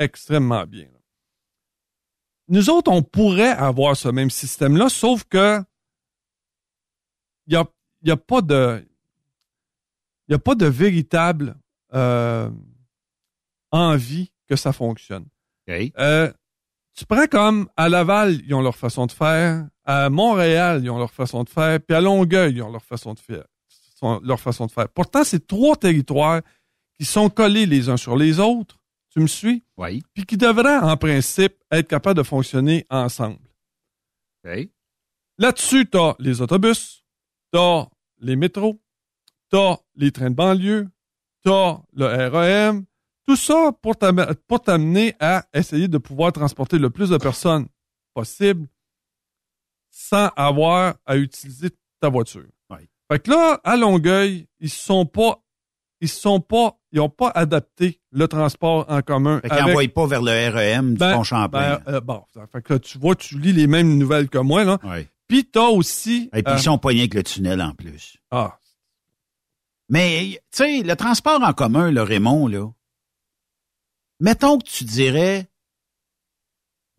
extrêmement 0.00 0.64
bien. 0.66 0.84
là. 0.84 0.98
Nous 2.48 2.68
autres, 2.68 2.90
on 2.90 3.02
pourrait 3.02 3.50
avoir 3.52 3.96
ce 3.96 4.08
même 4.08 4.30
système 4.30 4.76
là, 4.76 4.88
sauf 4.88 5.22
que 5.24 5.62
il 7.50 7.54
y 7.54 7.56
a 7.56 7.66
y 8.02 8.10
a 8.10 8.16
pas 8.16 8.40
de 8.40 8.82
il 10.28 10.34
a 10.34 10.38
pas 10.38 10.54
de 10.54 10.66
véritable 10.66 11.56
euh, 11.92 12.48
envie 13.72 14.30
que 14.48 14.56
ça 14.56 14.72
fonctionne. 14.72 15.26
Euh, 15.68 16.32
tu 16.94 17.04
prends 17.04 17.26
comme 17.26 17.68
à 17.76 17.88
Laval, 17.88 18.40
ils 18.46 18.54
ont 18.54 18.62
leur 18.62 18.76
façon 18.76 19.06
de 19.06 19.12
faire, 19.12 19.66
à 19.84 20.08
Montréal, 20.10 20.82
ils 20.82 20.90
ont 20.90 20.98
leur 20.98 21.12
façon 21.12 21.44
de 21.44 21.48
faire, 21.48 21.80
puis 21.80 21.96
à 21.96 22.00
Longueuil, 22.00 22.54
ils 22.54 22.62
ont 22.62 22.70
leur 22.70 22.84
façon 22.84 23.14
de 23.14 23.18
faire. 23.18 23.44
leur 24.22 24.40
façon 24.40 24.66
de 24.66 24.72
faire. 24.72 24.88
Pourtant, 24.88 25.24
c'est 25.24 25.46
trois 25.46 25.76
territoires 25.76 26.42
qui 26.98 27.04
sont 27.04 27.28
collés 27.28 27.66
les 27.66 27.88
uns 27.88 27.96
sur 27.96 28.16
les 28.16 28.38
autres. 28.38 28.76
Tu 29.10 29.20
me 29.20 29.26
suis? 29.26 29.64
Oui. 29.76 30.02
Puis 30.14 30.24
qui 30.24 30.36
devraient, 30.36 30.78
en 30.78 30.96
principe, 30.96 31.54
être 31.70 31.88
capables 31.88 32.18
de 32.18 32.22
fonctionner 32.22 32.86
ensemble. 32.90 33.38
Là-dessus, 35.38 35.86
t'as 35.86 36.14
les 36.18 36.40
autobus, 36.40 36.99
t'as 37.52 37.86
les 38.20 38.36
métros, 38.36 38.80
t'as 39.50 39.76
les 39.96 40.12
trains 40.12 40.30
de 40.30 40.34
banlieue, 40.34 40.88
t'as 41.42 41.78
le 41.94 42.06
REM, 42.28 42.84
tout 43.26 43.36
ça 43.36 43.72
pour 43.82 43.96
t'am- 43.96 44.34
pour 44.48 44.60
t'amener 44.62 45.14
à 45.20 45.44
essayer 45.54 45.88
de 45.88 45.98
pouvoir 45.98 46.32
transporter 46.32 46.78
le 46.78 46.90
plus 46.90 47.10
de 47.10 47.16
personnes 47.18 47.66
possible 48.14 48.66
sans 49.90 50.28
avoir 50.36 50.94
à 51.06 51.16
utiliser 51.16 51.70
ta 52.00 52.08
voiture. 52.08 52.46
Fait 53.12 53.18
que 53.18 53.30
là, 53.30 53.60
à 53.64 53.76
Longueuil, 53.76 54.46
ils 54.60 54.70
sont 54.70 55.04
pas, 55.04 55.42
ils 56.00 56.08
sont 56.08 56.38
pas, 56.40 56.78
ils 56.92 57.00
ont 57.00 57.08
pas 57.08 57.30
adapté 57.30 58.00
le 58.12 58.28
transport 58.28 58.84
en 58.88 59.02
commun. 59.02 59.40
Fait 59.40 59.48
qu'ils 59.48 59.58
n'envoient 59.66 59.88
pas 59.88 60.06
vers 60.06 60.22
le 60.22 60.30
REM 60.30 60.92
du 60.92 60.98
ben, 60.98 61.16
pont 61.16 61.24
Champlain. 61.24 61.80
ben, 61.84 61.92
euh, 61.94 62.00
bon, 62.00 62.22
fait 62.52 62.62
que 62.62 62.74
tu 62.74 62.98
vois, 62.98 63.16
tu 63.16 63.36
lis 63.36 63.52
les 63.52 63.66
mêmes 63.66 63.98
nouvelles 63.98 64.28
que 64.28 64.38
moi, 64.38 64.62
là. 64.62 64.78
oui. 64.84 65.08
Puis 65.30 65.48
t'as 65.48 65.68
aussi. 65.68 66.28
Et 66.32 66.42
puis 66.42 66.52
euh, 66.52 66.56
ils 66.56 66.62
sont 66.62 66.76
poignés 66.76 67.02
avec 67.02 67.14
le 67.14 67.22
tunnel 67.22 67.62
en 67.62 67.72
plus. 67.72 68.16
Ah, 68.32 68.58
Mais, 69.88 70.42
tu 70.50 70.58
sais, 70.58 70.82
le 70.82 70.96
transport 70.96 71.40
en 71.40 71.52
commun, 71.52 71.92
le 71.92 72.02
Raymond, 72.02 72.48
là, 72.48 72.68
mettons 74.18 74.58
que 74.58 74.68
tu 74.68 74.82
dirais, 74.82 75.48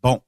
bon, 0.02 0.22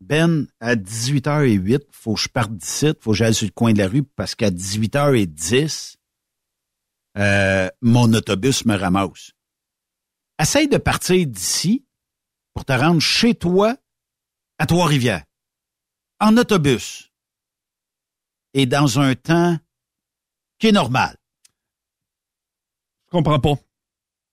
Ben, 0.00 0.48
à 0.58 0.74
18h08, 0.74 1.82
faut 1.92 2.14
que 2.14 2.20
je 2.20 2.28
parte 2.28 2.50
d'ici, 2.50 2.92
faut 2.98 3.12
que 3.12 3.16
j'aille 3.16 3.32
sur 3.32 3.46
le 3.46 3.52
coin 3.52 3.72
de 3.72 3.78
la 3.78 3.86
rue, 3.86 4.02
parce 4.02 4.34
qu'à 4.34 4.50
18h10, 4.50 5.98
euh, 7.16 7.68
mon 7.80 8.12
autobus 8.12 8.64
me 8.64 8.74
ramasse. 8.76 9.30
Essaye 10.40 10.66
de 10.66 10.78
partir 10.78 11.24
d'ici 11.24 11.86
pour 12.54 12.64
te 12.64 12.72
rendre 12.72 13.00
chez 13.00 13.36
toi 13.36 13.76
à 14.58 14.66
Trois-Rivières, 14.66 15.22
en 16.18 16.36
autobus, 16.36 17.12
et 18.58 18.64
dans 18.66 18.98
un 18.98 19.14
temps 19.14 19.56
qui 20.58 20.68
est 20.68 20.72
normal. 20.72 21.16
je 23.06 23.10
comprends 23.10 23.38
pas. 23.38 23.54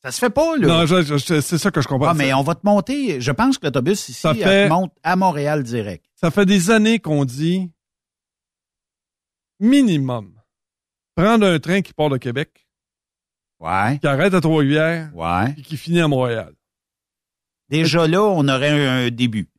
Ça 0.01 0.11
se 0.11 0.19
fait 0.19 0.29
pas, 0.29 0.57
là. 0.57 0.67
Non, 0.67 0.85
je- 0.85 1.01
je- 1.03 1.41
c'est 1.41 1.57
ça 1.57 1.71
que 1.71 1.81
je 1.81 1.87
comprends. 1.87 2.09
Ah, 2.09 2.13
mais 2.13 2.33
on 2.33 2.41
va 2.41 2.55
te 2.55 2.65
monter. 2.65 3.21
Je 3.21 3.31
pense 3.31 3.57
que 3.57 3.65
l'autobus 3.65 4.09
ici 4.09 4.13
Ça 4.13 4.31
elle 4.31 4.37
fait- 4.43 4.63
te 4.65 4.69
monte 4.73 4.93
à 5.03 5.15
Montréal 5.15 5.63
direct. 5.63 6.05
Ça 6.15 6.31
fait 6.31 6.45
des 6.45 6.71
années 6.71 6.99
qu'on 6.99 7.23
dit 7.25 7.69
minimum 9.59 10.33
prendre 11.15 11.45
un 11.45 11.59
train 11.59 11.81
qui 11.81 11.93
part 11.93 12.09
de 12.09 12.17
Québec, 12.17 12.67
Ouais. 13.59 13.99
qui 13.99 14.07
arrête 14.07 14.33
à 14.33 14.41
Trois-Rivières, 14.41 15.11
Ouais. 15.15 15.53
et 15.57 15.61
qui 15.61 15.77
finit 15.77 16.01
à 16.01 16.07
Montréal. 16.07 16.53
Déjà 17.69 18.07
là, 18.07 18.21
on 18.23 18.47
aurait 18.47 18.87
un 18.87 19.09
début. 19.09 19.49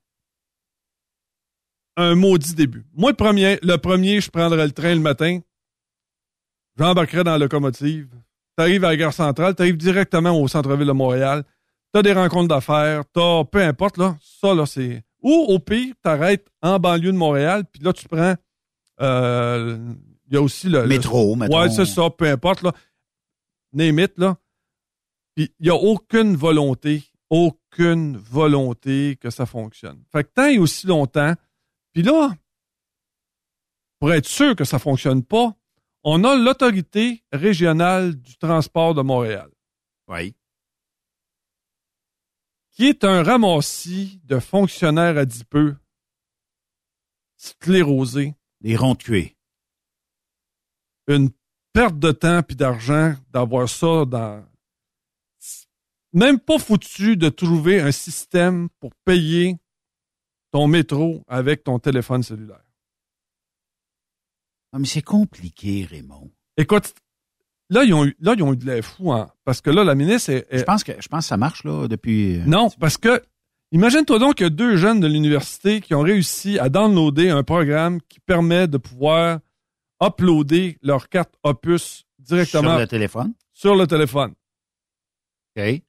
Un 1.97 2.15
maudit 2.15 2.55
début. 2.55 2.85
Moi, 2.95 3.11
le 3.11 3.17
premier, 3.17 3.59
le 3.63 3.77
premier, 3.77 4.21
je 4.21 4.31
prendrais 4.31 4.65
le 4.67 4.73
train 4.73 4.95
le 4.95 5.01
matin, 5.01 5.41
j'embarquerais 6.79 7.25
dans 7.25 7.33
la 7.33 7.39
locomotive, 7.39 8.09
t'arrives 8.57 8.85
à 8.85 8.89
la 8.91 8.97
gare 8.97 9.13
centrale, 9.13 9.55
t'arrives 9.55 9.77
directement 9.77 10.39
au 10.41 10.49
centre-ville 10.49 10.87
de 10.87 10.93
Montréal, 10.93 11.45
t'as 11.93 12.03
des 12.03 12.13
rencontres 12.13 12.49
d'affaires, 12.49 13.05
t'as 13.13 13.45
peu 13.45 13.63
importe, 13.63 13.99
là, 13.99 14.17
ça, 14.21 14.55
là, 14.55 14.67
c'est... 14.67 15.05
Ou, 15.23 15.31
au 15.49 15.59
pire, 15.59 15.95
t'arrêtes 16.03 16.47
en 16.61 16.79
banlieue 16.79 17.13
de 17.13 17.17
Montréal, 17.17 17.65
puis 17.71 17.83
là, 17.83 17.93
tu 17.93 18.07
prends... 18.09 18.35
euh, 19.01 19.79
Il 20.29 20.35
y 20.35 20.37
a 20.37 20.43
aussi 20.43 20.69
le... 20.69 20.83
le- 20.83 20.89
Métro, 20.89 21.35
mettons. 21.37 21.59
Ouais, 21.59 21.71
c'est 21.71 21.87
ça, 21.87 22.11
peu 22.11 22.29
importe, 22.29 22.63
là. 22.63 22.73
Name 23.73 24.01
it, 24.01 24.13
là. 24.19 24.37
Puis 25.35 25.51
il 25.61 25.65
n'y 25.65 25.71
a 25.71 25.75
aucune 25.77 26.37
volonté, 26.37 27.03
aucune 27.31 28.17
volonté 28.19 29.17
que 29.21 29.31
ça 29.31 29.47
fonctionne. 29.47 30.03
Fait 30.13 30.25
que 30.25 30.31
tant 30.35 30.47
et 30.47 30.59
aussi 30.59 30.87
longtemps, 30.87 31.33
puis 31.95 32.03
là, 32.03 32.35
pour 34.01 34.13
être 34.13 34.27
sûr 34.29 34.55
que 34.55 34.65
ça 34.65 34.79
fonctionne 34.79 35.25
pas, 35.25 35.57
on 36.03 36.25
a 36.25 36.37
l'autorité 36.37 37.25
régionale 37.33 38.15
du 38.21 38.37
transport 38.37 38.95
de 38.95 39.01
Montréal, 39.01 39.51
Oui. 40.09 40.35
qui 42.73 42.87
est 42.89 43.05
un 43.05 43.23
ramassis 43.23 44.21
de 44.25 44.39
fonctionnaires 44.41 45.17
adipeux, 45.17 45.77
sclérosés, 47.37 48.35
Les 48.61 48.77
ronds 48.77 48.95
de 48.95 49.03
cuir. 49.03 49.31
une 51.07 51.31
perte 51.73 51.99
de 51.99 52.13
temps 52.13 52.43
puis 52.43 52.57
d'argent 52.57 53.15
d'avoir 53.31 53.69
ça 53.69 54.05
dans 54.05 54.45
même 56.13 56.39
pas 56.39 56.59
foutu 56.59 57.17
de 57.17 57.29
trouver 57.29 57.81
un 57.81 57.91
système 57.93 58.69
pour 58.81 58.95
payer 59.05 59.57
ton 60.55 60.69
métro 60.69 61.21
avec 61.27 61.65
ton 61.65 61.81
téléphone 61.81 62.23
cellulaire. 62.23 62.63
Ah, 64.73 64.79
mais 64.79 64.87
c'est 64.87 65.03
compliqué, 65.03 65.85
Raymond. 65.91 66.31
Écoute, 66.57 66.95
là 67.71 67.83
ils 67.83 67.93
ont 67.93 68.05
eu 68.05 68.15
là 68.21 68.35
ils 68.37 68.43
ont 68.45 68.53
eu 68.53 68.57
de 68.57 68.65
l'air 68.65 68.85
fou 68.85 69.13
hein, 69.13 69.29
parce 69.45 69.61
que 69.61 69.71
là 69.71 69.83
la 69.83 69.97
ministre 69.97 70.31
est, 70.31 70.47
est- 70.51 70.59
Je 70.59 70.65
pense 70.65 70.85
que 70.85 70.93
je 71.01 71.09
pense 71.09 71.25
que 71.25 71.29
ça 71.29 71.37
marche 71.37 71.65
là 71.65 71.89
depuis. 71.89 72.37
euh, 72.39 72.45
non 72.47 72.71
parce 72.79 72.99
que 72.99 73.21
imagine-toi 73.73 74.19
donc 74.21 74.37
qu'il 74.37 74.45
y 74.45 74.47
a 74.47 74.51
deux 74.51 74.77
jeunes 74.77 75.01
de 75.01 75.09
l'université 75.09 75.81
qui 75.81 75.93
ont 75.95 76.03
réussi 76.03 76.59
à 76.61 76.69
downloader 76.69 77.31
un 77.31 77.43
programme 77.43 78.01
qui 78.03 78.21
permet 78.21 78.69
de 78.69 78.79
pouvoir 78.79 79.41
uploader 80.01 80.79
leur 80.83 81.09
carte 81.09 81.35
Opus 81.43 82.05
directement 82.21 82.71
Sur 82.71 82.79
le 82.79 82.87
téléphone? 82.87 83.35
sur 83.53 83.75
le 83.75 83.87
téléphone. 83.89 84.35
OK. 85.57 85.83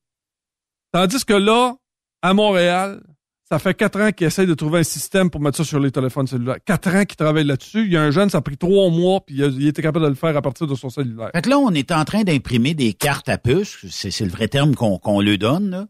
Tandis 0.91 1.23
que 1.25 1.33
là, 1.33 1.75
à 2.23 2.33
Montréal, 2.33 3.03
ça 3.47 3.59
fait 3.59 3.73
quatre 3.75 4.01
ans 4.01 4.11
qu'ils 4.11 4.25
essayent 4.27 4.47
de 4.47 4.53
trouver 4.55 4.79
un 4.79 4.83
système 4.83 5.29
pour 5.29 5.39
mettre 5.39 5.57
ça 5.57 5.63
sur 5.63 5.79
les 5.79 5.91
téléphones 5.91 6.25
cellulaires. 6.25 6.57
Quatre 6.65 6.87
ans 6.95 7.05
qu'ils 7.05 7.15
travaillent 7.15 7.43
là-dessus. 7.45 7.85
Il 7.85 7.91
y 7.91 7.97
a 7.97 8.01
un 8.01 8.09
jeune, 8.11 8.29
ça 8.31 8.39
a 8.39 8.41
pris 8.41 8.57
trois 8.57 8.89
mois, 8.89 9.21
puis 9.23 9.35
il, 9.35 9.43
a- 9.43 9.47
il 9.47 9.67
était 9.67 9.81
capable 9.83 10.05
de 10.05 10.09
le 10.09 10.15
faire 10.15 10.35
à 10.35 10.41
partir 10.41 10.65
de 10.65 10.73
son 10.73 10.89
cellulaire. 10.89 11.29
Fait 11.33 11.41
que 11.43 11.49
là, 11.49 11.59
on 11.59 11.71
est 11.71 11.91
en 11.91 12.03
train 12.05 12.23
d'imprimer 12.23 12.73
des 12.73 12.93
cartes 12.93 13.29
à 13.29 13.37
puce, 13.37 13.85
c'est 13.89 14.19
le 14.21 14.29
vrai 14.31 14.47
terme 14.47 14.73
qu'on 14.75 14.97
qu'on 14.97 15.21
lui 15.21 15.37
donne, 15.37 15.69
là, 15.69 15.87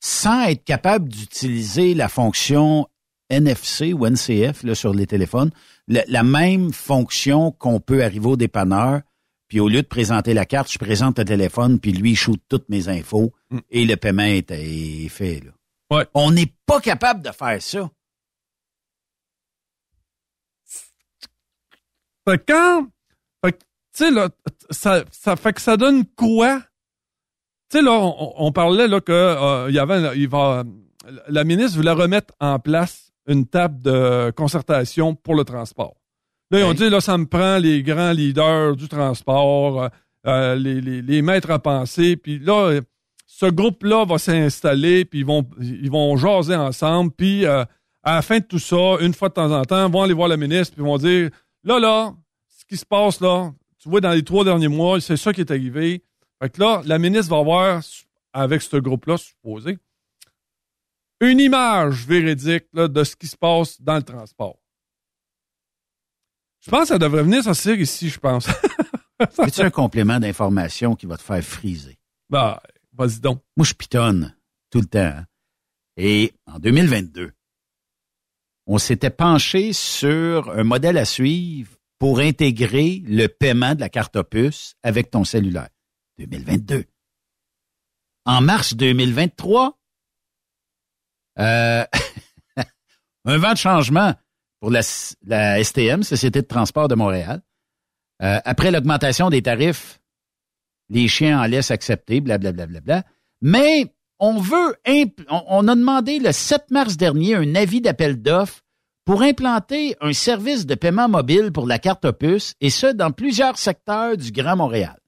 sans 0.00 0.44
être 0.48 0.64
capable 0.64 1.08
d'utiliser 1.08 1.94
la 1.94 2.08
fonction 2.08 2.86
NFC 3.30 3.92
ou 3.92 4.06
NCF 4.06 4.62
là, 4.62 4.74
sur 4.74 4.94
les 4.94 5.06
téléphones, 5.06 5.50
la, 5.86 6.02
la 6.08 6.22
même 6.22 6.72
fonction 6.72 7.50
qu'on 7.52 7.78
peut 7.80 8.02
arriver 8.02 8.26
au 8.26 8.36
dépanneur, 8.36 9.02
puis 9.48 9.60
au 9.60 9.68
lieu 9.68 9.82
de 9.82 9.86
présenter 9.86 10.34
la 10.34 10.44
carte, 10.44 10.72
je 10.72 10.78
présente 10.78 11.18
le 11.18 11.24
téléphone, 11.24 11.78
puis 11.78 11.92
lui, 11.92 12.10
il 12.12 12.16
shoot 12.16 12.40
toutes 12.48 12.68
mes 12.68 12.88
infos 12.88 13.32
Mm. 13.50 13.58
et 13.70 13.86
le 13.86 13.96
paiement 13.96 14.22
est, 14.24 14.50
est 14.50 15.08
fait. 15.08 15.40
Là. 15.44 15.52
Ouais. 15.90 16.06
On 16.14 16.30
n'est 16.30 16.52
pas 16.66 16.80
capable 16.80 17.22
de 17.22 17.30
faire 17.32 17.62
ça. 17.62 17.90
Fait 22.28 22.38
que 22.38 22.52
quand. 22.52 22.88
Fait 23.44 23.52
que, 23.52 23.58
tu 23.58 23.64
sais, 23.92 24.10
là, 24.10 24.28
ça, 24.70 25.04
ça 25.10 25.36
fait 25.36 25.52
que 25.52 25.60
ça 25.60 25.76
donne 25.76 26.04
quoi? 26.04 26.60
Tu 27.70 27.78
sais, 27.78 27.82
là, 27.82 27.92
on, 27.92 28.34
on 28.36 28.52
parlait, 28.52 28.88
là, 28.88 29.00
que, 29.00 29.12
euh, 29.12 29.66
il 29.68 29.74
y 29.74 29.78
avait, 29.78 30.16
il 30.18 30.28
va, 30.28 30.64
la 31.28 31.44
ministre 31.44 31.76
voulait 31.76 31.92
remettre 31.92 32.34
en 32.40 32.58
place 32.58 33.12
une 33.26 33.46
table 33.46 33.80
de 33.82 34.30
concertation 34.36 35.14
pour 35.14 35.34
le 35.34 35.44
transport. 35.44 35.96
Là, 36.50 36.60
ils 36.60 36.64
ont 36.64 36.74
dit, 36.74 36.88
là, 36.88 37.00
ça 37.00 37.18
me 37.18 37.26
prend 37.26 37.58
les 37.58 37.82
grands 37.82 38.12
leaders 38.12 38.74
du 38.76 38.88
transport, 38.88 39.82
euh, 39.82 39.88
euh, 40.26 40.54
les, 40.54 40.80
les, 40.80 41.02
les 41.02 41.22
maîtres 41.22 41.50
à 41.50 41.58
penser, 41.58 42.16
puis 42.16 42.38
là, 42.38 42.80
ce 43.38 43.46
groupe-là 43.46 44.04
va 44.04 44.18
s'installer, 44.18 45.04
puis 45.04 45.20
ils 45.20 45.24
vont, 45.24 45.48
ils 45.60 45.90
vont 45.92 46.16
jaser 46.16 46.56
ensemble, 46.56 47.12
puis 47.12 47.46
euh, 47.46 47.64
à 48.02 48.16
la 48.16 48.22
fin 48.22 48.40
de 48.40 48.44
tout 48.44 48.58
ça, 48.58 48.96
une 49.00 49.14
fois 49.14 49.28
de 49.28 49.34
temps 49.34 49.52
en 49.52 49.64
temps, 49.64 49.86
ils 49.86 49.92
vont 49.92 50.02
aller 50.02 50.12
voir 50.12 50.26
la 50.26 50.36
ministre, 50.36 50.74
puis 50.74 50.82
ils 50.82 50.88
vont 50.88 50.98
dire, 50.98 51.30
là, 51.62 51.78
là, 51.78 52.12
ce 52.48 52.64
qui 52.64 52.76
se 52.76 52.84
passe 52.84 53.20
là, 53.20 53.52
tu 53.78 53.88
vois, 53.88 54.00
dans 54.00 54.10
les 54.10 54.24
trois 54.24 54.42
derniers 54.42 54.66
mois, 54.66 55.00
c'est 55.00 55.16
ça 55.16 55.32
qui 55.32 55.42
est 55.42 55.52
arrivé. 55.52 56.02
Fait 56.42 56.50
que 56.50 56.60
là, 56.60 56.82
la 56.84 56.98
ministre 56.98 57.30
va 57.30 57.38
avoir, 57.38 57.80
avec 58.32 58.60
ce 58.60 58.76
groupe-là, 58.76 59.16
supposé, 59.16 59.78
une 61.20 61.38
image 61.38 62.06
véridique 62.08 62.64
là, 62.72 62.88
de 62.88 63.04
ce 63.04 63.14
qui 63.14 63.28
se 63.28 63.36
passe 63.36 63.80
dans 63.80 63.96
le 63.98 64.02
transport. 64.02 64.58
Je 66.58 66.72
pense 66.72 66.80
que 66.80 66.88
ça 66.88 66.98
devrait 66.98 67.22
venir 67.22 67.44
s'asseoir 67.44 67.78
ici, 67.78 68.08
je 68.08 68.18
pense. 68.18 68.48
C'est 69.52 69.62
un 69.62 69.70
complément 69.70 70.18
d'information 70.18 70.96
qui 70.96 71.06
va 71.06 71.16
te 71.16 71.22
faire 71.22 71.44
friser? 71.44 71.96
bah, 72.28 72.60
vas-y. 72.98 73.20
Moi, 73.22 73.64
je 73.64 73.74
pitonne 73.74 74.36
tout 74.70 74.80
le 74.80 74.86
temps. 74.86 74.98
hein. 74.98 75.26
Et 75.96 76.32
en 76.46 76.58
2022, 76.58 77.32
on 78.66 78.78
s'était 78.78 79.10
penché 79.10 79.72
sur 79.72 80.50
un 80.50 80.64
modèle 80.64 80.98
à 80.98 81.04
suivre 81.04 81.72
pour 81.98 82.20
intégrer 82.20 83.02
le 83.06 83.26
paiement 83.26 83.74
de 83.74 83.80
la 83.80 83.88
carte 83.88 84.14
opus 84.16 84.74
avec 84.82 85.10
ton 85.10 85.24
cellulaire. 85.24 85.70
2022. 86.18 86.84
En 88.24 88.40
mars 88.40 88.74
2023, 88.74 89.78
euh, 91.38 91.84
un 93.24 93.38
vent 93.38 93.52
de 93.52 93.58
changement 93.58 94.14
pour 94.60 94.70
la, 94.70 94.80
la 95.22 95.62
STM, 95.62 96.02
Société 96.02 96.42
de 96.42 96.46
transport 96.46 96.88
de 96.88 96.94
Montréal. 96.94 97.42
Euh, 98.22 98.40
après 98.44 98.70
l'augmentation 98.70 99.30
des 99.30 99.42
tarifs, 99.42 100.00
les 100.90 101.08
chiens 101.08 101.40
en 101.40 101.46
laissent 101.46 101.70
accepter, 101.70 102.20
blablabla. 102.20 102.66
Bla, 102.66 102.80
bla, 102.80 103.02
bla. 103.02 103.04
Mais 103.40 103.92
on 104.18 104.40
veut, 104.40 104.76
on, 105.28 105.68
a 105.68 105.74
demandé 105.74 106.18
le 106.18 106.32
7 106.32 106.70
mars 106.70 106.96
dernier 106.96 107.36
un 107.36 107.54
avis 107.54 107.80
d'appel 107.80 108.20
d'offres 108.20 108.62
pour 109.04 109.22
implanter 109.22 109.96
un 110.00 110.12
service 110.12 110.66
de 110.66 110.74
paiement 110.74 111.08
mobile 111.08 111.50
pour 111.52 111.66
la 111.66 111.78
carte 111.78 112.04
Opus, 112.04 112.54
et 112.60 112.68
ce, 112.68 112.88
dans 112.88 113.10
plusieurs 113.10 113.56
secteurs 113.56 114.16
du 114.16 114.32
Grand 114.32 114.56
Montréal. 114.56 114.98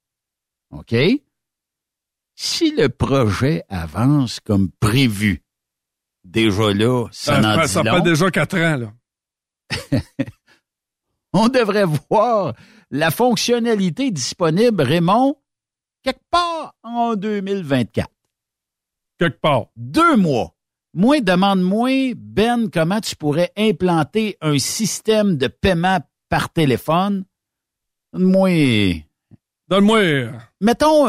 OK? 0.70 0.94
Si 2.34 2.70
le 2.70 2.88
projet 2.88 3.64
avance 3.68 4.40
comme 4.40 4.70
prévu, 4.80 5.42
déjà 6.24 6.72
là, 6.72 7.08
ça, 7.12 7.42
Ça, 7.42 7.66
ça 7.66 7.82
fait 7.82 8.00
déjà 8.00 8.30
quatre 8.30 8.56
ans, 8.56 8.76
là. 8.76 8.92
on 11.34 11.48
devrait 11.48 11.86
voir 12.08 12.54
la 12.90 13.10
fonctionnalité 13.10 14.10
disponible, 14.10 14.82
Raymond, 14.82 15.36
quelque 16.02 16.22
part 16.30 16.74
en 16.82 17.14
2024. 17.14 18.08
Quelque 19.18 19.40
part. 19.40 19.66
Deux 19.76 20.16
mois. 20.16 20.54
Moi, 20.94 21.20
demande-moi, 21.20 22.14
Ben, 22.16 22.68
comment 22.70 23.00
tu 23.00 23.14
pourrais 23.16 23.52
implanter 23.56 24.36
un 24.40 24.58
système 24.58 25.36
de 25.36 25.46
paiement 25.46 26.00
par 26.28 26.52
téléphone. 26.52 27.24
Moi, 28.12 29.04
Donne-moi. 29.68 29.98
euh, 29.98 30.32
mettons 30.60 31.08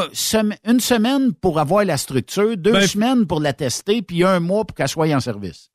une 0.64 0.78
semaine 0.80 1.32
pour 1.34 1.58
avoir 1.58 1.84
la 1.84 1.96
structure, 1.96 2.56
deux 2.56 2.72
Ben, 2.72 2.86
semaines 2.86 3.26
pour 3.26 3.40
la 3.40 3.52
tester, 3.52 4.02
puis 4.02 4.22
un 4.24 4.38
mois 4.40 4.64
pour 4.64 4.76
qu'elle 4.76 4.88
soit 4.88 5.12
en 5.12 5.20
service. 5.20 5.68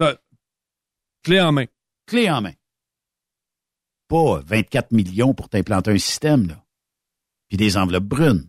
Clé 1.23 1.41
en 1.41 1.51
main. 1.51 1.65
Clé 2.05 2.29
en 2.29 2.41
main. 2.41 2.53
Pas 4.07 4.39
24 4.45 4.91
millions 4.93 5.33
pour 5.33 5.49
t'implanter 5.49 5.91
un 5.91 5.97
système, 5.97 6.47
là. 6.47 6.63
Puis 7.49 7.57
des 7.57 7.75
enveloppes 7.75 8.05
brunes. 8.05 8.47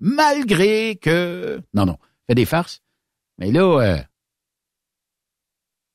Malgré 0.00 0.96
que... 0.96 1.60
Non, 1.74 1.86
non, 1.86 1.98
fais 2.26 2.34
des 2.34 2.46
farces. 2.46 2.82
Mais 3.38 3.50
là, 3.52 3.80
euh, 3.80 4.02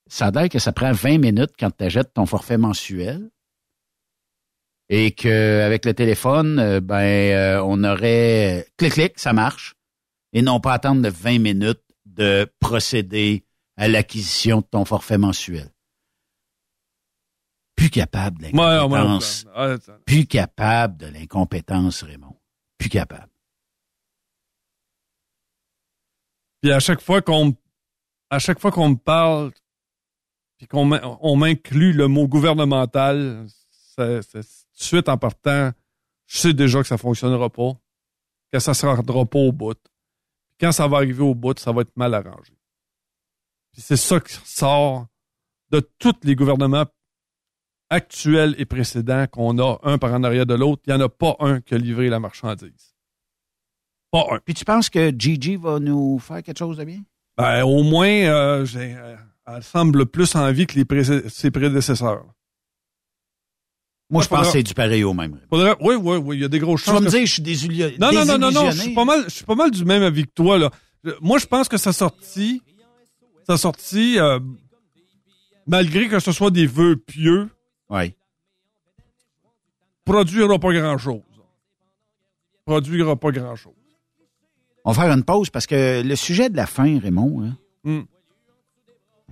ça 0.07 0.27
a 0.27 0.32
l'air 0.32 0.49
que 0.49 0.60
ça 0.60 0.72
prend 0.72 0.91
20 0.91 1.18
minutes 1.18 1.53
quand 1.60 1.72
tu 1.76 1.84
achètes 1.84 2.14
ton 2.14 2.26
forfait 2.26 2.57
mensuel. 2.57 3.30
Et 4.90 5.11
qu'avec 5.11 5.86
le 5.86 5.94
téléphone, 5.95 6.60
euh, 6.60 6.80
ben, 6.80 6.95
euh, 7.02 7.61
on 7.65 7.84
aurait... 7.84 8.68
Clic-clic, 8.77 9.18
ça 9.19 9.34
marche. 9.34 9.73
Et 10.34 10.41
non 10.44 10.60
pas 10.60 10.73
attendre 10.73 11.02
de 11.02 11.10
20 11.10 11.40
minutes 11.40 11.82
de 12.06 12.48
procéder 12.60 13.45
à 13.77 13.88
l'acquisition 13.88 14.60
de 14.61 14.65
ton 14.65 14.86
forfait 14.86 15.18
mensuel 15.18 15.69
plus 17.76 17.90
capable 17.90 18.40
de 18.40 18.45
Ouais, 18.45 18.52
ouais, 18.53 18.76
l'incompétence. 18.77 19.45
ouais, 19.56 19.68
ouais. 19.73 19.77
Plus 20.06 20.26
capable 20.26 20.98
de 20.98 21.07
l'incompétence, 21.07 22.03
Raymond. 22.03 22.36
Plus 22.77 22.90
capable. 22.90 23.30
Puis 26.65 26.71
à 26.73 26.79
chaque 26.79 26.99
fois 27.01 27.21
qu'on 27.21 27.55
à 28.31 28.39
chaque 28.39 28.59
fois 28.59 28.71
qu'on 28.71 28.89
me 28.89 28.95
parle 28.95 29.51
puis 30.57 30.65
qu'on 30.65 30.83
m'in- 30.83 31.17
on 31.21 31.35
m'inclut 31.35 31.93
le 31.93 32.07
mot 32.07 32.27
gouvernemental, 32.27 33.45
c'est- 33.69 34.21
tout 34.31 34.39
de 34.39 34.43
suite 34.73 35.07
en 35.07 35.15
partant, 35.19 35.73
je 36.25 36.37
sais 36.39 36.53
déjà 36.53 36.81
que 36.81 36.87
ça 36.87 36.97
fonctionnera 36.97 37.51
pas, 37.51 37.73
que 38.51 38.57
ça 38.57 38.73
se 38.73 38.83
rendra 38.87 39.25
pas 39.27 39.37
au 39.37 39.51
bout. 39.51 39.75
Puis 39.75 40.57
quand 40.59 40.71
ça 40.71 40.87
va 40.87 40.97
arriver 40.97 41.21
au 41.21 41.35
bout, 41.35 41.59
ça 41.59 41.71
va 41.71 41.81
être 41.81 41.95
mal 41.95 42.15
arrangé. 42.15 42.57
Puis 43.71 43.83
c'est 43.83 43.95
ça 43.95 44.19
qui 44.19 44.33
sort 44.43 45.05
de 45.69 45.81
tous 45.99 46.15
les 46.23 46.35
gouvernements 46.35 46.87
actuels 47.91 48.55
et 48.57 48.65
précédents 48.65 49.27
qu'on 49.27 49.59
a 49.59 49.77
un 49.83 49.99
par 49.99 50.11
en 50.15 50.23
arrière 50.23 50.47
de 50.47 50.55
l'autre. 50.55 50.81
Il 50.87 50.95
n'y 50.95 50.99
en 50.99 51.05
a 51.05 51.09
pas 51.09 51.35
un 51.41 51.61
qui 51.61 51.75
a 51.75 51.77
livré 51.77 52.09
la 52.09 52.19
marchandise. 52.19 52.94
Pas 54.15 54.35
un. 54.35 54.39
Puis 54.45 54.53
tu 54.53 54.63
penses 54.63 54.89
que 54.89 55.11
Gigi 55.17 55.57
va 55.57 55.79
nous 55.79 56.19
faire 56.19 56.41
quelque 56.41 56.57
chose 56.57 56.77
de 56.77 56.85
bien? 56.85 57.01
Ben, 57.37 57.63
au 57.63 57.83
moins, 57.83 58.07
euh, 58.07 58.63
j'ai, 58.65 58.95
euh, 58.95 59.15
elle 59.47 59.61
semble 59.63 60.05
plus 60.05 60.33
en 60.35 60.49
vie 60.53 60.65
que 60.67 60.75
les 60.75 60.85
pré- 60.85 61.27
ses 61.29 61.51
prédécesseurs. 61.51 62.23
Moi, 64.09 64.23
je 64.23 64.27
pense 64.29 64.47
que 64.47 64.53
c'est 64.53 64.63
du 64.63 64.73
pareil 64.73 65.03
au 65.03 65.13
même. 65.13 65.41
Faudrait- 65.49 65.75
oui, 65.81 65.95
oui, 65.95 66.17
oui, 66.17 66.37
il 66.37 66.41
y 66.43 66.45
a 66.45 66.47
des 66.47 66.59
grosses 66.59 66.81
Tu 66.83 66.85
chances. 66.91 66.99
vas 66.99 67.05
me 67.05 67.09
dire, 67.09 67.25
je 67.25 67.33
suis 67.33 67.41
désillusionné. 67.41 67.97
non, 67.99 68.13
non, 68.13 68.23
non, 68.25 68.37
non, 68.37 68.51
non, 68.51 68.71
je 68.71 68.77
suis 68.83 68.93
pas 68.93 69.03
mal, 69.03 69.23
je 69.25 69.29
suis 69.35 69.43
pas 69.45 69.55
mal 69.55 69.69
du 69.71 69.83
même 69.83 70.03
avis 70.03 70.23
que 70.25 70.31
toi, 70.33 70.57
là. 70.57 70.71
Moi, 71.21 71.37
je 71.39 71.45
pense 71.47 71.67
que 71.67 71.77
sa 71.77 71.91
sortie, 71.91 72.61
sa 73.45 73.57
sortie, 73.57 74.17
euh, 74.19 74.39
malgré 75.67 76.07
que 76.07 76.19
ce 76.19 76.31
soit 76.31 76.51
des 76.51 76.67
vœux 76.67 76.95
pieux, 76.95 77.49
Oui. 77.89 78.13
produira 80.05 80.57
pas 80.59 80.71
grand 80.73 80.97
chose. 80.97 81.21
Produira 82.65 83.15
pas 83.17 83.31
grand 83.31 83.55
chose. 83.55 83.73
On 84.86 84.91
va 84.91 85.03
faire 85.03 85.12
une 85.12 85.24
pause 85.24 85.49
parce 85.49 85.66
que 85.68 86.02
le 86.03 86.16
sujet 86.16 86.49
de 86.49 86.57
la 86.57 86.66
fin, 86.68 86.99
Raymond, 86.99 87.41
hein, 87.44 87.56
Hmm. 87.84 88.02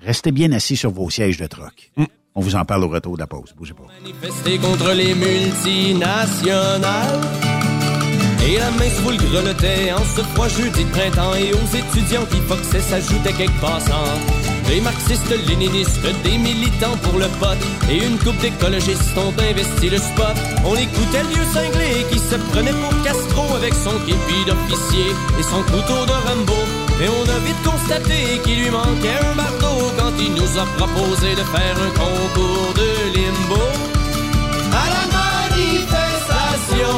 restez 0.02 0.32
bien 0.32 0.52
assis 0.52 0.76
sur 0.78 0.92
vos 0.92 1.10
sièges 1.10 1.38
de 1.38 1.48
troc. 1.48 1.92
Hmm. 1.98 2.06
On 2.36 2.42
vous 2.42 2.56
en 2.56 2.66
parle 2.66 2.84
au 2.84 2.88
retour 2.88 3.16
de 3.16 3.22
la 3.22 3.28
pause. 3.28 3.54
Bougez 3.58 3.74
pas. 3.74 3.84
Manifester 4.02 4.58
contre 4.60 4.92
les 4.94 5.14
multinationales. 5.16 7.22
Et 8.48 8.58
la 8.58 8.72
main 8.72 8.90
sous 8.90 9.10
le 9.12 9.18
grelottait 9.18 9.92
en 9.94 10.00
ce 10.04 10.22
froid 10.34 10.48
jeudi 10.50 10.84
de 10.84 10.90
printemps. 10.90 11.34
Et 11.36 11.54
aux 11.54 11.76
étudiants 11.76 12.26
qui 12.26 12.38
foxaient 12.42 12.82
s'ajoutaient 12.82 13.34
quelques 13.34 13.60
passants. 13.62 14.20
Des 14.68 14.82
marxistes, 14.82 15.34
léninistes, 15.48 16.02
des 16.24 16.38
militants 16.38 16.98
pour 17.04 17.18
le 17.20 17.28
pot. 17.40 17.58
Et 17.90 17.98
une 17.98 18.18
coupe 18.18 18.38
d'écologistes 18.38 19.18
ont 19.18 19.34
investi 19.50 19.90
le 19.90 19.98
spot. 19.98 20.36
On 20.66 20.76
écoutait 20.76 21.24
le 21.24 21.30
vieux 21.30 21.46
cinglé 21.54 22.06
qui 22.12 22.20
se 22.20 22.36
prenait 22.52 22.74
pour 22.74 22.94
Castro 23.04 23.56
avec 23.56 23.74
son 23.74 23.98
képi 24.06 24.46
d'officier 24.48 25.12
et 25.40 25.44
son 25.44 25.64
couteau 25.64 26.06
de 26.06 26.12
Rambo. 26.26 26.60
Et 27.02 27.10
on 27.10 27.24
a 27.24 27.40
vite 27.40 27.62
constaté 27.64 28.40
qu'il 28.44 28.60
lui 28.62 28.70
manquait 28.70 29.18
un 29.20 29.36
bardeau 29.36 29.92
quand 29.98 30.14
il 30.20 30.34
nous 30.34 30.58
a 30.58 30.66
proposé 30.78 31.36
de 31.36 31.44
faire 31.54 31.78
un 31.86 31.92
concours 32.00 32.74
de 32.76 32.90
limbo. 33.16 33.62
À 34.72 34.86
la 34.96 35.06
manifestation, 35.20 36.98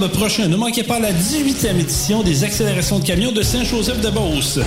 prochains, 0.00 0.48
ne 0.48 0.56
manquez 0.56 0.82
pas 0.82 0.98
la 0.98 1.12
18e 1.12 1.78
édition 1.78 2.22
des 2.22 2.44
accélérations 2.44 2.98
de 2.98 3.04
camions 3.04 3.32
de 3.32 3.42
Saint-Joseph-de-Beauce. 3.42 4.60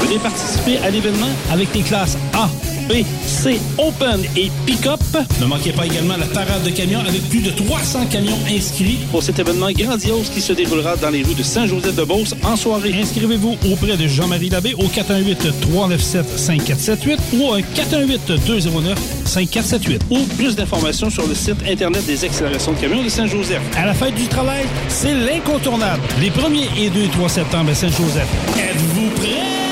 Venez 0.00 0.18
participer 0.18 0.78
à 0.78 0.90
l'événement 0.90 1.30
avec 1.50 1.74
les 1.74 1.82
classes 1.82 2.16
A, 2.34 2.48
B, 2.88 3.04
C, 3.26 3.60
Open 3.78 4.22
et 4.36 4.50
Pick-up. 4.66 5.00
Ne 5.40 5.46
manquez 5.46 5.72
pas 5.72 5.86
également 5.86 6.16
la 6.16 6.26
parade 6.26 6.62
de 6.64 6.70
camions 6.70 7.00
avec 7.00 7.22
plus 7.28 7.40
de 7.40 7.50
300 7.50 8.06
camions 8.06 8.38
inscrits 8.50 8.98
pour 9.10 9.22
cet 9.22 9.38
événement 9.38 9.70
grandiose 9.70 10.30
qui 10.30 10.40
se 10.40 10.52
déroulera 10.52 10.96
dans 10.96 11.10
les 11.10 11.22
rues 11.22 11.34
de 11.34 11.42
Saint-Joseph-de-Beauce 11.42 12.34
en 12.44 12.56
soirée. 12.56 12.94
Inscrivez-vous 13.00 13.56
auprès 13.70 13.96
de 13.96 14.06
Jean-Marie 14.06 14.50
Labbé 14.50 14.74
au 14.74 14.84
418-397-5478 14.84 17.18
ou 17.34 17.48
au 17.48 17.58
418-209-5478 17.58 20.00
ou 20.10 20.20
plus 20.36 20.54
d'informations 20.56 21.10
sur 21.10 21.26
le 21.26 21.34
site 21.34 21.56
Internet 21.68 22.04
des 22.06 22.24
accélérations 22.24 22.72
de 22.72 22.78
camions 22.78 23.02
de 23.02 23.08
Saint-Joseph. 23.08 23.62
À 23.76 23.86
la 23.86 23.94
fête 23.94 24.14
du 24.14 24.26
travail, 24.26 24.64
c'est 24.88 25.14
l'incontournable. 25.14 26.02
Les 26.20 26.30
1er 26.30 26.68
et 26.78 26.90
2 26.90 27.02
et 27.02 27.08
3 27.08 27.28
septembre 27.28 27.70
à 27.70 27.74
Saint-Joseph. 27.74 28.28
Êtes-vous 28.56 29.10
prêts? 29.20 29.71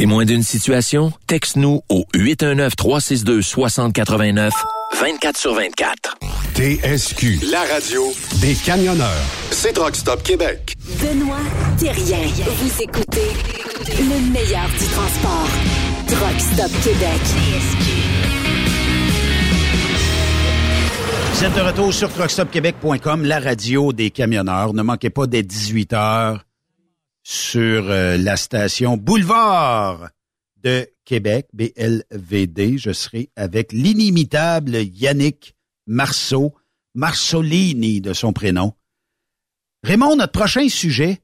Témoin 0.00 0.24
d'une 0.24 0.42
situation? 0.42 1.12
Texte-nous 1.26 1.82
au 1.90 2.06
819-362-6089, 2.14 4.50
24 4.98 5.36
sur 5.36 5.52
24. 5.52 6.16
TSQ, 6.54 7.40
la 7.52 7.60
radio 7.70 8.04
des 8.40 8.54
camionneurs. 8.54 9.22
C'est 9.50 9.74
Truck 9.74 9.94
Stop 9.94 10.22
Québec. 10.22 10.74
Benoît 11.02 11.36
Thérien. 11.78 12.26
Vous 12.46 12.82
écoutez 12.82 13.28
le 13.98 14.32
meilleur 14.32 14.70
du 14.70 14.86
transport. 14.86 15.50
Truck 16.06 16.40
Stop 16.40 16.70
Québec. 16.82 17.20
Vous 21.34 21.44
êtes 21.44 21.54
de 21.54 21.60
retour 21.60 21.92
sur 21.92 22.08
truckstopquebec.com, 22.08 23.26
la 23.26 23.38
radio 23.38 23.92
des 23.92 24.08
camionneurs. 24.08 24.72
Ne 24.72 24.80
manquez 24.80 25.10
pas 25.10 25.26
dès 25.26 25.42
18 25.42 25.92
heures 25.92 26.46
sur 27.22 27.90
euh, 27.90 28.16
la 28.16 28.36
station 28.36 28.96
Boulevard 28.96 30.10
de 30.56 30.88
Québec, 31.04 31.48
BLVD. 31.52 32.78
Je 32.78 32.92
serai 32.92 33.30
avec 33.36 33.72
l'inimitable 33.72 34.76
Yannick 34.76 35.54
Marceau, 35.86 36.54
Marsolini 36.94 38.00
de 38.00 38.12
son 38.12 38.32
prénom. 38.32 38.74
Raymond, 39.82 40.16
notre 40.16 40.32
prochain 40.32 40.68
sujet. 40.68 41.20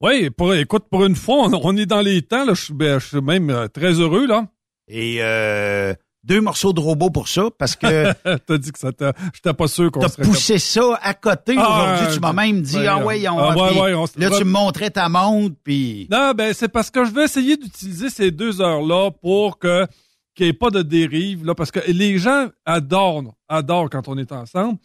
Oui, 0.00 0.30
pour, 0.30 0.54
écoute, 0.54 0.84
pour 0.90 1.04
une 1.04 1.16
fois, 1.16 1.48
on, 1.48 1.54
on 1.54 1.76
est 1.76 1.86
dans 1.86 2.02
les 2.02 2.22
temps. 2.22 2.44
Là, 2.44 2.54
je, 2.54 2.64
suis, 2.64 2.74
ben, 2.74 2.98
je 2.98 3.06
suis 3.06 3.20
même 3.20 3.50
euh, 3.50 3.68
très 3.68 3.94
heureux. 3.94 4.26
là. 4.26 4.48
Et 4.86 5.18
euh, 5.20 5.94
deux 6.28 6.40
morceaux 6.42 6.74
de 6.74 6.80
robot 6.80 7.08
pour 7.10 7.26
ça, 7.26 7.48
parce 7.56 7.74
que 7.74 8.12
T'as 8.46 8.58
dit 8.58 8.70
que 8.70 8.78
ça 8.78 8.92
t'a... 8.92 9.14
J'étais 9.34 9.54
pas 9.54 9.66
sûr 9.66 9.90
qu'on 9.90 10.00
t'as 10.00 10.10
poussé 10.10 10.58
ça 10.58 10.98
à 11.02 11.14
côté 11.14 11.54
Ah, 11.56 11.94
aujourd'hui. 11.94 12.14
Tu 12.14 12.20
m'as 12.20 12.32
même 12.34 12.60
dit, 12.60 12.86
ah 12.86 13.04
ouais, 13.04 13.26
on 13.28 13.38
ah, 13.38 13.54
va... 13.54 13.62
ouais, 13.62 13.70
puis 13.70 13.80
ouais, 13.80 13.94
on 13.94 14.06
se- 14.06 14.20
Là, 14.20 14.30
tu 14.30 14.44
me 14.44 14.50
montrais 14.50 14.90
ta 14.90 15.08
montre, 15.08 15.56
puis... 15.64 16.06
Non, 16.10 16.32
ben 16.36 16.52
c'est 16.52 16.68
parce 16.68 16.90
que 16.90 17.04
je 17.06 17.10
vais 17.12 17.24
essayer 17.24 17.56
d'utiliser 17.56 18.10
ces 18.10 18.30
deux 18.30 18.60
heures-là 18.60 19.10
pour 19.10 19.58
que 19.58 19.86
qu'il 20.34 20.44
n'y 20.46 20.50
ait 20.50 20.52
pas 20.52 20.70
de 20.70 20.82
dérive, 20.82 21.44
là, 21.44 21.54
parce 21.54 21.72
que 21.72 21.80
les 21.90 22.18
gens 22.18 22.48
adorent, 22.64 23.34
adorent 23.48 23.90
quand 23.90 24.06
on 24.06 24.16
est 24.18 24.30
ensemble. 24.30 24.78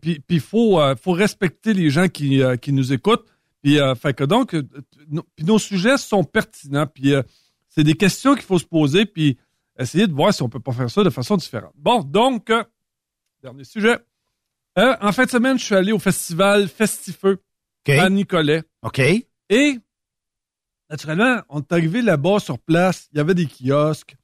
Puis 0.00 0.22
il 0.28 0.40
faut, 0.40 0.80
euh, 0.80 0.94
faut 0.94 1.12
respecter 1.12 1.72
les 1.74 1.90
gens 1.90 2.06
qui, 2.08 2.42
euh, 2.42 2.56
qui 2.56 2.72
nous 2.72 2.92
écoutent. 2.92 3.24
Puis, 3.62 3.80
euh, 3.80 3.94
fait 3.96 4.14
que 4.14 4.22
donc, 4.24 4.54
no- 5.08 5.24
puis 5.34 5.44
nos 5.44 5.58
sujets 5.58 5.96
sont 5.96 6.22
pertinents. 6.22 6.86
Puis 6.86 7.14
c'est 7.68 7.82
des 7.82 7.94
questions 7.94 8.34
qu'il 8.34 8.44
faut 8.44 8.58
se 8.58 8.64
poser, 8.64 9.06
puis 9.06 9.38
essayer 9.78 10.06
de 10.06 10.12
voir 10.12 10.32
si 10.32 10.42
on 10.42 10.48
peut 10.48 10.60
pas 10.60 10.72
faire 10.72 10.90
ça 10.90 11.02
de 11.02 11.10
façon 11.10 11.36
différente. 11.36 11.72
Bon, 11.76 12.02
donc, 12.02 12.50
euh, 12.50 12.64
dernier 13.42 13.64
sujet. 13.64 13.98
Euh, 14.78 14.94
en 15.00 15.12
fin 15.12 15.24
de 15.24 15.30
semaine, 15.30 15.58
je 15.58 15.64
suis 15.64 15.74
allé 15.74 15.92
au 15.92 15.98
festival 15.98 16.68
Festifeux 16.68 17.38
à 17.88 18.10
Nicolet. 18.10 18.62
OK. 18.82 18.98
Et, 18.98 19.78
naturellement, 20.90 21.40
on 21.48 21.60
est 21.60 21.72
arrivé 21.72 22.02
là-bas 22.02 22.40
sur 22.40 22.58
place. 22.58 23.08
Il 23.12 23.18
y 23.18 23.20
avait 23.20 23.34
des 23.34 23.46
kiosques. 23.46 24.16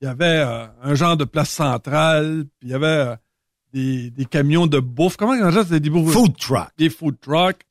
Il 0.00 0.04
y 0.06 0.08
avait 0.08 0.24
euh, 0.44 0.66
un 0.82 0.94
genre 0.94 1.16
de 1.16 1.24
place 1.24 1.50
centrale. 1.50 2.44
Puis 2.58 2.68
il 2.68 2.72
y 2.72 2.74
avait 2.74 3.14
des, 3.72 4.10
des 4.10 4.24
camions 4.26 4.66
de 4.66 4.80
bouffe. 4.80 5.16
Comment 5.16 5.32
on 5.32 5.62
dit? 5.62 5.80
Des 5.80 5.90
bouffe- 5.90 6.12
Food 6.12 6.36
truck. 6.36 6.68
Des 6.76 6.90
food 6.90 7.18
trucks. 7.20 7.62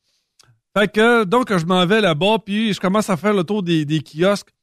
Fait 0.75 0.89
que, 0.89 1.25
donc, 1.25 1.55
je 1.55 1.65
m'en 1.65 1.85
vais 1.85 1.99
là-bas, 1.99 2.37
puis 2.45 2.73
je 2.73 2.79
commence 2.79 3.09
à 3.09 3.17
faire 3.17 3.33
le 3.33 3.43
tour 3.43 3.61
des, 3.61 3.83
des 3.83 3.99
kiosques. 4.01 4.53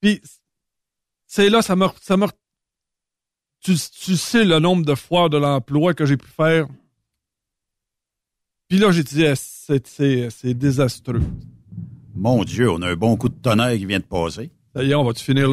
Puis, 0.00 0.20
c'est 1.28 1.48
là, 1.48 1.62
ça 1.62 1.76
m'a... 1.76 1.94
Ça 2.00 2.16
m'a 2.16 2.26
tu, 3.60 3.74
tu 3.74 4.16
sais 4.16 4.44
le 4.44 4.60
nombre 4.60 4.84
de 4.84 4.94
foires 4.94 5.30
de 5.30 5.36
l'emploi 5.36 5.92
que 5.92 6.06
j'ai 6.06 6.16
pu 6.16 6.28
faire 6.28 6.66
Puis 8.68 8.78
là, 8.78 8.92
j'ai 8.92 9.02
dit, 9.02 9.24
eh, 9.24 9.34
c'est, 9.36 9.86
c'est, 9.86 10.28
c'est 10.30 10.54
désastreux. 10.54 11.20
Mon 12.14 12.44
Dieu, 12.44 12.70
on 12.70 12.82
a 12.82 12.88
un 12.88 12.96
bon 12.96 13.16
coup 13.16 13.28
de 13.28 13.34
tonnerre 13.34 13.76
qui 13.76 13.84
vient 13.84 13.98
de 13.98 14.04
passer. 14.04 14.50
Ça 14.74 14.82
y 14.82 14.90
est, 14.90 14.94
on 14.94 15.04
va-tu 15.04 15.24
finir 15.24 15.48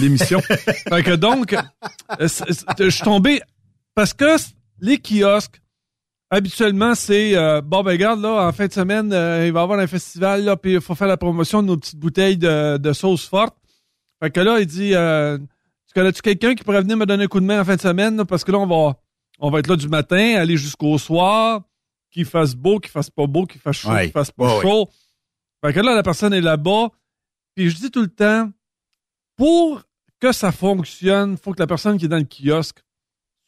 l'émission? 0.00 0.40
fait 0.40 1.02
que 1.02 1.16
donc, 1.16 1.52
euh, 1.52 2.28
je 2.78 2.90
suis 2.90 3.02
tombé 3.02 3.40
parce 3.94 4.14
que 4.14 4.36
les 4.80 4.98
kiosques, 4.98 5.60
habituellement, 6.30 6.94
c'est 6.94 7.36
euh, 7.36 7.60
bon, 7.60 7.82
ben 7.82 7.92
regarde, 7.92 8.20
là, 8.20 8.46
en 8.46 8.52
fin 8.52 8.66
de 8.66 8.72
semaine, 8.72 9.12
euh, 9.12 9.46
il 9.46 9.52
va 9.52 9.60
y 9.60 9.62
avoir 9.62 9.78
un 9.78 9.86
festival, 9.86 10.44
là, 10.44 10.56
puis 10.56 10.74
il 10.74 10.80
faut 10.80 10.94
faire 10.94 11.08
la 11.08 11.16
promotion 11.16 11.62
de 11.62 11.68
nos 11.68 11.76
petites 11.76 11.98
bouteilles 11.98 12.36
de, 12.36 12.76
de 12.76 12.92
sauce 12.92 13.26
forte. 13.26 13.56
Fait 14.20 14.30
que 14.30 14.40
là, 14.40 14.58
il 14.60 14.66
dit 14.66 14.94
euh, 14.94 15.38
Tu 15.38 15.94
connais-tu 15.94 16.22
quelqu'un 16.22 16.54
qui 16.54 16.64
pourrait 16.64 16.82
venir 16.82 16.96
me 16.96 17.06
donner 17.06 17.24
un 17.24 17.28
coup 17.28 17.40
de 17.40 17.44
main 17.46 17.60
en 17.60 17.64
fin 17.64 17.76
de 17.76 17.80
semaine? 17.80 18.16
là? 18.16 18.24
parce 18.24 18.44
que 18.44 18.52
là, 18.52 18.58
on 18.58 18.66
va 18.66 18.98
on 19.40 19.50
va 19.50 19.60
être 19.60 19.68
là 19.68 19.76
du 19.76 19.88
matin, 19.88 20.34
aller 20.36 20.56
jusqu'au 20.56 20.98
soir, 20.98 21.62
qu'il 22.10 22.24
fasse 22.24 22.54
beau, 22.56 22.80
qu'il 22.80 22.90
fasse 22.90 23.08
pas 23.10 23.26
beau, 23.28 23.46
qu'il 23.46 23.60
fasse 23.60 23.76
chaud, 23.76 23.90
Ouais. 23.90 24.04
qu'il 24.04 24.12
fasse 24.12 24.32
pas 24.32 24.56
Ouais, 24.56 24.62
chaud. 24.62 24.88
Fait 25.64 25.72
que 25.72 25.80
là, 25.80 25.94
la 25.94 26.02
personne 26.02 26.32
est 26.34 26.40
là-bas. 26.40 26.88
Puis 27.54 27.70
je 27.70 27.76
dis 27.76 27.90
tout 27.90 28.00
le 28.02 28.08
temps, 28.08 28.50
pour 29.36 29.82
que 30.20 30.32
ça 30.32 30.50
fonctionne, 30.50 31.36
faut 31.36 31.52
que 31.52 31.60
la 31.60 31.66
personne 31.68 31.96
qui 31.98 32.06
est 32.06 32.08
dans 32.08 32.16
le 32.16 32.24
kiosque 32.24 32.82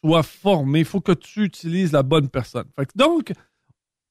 soit 0.05 0.23
formée. 0.23 0.85
faut 0.85 1.01
que 1.01 1.13
tu 1.13 1.43
utilises 1.43 1.91
la 1.93 2.03
bonne 2.05 2.29
personne. 2.29 2.67
Fait 2.77 2.87
que 2.87 2.93
donc, 2.95 3.33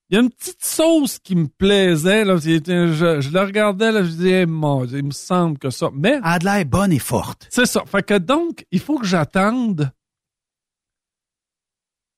il 0.09 0.15
y 0.15 0.17
a 0.17 0.21
une 0.21 0.29
petite 0.31 0.63
sauce 0.65 1.19
qui 1.19 1.35
me 1.35 1.47
plaisait. 1.47 2.25
Là. 2.25 2.37
Je, 2.37 3.21
je 3.21 3.31
la 3.31 3.45
regardais, 3.45 3.91
là, 3.91 4.03
je 4.03 4.09
disais, 4.09 4.45
mon 4.47 4.85
Dieu, 4.85 4.97
il 4.99 5.05
me 5.05 5.11
semble 5.11 5.57
que 5.59 5.69
ça. 5.69 5.89
Mais. 5.93 6.15
Elle 6.17 6.21
a 6.23 6.37
l'air 6.39 6.65
bonne 6.65 6.91
et 6.91 6.99
forte. 6.99 7.47
C'est 7.51 7.65
ça. 7.67 7.83
Fait 7.85 8.01
que 8.03 8.17
donc, 8.17 8.65
il 8.71 8.79
faut 8.79 8.97
que 8.97 9.05
j'attende 9.05 9.91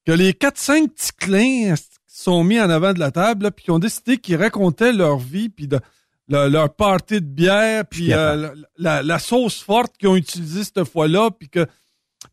que 0.05 0.11
les 0.11 0.33
4-5 0.33 0.89
petits 0.89 1.11
clins 1.17 1.75
sont 2.07 2.43
mis 2.43 2.59
en 2.59 2.69
avant 2.69 2.93
de 2.93 2.99
la 2.99 3.11
table, 3.11 3.43
là, 3.43 3.51
puis 3.51 3.65
qui 3.65 3.71
ont 3.71 3.79
décidé 3.79 4.17
qu'ils 4.17 4.35
racontaient 4.37 4.93
leur 4.93 5.17
vie, 5.17 5.49
puis 5.49 5.67
de, 5.67 5.79
le- 6.27 6.47
leur 6.49 6.73
party 6.75 7.15
de 7.21 7.25
bière, 7.25 7.85
puis 7.85 8.13
euh, 8.13 8.35
la, 8.35 8.53
la- 8.77 9.03
la 9.03 9.19
sauce 9.19 9.61
forte 9.61 9.97
qu'ils 9.97 10.07
ont 10.09 10.15
utilisée 10.15 10.63
cette 10.63 10.83
fois-là, 10.85 11.29
puis 11.31 11.49
que 11.49 11.65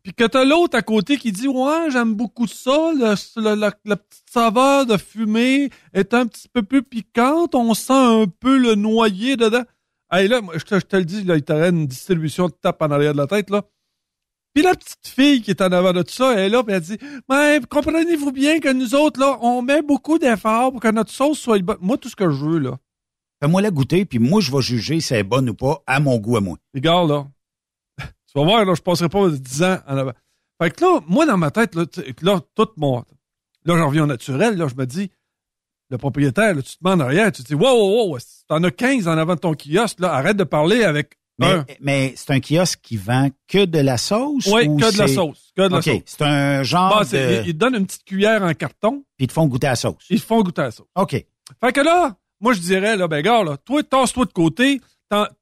puis 0.03 0.13
que 0.13 0.23
t'as 0.25 0.45
l'autre 0.45 0.77
à 0.77 0.81
côté 0.81 1.17
qui 1.17 1.31
dit 1.31 1.47
ouais 1.47 1.89
j'aime 1.91 2.13
beaucoup 2.15 2.47
ça 2.47 2.91
le- 2.93 3.15
le- 3.41 3.55
la, 3.55 3.71
la 3.85 3.95
petite 3.95 4.29
saveur 4.31 4.85
de 4.85 4.97
fumée 4.97 5.69
est 5.93 6.13
un 6.13 6.25
petit 6.25 6.47
peu 6.47 6.61
plus 6.63 6.83
piquante 6.83 7.55
on 7.55 7.73
sent 7.73 7.93
un 7.93 8.25
peu 8.27 8.57
le 8.57 8.75
noyer 8.75 9.35
dedans 9.37 9.63
hey, 10.11 10.27
là 10.27 10.41
moi, 10.41 10.53
je 10.57 10.63
te, 10.63 10.75
je 10.75 10.85
te 10.85 10.95
le 10.95 11.05
dis 11.05 11.23
là 11.23 11.35
il 11.35 11.43
t'aurait 11.43 11.69
une 11.69 11.85
distribution 11.87 12.47
de 12.47 12.53
tape 12.53 12.81
en 12.81 12.91
arrière 12.91 13.13
de 13.13 13.17
la 13.17 13.27
tête 13.27 13.49
là 13.49 13.63
puis 14.53 14.63
la 14.63 14.73
petite 14.73 15.07
fille 15.07 15.41
qui 15.41 15.51
est 15.51 15.61
en 15.61 15.71
avant 15.71 15.93
de 15.93 16.01
tout 16.01 16.13
ça 16.13 16.33
elle 16.33 16.39
est 16.39 16.49
là 16.49 16.63
puis 16.63 16.73
elle 16.73 16.81
dit 16.81 16.97
mais 17.29 17.59
comprenez-vous 17.69 18.31
bien 18.31 18.59
que 18.59 18.71
nous 18.71 18.95
autres 18.95 19.19
là 19.19 19.37
on 19.41 19.61
met 19.61 19.81
beaucoup 19.81 20.17
d'efforts 20.17 20.71
pour 20.71 20.81
que 20.81 20.91
notre 20.91 21.11
sauce 21.11 21.39
soit 21.39 21.61
bonne 21.61 21.77
moi 21.81 21.97
tout 21.97 22.09
ce 22.09 22.15
que 22.15 22.29
je 22.29 22.45
veux 22.45 22.59
là 22.59 22.77
Fais-moi 23.41 23.61
la 23.61 23.71
goûter, 23.71 24.03
puis 24.03 24.19
moi, 24.19 24.41
je 24.41 24.51
vais 24.51 24.61
juger 24.61 24.99
si 24.99 25.13
elle 25.13 25.21
est 25.21 25.23
bonne 25.23 25.49
ou 25.49 25.53
pas 25.53 25.81
à 25.87 26.01
mon 26.01 26.17
goût 26.17 26.35
à 26.35 26.41
moi. 26.41 26.57
Regarde, 26.75 27.09
là. 27.09 27.25
Tu 28.31 28.37
vas 28.39 28.45
voir, 28.45 28.65
là, 28.65 28.73
je 28.75 28.81
passerai 28.81 29.09
pas 29.09 29.29
10 29.29 29.63
ans 29.63 29.77
en 29.87 29.97
avant. 29.97 30.11
Fait 30.61 30.71
que 30.71 30.83
là, 30.83 30.99
moi, 31.07 31.25
dans 31.25 31.37
ma 31.37 31.51
tête, 31.51 31.73
là, 31.75 31.85
là, 32.21 32.39
tout 32.55 32.67
mon. 32.77 32.97
Là, 33.65 33.77
j'en 33.77 33.87
reviens 33.87 34.03
au 34.03 34.07
naturel, 34.07 34.55
là, 34.57 34.67
je 34.67 34.75
me 34.75 34.85
dis, 34.85 35.09
le 35.89 35.97
propriétaire, 35.97 36.53
là, 36.53 36.61
tu 36.61 36.77
te 36.77 36.83
mets 36.83 36.91
en 36.91 36.99
arrière, 36.99 37.31
tu 37.31 37.41
te 37.43 37.47
dis, 37.47 37.55
wow, 37.55 37.61
wow, 37.73 38.11
wow, 38.11 38.17
t'en 38.47 38.63
as 38.63 38.71
15 38.71 39.07
en 39.07 39.17
avant 39.17 39.35
de 39.35 39.39
ton 39.39 39.53
kiosque, 39.55 39.99
là, 39.99 40.13
arrête 40.13 40.37
de 40.37 40.43
parler 40.43 40.83
avec 40.83 41.17
Mais, 41.79 42.13
c'est 42.15 42.31
un 42.33 42.39
kiosque 42.41 42.79
qui 42.83 42.97
vend 42.97 43.29
que 43.47 43.65
de 43.65 43.79
la 43.79 43.97
sauce? 43.97 44.45
Oui, 44.47 44.67
ou 44.67 44.77
que 44.77 44.91
de 44.93 44.97
la 44.97 45.07
sauce. 45.07 45.51
Que 45.55 45.63
de 45.63 45.71
la 45.71 45.77
OK, 45.77 45.83
sauce. 45.85 46.01
c'est 46.05 46.21
un 46.23 46.63
genre 46.63 46.99
Bon, 46.99 47.03
c'est- 47.05 47.43
de... 47.43 47.47
ils, 47.47 47.53
te 47.53 47.57
donnent 47.57 47.75
une 47.75 47.85
petite 47.85 48.03
cuillère 48.03 48.43
en 48.43 48.53
carton, 48.53 49.03
Puis 49.17 49.25
ils 49.25 49.27
te 49.27 49.33
font 49.33 49.45
goûter 49.47 49.67
à 49.67 49.71
la 49.71 49.75
sauce. 49.77 50.05
ils 50.09 50.19
te 50.21 50.25
font 50.25 50.41
goûter 50.43 50.61
à 50.61 50.65
la 50.65 50.71
sauce. 50.71 50.87
OK. 50.95 51.11
Fait 51.61 51.71
que 51.73 51.81
là, 51.81 52.15
moi, 52.41 52.53
je 52.53 52.59
dirais, 52.59 52.95
là, 52.97 53.07
ben, 53.07 53.21
gars, 53.21 53.43
là, 53.43 53.57
toi, 53.57 53.81
tasse-toi 53.83 54.25
de 54.25 54.31
côté, 54.33 54.81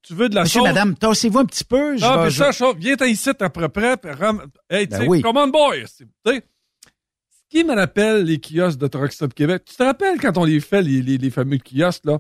tu 0.02 0.14
veux 0.14 0.30
de 0.30 0.36
la 0.36 0.44
Monsieur, 0.44 0.60
sauce? 0.62 0.70
madame, 0.70 0.96
tassez-vous 0.96 1.40
un 1.40 1.46
petit 1.46 1.64
peu. 1.64 1.98
je 1.98 2.06
Ah, 2.06 2.20
puis 2.24 2.32
je- 2.32 2.38
ça, 2.38 2.52
ça, 2.52 2.72
viens 2.78 2.96
t'en 2.96 3.06
ici 3.06 3.30
à 3.40 3.50
peu 3.50 3.68
près, 3.70 3.98
puis 3.98 4.12
ram... 4.12 4.44
Hey, 4.70 4.86
tu 4.88 4.92
Ben 4.92 5.02
sais, 5.02 5.08
oui. 5.08 5.22
command 5.22 5.52
boy, 5.52 5.84
tu. 5.86 6.08
Ce 6.26 7.50
qui 7.50 7.64
me 7.64 7.74
rappelle 7.76 8.24
les 8.24 8.40
kiosques 8.40 8.80
de 8.80 8.88
Truck 8.88 9.12
Stop 9.12 9.34
Québec, 9.34 9.64
tu 9.66 9.76
te 9.76 9.84
rappelles 9.84 10.20
quand 10.20 10.38
on 10.38 10.44
les 10.46 10.60
fait, 10.60 10.82
les, 10.82 11.02
les, 11.02 11.18
les 11.18 11.30
fameux 11.30 11.58
kiosques, 11.58 12.06
là, 12.06 12.20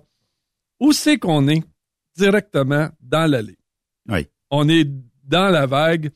où 0.80 0.92
c'est 0.94 1.18
qu'on 1.18 1.48
est? 1.48 1.64
Directement 2.16 2.90
dans 3.02 3.30
l'allée? 3.30 3.58
Oui. 4.10 4.28
On 4.50 4.68
est 4.70 4.88
dans 5.24 5.50
la 5.50 5.66
vague. 5.68 6.12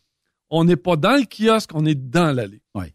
On 0.50 0.64
n'est 0.64 0.76
pas 0.78 0.96
dans 0.96 1.16
le 1.16 1.26
kiosque, 1.26 1.72
on 1.74 1.86
est 1.86 1.96
dans 1.96 2.32
l'allée. 2.36 2.62
Oui. 2.76 2.86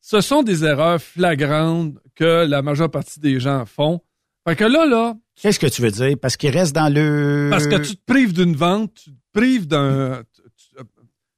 Ce 0.00 0.20
sont 0.20 0.42
des 0.42 0.64
erreurs 0.64 1.00
flagrantes 1.00 1.94
que 2.14 2.44
la 2.46 2.62
majeure 2.62 2.90
partie 2.90 3.20
des 3.20 3.38
gens 3.40 3.64
font. 3.66 4.00
Fait 4.48 4.56
que 4.56 4.64
là, 4.64 4.86
là, 4.86 5.14
Qu'est-ce 5.36 5.58
que 5.58 5.66
tu 5.66 5.82
veux 5.82 5.90
dire? 5.90 6.16
Parce 6.20 6.36
qu'il 6.36 6.50
reste 6.50 6.74
dans 6.74 6.92
le... 6.92 7.48
parce 7.50 7.66
que 7.66 7.76
tu 7.76 7.96
te 7.96 8.02
prives 8.06 8.32
d'une 8.32 8.56
vente, 8.56 8.94
tu 8.94 9.10
te 9.12 9.16
prives 9.32 9.66
d'un. 9.66 10.22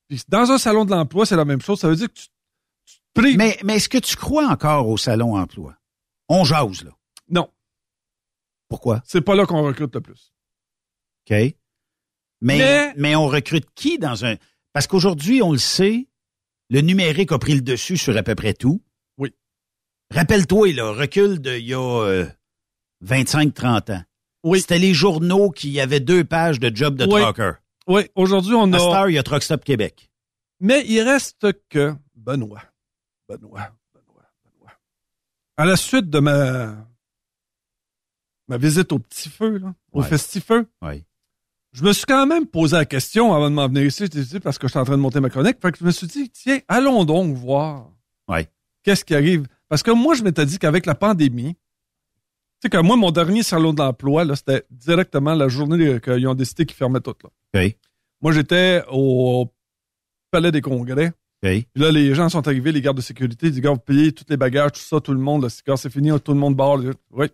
puis 0.09 0.23
dans 0.29 0.51
un 0.51 0.59
salon 0.59 0.85
de 0.85 0.91
l'emploi, 0.91 1.27
c'est 1.27 1.37
la 1.37 1.45
même 1.45 1.61
chose. 1.61 1.81
Ça 1.81 1.89
veut 1.89 1.97
dire 1.97 2.09
que 2.09 2.15
tu, 2.19 2.29
tu 2.87 2.95
te 2.99 3.21
prives. 3.21 3.37
Mais, 3.37 3.59
mais 3.65 3.77
est-ce 3.77 3.89
que 3.89 3.99
tu 3.99 4.15
crois 4.17 4.47
encore 4.47 4.89
au 4.89 4.97
salon 4.97 5.37
emploi? 5.37 5.75
On 6.29 6.45
jase, 6.45 6.85
là. 6.85 6.93
Non, 7.29 7.51
Pourquoi? 8.69 9.03
c'est 9.05 9.21
pas 9.21 9.35
là 9.35 9.47
qu'on 9.47 9.63
recrute 9.63 9.95
le 9.95 10.01
plus. 10.01 10.33
OK. 11.29 11.31
Mais, 11.37 11.55
Mais- 12.41 12.95
mais 12.97 13.17
on 13.17 13.27
recrute 13.27 13.67
qui 13.75 13.99
dans 13.99 14.25
un... 14.25 14.37
Parce 14.73 14.87
qu'aujourd'hui, 14.87 15.43
on 15.43 15.51
le 15.53 15.59
sait, 15.59 16.07
le 16.71 16.81
numérique 16.83 17.33
a 17.33 17.39
pris 17.39 17.55
le 17.55 17.63
dessus 17.63 17.97
sur 17.97 18.17
à 18.17 18.23
peu 18.23 18.35
près 18.37 18.55
tout. 18.55 18.81
Oui. 19.17 19.35
Rappelle-toi, 20.15 20.73
là, 20.75 20.93
recul 20.93 21.41
d'il 21.41 21.67
y 21.67 21.75
a 21.75 21.81
euh, 22.05 22.27
25-30 23.05 23.93
ans. 23.93 24.03
Oui. 24.45 24.61
C'était 24.61 24.79
les 24.79 24.95
journaux 24.95 25.51
qui 25.51 25.81
avaient 25.81 26.01
deux 26.01 26.25
pages 26.25 26.61
de 26.61 26.75
job 26.75 26.97
de 26.97 27.05
Oui. 27.07 27.21
trucker. 27.21 27.53
Oui, 27.87 28.03
aujourd'hui, 28.15 28.55
on 28.55 28.73
À 28.73 28.77
a. 28.79 29.01
heure, 29.01 29.09
il 29.09 29.15
y 29.15 29.19
a 29.19 29.23
Truck 29.23 29.43
Stop 29.43 29.65
Québec. 29.65 30.11
Mais 30.61 30.85
il 30.87 31.01
reste 31.03 31.47
que 31.69 31.95
Benoît. 32.15 32.63
Benoît, 33.29 33.71
Benoît, 33.95 34.25
Benoît. 34.45 34.73
À 35.57 35.65
la 35.65 35.77
suite 35.77 36.11
de 36.11 36.19
ma. 36.19 36.87
Ma 38.49 38.57
visite 38.57 38.93
au 38.93 38.99
petit 38.99 39.29
feu, 39.29 39.59
là, 39.59 39.75
au 39.93 40.01
Ouais. 40.03 40.09
festifeu, 40.09 40.67
je 41.73 41.85
me 41.85 41.93
suis 41.93 42.07
quand 42.07 42.27
même 42.27 42.47
posé 42.47 42.77
la 42.77 42.87
question 42.87 43.35
avant 43.35 43.51
de 43.51 43.55
m'en 43.55 43.69
venir 43.69 43.85
ici, 43.85 44.09
tu 44.09 44.25
sais, 44.25 44.41
parce 44.41 44.57
que 44.59 44.67
je 44.67 44.71
suis 44.73 44.79
en 44.79 44.85
train 44.85 44.97
de 44.97 45.03
monter 45.03 45.21
ma 45.21 45.29
chronique. 45.29 45.59
Fait 45.61 45.71
que 45.71 45.79
je 45.79 45.85
me 45.85 45.91
suis 45.91 46.07
dit, 46.07 46.31
tiens, 46.31 46.59
allons 46.67 47.05
donc 47.05 47.37
voir 47.37 47.91
Ouais. 48.27 48.49
qu'est-ce 48.83 49.05
qui 49.05 49.15
arrive. 49.15 49.47
Parce 49.69 49.83
que 49.83 49.91
moi, 49.91 50.15
je 50.15 50.23
m'étais 50.23 50.47
dit 50.47 50.59
qu'avec 50.59 50.87
la 50.87 50.95
pandémie, 50.95 51.57
sais 52.63 52.69
que 52.71 52.79
moi, 52.79 52.97
mon 52.97 53.11
dernier 53.11 53.43
salon 53.43 53.73
de 53.73 53.79
l'emploi, 53.81 54.25
là, 54.25 54.35
c'était 54.37 54.65
directement 54.71 55.35
la 55.35 55.49
journée 55.49 56.01
qu'ils 56.01 56.27
ont 56.29 56.35
décidé 56.35 56.67
qu'ils 56.67 56.77
fermaient 56.77 57.01
tout. 57.01 57.15
Là. 57.23 57.31
Moi, 58.21 58.33
j'étais 58.33 58.83
au 58.91 59.53
Palais 60.31 60.51
des 60.53 60.61
Congrès. 60.61 61.13
Puis 61.73 61.83
là, 61.83 61.93
les 61.93 62.15
gens 62.15 62.29
sont 62.29 62.47
arrivés, 62.49 62.73
les 62.73 62.81
gardes 62.81 62.97
de 62.97 63.03
sécurité, 63.03 63.47
ils 63.47 63.53
disent, 63.53 63.61
gars, 63.61 63.71
vous 63.71 63.79
payez 63.79 64.11
tous 64.13 64.25
les 64.29 64.37
bagages, 64.37 64.73
tout 64.73 64.81
ça, 64.81 65.01
tout 65.01 65.13
le 65.13 65.21
monde, 65.21 65.45
là, 65.45 65.49
c'est- 65.49 65.63
c'est 65.77 65.91
fini, 65.91 66.11
tout 66.21 66.33
le 66.33 66.39
monde 66.39 66.57
barre. 66.57 66.79
Oui. 67.11 67.27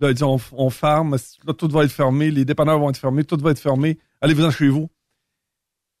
Là, 0.00 0.10
ils 0.10 0.14
disent, 0.14 0.22
on, 0.24 0.38
on 0.52 0.68
ferme, 0.70 1.16
là, 1.46 1.54
tout 1.54 1.68
va 1.68 1.84
être 1.84 1.90
fermé, 1.92 2.30
les 2.30 2.44
dépanneurs 2.44 2.78
vont 2.78 2.90
être 2.90 2.98
fermés, 2.98 3.24
tout 3.24 3.38
va 3.40 3.52
être 3.52 3.58
fermé, 3.60 3.98
allez-vous-en 4.20 4.50
chez 4.50 4.68
vous. 4.68 4.90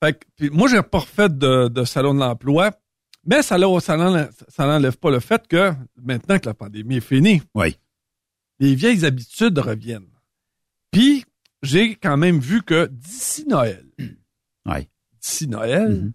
Fait 0.02 0.12
que, 0.12 0.24
puis 0.36 0.50
moi, 0.50 0.68
j'ai 0.68 0.82
pas 0.82 0.98
refait 0.98 1.30
de, 1.30 1.68
de 1.68 1.84
salon 1.84 2.12
de 2.12 2.20
l'emploi, 2.20 2.72
mais 3.24 3.40
ça, 3.40 3.56
là, 3.56 3.80
ça 3.80 3.96
n'enlève 3.96 4.30
ça 4.48 4.66
n'enlève 4.66 4.98
pas 4.98 5.10
le 5.10 5.20
fait 5.20 5.48
que, 5.48 5.72
maintenant 6.02 6.38
que 6.38 6.46
la 6.46 6.52
pandémie 6.54 6.96
est 6.96 7.00
finie, 7.00 7.40
Oui. 7.54 7.78
Les 8.58 8.74
vieilles 8.74 9.04
habitudes 9.04 9.58
reviennent. 9.58 10.08
Puis, 10.90 11.24
j'ai 11.62 11.96
quand 11.96 12.16
même 12.16 12.38
vu 12.38 12.62
que 12.62 12.86
d'ici 12.86 13.44
Noël, 13.46 13.84
d'ici 15.20 15.48
Noël, 15.48 15.90
Mhm. 16.04 16.12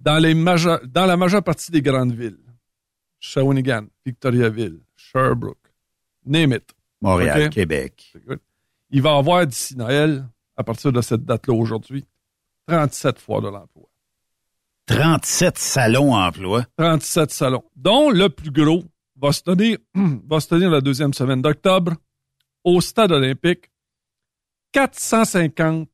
dans, 0.00 0.18
les 0.18 0.34
majeures- 0.34 0.86
dans 0.86 1.06
la 1.06 1.16
majeure 1.16 1.42
partie 1.42 1.70
des 1.70 1.82
grandes 1.82 2.12
villes, 2.14 2.38
Shawinigan, 3.18 3.86
Victoriaville, 4.04 4.80
Sherbrooke, 4.94 5.72
name 6.24 6.52
it, 6.52 6.64
Montréal. 7.00 7.50
Québec. 7.50 8.12
il 8.90 9.02
va 9.02 9.14
y 9.14 9.18
avoir 9.18 9.46
d'ici 9.46 9.76
Noël, 9.76 10.26
à 10.56 10.64
partir 10.64 10.92
de 10.92 11.00
cette 11.00 11.24
date-là 11.24 11.54
aujourd'hui, 11.54 12.06
37 12.66 13.18
fois 13.18 13.40
de 13.40 13.48
l'emploi. 13.48 13.88
37 14.86 15.58
salons 15.58 16.14
emploi. 16.14 16.64
37 16.76 17.30
salons, 17.32 17.64
dont 17.74 18.10
le 18.10 18.28
plus 18.28 18.50
gros 18.52 18.84
va 19.16 19.32
se 19.32 19.42
tenir, 19.42 19.78
va 19.94 20.40
se 20.40 20.48
tenir 20.48 20.70
la 20.70 20.80
deuxième 20.80 21.14
semaine 21.14 21.42
d'octobre 21.42 21.94
au 22.64 22.80
Stade 22.80 23.12
olympique. 23.12 23.70
450 24.72 25.88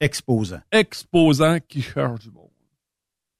Exposants. 0.00 0.62
exposants 0.72 1.58
qui 1.68 1.82
cherchent 1.82 2.20
du 2.20 2.30
monde. 2.30 2.48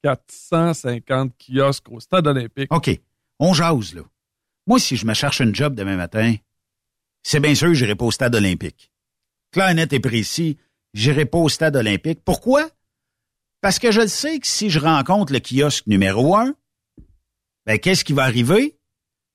450 0.03 1.33
kiosques 1.39 1.91
au 1.91 2.01
Stade 2.01 2.27
olympique. 2.27 2.73
OK. 2.73 2.91
On 3.39 3.55
jase, 3.55 3.95
là. 3.95 4.03
Moi, 4.67 4.79
si 4.79 4.97
je 4.97 5.07
me 5.07 5.15
cherche 5.15 5.41
un 5.41 5.53
job 5.53 5.75
demain 5.75 5.97
matin, 5.97 6.35
c'est 7.23 7.41
bien 7.41 7.55
sûr, 7.55 7.73
j'irai 7.75 7.95
pas 7.95 8.05
au 8.05 8.11
stade 8.11 8.35
olympique. 8.35 8.93
Clair, 9.53 9.75
net 9.75 9.93
et 9.93 10.01
précis, 10.01 10.59
j'irai 10.95 11.25
pas 11.25 11.39
au 11.39 11.49
stade 11.49 11.77
olympique. 11.77 12.21
Pourquoi? 12.25 12.69
Parce 13.61 13.79
que 13.79 13.91
je 13.91 14.03
le 14.03 14.09
sais 14.09 14.39
que 14.39 14.47
si 14.47 14.71
je 14.71 14.79
rencontre 14.79 15.33
le 15.33 15.41
kiosque 15.41 15.87
numéro 15.87 16.37
un, 16.37 16.55
ben, 17.67 17.79
qu'est-ce 17.79 18.05
qui 18.05 18.13
va 18.13 18.25
arriver? 18.25 18.77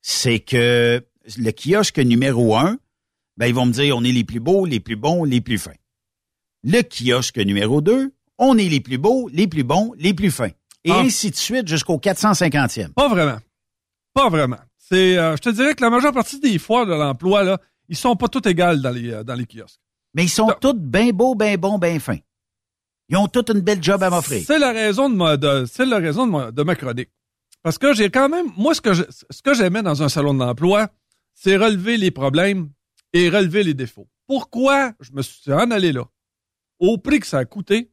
C'est 0.08 0.38
que 0.40 1.04
le 1.38 1.52
kiosque 1.52 1.98
numéro 1.98 2.56
un, 2.56 2.78
ben, 3.38 3.48
ils 3.48 3.56
vont 3.56 3.66
me 3.66 3.72
dire, 3.72 3.98
on 3.98 4.04
est 4.04 4.12
les 4.12 4.24
plus 4.24 4.40
beaux, 4.40 4.68
les 4.68 4.80
plus 4.80 4.96
bons, 4.96 5.24
les 5.24 5.42
plus 5.42 5.58
fins. 5.58 5.74
Le 6.64 6.82
kiosque 6.84 7.38
numéro 7.40 7.82
deux, 7.82 8.14
on 8.38 8.56
est 8.56 8.70
les 8.70 8.82
plus 8.82 9.00
beaux, 9.00 9.28
les 9.34 9.48
plus 9.48 9.64
bons, 9.64 9.94
les 9.98 10.14
plus 10.14 10.30
fins. 10.30 10.52
Et 10.84 10.92
Ah. 10.92 11.00
ainsi 11.00 11.32
de 11.32 11.36
suite 11.36 11.68
jusqu'au 11.68 11.98
450e. 11.98 12.94
Pas 12.94 13.08
vraiment. 13.10 13.40
Pas 14.14 14.30
vraiment. 14.30 14.60
C'est, 14.78 15.18
euh, 15.18 15.36
je 15.38 15.42
te 15.42 15.50
dirais 15.50 15.74
que 15.74 15.82
la 15.84 15.90
majeure 15.90 16.14
partie 16.14 16.40
des 16.40 16.60
foires 16.60 16.86
de 16.86 16.94
l'emploi, 16.94 17.42
là, 17.44 17.60
ils 17.90 17.96
sont 17.96 18.16
pas 18.16 18.28
tous 18.28 18.48
égales 18.48 18.82
dans 18.84 18.92
les, 18.92 19.12
euh, 19.12 19.24
dans 19.24 19.34
les 19.34 19.48
kiosques. 19.48 19.80
Mais 20.14 20.26
ils 20.26 20.30
sont 20.30 20.54
tous 20.62 20.74
bien 20.76 21.10
beaux, 21.14 21.34
bien 21.34 21.58
bons, 21.58 21.80
bien 21.80 22.00
fins. 22.00 22.20
Ils 23.10 23.18
ont 23.18 23.28
tous 23.28 23.52
une 23.52 23.62
belle 23.62 23.82
job 23.82 24.04
à 24.04 24.12
m'offrir. 24.12 24.44
C'est 24.46 24.60
la 24.60 24.72
raison 24.72 25.10
de 25.10 25.16
ma, 25.16 25.36
de- 25.36 25.66
c'est 25.66 25.86
la 25.88 25.98
raison 25.98 26.28
de 26.28 26.32
ma, 26.32 26.52
de 26.52 26.62
ma 26.62 26.76
chronique. 26.76 27.10
Parce 27.66 27.80
que 27.80 27.96
j'ai 27.96 28.12
quand 28.12 28.30
même, 28.30 28.46
moi, 28.58 28.76
ce 28.76 28.82
que 28.82 28.94
je- 28.94 29.02
ce 29.10 29.42
que 29.42 29.56
j'aimais 29.56 29.82
dans 29.82 30.04
un 30.04 30.08
salon 30.08 30.36
de 30.36 30.40
l'emploi, 30.40 30.88
c'est 31.34 31.58
relever 31.58 31.98
les 31.98 32.12
problèmes 32.12 32.70
et 33.12 33.28
relever 33.28 33.64
les 33.64 33.74
défauts. 33.74 34.08
Pourquoi 34.28 34.92
je 35.00 35.12
me 35.14 35.24
suis 35.24 35.52
en 35.52 35.72
allé 35.72 35.92
là? 35.92 36.04
Au 36.78 37.00
prix 37.00 37.20
que 37.20 37.26
ça 37.26 37.40
a 37.40 37.46
coûté. 37.46 37.90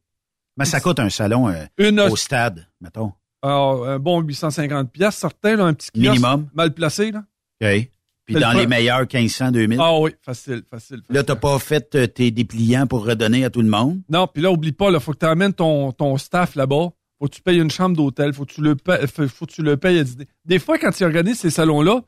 Mais 0.57 0.65
ça 0.65 0.79
coûte 0.79 0.99
un 0.99 1.09
salon 1.09 1.49
euh, 1.49 1.65
Une- 1.79 1.99
au 2.01 2.15
stade, 2.15 2.67
mettons. 2.81 3.13
Alors, 3.41 3.87
un 3.87 3.97
bon 3.97 4.21
850 4.21 4.91
pièces, 4.91 5.15
certain, 5.15 5.55
là, 5.55 5.63
un 5.65 5.73
petit 5.73 5.89
kiosque 5.89 6.05
Minimum. 6.19 6.49
mal 6.53 6.71
placé, 6.75 7.11
là. 7.11 7.23
OK. 7.59 7.89
Puis 8.25 8.35
dans 8.35 8.53
le 8.53 8.59
les 8.59 8.67
meilleurs 8.67 9.07
1500, 9.11 9.51
2000. 9.51 9.79
Ah 9.81 9.97
oui, 9.99 10.11
facile, 10.21 10.61
facile. 10.69 11.01
Là, 11.09 11.23
t'as 11.23 11.35
pas 11.35 11.57
fait 11.57 11.95
euh, 11.95 12.05
tes 12.05 12.29
dépliants 12.29 12.85
pour 12.85 13.05
redonner 13.05 13.43
à 13.43 13.49
tout 13.49 13.61
le 13.63 13.67
monde? 13.69 14.01
Non, 14.07 14.27
puis 14.27 14.43
là, 14.43 14.51
oublie 14.51 14.71
pas, 14.71 14.91
il 14.91 14.99
faut 14.99 15.13
que 15.13 15.17
tu 15.17 15.25
amènes 15.25 15.53
ton, 15.53 15.91
ton 15.91 16.15
staff 16.17 16.53
là-bas. 16.55 16.91
Faut 17.23 17.29
que 17.29 17.35
tu 17.35 17.41
payes 17.41 17.59
une 17.61 17.71
chambre 17.71 17.95
d'hôtel. 17.95 18.33
Faut 18.33 18.43
que 18.45 18.51
tu 18.51 18.59
le 18.61 18.75
payes, 18.75 19.07
faut, 19.07 19.25
faut 19.29 19.45
que 19.45 19.53
tu 19.53 19.61
le 19.63 19.77
payes. 19.77 20.03
Des 20.43 20.59
fois, 20.59 20.77
quand 20.77 20.91
tu 20.91 21.05
organises 21.05 21.39
ces 21.39 21.51
salons-là, 21.51 22.01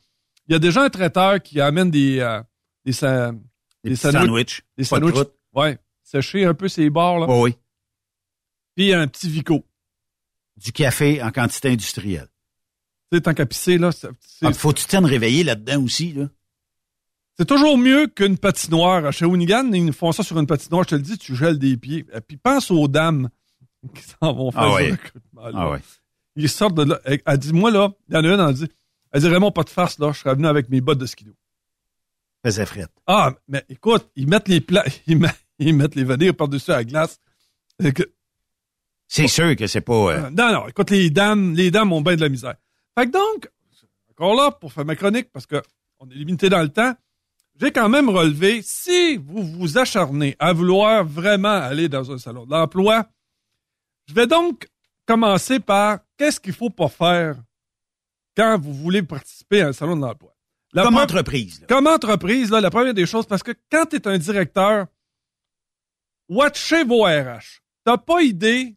il 0.50 0.52
y 0.52 0.56
a 0.56 0.60
déjà 0.60 0.84
un 0.84 0.90
traiteur 0.90 1.42
qui 1.42 1.62
amène 1.62 1.90
des, 1.90 2.20
euh, 2.20 2.42
des, 2.84 2.92
sa- 2.92 3.32
Des 3.82 3.96
sandwichs. 3.96 4.62
Des. 4.78 4.84
Ouais. 5.54 5.80
Sécher 6.04 6.44
un 6.44 6.54
peu 6.54 6.68
ses 6.68 6.90
bords, 6.90 7.20
là. 7.20 7.28
Oh 7.30 7.44
oui. 7.46 7.56
Puis 8.76 8.92
un 8.94 9.08
petit 9.08 9.30
vico. 9.30 9.64
Du 10.58 10.74
café 10.74 11.24
en 11.24 11.32
quantité 11.32 11.70
industrielle. 11.70 12.28
Tu 13.10 13.18
sais, 13.18 13.22
tant 13.22 13.34
qu'à 13.34 13.46
pisser, 13.46 13.78
là, 13.78 13.92
Ah, 14.42 14.52
faut 14.52 14.74
que 14.74 14.80
tu 14.80 14.86
tiennes 14.86 15.06
réveillé 15.06 15.46
là-dedans 15.46 15.82
aussi, 15.82 16.12
là. 16.12 16.28
c'est 17.38 17.46
toujours 17.48 17.78
mieux 17.78 18.08
qu'une 18.08 18.38
patinoire. 18.38 19.14
Chez 19.14 19.24
Hoonigan, 19.24 19.72
ils 19.72 19.94
font 19.94 20.12
ça 20.12 20.24
sur 20.24 20.38
une 20.38 20.48
patinoire. 20.48 20.84
Je 20.84 20.90
te 20.90 20.96
le 20.96 21.02
dis, 21.04 21.18
tu 21.18 21.38
gèles 21.38 21.58
des 21.58 21.78
pieds. 21.78 22.06
Puis 22.28 22.36
pense 22.36 22.70
aux 22.70 22.90
dames 22.90 23.30
qui 23.94 24.04
s'en 24.04 24.34
vont 24.34 24.52
faire 24.52 24.62
Ah 24.62 24.74
ouais. 24.74 24.92
recrutement-là. 24.92 25.52
Ah 25.54 25.70
ouais. 25.72 25.80
Ils 26.36 26.50
sortent 26.50 26.76
de 26.76 26.84
là. 26.84 27.00
Elle, 27.06 27.38
dit, 27.38 27.54
moi, 27.54 27.72
là, 27.72 27.92
il 28.10 28.16
y 28.16 28.18
en 28.18 28.24
a 28.24 28.28
une, 28.34 28.40
elle 28.40 28.54
dit, 28.54 28.68
elle 29.12 29.22
dit, 29.22 29.28
Raymond, 29.28 29.52
pas 29.52 29.64
de 29.64 29.70
farce, 29.70 30.00
là, 30.00 30.12
je 30.12 30.20
serais 30.20 30.36
venu 30.36 30.48
avec 30.48 30.70
mes 30.70 30.82
bottes 30.82 30.98
de 31.00 31.06
skido. 31.06 31.32
Faisait 32.44 32.66
frette. 32.66 32.92
Ah, 33.08 33.34
mais 33.48 33.64
écoute, 33.70 34.10
ils 34.16 34.28
mettent 34.28 34.48
les 34.48 34.62
plats, 34.62 34.84
ils, 35.08 35.18
mettent- 35.18 35.46
ils 35.60 35.74
mettent 35.76 35.96
les 35.96 36.04
vanilles 36.04 36.34
par-dessus 36.34 36.72
la 36.72 36.84
glace. 36.84 37.20
C'est 39.08 39.28
sûr 39.28 39.56
que 39.56 39.68
c'est 39.68 39.82
pas... 39.82 39.94
euh, 39.94 40.30
non, 40.32 40.52
non, 40.52 40.68
écoute, 40.68 40.90
les 40.90 41.10
dames, 41.10 41.54
les 41.54 41.72
dames 41.72 41.94
ont 41.94 42.02
bien 42.02 42.16
de 42.16 42.22
la 42.22 42.30
misère. 42.30 42.56
Fait 42.98 43.06
que 43.08 43.12
donc, 43.12 43.50
encore 44.12 44.36
là, 44.36 44.52
pour 44.52 44.74
faire 44.74 44.86
ma 44.86 44.96
chronique, 44.96 45.32
parce 45.32 45.46
que 45.46 45.62
on 46.00 46.10
est 46.10 46.16
limité 46.16 46.50
dans 46.50 46.62
le 46.62 46.70
temps, 46.70 46.94
j'ai 47.60 47.72
quand 47.72 47.88
même 47.88 48.10
relevé, 48.10 48.62
si 48.64 49.18
vous 49.18 49.44
vous 49.44 49.78
acharnez 49.78 50.36
à 50.40 50.52
vouloir 50.54 51.06
vraiment 51.06 51.50
aller 51.50 51.88
dans 51.88 52.12
un 52.12 52.18
salon 52.18 52.46
de 52.46 52.52
l'emploi, 52.52 53.08
je 54.08 54.14
vais 54.14 54.28
donc 54.28 54.68
commencer 55.06 55.60
par 55.60 56.00
qu'est-ce 56.18 56.40
qu'il 56.40 56.54
faut 56.54 56.70
pas 56.70 56.88
faire 56.90 57.36
quand 58.38 58.60
vous 58.60 58.74
voulez 58.74 59.02
participer 59.04 59.62
à 59.62 59.68
un 59.70 59.74
salon 59.74 59.96
de 59.96 60.02
l'emploi? 60.02 60.32
La 60.74 60.84
Comme 60.84 60.96
pre- 60.96 61.04
entreprise. 61.04 61.62
là. 61.62 61.68
Comme 61.68 61.88
entreprise, 61.88 62.50
là, 62.52 62.60
la 62.60 62.70
première 62.70 62.94
des 62.94 63.06
choses, 63.06 63.26
parce 63.26 63.44
que 63.44 63.52
quand 63.72 63.86
tu 63.86 63.96
es 63.96 64.08
un 64.08 64.18
directeur, 64.18 64.88
watchez 66.30 66.84
vos 66.84 67.04
RH. 67.04 67.62
T'as 67.84 67.98
pas 67.98 68.22
idée 68.24 68.76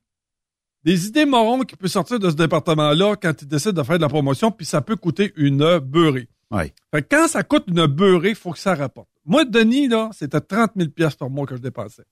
des 0.84 1.06
idées 1.06 1.24
morons 1.26 1.60
qui 1.62 1.76
peuvent 1.76 1.90
sortir 1.90 2.18
de 2.20 2.30
ce 2.30 2.36
département-là 2.36 3.16
quand 3.16 3.34
tu 3.34 3.46
décides 3.46 3.72
de 3.72 3.82
faire 3.82 3.96
de 3.98 4.02
la 4.02 4.08
promotion, 4.08 4.50
puis 4.52 4.64
ça 4.64 4.80
peut 4.80 4.96
coûter 4.96 5.32
une 5.36 5.78
beurrée. 5.78 6.28
Ouais. 6.50 6.72
Fait 6.94 7.02
que 7.02 7.08
quand 7.16 7.28
ça 7.28 7.42
coûte 7.42 7.64
une 7.68 7.86
beurrée, 7.86 8.30
il 8.30 8.34
faut 8.36 8.52
que 8.52 8.58
ça 8.58 8.74
rapporte. 8.74 9.08
Moi, 9.24 9.44
Denis, 9.44 9.88
là, 9.88 10.08
c'était 10.12 10.40
30 10.40 10.72
000 10.76 10.90
pièces 10.90 11.14
par 11.16 11.28
mois 11.28 11.46
que 11.46 11.56
je 11.56 11.60
dépensais. 11.60 12.04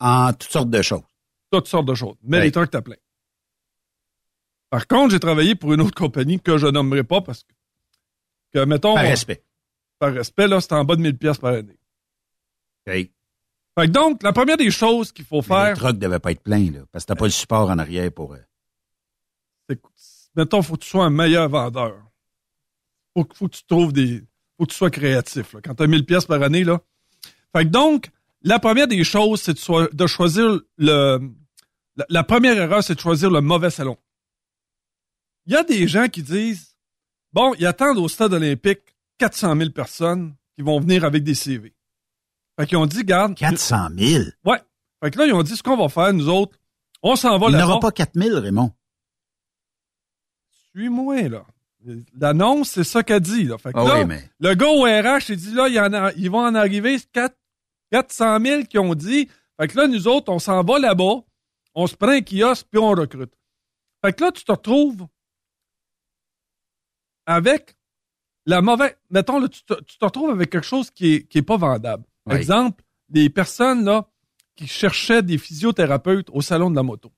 En 0.00 0.32
toutes 0.32 0.50
sortes 0.50 0.70
de 0.70 0.80
choses. 0.80 1.02
Toutes 1.50 1.68
sortes 1.68 1.86
de 1.86 1.94
choses. 1.94 2.16
Mais 2.22 2.38
Ouais. 2.38 2.44
les 2.44 2.52
trucs, 2.52 2.70
t'as 2.70 2.82
plein. 2.82 2.96
Par 4.70 4.86
contre, 4.86 5.12
j'ai 5.12 5.20
travaillé 5.20 5.54
pour 5.54 5.72
une 5.72 5.80
autre 5.80 5.94
compagnie 5.94 6.40
que 6.40 6.58
je 6.58 6.66
nommerai 6.66 7.04
pas 7.04 7.20
parce 7.20 7.44
que, 7.44 7.52
que 8.52 8.64
mettons... 8.64 8.94
Par 8.94 9.04
respect. 9.04 9.42
Par 9.98 10.12
respect, 10.12 10.48
là, 10.48 10.60
c'était 10.60 10.74
en 10.74 10.84
bas 10.84 10.96
de 10.96 11.02
1000 11.02 11.16
pièces 11.16 11.38
par 11.38 11.54
année. 11.54 11.78
OK. 12.86 12.92
Fait 12.94 13.86
que 13.86 13.86
donc, 13.86 14.22
la 14.22 14.32
première 14.32 14.56
des 14.56 14.70
choses 14.70 15.12
qu'il 15.12 15.24
faut 15.24 15.36
Mais 15.36 15.42
faire, 15.42 15.70
Le 15.70 15.76
truck 15.76 15.98
devait 15.98 16.18
pas 16.18 16.32
être 16.32 16.42
plein, 16.42 16.70
là, 16.72 16.80
parce 16.90 17.04
que 17.04 17.08
t'as 17.08 17.14
pas 17.16 17.26
le 17.26 17.30
support 17.30 17.70
en 17.70 17.78
arrière 17.78 18.10
pour... 18.12 18.34
euh, 18.34 18.38
c'est, 19.68 19.80
mettons, 20.34 20.62
faut 20.62 20.74
que 20.76 20.82
tu 20.82 20.88
sois 20.90 21.04
un 21.04 21.10
meilleur 21.10 21.48
vendeur. 21.48 21.96
Faut, 23.14 23.24
que- 23.24 23.36
faut 23.36 23.48
que 23.48 23.56
tu 23.56 23.64
trouves 23.64 23.92
des, 23.92 24.20
faut 24.56 24.64
que 24.66 24.70
tu 24.72 24.76
sois 24.76 24.90
créatif, 24.90 25.52
là. 25.54 25.60
Quand 25.62 25.74
t'as 25.74 25.86
1000 25.86 26.04
pièces 26.06 26.24
par 26.26 26.42
année, 26.42 26.64
là. 26.64 26.80
Fait 27.54 27.64
que 27.64 27.70
donc, 27.70 28.10
la 28.46 28.58
première 28.58 28.86
des 28.88 29.04
choses, 29.04 29.42
c'est 29.42 29.54
de, 29.54 30.06
choisir 30.06 30.60
le, 30.78 31.18
la, 31.96 32.06
la 32.08 32.24
première 32.24 32.56
erreur, 32.56 32.82
c'est 32.82 32.94
de 32.94 33.00
choisir 33.00 33.30
le 33.30 33.40
mauvais 33.40 33.70
salon. 33.70 33.96
Il 35.46 35.52
y 35.52 35.56
a 35.56 35.64
des 35.64 35.86
gens 35.86 36.08
qui 36.08 36.22
disent, 36.22 36.76
bon, 37.32 37.54
ils 37.58 37.66
attendent 37.66 37.98
au 37.98 38.08
stade 38.08 38.32
olympique 38.32 38.80
400 39.18 39.56
000 39.56 39.70
personnes 39.70 40.34
qui 40.56 40.62
vont 40.62 40.80
venir 40.80 41.04
avec 41.04 41.22
des 41.24 41.34
CV. 41.34 41.74
Fait 42.58 42.66
qu'ils 42.66 42.78
ont 42.78 42.86
dit, 42.86 43.04
garde. 43.04 43.34
400 43.34 43.88
000? 43.96 44.24
Ouais. 44.44 44.60
Fait 45.02 45.10
que 45.10 45.18
là, 45.18 45.26
ils 45.26 45.32
ont 45.34 45.42
dit, 45.42 45.56
ce 45.56 45.62
qu'on 45.62 45.76
va 45.76 45.88
faire, 45.88 46.12
nous 46.12 46.28
autres, 46.28 46.56
on 47.02 47.16
s'en 47.16 47.38
va 47.38 47.46
Il 47.48 47.52
n'y 47.52 47.58
là-bas. 47.58 47.72
aura 47.72 47.80
pas 47.80 47.92
4 47.92 48.12
000, 48.14 48.40
Raymond. 48.40 48.72
Suis-moi, 50.70 51.28
là. 51.28 51.44
L'annonce, 52.18 52.70
c'est 52.70 52.84
ça 52.84 53.02
qu'a 53.02 53.20
dit, 53.20 53.44
là. 53.44 53.58
Fait 53.58 53.72
que 53.72 53.78
Ah 53.78 53.84
là, 53.84 53.98
oui, 54.00 54.04
mais- 54.06 54.28
le 54.40 54.54
gars 54.54 54.68
au 54.68 54.82
RH, 54.82 55.30
il 55.30 55.36
dit, 55.36 55.52
là, 55.54 55.68
il 55.68 55.74
y 55.74 55.80
en 55.80 55.92
a, 55.92 56.12
ils 56.14 56.30
vont 56.30 56.40
en 56.44 56.54
arriver 56.54 56.96
4, 57.12 57.36
400 57.92 58.40
000 58.40 58.62
qui 58.64 58.78
ont 58.78 58.94
dit. 58.94 59.28
Fait 59.58 59.68
que 59.68 59.76
là, 59.76 59.86
nous 59.86 60.08
autres, 60.08 60.32
on 60.32 60.38
s'en 60.38 60.62
va 60.62 60.78
là-bas, 60.78 61.22
on 61.74 61.86
se 61.86 61.96
prend 61.96 62.10
un 62.10 62.20
kiosque, 62.20 62.66
puis 62.70 62.80
on 62.80 62.90
recrute. 62.90 63.32
Fait 64.04 64.12
que 64.12 64.24
là, 64.24 64.32
tu 64.32 64.44
te 64.44 64.52
retrouves 64.52 65.06
avec 67.26 67.76
la 68.44 68.60
mauvaise... 68.62 68.94
Mettons, 69.10 69.38
là, 69.40 69.48
tu, 69.48 69.62
te, 69.64 69.74
tu 69.82 69.98
te 69.98 70.04
retrouves 70.04 70.30
avec 70.30 70.50
quelque 70.50 70.66
chose 70.66 70.90
qui 70.90 71.14
est, 71.14 71.22
qui 71.28 71.38
est 71.38 71.42
pas 71.42 71.56
vendable. 71.56 72.04
Oui. 72.26 72.36
Exemple, 72.36 72.84
des 73.08 73.30
personnes, 73.30 73.84
là, 73.84 74.08
qui 74.54 74.66
cherchaient 74.66 75.22
des 75.22 75.38
physiothérapeutes 75.38 76.30
au 76.30 76.40
salon 76.40 76.70
de 76.70 76.76
la 76.76 76.82
moto. 76.82 77.12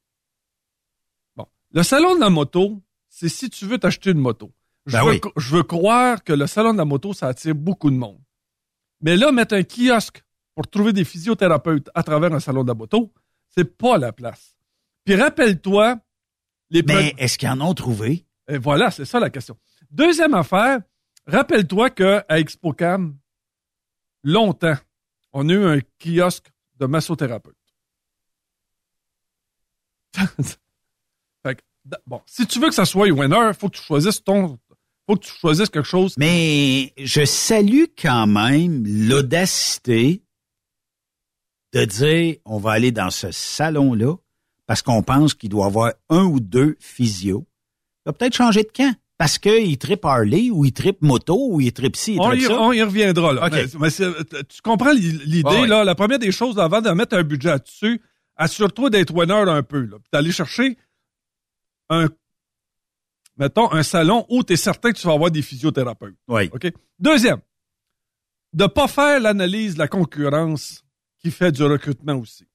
Bon. 1.37 1.47
Le 1.71 1.83
salon 1.83 2.15
de 2.15 2.21
la 2.21 2.31
moto, 2.31 2.81
c'est 3.09 3.29
si 3.29 3.51
tu 3.51 3.67
veux 3.67 3.79
t'acheter 3.79 4.11
une 4.11 4.19
moto. 4.19 4.53
Je, 4.87 4.97
Ben 4.97 5.05
veux, 5.05 5.11
oui. 5.11 5.21
je 5.37 5.57
veux 5.57 5.63
croire 5.63 6.23
que 6.25 6.33
le 6.33 6.47
salon 6.47 6.73
de 6.73 6.79
la 6.79 6.85
moto, 6.85 7.13
ça 7.13 7.29
attire 7.29 7.55
beaucoup 7.55 7.91
de 7.91 7.97
monde. 7.97 8.21
Mais 9.01 9.17
là, 9.17 9.31
mettre 9.33 9.55
un 9.55 9.63
kiosque 9.63 10.25
pour 10.59 10.67
trouver 10.67 10.93
des 10.93 11.05
physiothérapeutes 11.05 11.89
à 11.95 12.03
travers 12.03 12.33
un 12.35 12.41
salon 12.41 12.65
de 12.65 12.69
la 12.69 12.75
moto, 12.75 13.13
c'est 13.49 13.77
pas 13.79 13.97
la 13.97 14.13
place. 14.13 14.57
Puis 15.05 15.15
rappelle-toi, 15.15 16.01
les 16.71 16.83
Mais 16.83 17.15
est-ce 17.17 17.39
qu'ils 17.39 17.49
en 17.49 17.61
ont 17.61 17.75
trouvé? 17.75 18.27
Et 18.49 18.59
voilà, 18.59 18.91
c'est 18.91 19.05
ça 19.05 19.21
la 19.21 19.31
question. 19.31 19.57
Deuxième 19.89 20.35
affaire, 20.35 20.81
rappelle-toi 21.29 21.91
qu'à 21.91 22.25
ExpoCam, 22.31 23.17
longtemps, 24.25 24.77
on 25.33 25.49
a 25.49 25.53
eu 25.53 25.65
un 25.65 25.79
kiosque 26.01 26.51
de 26.81 26.87
massothérapeute. 26.87 27.55
Fait 31.45 31.55
que, 31.55 31.63
bon, 32.05 32.21
si 32.27 32.49
tu 32.49 32.59
veux 32.59 32.67
que 32.67 32.75
ça 32.75 32.85
soit 32.85 33.09
winner, 33.09 33.53
faut 33.57 33.69
que 33.69 33.77
tu 33.77 33.83
choisisses 33.85 34.25
ton, 34.25 34.59
faut 35.07 35.15
que 35.15 35.25
tu 35.25 35.33
choisisses 35.39 35.71
quelque 35.71 35.87
chose. 35.87 36.15
Mais 36.19 36.93
je 36.99 37.25
salue 37.25 37.85
quand 37.97 38.27
même 38.27 38.83
l'audacité 38.85 40.25
de 41.73 41.85
dire 41.85 42.37
on 42.45 42.59
va 42.59 42.73
aller 42.73 42.93
dans 42.93 43.11
ce 43.11 43.31
salon-là 43.31 44.15
parce 44.67 44.83
qu'on 44.83 45.03
pense 45.03 45.35
qu'il 45.35 45.49
doit 45.51 45.65
y 45.65 45.69
avoir 45.69 45.93
un 46.11 46.25
ou 46.25 46.41
deux 46.41 46.77
physios. 46.81 47.47
Il 48.05 48.11
va 48.11 48.13
peut-être 48.13 48.35
changer 48.37 48.63
de 48.63 48.71
camp 48.75 48.95
parce 49.17 49.39
qu'il 49.39 49.77
tripe 49.79 50.05
Harley 50.05 50.51
ou 50.51 50.65
il 50.65 50.73
tripe 50.73 51.03
moto 51.03 51.49
ou 51.51 51.61
il 51.61 51.73
tripe 51.73 51.97
ci, 51.97 52.15
il 52.15 52.21
On 52.21 52.33
y, 52.33 52.43
ça. 52.43 52.53
on 52.61 52.73
y 52.73 52.83
reviendra, 52.83 53.33
là. 53.33 53.49
Mais- 53.51 53.91
tu 54.45 54.63
comprends 54.63 54.93
l'i- 54.93 55.19
l'idée, 55.27 55.67
là? 55.67 55.83
La 55.85 55.95
première 55.95 56.19
des 56.21 56.31
choses, 56.33 56.59
avant 56.59 56.81
de 56.81 56.91
mettre 56.91 57.17
un 57.17 57.23
budget 57.25 57.49
là-dessus, 57.49 58.01
assure-toi 58.37 58.91
d'être 58.91 59.13
winner 59.13 59.33
un 59.35 59.63
peu, 59.65 59.91
d'aller 60.13 60.31
chercher 60.31 60.79
un, 61.91 62.07
mettons, 63.37 63.73
un 63.73 63.83
salon 63.83 64.25
où 64.29 64.45
tu 64.45 64.53
es 64.53 64.57
certain 64.57 64.93
que 64.93 64.99
tu 64.99 65.07
vas 65.07 65.15
avoir 65.15 65.31
des 65.31 65.43
physiothérapeutes. 65.43 66.15
Oui. 66.29 66.49
OK? 66.53 66.71
Deuxième, 67.01 67.41
de 68.53 68.67
pas 68.67 68.87
faire 68.89 69.19
l'analyse 69.21 69.75
de 69.75 69.79
la 69.81 69.89
concurrence 69.89 70.85
qui 71.19 71.31
fait 71.31 71.53
du 71.53 71.63
recrutement 71.65 72.15
aussi. 72.17 72.47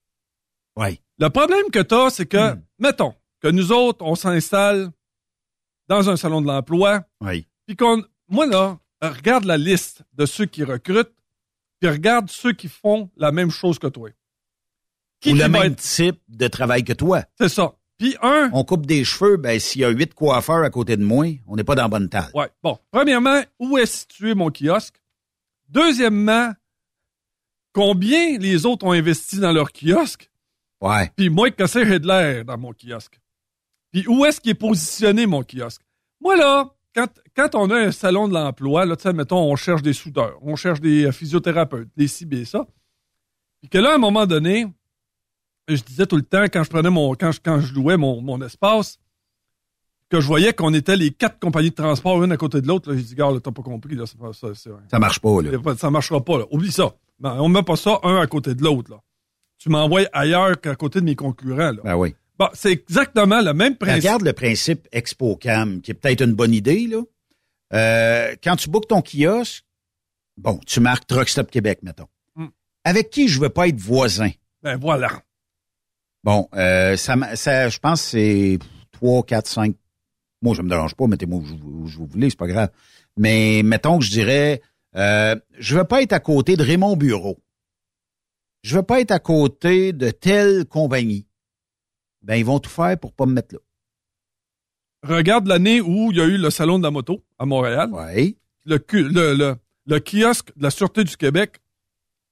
Oui. 0.76 1.00
Le 1.20 1.30
problème 1.30 1.70
que 1.72 1.80
tu 1.82 1.94
as, 1.96 2.10
c'est 2.10 2.26
que, 2.26 2.56
mettons, 2.80 3.14
que 3.42 3.48
nous 3.50 3.72
autres, 3.72 4.04
on 4.06 4.16
s'installe 4.16 4.92
dans 5.88 6.10
un 6.10 6.16
salon 6.18 6.42
de 6.42 6.48
l'emploi, 6.48 7.04
Oui. 7.22 7.48
puis 7.68 7.76
qu'on 7.76 8.04
moi, 8.30 8.46
là, 8.48 8.80
regarde 9.02 9.44
la 9.46 9.58
liste 9.58 10.02
de 10.14 10.26
ceux 10.26 10.46
qui 10.46 10.64
recrutent, 10.64 11.14
puis 11.80 11.90
regarde 11.90 12.30
ceux 12.30 12.54
qui 12.54 12.70
font 12.70 13.10
la 13.18 13.32
même 13.32 13.52
chose 13.52 13.78
que 13.78 13.88
toi. 13.88 14.10
Ou 15.26 15.30
le 15.30 15.44
qui 15.44 15.50
même 15.50 15.56
être- 15.74 15.82
type 15.82 16.20
de 16.30 16.48
travail 16.48 16.84
que 16.84 16.94
toi. 16.94 17.24
C'est 17.40 17.50
ça. 17.50 17.74
Puis 17.98 18.16
un. 18.22 18.50
On 18.54 18.64
coupe 18.64 18.86
des 18.86 19.04
cheveux, 19.04 19.38
ben 19.38 19.60
s'il 19.60 19.82
y 19.82 19.86
a 19.86 19.90
huit 19.90 20.14
coiffeurs 20.14 20.64
à 20.64 20.70
côté 20.70 20.98
de 20.98 21.04
moi, 21.04 21.28
on 21.48 21.56
n'est 21.56 21.64
pas 21.64 21.76
dans 21.76 21.84
la 21.84 21.88
bonne 21.90 22.10
table. 22.10 22.32
Ouais. 22.34 22.50
Bon, 22.64 22.80
premièrement, 22.92 23.42
où 23.60 23.78
est 23.78 23.86
situé 23.86 24.34
mon 24.34 24.50
kiosque? 24.52 24.96
Deuxièmement, 25.70 26.52
combien 27.74 28.38
les 28.38 28.66
autres 28.66 28.86
ont 28.86 28.92
investi 28.92 29.40
dans 29.40 29.52
leur 29.52 29.72
kiosque? 29.72 30.30
Ouais. 30.82 31.12
Puis 31.16 31.30
moi, 31.30 31.52
qu'est-ce 31.52 31.80
que 31.80 31.86
j'ai 31.86 32.00
de 32.00 32.08
l'air 32.08 32.46
dans 32.46 32.58
mon 32.58 32.74
kiosque? 32.74 33.20
Puis 33.92 34.08
où 34.08 34.26
est-ce 34.26 34.40
qu'il 34.40 34.52
est 34.52 34.56
positionné, 34.56 35.26
mon 35.26 35.44
kiosque? 35.44 35.82
Moi, 36.22 36.36
là, 36.36 36.70
quand, 36.96 37.08
quand 37.36 37.56
on 37.56 37.70
a 37.70 37.76
un 37.76 37.92
salon 37.92 38.28
de 38.28 38.34
l'emploi, 38.34 38.86
là, 38.86 38.96
tu 38.96 39.04
sais, 39.04 39.14
mettons, 39.14 39.40
on 39.40 39.56
cherche 39.56 39.82
des 39.82 39.94
soudeurs, 39.94 40.38
on 40.42 40.56
cherche 40.56 40.80
des 40.80 41.06
euh, 41.06 41.12
physiothérapeutes, 41.12 41.90
des 41.98 42.08
des 42.26 42.46
ça. 42.46 42.66
Puis 43.62 43.70
que 43.70 43.78
là, 43.78 43.92
à 43.92 43.96
un 43.96 44.00
moment 44.00 44.26
donné, 44.26 44.68
je 45.68 45.82
disais 45.82 46.06
tout 46.06 46.16
le 46.18 46.24
temps, 46.24 46.44
quand 46.44 46.64
je 46.64 46.70
prenais 46.70 46.90
mon, 46.90 47.14
quand 47.16 47.32
je, 47.32 47.40
quand 47.44 47.60
je 47.60 47.74
louais 47.74 47.98
mon, 47.98 48.22
mon 48.22 48.42
espace, 48.42 49.00
que 50.10 50.20
je 50.20 50.28
voyais 50.28 50.54
qu'on 50.54 50.74
était 50.74 50.96
les 50.96 51.12
quatre 51.12 51.40
compagnies 51.40 51.72
de 51.72 51.76
transport, 51.76 52.24
une 52.24 52.32
à 52.32 52.38
côté 52.38 52.62
de 52.62 52.68
l'autre, 52.68 52.92
là, 52.92 52.98
j'ai 52.98 53.04
dit, 53.04 53.16
gars, 53.16 53.32
là, 53.32 53.40
t'as 53.40 53.52
pas 53.52 53.64
compris, 53.64 53.96
là, 53.96 54.06
c'est 54.06 54.18
pas 54.18 54.34
ça, 54.34 54.50
Ça 54.54 55.00
marche 55.00 55.20
pas, 55.20 55.42
là. 55.42 55.52
ça 55.78 55.90
marchera 55.90 56.24
pas, 56.24 56.40
là. 56.40 56.46
Oublie 56.52 56.72
ça. 56.72 56.94
Ben, 57.20 57.36
on 57.40 57.50
met 57.50 57.64
pas 57.64 57.76
ça 57.76 58.00
un 58.04 58.18
à 58.20 58.28
côté 58.28 58.56
de 58.56 58.64
l'autre. 58.64 59.00
Tu 59.58 59.70
m'envoies 59.70 60.08
ailleurs 60.14 60.60
qu'à 60.60 60.76
côté 60.76 61.00
de 61.00 61.06
mes 61.06 61.16
concurrents, 61.16 61.72
là. 61.72 61.82
Ben 61.84 61.96
oui. 61.96 62.16
Bon, 62.38 62.50
c'est 62.54 62.72
exactement 62.72 63.42
le 63.42 63.54
même 63.54 63.74
Ben, 63.74 63.78
principe. 63.78 64.04
Regarde 64.04 64.22
le 64.24 64.34
principe 64.34 64.88
ExpoCam, 64.92 65.82
qui 65.82 65.92
est 65.92 65.94
peut-être 65.94 66.22
une 66.22 66.34
bonne 66.34 66.54
idée, 66.54 66.88
là. 66.88 67.02
Euh, 67.74 68.36
quand 68.44 68.56
tu 68.56 68.70
bookes 68.70 68.88
ton 68.88 69.02
kiosque, 69.02 69.64
bon, 70.38 70.60
tu 70.66 70.80
marques 70.80 71.08
Truck 71.08 71.30
Stop 71.30 71.50
Québec, 71.50 71.80
mettons. 71.84 72.08
Hmm. 72.36 72.48
Avec 72.84 73.10
qui 73.10 73.28
je 73.28 73.40
veux 73.40 73.50
pas 73.50 73.68
être 73.68 73.80
voisin? 73.80 74.30
Ben 74.62 74.78
voilà. 74.78 75.22
Bon, 76.24 76.48
euh, 76.56 76.96
ça, 76.98 77.16
ça, 77.36 77.70
je 77.70 77.80
pense 77.80 78.02
que 78.04 78.08
c'est 78.10 78.60
3, 78.92 79.24
4, 79.24 79.48
5. 79.48 79.76
Moi, 80.42 80.56
je 80.56 80.62
me 80.62 80.70
dérange 80.70 80.96
pas, 80.96 81.08
mettez-moi 81.08 81.40
où, 81.40 81.46
je- 81.46 81.54
où 81.54 81.88
je 81.88 81.98
vous 81.98 82.06
voulez, 82.06 82.30
c'est 82.30 82.38
pas 82.40 82.48
grave. 82.48 82.70
Mais 83.18 83.62
mettons 83.64 84.00
que 84.00 84.06
je 84.06 84.12
dirais, 84.12 84.62
euh, 84.96 85.36
je 85.58 85.78
veux 85.78 85.84
pas 85.86 86.02
être 86.02 86.14
à 86.14 86.20
côté 86.20 86.56
de 86.56 86.64
Raymond 86.64 86.96
Bureau. 86.96 87.40
Je 88.64 88.76
veux 88.78 88.84
pas 88.84 89.02
être 89.02 89.12
à 89.12 89.20
côté 89.20 89.92
de 89.94 90.10
telle 90.12 90.66
compagnie. 90.66 91.28
Ben, 92.22 92.36
ils 92.36 92.46
vont 92.46 92.60
tout 92.60 92.70
faire 92.70 92.98
pour 93.00 93.14
pas 93.14 93.26
me 93.26 93.34
mettre 93.34 93.56
là. 93.56 93.60
Regarde 95.04 95.48
l'année 95.48 95.82
où 95.82 96.12
il 96.12 96.18
y 96.18 96.22
a 96.22 96.26
eu 96.26 96.38
le 96.38 96.50
salon 96.50 96.78
de 96.80 96.84
la 96.84 96.92
moto 96.92 97.26
à 97.38 97.46
Montréal. 97.46 97.90
Oui. 97.92 98.38
Le, 98.66 98.78
cu- 98.80 99.10
le, 99.10 99.34
le, 99.36 99.56
le 99.86 100.00
kiosque 100.00 100.56
de 100.56 100.64
la 100.64 100.70
Sûreté 100.72 101.04
du 101.04 101.18
Québec 101.18 101.60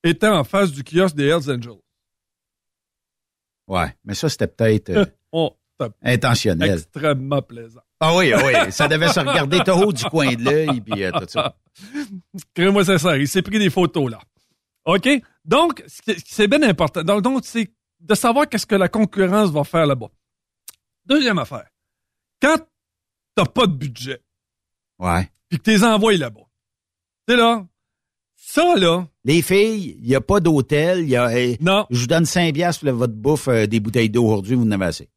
était 0.03 0.27
en 0.29 0.45
face 0.45 0.71
du 0.71 0.83
kiosque 0.83 1.15
des 1.17 1.25
Hells 1.27 1.51
Angels. 1.51 1.81
Ouais, 3.67 3.95
mais 4.05 4.13
ça, 4.13 4.29
c'était 4.29 4.47
peut-être 4.47 4.89
euh, 4.89 5.05
Oh, 5.33 5.57
intentionnel. 6.01 6.71
Extrêmement 6.79 7.41
plaisant. 7.41 7.81
Ah 8.03 8.15
oui, 8.15 8.33
ah 8.33 8.41
oui, 8.43 8.71
ça 8.71 8.87
devait 8.87 9.09
se 9.09 9.19
regarder 9.19 9.59
tout 9.63 9.71
haut 9.71 9.93
du 9.93 10.03
coin 10.05 10.33
de 10.33 10.43
l'œil, 10.43 10.81
puis 10.81 11.03
euh, 11.03 11.11
tout 11.11 11.25
ça. 11.27 11.55
Crée-moi 12.55 12.83
sincère, 12.83 13.15
il 13.17 13.27
s'est 13.27 13.43
pris 13.43 13.59
des 13.59 13.69
photos, 13.69 14.09
là. 14.09 14.19
OK? 14.85 15.07
Donc, 15.45 15.83
c'est 16.25 16.47
bien 16.47 16.63
important. 16.63 17.03
Donc, 17.03 17.21
donc, 17.21 17.41
c'est 17.45 17.71
de 17.99 18.15
savoir 18.15 18.49
qu'est-ce 18.49 18.65
que 18.65 18.73
la 18.75 18.89
concurrence 18.89 19.51
va 19.51 19.63
faire 19.63 19.85
là-bas. 19.85 20.07
Deuxième 21.05 21.37
affaire. 21.37 21.67
Quand 22.41 22.57
t'as 23.35 23.45
pas 23.45 23.67
de 23.67 23.73
budget, 23.73 24.19
Ouais. 24.97 25.29
puis 25.49 25.59
que 25.59 25.63
t'es 25.63 25.83
envoies 25.83 26.17
là-bas, 26.17 26.41
tu 27.27 27.33
sais 27.33 27.37
là, 27.37 27.65
ça, 28.35 28.75
là, 28.75 29.07
Les 29.23 29.43
filles, 29.43 29.97
il 30.01 30.07
n'y 30.07 30.15
a 30.15 30.21
pas 30.21 30.39
d'hôtel, 30.39 31.07
y 31.07 31.15
a... 31.15 31.29
non, 31.59 31.85
Je 31.91 31.99
vous 31.99 32.07
donne 32.07 32.25
5 32.25 32.53
piastres 32.55 32.83
pour 32.83 32.93
votre 32.95 33.13
bouffe, 33.13 33.47
euh, 33.47 33.67
des 33.67 33.79
bouteilles 33.79 34.09
d'eau 34.09 34.25
aujourd'hui, 34.25 34.55
vous 34.55 34.63
en 34.65 34.71
avez 34.71 34.85
assez. 34.85 35.09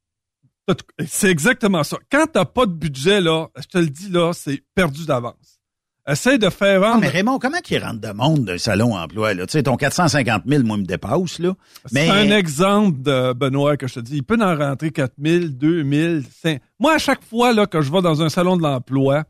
C'est 1.06 1.30
exactement 1.30 1.84
ça. 1.84 1.98
Quand 2.10 2.26
t'as 2.32 2.44
pas 2.44 2.66
de 2.66 2.72
budget, 2.72 3.20
là, 3.20 3.48
je 3.56 3.66
te 3.66 3.78
le 3.78 3.88
dis, 3.88 4.08
là, 4.08 4.32
c'est 4.32 4.62
perdu 4.74 5.04
d'avance. 5.06 5.60
Essaye 6.06 6.38
de 6.38 6.50
faire 6.50 6.82
Ah, 6.82 6.88
vendre. 6.90 7.00
mais 7.00 7.08
Raymond, 7.08 7.38
comment 7.38 7.60
qu'il 7.60 7.82
rentre 7.82 8.00
de 8.00 8.12
monde 8.12 8.44
d'un 8.44 8.58
salon 8.58 8.94
emploi, 8.94 9.32
là? 9.32 9.46
Tu 9.46 9.52
sais, 9.52 9.62
ton 9.62 9.76
450 9.76 10.42
000, 10.46 10.62
moi, 10.64 10.76
me 10.76 10.84
dépasse, 10.84 11.38
là. 11.38 11.54
Mais, 11.92 12.06
C'est 12.06 12.10
un 12.12 12.30
exemple 12.36 13.00
de 13.00 13.32
Benoît 13.32 13.78
que 13.78 13.86
je 13.88 13.94
te 13.94 14.00
dis. 14.00 14.16
Il 14.16 14.22
peut 14.22 14.38
en 14.38 14.54
rentrer 14.54 14.90
4 14.90 15.14
000, 15.18 15.44
2 15.48 16.18
000, 16.20 16.22
5 16.42 16.60
Moi, 16.78 16.92
à 16.94 16.98
chaque 16.98 17.24
fois 17.24 17.54
là, 17.54 17.66
que 17.66 17.80
je 17.80 17.90
vais 17.90 18.02
dans 18.02 18.20
un 18.20 18.28
salon 18.28 18.58
de 18.58 18.62
l'emploi, 18.62 19.24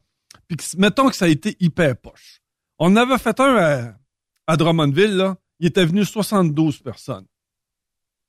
puis 0.49 0.57
que, 0.57 0.65
mettons 0.77 1.09
que 1.09 1.15
ça 1.17 1.27
a 1.27 1.29
été 1.29 1.57
hyper 1.61 1.97
poche. 1.97 2.41
On 2.81 2.97
avait 2.97 3.19
fait 3.19 3.39
un 3.39 3.57
à, 3.57 3.93
à 4.49 4.57
Drummondville, 4.57 5.17
là. 5.17 5.37
Il 5.61 5.69
était 5.69 5.85
venu 5.87 6.05
72 6.05 6.81
personnes 6.81 7.27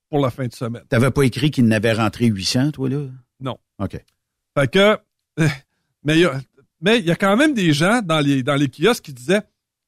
pour 0.10 0.20
la 0.20 0.30
fin 0.30 0.46
de 0.48 0.54
semaine. 0.54 0.84
t'avais 0.90 1.12
pas 1.12 1.24
écrit 1.24 1.52
qu'il 1.52 1.66
n'avait 1.66 1.94
rentré 1.94 2.28
800, 2.28 2.72
toi, 2.72 2.90
là? 2.90 3.08
Non. 3.40 3.58
OK. 3.80 3.98
Fait 4.58 4.72
que, 4.72 4.98
euh, 5.40 5.48
mais 6.04 6.16
il 6.16 6.22
y 6.22 6.26
a, 6.26 6.40
mais 6.82 7.00
il 7.00 7.06
y 7.06 7.12
a 7.12 7.16
quand 7.16 7.36
même 7.36 7.54
des 7.54 7.74
gens 7.74 8.02
dans 8.02 8.20
les, 8.20 8.44
dans 8.44 8.56
les 8.56 8.70
kiosques 8.70 9.04
qui 9.06 9.14
disaient, 9.14 9.42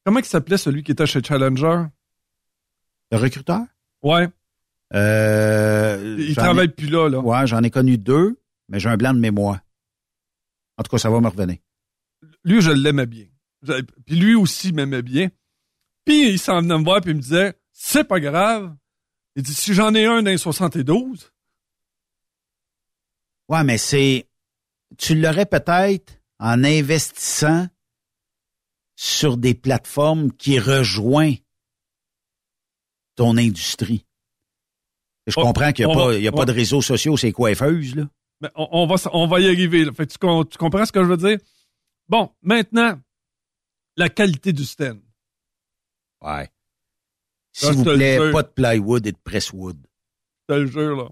comment 0.06 0.20
il 0.20 0.26
s'appelait 0.26 0.58
celui 0.58 0.84
qui 0.84 0.92
était 0.92 1.06
chez 1.06 1.22
Challenger? 1.24 1.86
Le 3.12 3.18
recruteur? 3.18 3.62
Ouais. 4.02 4.28
Euh, 4.94 6.16
Il 6.20 6.36
travaille 6.36 6.66
ai- 6.66 6.70
plus 6.70 6.88
là, 6.90 7.10
là. 7.10 7.20
Ouais, 7.20 7.46
j'en 7.48 7.62
ai 7.64 7.70
connu 7.70 7.98
deux, 7.98 8.40
mais 8.70 8.80
j'ai 8.80 8.90
un 8.90 8.98
blanc 8.98 9.14
de 9.14 9.20
mémoire. 9.20 9.60
En 10.78 10.84
tout 10.84 10.90
cas, 10.92 10.98
ça 10.98 11.10
va 11.10 11.20
me 11.20 11.28
revenir. 11.28 11.58
lui, 12.44 12.62
je 12.62 12.72
l'aimais 12.72 13.06
bien. 13.06 13.26
Puis 14.06 14.16
lui 14.16 14.36
aussi 14.36 14.72
m'aimait 14.72 15.02
bien. 15.02 15.30
Puis 16.06 16.30
il 16.30 16.40
s'en 16.40 16.62
venait 16.62 16.78
me 16.78 16.84
voir 16.84 17.02
puis 17.02 17.12
il 17.12 17.18
me 17.18 17.22
disait, 17.22 17.54
c'est 17.74 18.04
pas 18.06 18.20
grave. 18.20 18.74
Il 19.38 19.44
dit, 19.44 19.54
si 19.54 19.74
j'en 19.74 19.94
ai 19.96 20.06
un 20.06 20.22
dans 20.24 20.32
les 20.32 20.38
72, 20.38 21.32
Ouais, 23.50 23.64
mais 23.64 23.78
c'est. 23.78 24.28
Tu 24.98 25.16
l'aurais 25.16 25.46
peut-être 25.46 26.20
en 26.40 26.66
investissant 26.66 27.68
sur 28.98 29.38
des 29.38 29.54
plateformes 29.54 30.34
qui 30.34 30.60
rejoignent 30.60 31.40
ton 33.16 33.38
industrie. 33.38 34.06
Je 35.28 35.40
On- 35.40 35.44
comprends 35.44 35.72
qu'il 35.72 35.86
n'y 35.86 35.92
a, 35.92 35.96
pas, 35.96 36.08
va- 36.08 36.18
y 36.18 36.28
a 36.28 36.32
pas 36.34 36.44
de 36.46 36.52
réseaux 36.52 36.82
sociaux, 36.82 37.16
c'est 37.16 37.32
coiffeuses, 37.32 37.96
là. 37.96 38.10
mais 38.42 38.50
on, 38.56 38.68
on 38.72 38.86
va, 38.88 38.96
on 39.14 39.28
va 39.28 39.40
y 39.40 39.48
arriver. 39.48 39.86
là. 39.86 39.94
Fait 39.94 40.06
que 40.08 40.12
tu, 40.12 40.50
tu 40.50 40.58
comprends 40.58 40.86
ce 40.86 40.92
que 40.92 41.02
je 41.04 41.08
veux 41.08 41.18
dire? 41.18 41.38
Bon, 42.10 42.34
maintenant, 42.42 43.00
la 43.96 44.10
qualité 44.10 44.52
du 44.52 44.66
stand. 44.66 45.00
Ouais. 46.22 46.50
S'il 47.60 47.74
vous 47.74 47.84
plaît, 47.84 48.32
pas 48.32 48.44
de 48.44 48.48
plywood 48.50 49.08
et 49.08 49.12
de 49.12 49.18
presswood. 49.24 49.78
Je 50.50 50.54
te 50.54 50.60
le 50.60 50.68
jure, 50.68 50.96
là. 50.96 51.10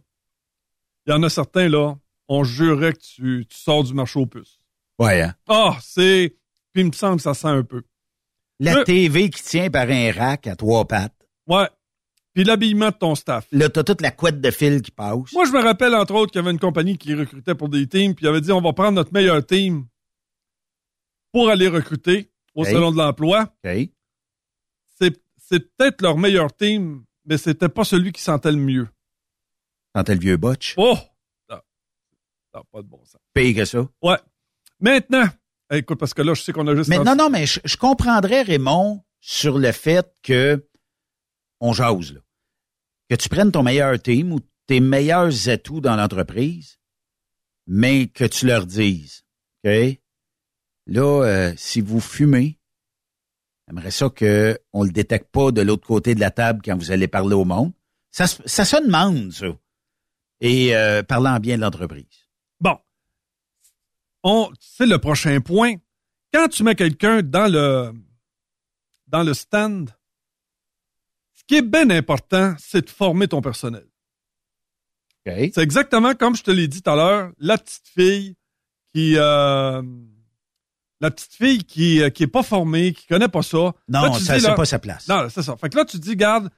Il 1.07 1.11
y 1.11 1.13
en 1.13 1.23
a 1.23 1.29
certains, 1.29 1.67
là, 1.69 1.95
on 2.27 2.43
jurait 2.43 2.93
que 2.93 2.99
tu, 2.99 3.45
tu 3.49 3.57
sors 3.57 3.83
du 3.83 3.93
marché 3.93 4.19
aux 4.19 4.25
puces. 4.25 4.59
Ouais, 4.99 5.21
hein? 5.21 5.35
Ah, 5.47 5.77
c'est... 5.81 6.35
Puis 6.73 6.83
il 6.83 6.87
me 6.87 6.91
semble 6.91 7.17
que 7.17 7.23
ça 7.23 7.33
sent 7.33 7.47
un 7.47 7.63
peu. 7.63 7.83
La 8.59 8.75
Le- 8.75 8.83
TV 8.83 9.29
qui 9.29 9.43
tient 9.43 9.69
par 9.69 9.89
un 9.89 10.11
rack 10.11 10.47
à 10.47 10.55
trois 10.55 10.85
pattes. 10.87 11.27
Ouais. 11.47 11.67
Puis 12.33 12.43
l'habillement 12.43 12.89
de 12.89 12.95
ton 12.95 13.15
staff. 13.15 13.47
Là, 13.51 13.69
t'as 13.69 13.83
toute 13.83 14.01
la 14.01 14.11
couette 14.11 14.41
de 14.41 14.51
fil 14.51 14.81
qui 14.81 14.91
passe. 14.91 15.31
Moi, 15.33 15.45
je 15.45 15.51
me 15.51 15.61
rappelle, 15.63 15.95
entre 15.95 16.13
autres, 16.15 16.31
qu'il 16.31 16.39
y 16.39 16.43
avait 16.43 16.51
une 16.51 16.59
compagnie 16.59 16.97
qui 16.97 17.13
recrutait 17.13 17.55
pour 17.55 17.69
des 17.69 17.87
teams, 17.87 18.13
puis 18.13 18.25
il 18.25 18.27
avait 18.27 18.41
dit, 18.41 18.51
on 18.51 18.61
va 18.61 18.73
prendre 18.73 18.91
notre 18.93 19.13
meilleur 19.13 19.45
team 19.45 19.85
pour 21.31 21.49
aller 21.49 21.67
recruter 21.67 22.29
au. 22.53 22.63
Salon 22.65 22.91
de 22.91 22.97
l'Emploi. 22.97 23.53
OK. 23.65 23.89
C'est, 25.47 25.59
peut-être 25.75 26.01
leur 26.01 26.17
meilleur 26.17 26.55
team, 26.55 27.03
mais 27.25 27.37
c'était 27.37 27.69
pas 27.69 27.83
celui 27.83 28.11
qui 28.11 28.21
sentait 28.21 28.51
le 28.51 28.57
mieux. 28.57 28.87
T'as 29.93 30.03
le 30.13 30.19
vieux 30.19 30.37
botch. 30.37 30.73
Oh! 30.77 30.97
Non, 31.49 31.59
Non, 32.53 32.63
pas 32.71 32.81
de 32.81 32.87
bon 32.87 33.03
sens. 33.05 33.21
Pire 33.33 33.55
que 33.55 33.65
ça. 33.65 33.87
Ouais. 34.01 34.17
Maintenant, 34.79 35.25
écoute, 35.71 35.99
parce 35.99 36.13
que 36.13 36.21
là, 36.21 36.33
je 36.33 36.41
sais 36.41 36.51
qu'on 36.51 36.67
a 36.67 36.75
juste... 36.75 36.89
Mais 36.89 36.99
non, 36.99 37.15
non, 37.15 37.29
mais 37.29 37.45
je, 37.45 37.59
je 37.63 37.77
comprendrais, 37.77 38.41
Raymond, 38.41 39.03
sur 39.21 39.57
le 39.57 39.71
fait 39.71 40.13
que 40.21 40.67
on 41.59 41.73
jase, 41.73 42.13
là. 42.13 42.19
Que 43.09 43.15
tu 43.15 43.29
prennes 43.29 43.51
ton 43.51 43.63
meilleur 43.63 44.01
team 44.01 44.33
ou 44.33 44.39
tes 44.67 44.79
meilleurs 44.79 45.47
atouts 45.47 45.81
dans 45.81 45.95
l'entreprise, 45.95 46.79
mais 47.67 48.07
que 48.07 48.25
tu 48.25 48.47
leur 48.47 48.65
dises, 48.65 49.23
OK? 49.63 49.99
Là, 50.87 51.23
euh, 51.23 51.53
si 51.57 51.81
vous 51.81 51.99
fumez, 51.99 52.59
j'aimerais 53.67 53.91
ça 53.91 54.09
que 54.09 54.59
on 54.73 54.83
le 54.83 54.91
détecte 54.91 55.31
pas 55.31 55.51
de 55.51 55.61
l'autre 55.61 55.85
côté 55.87 56.15
de 56.15 56.19
la 56.19 56.31
table 56.31 56.61
quand 56.63 56.77
vous 56.77 56.91
allez 56.91 57.07
parler 57.07 57.35
au 57.35 57.45
monde. 57.45 57.71
Ça, 58.11 58.27
se- 58.27 58.41
ça 58.47 58.63
se 58.65 58.77
demande, 58.83 59.31
ça. 59.31 59.47
Et 60.41 60.75
euh, 60.75 61.03
parlant 61.03 61.39
bien 61.39 61.55
de 61.57 61.61
l'entreprise. 61.61 62.05
Bon. 62.59 62.77
On, 64.23 64.49
c'est 64.59 64.85
le 64.85 64.97
prochain 64.99 65.39
point. 65.41 65.75
Quand 66.33 66.47
tu 66.49 66.63
mets 66.63 66.75
quelqu'un 66.75 67.21
dans 67.21 67.51
le, 67.51 67.93
dans 69.07 69.23
le 69.23 69.33
stand, 69.33 69.89
ce 71.33 71.43
qui 71.47 71.55
est 71.55 71.61
bien 71.61 71.89
important, 71.89 72.55
c'est 72.57 72.85
de 72.85 72.89
former 72.89 73.27
ton 73.27 73.41
personnel. 73.41 73.85
OK? 75.27 75.33
C'est 75.53 75.57
exactement 75.63 76.13
comme 76.15 76.35
je 76.35 76.43
te 76.43 76.51
l'ai 76.51 76.67
dit 76.67 76.81
tout 76.81 76.89
à 76.89 76.95
l'heure, 76.95 77.31
la 77.39 77.57
petite 77.57 77.87
fille 77.87 78.35
qui, 78.93 79.15
euh, 79.17 79.81
la 81.05 81.11
petite 81.11 81.33
fille 81.33 81.63
qui, 81.63 82.01
euh, 82.01 82.09
qui 82.09 82.23
est 82.23 82.27
pas 82.27 82.43
formée, 82.43 82.93
qui 82.93 83.07
connaît 83.07 83.27
pas 83.27 83.41
ça. 83.41 83.57
Non, 83.57 83.73
Là, 84.03 84.09
tu 84.17 84.23
ça, 84.23 84.39
c'est 84.39 84.55
pas 84.55 84.65
sa 84.65 84.79
place. 84.79 85.07
Non, 85.07 85.27
c'est 85.29 85.41
ça. 85.41 85.55
Fait 85.57 85.69
que 85.69 85.77
là, 85.77 85.85
tu 85.85 85.97
dis, 85.97 86.15
garde, 86.15 86.49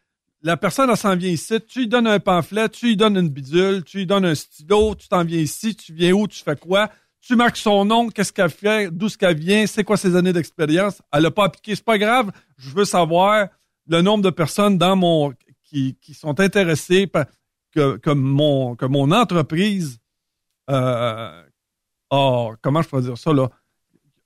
la 0.42 0.58
personne, 0.58 0.90
elle 0.90 0.98
s'en 0.98 1.16
vient 1.16 1.30
ici, 1.30 1.56
tu 1.68 1.80
lui 1.80 1.88
donnes 1.88 2.08
un 2.08 2.20
pamphlet, 2.20 2.70
tu 2.70 2.88
lui 2.88 2.98
donnes 2.98 3.18
une 3.18 3.30
bidule, 3.30 3.84
tu 3.84 3.98
lui 3.98 4.06
donnes 4.06 4.26
un 4.26 4.36
stylo, 4.36 4.96
tu 4.96 5.08
t'en 5.08 5.24
viens 5.24 5.40
ici, 5.40 5.76
tu 5.76 5.94
viens 5.94 6.14
où, 6.14 6.28
tu 6.28 6.42
fais 6.44 6.56
quoi, 6.56 6.90
tu 7.20 7.36
marques 7.36 7.58
son 7.58 7.86
nom, 7.86 8.10
qu'est-ce 8.10 8.32
qu'elle 8.32 8.50
fait, 8.50 8.90
d'où 8.90 9.10
ce 9.10 9.18
qu'elle 9.18 9.38
vient, 9.38 9.68
c'est 9.68 9.84
quoi 9.84 9.98
ses 9.98 10.16
années 10.16 10.34
d'expérience. 10.34 11.02
Elle 11.12 11.24
l'a 11.24 11.32
pas 11.32 11.46
appliqué, 11.46 11.76
c'est 11.76 11.84
pas 11.84 11.98
grave. 11.98 12.32
Je 12.58 12.70
veux 12.70 12.86
savoir 12.86 13.48
le 13.88 14.02
nombre 14.02 14.24
de 14.24 14.30
personnes 14.30 14.78
dans 14.78 14.96
mon 14.96 15.34
qui, 15.64 15.98
qui 16.02 16.14
sont 16.14 16.40
intéressées 16.40 17.08
par, 17.08 17.26
que, 17.74 17.98
que 17.98 18.12
mon 18.12 18.76
que 18.76 18.86
mon 18.86 19.12
entreprise 19.12 20.00
euh, 20.70 21.44
a, 22.10 22.50
comment 22.62 22.82
je 22.82 22.90
pourrais 22.90 23.02
dire 23.02 23.18
ça 23.18 23.34
là, 23.34 23.50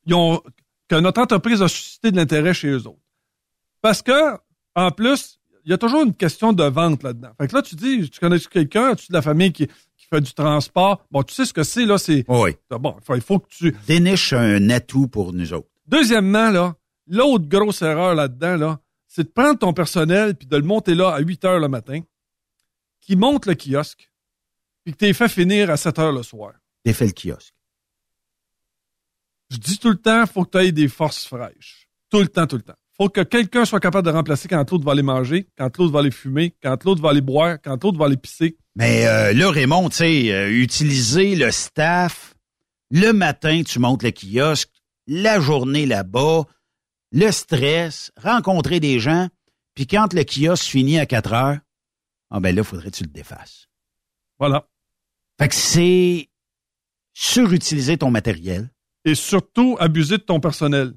ils 0.06 0.14
ont 0.14 0.42
que 0.88 0.96
notre 1.00 1.22
entreprise 1.22 1.62
a 1.62 1.68
suscité 1.70 2.12
de 2.12 2.18
l'intérêt 2.18 2.54
chez 2.54 2.68
eux 2.68 2.88
autres. 2.88 3.00
Parce 3.82 4.02
que, 4.02 4.38
en 4.76 4.92
plus, 4.92 5.40
il 5.64 5.72
y 5.72 5.74
a 5.74 5.78
toujours 5.78 6.04
une 6.04 6.14
question 6.14 6.54
de 6.54 6.64
vente 6.64 7.04
là-dedans. 7.04 7.30
Fait 7.40 7.48
que 7.48 7.56
là, 7.56 7.62
tu 7.62 7.76
dis, 7.76 8.10
tu 8.10 8.20
connais 8.20 8.40
quelqu'un, 8.40 8.90
as-tu 8.90 9.08
de 9.08 9.14
la 9.14 9.22
famille 9.22 9.54
qui, 9.54 9.68
qui 9.68 10.08
fait 10.10 10.22
du 10.22 10.34
transport? 10.34 11.06
Bon, 11.10 11.24
tu 11.24 11.34
sais 11.34 11.46
ce 11.46 11.54
que 11.54 11.64
c'est, 11.64 11.86
là, 11.86 11.98
c'est. 11.98 12.26
Oui. 12.28 12.52
Bon, 12.70 12.96
il 13.00 13.04
faut, 13.04 13.16
il 13.16 13.22
faut 13.22 13.40
que 13.40 13.48
tu. 13.50 13.76
Déniche 13.88 14.34
un 14.34 14.70
atout 14.70 15.08
pour 15.08 15.34
nous 15.34 15.54
autres. 15.54 15.70
Deuxièmement, 15.88 16.50
là, 16.50 16.76
l'autre 17.08 17.48
grosse 17.48 17.82
erreur 17.82 18.16
là-dedans, 18.16 18.58
là, 18.58 18.80
c'est 19.08 19.24
de 19.24 19.30
prendre 19.30 19.60
ton 19.60 19.74
personnel 19.74 20.36
puis 20.36 20.48
de 20.48 20.56
le 20.56 20.64
monter 20.64 20.96
là 20.96 21.10
à 21.10 21.20
8 21.20 21.46
heures 21.46 21.60
le 21.60 21.68
matin, 21.68 22.02
qui 23.02 23.16
monte 23.16 23.46
le 23.46 23.56
kiosque, 23.56 24.12
puis 24.84 24.94
que 24.94 25.06
tu 25.06 25.14
fait 25.14 25.28
finir 25.30 25.70
à 25.70 25.78
7 25.78 26.00
heures 26.00 26.12
le 26.12 26.24
soir. 26.24 26.54
Défait 26.86 27.08
le 27.08 27.12
kiosque. 27.12 27.54
Je 29.52 29.58
dis 29.58 29.78
tout 29.78 29.90
le 29.90 29.98
temps, 29.98 30.26
faut 30.26 30.46
que 30.46 30.58
tu 30.58 30.66
aies 30.66 30.72
des 30.72 30.88
forces 30.88 31.26
fraîches. 31.26 31.90
Tout 32.10 32.20
le 32.20 32.30
temps, 32.30 32.48
tout 32.48 32.56
le 32.56 32.62
temps. 32.62 32.76
Faut 32.96 33.10
que 33.10 33.22
quelqu'un 33.22 33.66
soit 33.66 33.82
capable 33.82 34.06
de 34.08 34.14
remplacer 34.14 34.48
quand 34.48 34.70
l'autre 34.72 34.86
va 34.86 34.94
aller 34.94 35.02
manger, 35.02 35.48
quand 35.58 35.78
l'autre 35.78 35.92
va 35.92 36.00
aller 36.00 36.12
fumer, 36.12 36.56
quand 36.64 36.82
l'autre 36.86 37.02
va 37.02 37.10
aller 37.10 37.22
boire, 37.22 37.58
quand 37.62 37.84
l'autre 37.84 37.98
va 37.98 38.06
aller 38.06 38.16
pisser. 38.16 38.58
Mais 38.76 39.08
euh, 39.08 39.34
là, 39.34 39.52
Raymond, 39.52 39.90
tu 39.90 39.98
sais, 39.98 40.32
euh, 40.32 40.50
utiliser 40.50 41.36
le 41.36 41.52
staff, 41.52 42.36
le 42.92 43.12
matin, 43.12 43.64
tu 43.64 43.80
montes 43.80 44.04
le 44.04 44.12
kiosque, 44.12 44.72
la 45.08 45.42
journée 45.42 45.86
là-bas, 45.86 46.44
le 47.12 47.32
stress, 47.32 48.12
rencontrer 48.16 48.80
des 48.80 49.00
gens, 49.00 49.28
puis 49.76 49.86
quand 49.86 50.14
le 50.14 50.24
kiosque 50.24 50.66
finit 50.66 51.00
à 51.00 51.06
4 51.06 51.34
heures, 51.34 51.58
ah 52.30 52.40
ben 52.40 52.56
là, 52.56 52.64
faudrait 52.64 52.92
que 52.92 52.96
tu 52.96 53.04
le 53.04 53.10
défasses. 53.10 53.68
Voilà. 54.40 54.70
Fait 55.38 55.50
que 55.50 55.56
c'est 55.56 56.30
surutiliser 57.14 57.98
ton 57.98 58.12
matériel. 58.12 58.70
Et 59.06 59.16
surtout, 59.16 59.78
abuser 59.80 60.18
de 60.18 60.24
ton 60.24 60.40
personnel. 60.40 60.94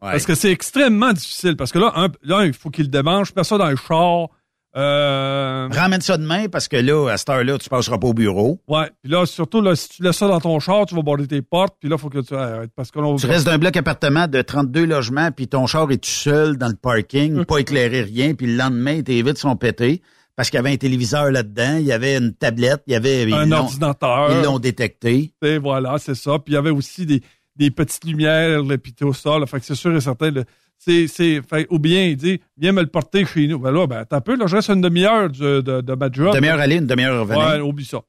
Parce 0.00 0.24
que 0.24 0.34
c'est 0.34 0.50
extrêmement 0.50 1.12
difficile. 1.12 1.56
Parce 1.56 1.72
que 1.72 1.78
là, 1.78 1.92
un, 1.96 2.08
là 2.22 2.46
il 2.46 2.54
faut 2.54 2.70
qu'il 2.70 2.84
le 2.84 2.90
démange, 2.90 3.34
mets 3.36 3.44
ça 3.44 3.58
dans 3.58 3.68
le 3.68 3.76
char. 3.76 4.28
Euh... 4.76 5.68
Ramène 5.72 6.00
ça 6.00 6.16
demain 6.16 6.48
parce 6.48 6.68
que 6.68 6.76
là, 6.76 7.10
à 7.10 7.16
cette 7.16 7.28
heure-là, 7.28 7.58
tu 7.58 7.68
passeras 7.68 7.98
pas 7.98 8.06
au 8.06 8.14
bureau. 8.14 8.60
Ouais. 8.68 8.88
Puis 9.02 9.10
là, 9.10 9.26
surtout, 9.26 9.60
là, 9.60 9.74
si 9.74 9.88
tu 9.88 10.02
laisses 10.02 10.16
ça 10.16 10.28
dans 10.28 10.40
ton 10.40 10.58
char, 10.60 10.86
tu 10.86 10.94
vas 10.94 11.02
border 11.02 11.26
tes 11.26 11.42
portes. 11.42 11.74
Puis 11.80 11.88
là, 11.88 11.98
faut 11.98 12.08
que 12.08 12.20
tu 12.20 12.34
arrêtes. 12.34 12.70
Parce 12.76 12.90
que 12.90 13.00
là, 13.00 13.06
on- 13.06 13.16
Tu 13.16 13.26
restes 13.26 13.46
d'un 13.46 13.58
bloc 13.58 13.76
appartement 13.76 14.28
de 14.28 14.40
32 14.42 14.86
logements, 14.86 15.32
puis 15.32 15.48
ton 15.48 15.66
char 15.66 15.90
est 15.90 15.98
tout 15.98 16.08
seul 16.08 16.56
dans 16.56 16.68
le 16.68 16.76
parking, 16.76 17.44
pas 17.44 17.58
éclairé 17.58 18.02
rien, 18.02 18.34
puis 18.34 18.46
le 18.46 18.56
lendemain, 18.56 19.02
tes 19.02 19.20
vitres 19.22 19.40
sont 19.40 19.56
pétées 19.56 20.02
parce 20.36 20.48
qu'il 20.48 20.56
y 20.56 20.60
avait 20.60 20.72
un 20.72 20.76
téléviseur 20.76 21.30
là-dedans, 21.30 21.76
il 21.78 21.86
y 21.86 21.92
avait 21.92 22.16
une 22.16 22.32
tablette, 22.32 22.82
il 22.86 22.92
y 22.92 22.96
avait 22.96 23.30
un 23.30 23.50
ordinateur. 23.52 24.30
Ils 24.32 24.44
l'ont 24.44 24.58
détecté. 24.58 25.34
Et 25.42 25.58
voilà, 25.58 25.98
c'est 25.98 26.14
ça. 26.14 26.38
Puis 26.38 26.52
il 26.52 26.54
y 26.54 26.56
avait 26.56 26.70
aussi 26.70 27.04
des, 27.04 27.20
des 27.60 27.70
petites 27.70 28.04
lumières, 28.06 28.62
là, 28.62 28.78
puis 28.78 28.94
tout 28.94 29.12
ça. 29.12 29.38
Là, 29.38 29.44
fait 29.46 29.60
que 29.60 29.66
c'est 29.66 29.74
sûr 29.74 29.94
et 29.94 30.00
certain. 30.00 30.30
là, 30.30 30.44
c'est, 30.78 31.06
c'est, 31.08 31.42
fait, 31.42 31.66
ou 31.68 31.78
bien 31.78 32.06
il 32.06 32.16
dit, 32.16 32.40
viens 32.56 32.72
me 32.72 32.80
le 32.80 32.86
porter 32.86 33.26
chez 33.26 33.46
nous. 33.46 33.58
Ben 33.58 33.70
là, 33.70 33.86
ben, 33.86 34.06
t'as 34.06 34.22
peu, 34.22 34.34
là, 34.34 34.46
je 34.46 34.56
reste 34.56 34.70
une 34.70 34.80
demi-heure 34.80 35.28
du- 35.28 35.40
de, 35.40 35.82
de, 35.82 35.94
ma 35.94 36.10
job. 36.10 36.34
Demi-heure 36.34 36.58
aller, 36.58 36.76
une 36.76 36.86
demi-heure 36.86 37.20
revenir. 37.20 37.38
Ouais, 37.46 37.60
oublie 37.60 37.84
ça. 37.84 38.00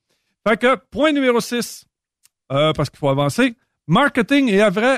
Fait 0.48 0.56
que, 0.56 0.76
point 0.90 1.12
numéro 1.12 1.42
6, 1.42 1.86
parce 2.48 2.90
qu'il 2.90 2.98
faut 2.98 3.10
avancer, 3.10 3.54
marketing 3.88 4.48
et 4.48 4.62
euh, 4.64 4.98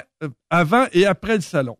avant 0.51 0.85
et 0.93 1.07
après 1.07 1.35
le 1.35 1.41
salon. 1.41 1.77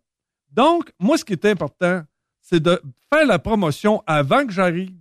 Donc, 0.50 0.90
moi, 0.98 1.16
ce 1.16 1.24
qui 1.24 1.32
est 1.32 1.44
important, 1.44 2.02
c'est 2.40 2.60
de 2.60 2.82
faire 3.12 3.24
la 3.26 3.38
promotion 3.38 4.02
avant 4.04 4.44
que 4.46 4.52
j'arrive, 4.52 4.98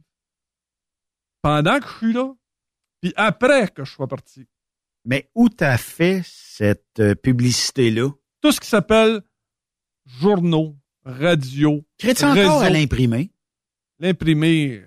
pendant 1.41 1.79
que 1.79 1.87
je 1.87 1.97
suis 1.97 2.13
là, 2.13 2.31
puis 3.01 3.13
après 3.15 3.67
que 3.69 3.83
je 3.83 3.91
sois 3.91 4.07
parti. 4.07 4.47
Mais 5.05 5.30
où 5.35 5.49
t'as 5.49 5.77
fait 5.77 6.21
cette 6.25 6.99
euh, 6.99 7.15
publicité-là? 7.15 8.09
Tout 8.41 8.51
ce 8.51 8.59
qui 8.59 8.67
s'appelle 8.67 9.21
journaux, 10.21 10.75
radio, 11.05 11.84
Crée-tu 11.97 12.23
encore 12.25 12.61
à 12.61 12.69
l'imprimer? 12.69 13.31
L'imprimé. 13.99 14.81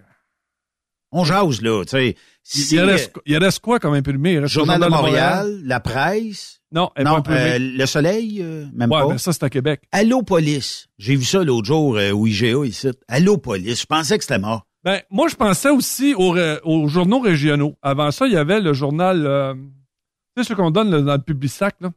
On 1.13 1.25
jase, 1.25 1.63
là, 1.63 1.85
tu 1.85 1.91
sais. 1.91 2.09
Il, 2.11 2.17
Si, 2.43 2.75
il 2.75 2.81
reste, 2.81 3.17
euh, 3.17 3.21
il 3.27 3.37
reste 3.39 3.61
quoi 3.61 3.79
comme 3.79 3.95
imprimé? 3.95 4.33
Il 4.33 4.39
reste 4.41 4.55
le 4.55 4.61
Journal 4.61 4.81
de 4.81 4.87
Montréal, 4.87 5.61
La 5.65 5.81
Presse? 5.81 6.61
Non, 6.73 6.91
Non, 7.03 7.23
euh, 7.29 7.59
Le 7.59 7.87
Soleil, 7.87 8.39
euh, 8.43 8.67
même 8.75 8.91
Ouais, 8.91 9.01
pas. 9.07 9.19
ça, 9.19 9.33
c'est 9.33 9.43
à 9.43 9.51
Québec. 9.51 9.83
Allô 9.93 10.23
Police. 10.23 10.89
J'ai 10.99 11.17
vu 11.17 11.25
ça 11.25 11.43
l'autre 11.43 11.67
jour 11.67 11.97
euh, 11.97 12.11
au 12.13 12.27
IGA 12.27 12.65
ici. 12.67 12.89
Allô 13.09 13.39
Police. 13.39 13.81
Je 13.83 13.87
pensais 13.87 14.17
que 14.19 14.25
c'était 14.25 14.39
mort. 14.39 14.67
Ben, 14.85 15.01
moi, 15.11 15.29
je 15.29 15.35
pensais 15.37 15.71
aussi 15.71 16.15
aux, 16.15 16.37
aux 16.65 16.89
journaux 16.89 17.21
régionaux. 17.21 17.77
Avant 17.83 18.11
ça, 18.11 18.27
il 18.27 18.33
y 18.35 18.37
avait 18.37 18.61
le 18.61 18.73
journal, 18.73 19.27
euh, 19.27 19.55
tu 20.37 20.43
sais, 20.43 20.49
ce 20.49 20.55
qu'on 20.55 20.71
donne 20.71 20.91
là, 20.91 21.01
dans 21.01 21.15
le 21.15 21.21
Publisac, 21.23 21.77
là? 21.81 21.91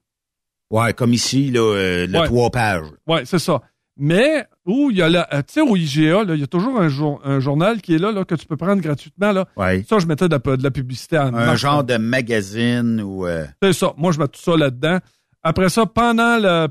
Ouais, 0.71 0.93
comme 0.93 1.13
ici, 1.13 1.49
là, 1.51 1.61
euh, 1.61 2.07
le 2.07 2.19
Ouais. 2.19 2.25
trois 2.25 2.49
pages. 2.51 2.85
Ouais, 3.07 3.25
c'est 3.25 3.39
ça. 3.39 3.61
Mais, 4.01 4.45
où 4.65 4.91
il 4.91 4.97
y 4.97 5.01
a 5.01 5.09
la, 5.09 5.27
euh, 5.33 5.39
tu 5.39 5.53
sais, 5.55 5.61
au 5.61 5.75
IGA, 5.75 6.23
là, 6.23 6.35
il 6.35 6.39
y 6.39 6.43
a 6.43 6.47
toujours 6.47 6.79
un, 6.79 6.87
jour- 6.87 7.19
un 7.25 7.39
journal 7.41 7.81
qui 7.81 7.95
est 7.95 7.97
là, 7.97 8.11
là, 8.13 8.23
que 8.23 8.35
tu 8.35 8.45
peux 8.45 8.55
prendre 8.55 8.81
gratuitement, 8.81 9.31
là. 9.33 9.45
Ouais. 9.57 9.83
Ça, 9.89 9.99
je 9.99 10.05
mettais 10.05 10.29
de 10.29 10.39
la, 10.45 10.57
de 10.57 10.63
la 10.63 10.71
publicité 10.71 11.17
en 11.17 11.33
Un 11.33 11.55
genre 11.55 11.77
là. 11.77 11.83
de 11.83 11.97
magazine 11.97 13.01
ou... 13.01 13.25
euh, 13.27 13.45
C'est 13.61 13.73
ça. 13.73 13.93
Moi, 13.97 14.11
je 14.13 14.19
mets 14.19 14.27
tout 14.27 14.39
ça 14.39 14.55
là-dedans. 14.55 14.99
Après 15.41 15.69
ça, 15.69 15.85
pendant 15.85 16.37
le, 16.37 16.67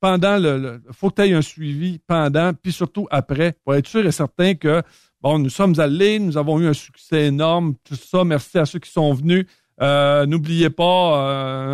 pendant 0.00 0.36
le, 0.38 0.58
le- 0.58 0.82
faut 0.92 1.10
que 1.10 1.22
tu 1.22 1.28
aies 1.28 1.34
un 1.34 1.42
suivi 1.42 1.98
pendant, 2.06 2.52
puis 2.54 2.70
surtout 2.72 3.06
après, 3.10 3.56
pour 3.64 3.74
être 3.74 3.86
sûr 3.88 4.04
et 4.06 4.12
certain 4.12 4.54
que, 4.54 4.82
bon, 5.22 5.38
nous 5.38 5.48
sommes 5.50 5.78
allés, 5.80 6.18
nous 6.18 6.36
avons 6.36 6.60
eu 6.60 6.66
un 6.66 6.72
succès 6.74 7.26
énorme, 7.26 7.74
tout 7.82 7.94
ça, 7.96 8.22
merci 8.24 8.58
à 8.58 8.66
ceux 8.66 8.78
qui 8.78 8.90
sont 8.90 9.12
venus. 9.14 9.46
Euh, 9.82 10.26
N'oubliez 10.26 10.70
pas, 10.70 11.28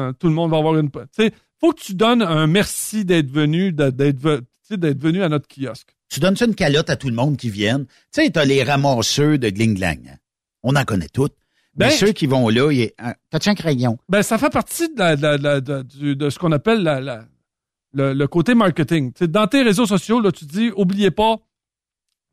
euh, 0.09 0.13
tout 0.15 0.29
le 0.29 0.35
monde 0.35 0.51
va 0.51 0.59
avoir 0.59 0.77
une, 0.79 0.91
tu 0.91 0.99
sais, 1.13 1.33
faut 1.61 1.73
que 1.73 1.81
tu 1.81 1.95
donnes 1.95 2.23
un 2.23 2.47
merci 2.47 3.05
d'être 3.05 3.31
venu, 3.31 3.73
d'être, 3.73 4.19
venu 4.71 5.23
à 5.23 5.29
notre 5.29 5.47
kiosque. 5.49 5.95
Tu 6.09 6.19
donnes 6.21 6.37
ça 6.37 6.47
une 6.47 6.55
calotte 6.55 6.89
à 6.91 6.97
tout 6.97 7.09
le 7.09 7.15
monde 7.15 7.37
qui 7.37 7.51
vienne. 7.51 7.85
Tu 8.13 8.23
sais, 8.23 8.31
t'as 8.31 8.45
les 8.45 8.63
ramasseurs 8.65 9.39
de 9.39 9.49
gling-glang. 9.49 9.99
hein. 10.09 10.17
On 10.63 10.75
en 10.77 10.85
connaît 10.85 11.09
toutes. 11.09 11.35
Mais 11.77 11.87
Ben, 11.89 11.91
ceux 11.93 12.13
qui 12.13 12.27
vont 12.27 12.49
là, 12.49 12.71
ah, 12.99 13.15
T'as-tu 13.31 13.49
un 13.49 13.55
crayon? 13.55 13.97
Ben, 14.09 14.23
ça 14.23 14.39
fait 14.39 14.51
partie 14.51 14.93
de, 14.93 14.99
la- 14.99 15.17
de 15.17 15.23
la- 15.23 15.39
de 15.39 15.43
la- 15.45 15.61
de- 15.61 15.83
du- 15.83 16.17
de 16.17 16.31
ce 16.31 16.39
qu'on 16.39 16.51
appelle 16.53 16.83
la, 16.83 17.01
le, 17.93 18.13
le 18.15 18.27
côté 18.27 18.55
marketing. 18.55 19.13
Dans 19.29 19.47
tes 19.47 19.63
réseaux 19.63 19.87
sociaux, 19.87 20.21
là, 20.21 20.33
tu 20.33 20.47
dis, 20.47 20.73
oubliez 20.77 21.11
pas, 21.13 21.37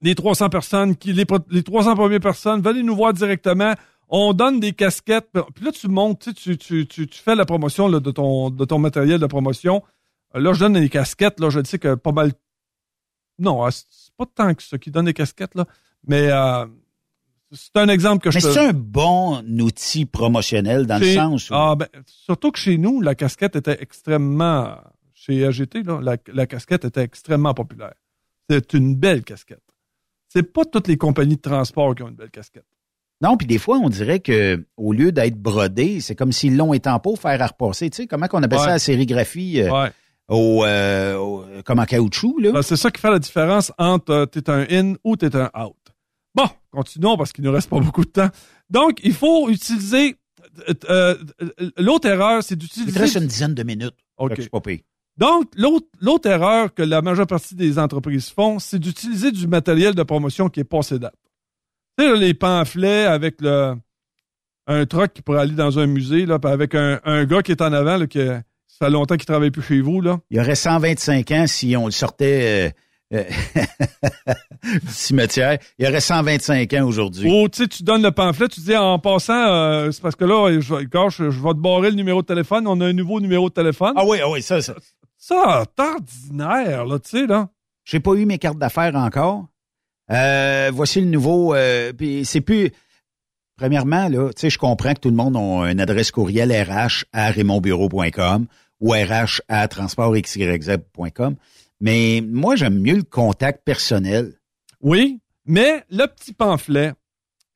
les 0.02 0.16
300 0.16 0.50
personnes, 0.50 0.96
qui 0.96 1.14
les, 1.14 1.26
les 1.52 1.64
300 1.64 1.96
premières 1.96 2.20
personnes, 2.20 2.62
venez 2.62 2.82
nous 2.84 2.96
voir 2.96 3.14
directement. 3.14 3.74
On 4.10 4.34
donne 4.34 4.60
des 4.60 4.74
casquettes. 4.74 5.30
Puis 5.54 5.66
là, 5.66 5.72
tu 5.72 5.88
montes, 5.88 6.22
tu, 6.22 6.32
sais, 6.34 6.56
tu, 6.58 6.88
tu, 6.88 7.08
tu, 7.08 7.20
fais 7.20 7.36
la 7.36 7.46
promotion 7.46 7.88
là, 7.88 8.00
de, 8.00 8.12
ton, 8.12 8.50
de 8.50 8.66
ton 8.66 8.80
matériel 8.80 9.20
de 9.20 9.26
promotion. 9.26 9.84
Là, 10.34 10.54
je 10.54 10.60
donne 10.60 10.74
des 10.74 10.90
casquettes. 10.90 11.40
Là, 11.40 11.50
je 11.50 11.64
sais 11.64 11.80
que 11.80 11.96
pas 11.96 12.12
mal. 12.12 12.32
Non, 13.40 13.66
euh, 13.66 13.70
c'est 13.72 14.14
pas 14.16 14.26
tant 14.26 14.54
que 14.54 14.64
ça 14.64 14.78
qui 14.78 14.92
donne 14.92 15.06
des 15.06 15.14
casquettes, 15.14 15.56
là. 15.56 15.66
Mais 16.08 16.30
euh, 16.32 16.66
c'est 17.52 17.76
un 17.76 17.88
exemple 17.90 18.24
que 18.24 18.30
Mais 18.34 18.40
je 18.40 18.48
te- 18.48 18.54
c'est 18.54 18.68
un 18.68 18.74
bon 18.74 19.44
outil 19.62 20.06
promotionnel 20.06 20.86
dans 20.88 21.00
le 21.00 21.14
sens 21.14 21.50
où... 21.50 21.54
Ah, 21.54 21.76
ben, 21.76 21.88
surtout 22.06 22.52
que 22.52 22.60
chez 22.60 22.78
nous, 22.78 23.02
la 23.02 23.14
casquette 23.16 23.56
était 23.56 23.78
extrêmement. 23.82 24.78
Chez 25.14 25.46
AGT, 25.46 25.84
là, 25.84 26.00
la, 26.02 26.18
la 26.34 26.48
casquette 26.48 26.86
était 26.86 27.02
extrêmement 27.02 27.54
populaire. 27.54 27.94
C'est 28.50 28.74
une 28.74 28.96
belle 28.96 29.24
casquette. 29.24 29.64
C'est 30.30 30.44
pas 30.54 30.64
toutes 30.66 30.88
les 30.88 30.98
compagnies 30.98 31.36
de 31.36 31.42
transport 31.42 31.94
qui 31.96 32.04
ont 32.04 32.10
une 32.10 32.16
belle 32.16 32.32
casquette. 32.32 32.66
Non, 33.22 33.36
puis 33.38 33.48
des 33.48 33.58
fois, 33.58 33.78
on 33.80 33.90
dirait 33.90 34.20
que 34.20 34.64
au 34.78 34.94
lieu 34.94 35.12
d'être 35.12 35.36
brodé, 35.42 36.02
c'est 36.02 36.14
comme 36.16 36.32
s'ils 36.32 36.56
l'ont 36.56 36.74
étant 36.74 37.00
pour 37.00 37.20
faire 37.20 37.42
à 37.42 37.48
repasser. 37.48 37.90
Tu 37.90 37.98
sais, 38.04 38.08
comment 38.08 38.28
qu'on 38.28 38.44
appelle 38.44 38.60
Ouais. 38.60 38.66
ça 38.66 38.72
la 38.72 38.80
sérigraphie 38.80 39.60
euh, 39.62 39.72
Ouais. 39.72 39.92
au, 40.30 40.64
euh, 40.66 41.16
au- 41.18 41.44
comme 41.66 41.80
en 41.80 41.86
caoutchouc, 41.86 42.40
là? 42.40 42.52
Ben, 42.52 42.62
c'est 42.62 42.76
ça 42.76 42.92
qui 42.92 43.02
fait 43.02 43.10
la 43.10 43.18
différence 43.20 43.72
entre 43.80 44.12
euh, 44.12 44.26
t'es 44.28 44.50
un 44.52 44.66
in 44.70 44.94
ou 45.04 45.16
t'es 45.16 45.36
un 45.36 45.50
out. 45.60 45.76
Bon, 46.36 46.46
continuons 46.70 47.18
parce 47.18 47.32
qu'il 47.34 47.44
nous 47.44 47.52
reste 47.52 47.70
pas 47.70 47.80
beaucoup 47.80 48.06
de 48.06 48.10
temps. 48.12 48.30
Donc, 48.70 49.00
il 49.04 49.14
faut 49.14 49.50
utiliser. 49.50 50.16
L'autre 51.78 52.08
erreur, 52.08 52.44
c'est 52.44 52.56
Il 52.56 52.60
d'utiliser. 52.60 52.92
te 52.94 53.00
reste 53.00 53.16
une 53.16 53.28
dizaine 53.28 53.54
de 53.56 53.64
minutes. 53.64 53.96
OK. 54.18 54.50
Pas. 54.50 54.62
Donc, 55.18 55.46
l'autre 55.56 55.88
l'autre 56.00 56.30
erreur 56.30 56.74
que 56.74 56.84
la 56.84 57.02
majeure 57.02 57.26
partie 57.28 57.56
des 57.56 57.80
entreprises 57.80 58.30
font, 58.30 58.60
c'est 58.60 58.78
d'utiliser 58.80 59.32
du 59.32 59.48
matériel 59.48 59.96
de 59.96 60.04
promotion 60.04 60.50
qui 60.50 60.60
est 60.60 60.64
passé 60.64 61.00
date. 61.00 61.16
Tu 61.98 62.06
sais, 62.06 62.16
les 62.16 62.34
pamphlets 62.34 63.06
avec 63.06 63.42
le 63.42 63.76
un 64.68 64.86
truck 64.86 65.14
qui 65.14 65.22
pourrait 65.22 65.40
aller 65.40 65.56
dans 65.56 65.80
un 65.80 65.88
musée, 65.88 66.26
là, 66.26 66.38
avec 66.44 66.76
un, 66.76 67.00
un 67.06 67.24
gars 67.26 67.42
qui 67.42 67.52
est 67.52 67.62
en 67.62 67.72
avant, 67.72 67.98
là, 67.98 68.06
qui, 68.06 68.20
ça 68.20 68.86
fait 68.86 68.90
longtemps 68.92 69.16
qu'il 69.16 69.26
travaille 69.26 69.50
plus 69.52 69.62
chez 69.62 69.82
vous, 69.82 70.02
là. 70.02 70.20
Il 70.30 70.38
y 70.38 70.40
aurait 70.40 70.56
125 70.56 71.32
ans 71.32 71.48
si 71.48 71.76
on 71.78 71.86
le 71.86 71.92
sortait 71.92 72.74
euh, 73.14 73.18
euh, 73.18 73.24
du 74.84 74.90
cimetière. 74.90 75.58
Il 75.80 75.86
y 75.86 75.90
aurait 75.90 76.02
125 76.02 76.74
ans 76.74 76.86
aujourd'hui. 76.86 77.30
Ou 77.30 77.48
tu 77.48 77.64
sais, 77.64 77.68
tu 77.70 77.84
donnes 77.84 78.04
le 78.04 78.12
pamphlet, 78.12 78.50
tu 78.50 78.60
dis 78.60 78.76
en 78.76 79.00
passant, 79.00 79.34
euh, 79.34 79.92
c'est 79.92 80.02
parce 80.02 80.16
que 80.16 80.26
là, 80.26 80.52
je, 80.52 80.60
je 80.60 81.42
vais 81.42 81.50
te 81.54 81.60
barrer 81.60 81.90
le 81.90 81.96
numéro 81.96 82.22
de 82.22 82.28
téléphone. 82.28 82.68
On 82.68 82.80
a 82.82 82.88
un 82.88 82.94
nouveau 82.94 83.22
numéro 83.22 83.50
de 83.50 83.54
téléphone. 83.54 83.94
Ah 83.96 84.04
oui, 84.06 84.18
ah 84.22 84.30
oui, 84.30 84.42
ça, 84.42 84.62
ça. 84.62 84.76
Ça, 85.18 85.64
ordinaire, 85.78 86.86
là, 86.86 87.00
tu 87.00 87.10
sais, 87.10 87.26
là. 87.26 87.50
J'ai 87.86 88.00
pas 88.02 88.14
eu 88.14 88.26
mes 88.26 88.38
cartes 88.38 88.60
d'affaires 88.60 88.96
encore. 88.96 89.46
Euh, 90.12 90.72
voici 90.74 91.02
le 91.02 91.08
nouveau. 91.08 91.54
Euh, 91.54 91.94
puis 91.94 92.26
c'est 92.26 92.42
plus. 92.42 92.72
Premièrement, 93.58 94.08
là, 94.08 94.30
tu 94.34 94.42
sais, 94.42 94.50
je 94.52 94.58
comprends 94.60 94.94
que 94.94 95.00
tout 95.00 95.10
le 95.10 95.16
monde 95.16 95.36
a 95.36 95.72
une 95.72 95.80
adresse 95.80 96.12
courriel 96.12 96.52
RH 96.52 97.06
à 97.12 97.32
raymondbureau.com 97.32 98.46
ou 98.80 98.92
RH 98.92 99.42
à 99.48 99.68
transportxyz.com. 99.68 101.36
Mais 101.80 102.22
moi, 102.26 102.56
j'aime 102.56 102.80
mieux 102.80 102.96
le 102.98 103.04
contact 103.04 103.64
personnel. 103.64 104.34
Oui, 104.82 105.20
mais 105.46 105.84
le 105.90 106.06
petit 106.06 106.34
pamphlet, 106.34 106.94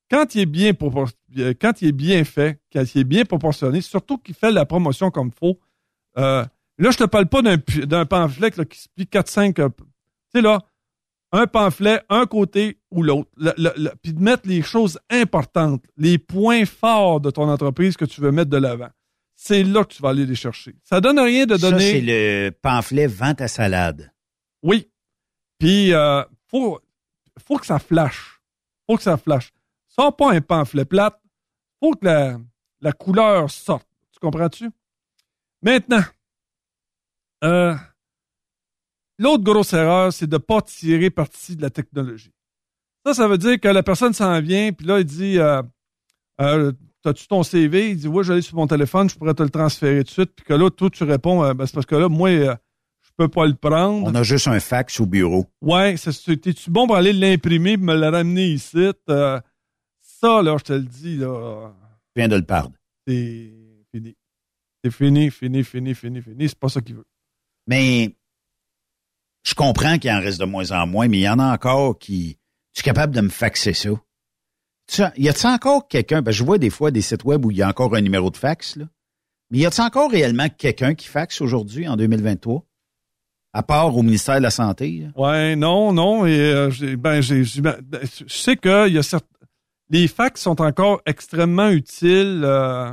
quand 0.10 0.34
il 0.36 0.41
est 0.41 0.45
bien 0.48 0.72
propor- 0.72 1.11
euh, 1.38 1.53
quand 1.60 1.82
il 1.82 1.90
est 1.90 1.94
bien 1.94 2.23
fait, 2.23 2.60
quand 2.73 2.84
il 2.95 3.02
est 3.02 3.06
bien 3.06 3.23
proportionné, 3.26 3.82
surtout 3.82 4.18
qu'il 4.18 4.34
fait 4.36 4.52
la 4.52 4.65
promotion 4.65 5.11
comme 5.11 5.32
faut, 5.32 5.60
euh, 6.18 6.44
là, 6.80 6.91
je 6.91 6.98
te 6.98 7.03
parle 7.03 7.28
pas 7.28 7.41
d'un 7.44 8.06
pamphlet 8.06 8.49
là, 8.57 8.65
qui 8.65 8.80
se 8.80 8.88
plie 8.90 9.06
4-5. 9.06 9.60
euh, 9.60 9.69
tu 9.69 9.86
sais, 10.34 10.41
là, 10.41 10.64
un 11.32 11.48
pamphlet, 11.48 12.02
un 12.10 12.26
côté 12.26 12.80
ou 12.91 13.03
l'autre. 13.03 13.30
Le- 13.38 13.53
le- 13.58 13.74
le- 13.78 13.91
Puis 14.02 14.14
de 14.14 14.22
mettre 14.22 14.48
les 14.48 14.62
choses 14.62 14.99
importantes, 15.10 15.84
les 15.98 16.18
points 16.18 16.66
forts 16.66 17.22
de 17.22 17.32
ton 17.32 17.49
entreprise 17.49 17.95
que 17.98 18.06
tu 18.06 18.20
veux 18.22 18.32
mettre 18.32 18.49
de 18.49 18.58
l'avant. 18.58 18.90
C'est 19.36 19.64
là 19.64 19.84
que 19.84 19.94
tu 19.94 20.02
vas 20.02 20.10
aller 20.10 20.26
les 20.26 20.36
chercher. 20.36 20.76
Ça 20.84 21.02
donne 21.02 21.20
rien 21.20 21.45
de 21.45 21.58
Ça, 21.58 21.72
donner. 21.72 21.91
c'est 21.91 22.02
le 22.02 22.52
pamphlet 22.52 23.08
Vente 23.08 23.41
à 23.41 23.48
salade. 23.48 24.12
Oui. 24.62 24.90
Puis, 25.58 25.94
euh, 25.94 26.24
faut, 26.48 26.80
faut 27.48 27.58
que 27.58 27.66
ça 27.66 27.80
flash. 27.80 28.40
Faut 28.88 28.98
que 28.98 29.03
ça 29.03 29.18
flash. 29.18 29.52
Sors 29.88 30.16
pas 30.16 30.32
un 30.34 30.41
pamphlet 30.41 30.86
plate. 30.86 31.20
Faut 31.80 31.94
que 31.94 32.06
la, 32.06 32.38
la 32.82 32.91
couleur 32.91 33.49
sorte. 33.49 33.88
Tu 34.12 34.20
comprends-tu? 34.20 34.70
Maintenant, 35.64 36.03
euh, 37.44 37.76
l'autre 39.20 39.44
grosse 39.44 39.74
erreur, 39.74 40.12
c'est 40.14 40.28
de 40.28 40.38
pas 40.38 40.62
tirer 40.62 41.10
parti 41.10 41.56
de 41.56 41.62
la 41.62 41.70
technologie. 41.70 42.32
Ça, 43.06 43.14
ça 43.14 43.28
veut 43.28 43.38
dire 43.38 43.60
que 43.60 43.68
la 43.68 43.84
personne 43.84 44.14
s'en 44.14 44.40
vient, 44.42 44.72
puis 44.74 44.86
là, 44.86 45.00
il 45.00 45.06
dit, 45.06 45.40
euh, 45.40 45.62
euh, 46.40 46.72
T'as-tu 47.04 47.28
ton 47.28 47.42
CV? 47.42 47.90
Il 47.92 47.98
dit, 47.98 48.08
oui, 48.08 48.24
j'allais 48.24 48.44
sur 48.44 48.56
mon 48.56 48.68
téléphone, 48.68 49.10
je 49.10 49.16
pourrais 49.16 49.34
te 49.34 49.42
le 49.42 49.50
transférer 49.50 50.04
tout 50.04 50.10
de 50.10 50.10
suite. 50.12 50.32
Puis 50.36 50.46
que 50.46 50.54
là, 50.54 50.70
toi, 50.70 50.90
tu 50.92 51.04
réponds, 51.04 51.44
euh, 51.44 51.54
Ben, 51.56 51.66
c'est 51.66 51.74
parce 51.74 51.88
que 51.88 51.96
là, 51.96 52.10
moi, 52.10 52.30
euh, 52.30 52.56
je 53.02 53.10
peux 53.18 53.28
pas 53.28 53.48
le 53.48 53.56
prendre. 53.56 54.06
On 54.08 54.14
a 54.14 54.22
juste 54.22 54.48
un 54.48 54.60
fax 54.60 55.00
au 55.00 55.08
bureau. 55.08 55.48
Ouais, 55.62 55.96
t'es-tu 55.96 56.70
bon 56.70 56.86
pour 56.86 56.96
aller 56.96 57.12
l'imprimer 57.14 57.72
et 57.72 57.78
me 57.78 58.00
le 58.00 58.08
ramener 58.08 58.50
ici? 58.50 58.92
Euh, 59.10 59.42
ça, 60.00 60.42
là, 60.44 60.56
je 60.60 60.64
te 60.64 60.74
le 60.74 60.84
dis, 60.84 61.18
là, 61.18 61.74
Je 62.16 62.22
viens 62.22 62.28
de 62.28 62.36
le 62.36 62.44
perdre. 62.46 62.72
c'est 63.08 63.52
fini. 63.92 64.16
C'est 64.84 64.92
fini, 64.92 65.32
fini, 65.32 65.64
fini, 65.64 65.96
fini, 65.96 66.22
fini. 66.22 66.50
C'est 66.50 66.60
pas 66.60 66.70
ça 66.70 66.82
qu'il 66.82 66.96
veut. 66.96 67.06
Mais 67.66 68.16
je 69.43 69.53
comprends 69.53 69.97
qu'il 69.97 70.11
en 70.11 70.19
reste 70.19 70.39
de 70.39 70.45
moins 70.45 70.72
en 70.72 70.88
moins, 70.88 71.07
mais 71.07 71.19
il 71.19 71.23
y 71.23 71.30
en 71.30 71.39
a 71.39 71.53
encore 71.53 71.97
qui. 71.97 72.38
Tu 72.73 72.81
es 72.81 72.84
capable 72.84 73.13
de 73.13 73.22
me 73.22 73.30
faxer 73.30 73.73
ça? 73.73 73.89
Y 75.18 75.30
a-t-il 75.30 75.47
encore 75.47 75.88
quelqu'un? 75.88 76.22
Ben, 76.22 76.31
je 76.31 76.43
vois 76.43 76.57
des 76.57 76.69
fois 76.69 76.91
des 76.91 77.01
sites 77.01 77.23
web 77.23 77.45
où 77.45 77.51
il 77.51 77.57
y 77.57 77.61
a 77.61 77.68
encore 77.68 77.95
un 77.95 78.01
numéro 78.01 78.30
de 78.30 78.38
fax, 78.38 78.76
là. 78.76 78.85
Mais 79.49 79.59
y 79.59 79.65
a-t-il 79.65 79.84
encore 79.84 80.11
réellement 80.11 80.47
quelqu'un 80.49 80.95
qui 80.95 81.07
faxe 81.07 81.41
aujourd'hui, 81.41 81.88
en 81.88 81.97
2023? 81.97 82.65
À 83.53 83.63
part 83.63 83.95
au 83.95 84.01
ministère 84.01 84.38
de 84.38 84.43
la 84.43 84.49
Santé? 84.49 85.03
là? 85.03 85.22
Ouais, 85.22 85.55
non, 85.57 85.91
non. 85.91 86.26
Et, 86.26 86.39
euh, 86.39 86.69
ben, 86.97 87.22
j'ai, 87.22 87.43
ben, 87.61 87.77
ben, 87.84 88.01
je 88.03 88.34
sais 88.34 88.55
que 88.55 88.89
y 88.89 88.97
a 88.97 89.03
certes, 89.03 89.27
les 89.89 90.07
fax 90.07 90.41
sont 90.41 90.61
encore 90.61 91.01
extrêmement 91.05 91.69
utiles 91.69 92.41
euh, 92.45 92.91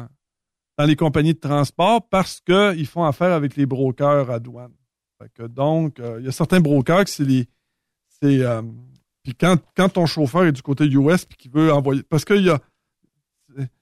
dans 0.76 0.84
les 0.84 0.96
compagnies 0.96 1.34
de 1.34 1.38
transport 1.38 2.08
parce 2.08 2.40
qu'ils 2.40 2.86
font 2.86 3.04
affaire 3.04 3.32
avec 3.32 3.54
les 3.54 3.66
brokers 3.66 4.30
à 4.30 4.40
douane. 4.40 4.72
Que 5.34 5.42
donc, 5.44 5.98
euh, 6.00 6.16
il 6.20 6.26
y 6.26 6.28
a 6.28 6.32
certains 6.32 6.60
brokers 6.60 7.04
qui 7.04 7.12
c'est 7.12 7.24
les. 7.24 7.46
C'est. 8.22 8.40
euh, 8.42 8.62
puis 9.24 9.34
quand, 9.34 9.56
quand 9.76 9.88
ton 9.88 10.06
chauffeur 10.06 10.44
est 10.44 10.52
du 10.52 10.62
côté 10.62 10.84
US 10.86 11.24
puis 11.24 11.36
qu'il 11.36 11.50
veut 11.50 11.72
envoyer. 11.72 12.02
Parce 12.04 12.24
qu'il 12.24 12.42
y 12.44 12.50
a. 12.50 12.60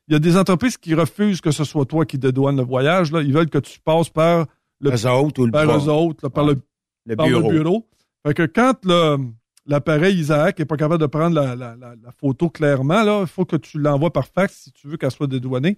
Il 0.09 0.13
y 0.13 0.15
a 0.15 0.19
des 0.21 0.37
entreprises 0.37 0.77
qui 0.77 0.95
refusent 0.95 1.41
que 1.41 1.51
ce 1.51 1.65
soit 1.65 1.85
toi 1.85 2.07
qui 2.07 2.17
dédouane 2.19 2.57
le 2.57 2.63
voyage. 2.63 3.11
Là. 3.13 3.21
Ils 3.23 3.33
veulent 3.33 3.51
que 3.51 3.59
tu 3.59 3.81
passes 3.81 4.09
par 4.09 4.47
le, 4.81 4.91
Eux 4.93 5.07
autres 5.11 5.43
ou 5.43 5.47
le 5.47 5.53
par 5.53 5.65
eux 5.65 5.89
autres, 5.89 6.25
là, 6.25 6.31
par 6.31 6.45
le, 6.45 6.61
Le 7.05 7.17
par 7.17 7.27
bureau. 7.27 7.51
le 7.51 7.59
bureau. 7.59 7.89
Fait 8.27 8.33
que 8.35 8.47
quand 8.47 8.85
le- 8.85 9.19
l'appareil 9.67 10.17
Isaac 10.17 10.61
est 10.61 10.65
pas 10.65 10.77
capable 10.77 11.01
de 11.01 11.07
prendre 11.07 11.35
la, 11.35 11.57
la- 11.57 11.75
la- 11.75 11.97
la 11.97 12.13
photo 12.13 12.49
clairement, 12.49 13.21
il 13.23 13.27
faut 13.27 13.45
que 13.45 13.57
tu 13.57 13.79
l'envoies 13.81 14.13
par 14.13 14.29
fax 14.29 14.55
si 14.55 14.73
tu 14.73 14.87
veux 14.87 14.97
qu'elle 14.97 15.11
soit 15.11 15.27
dédouanée. 15.27 15.77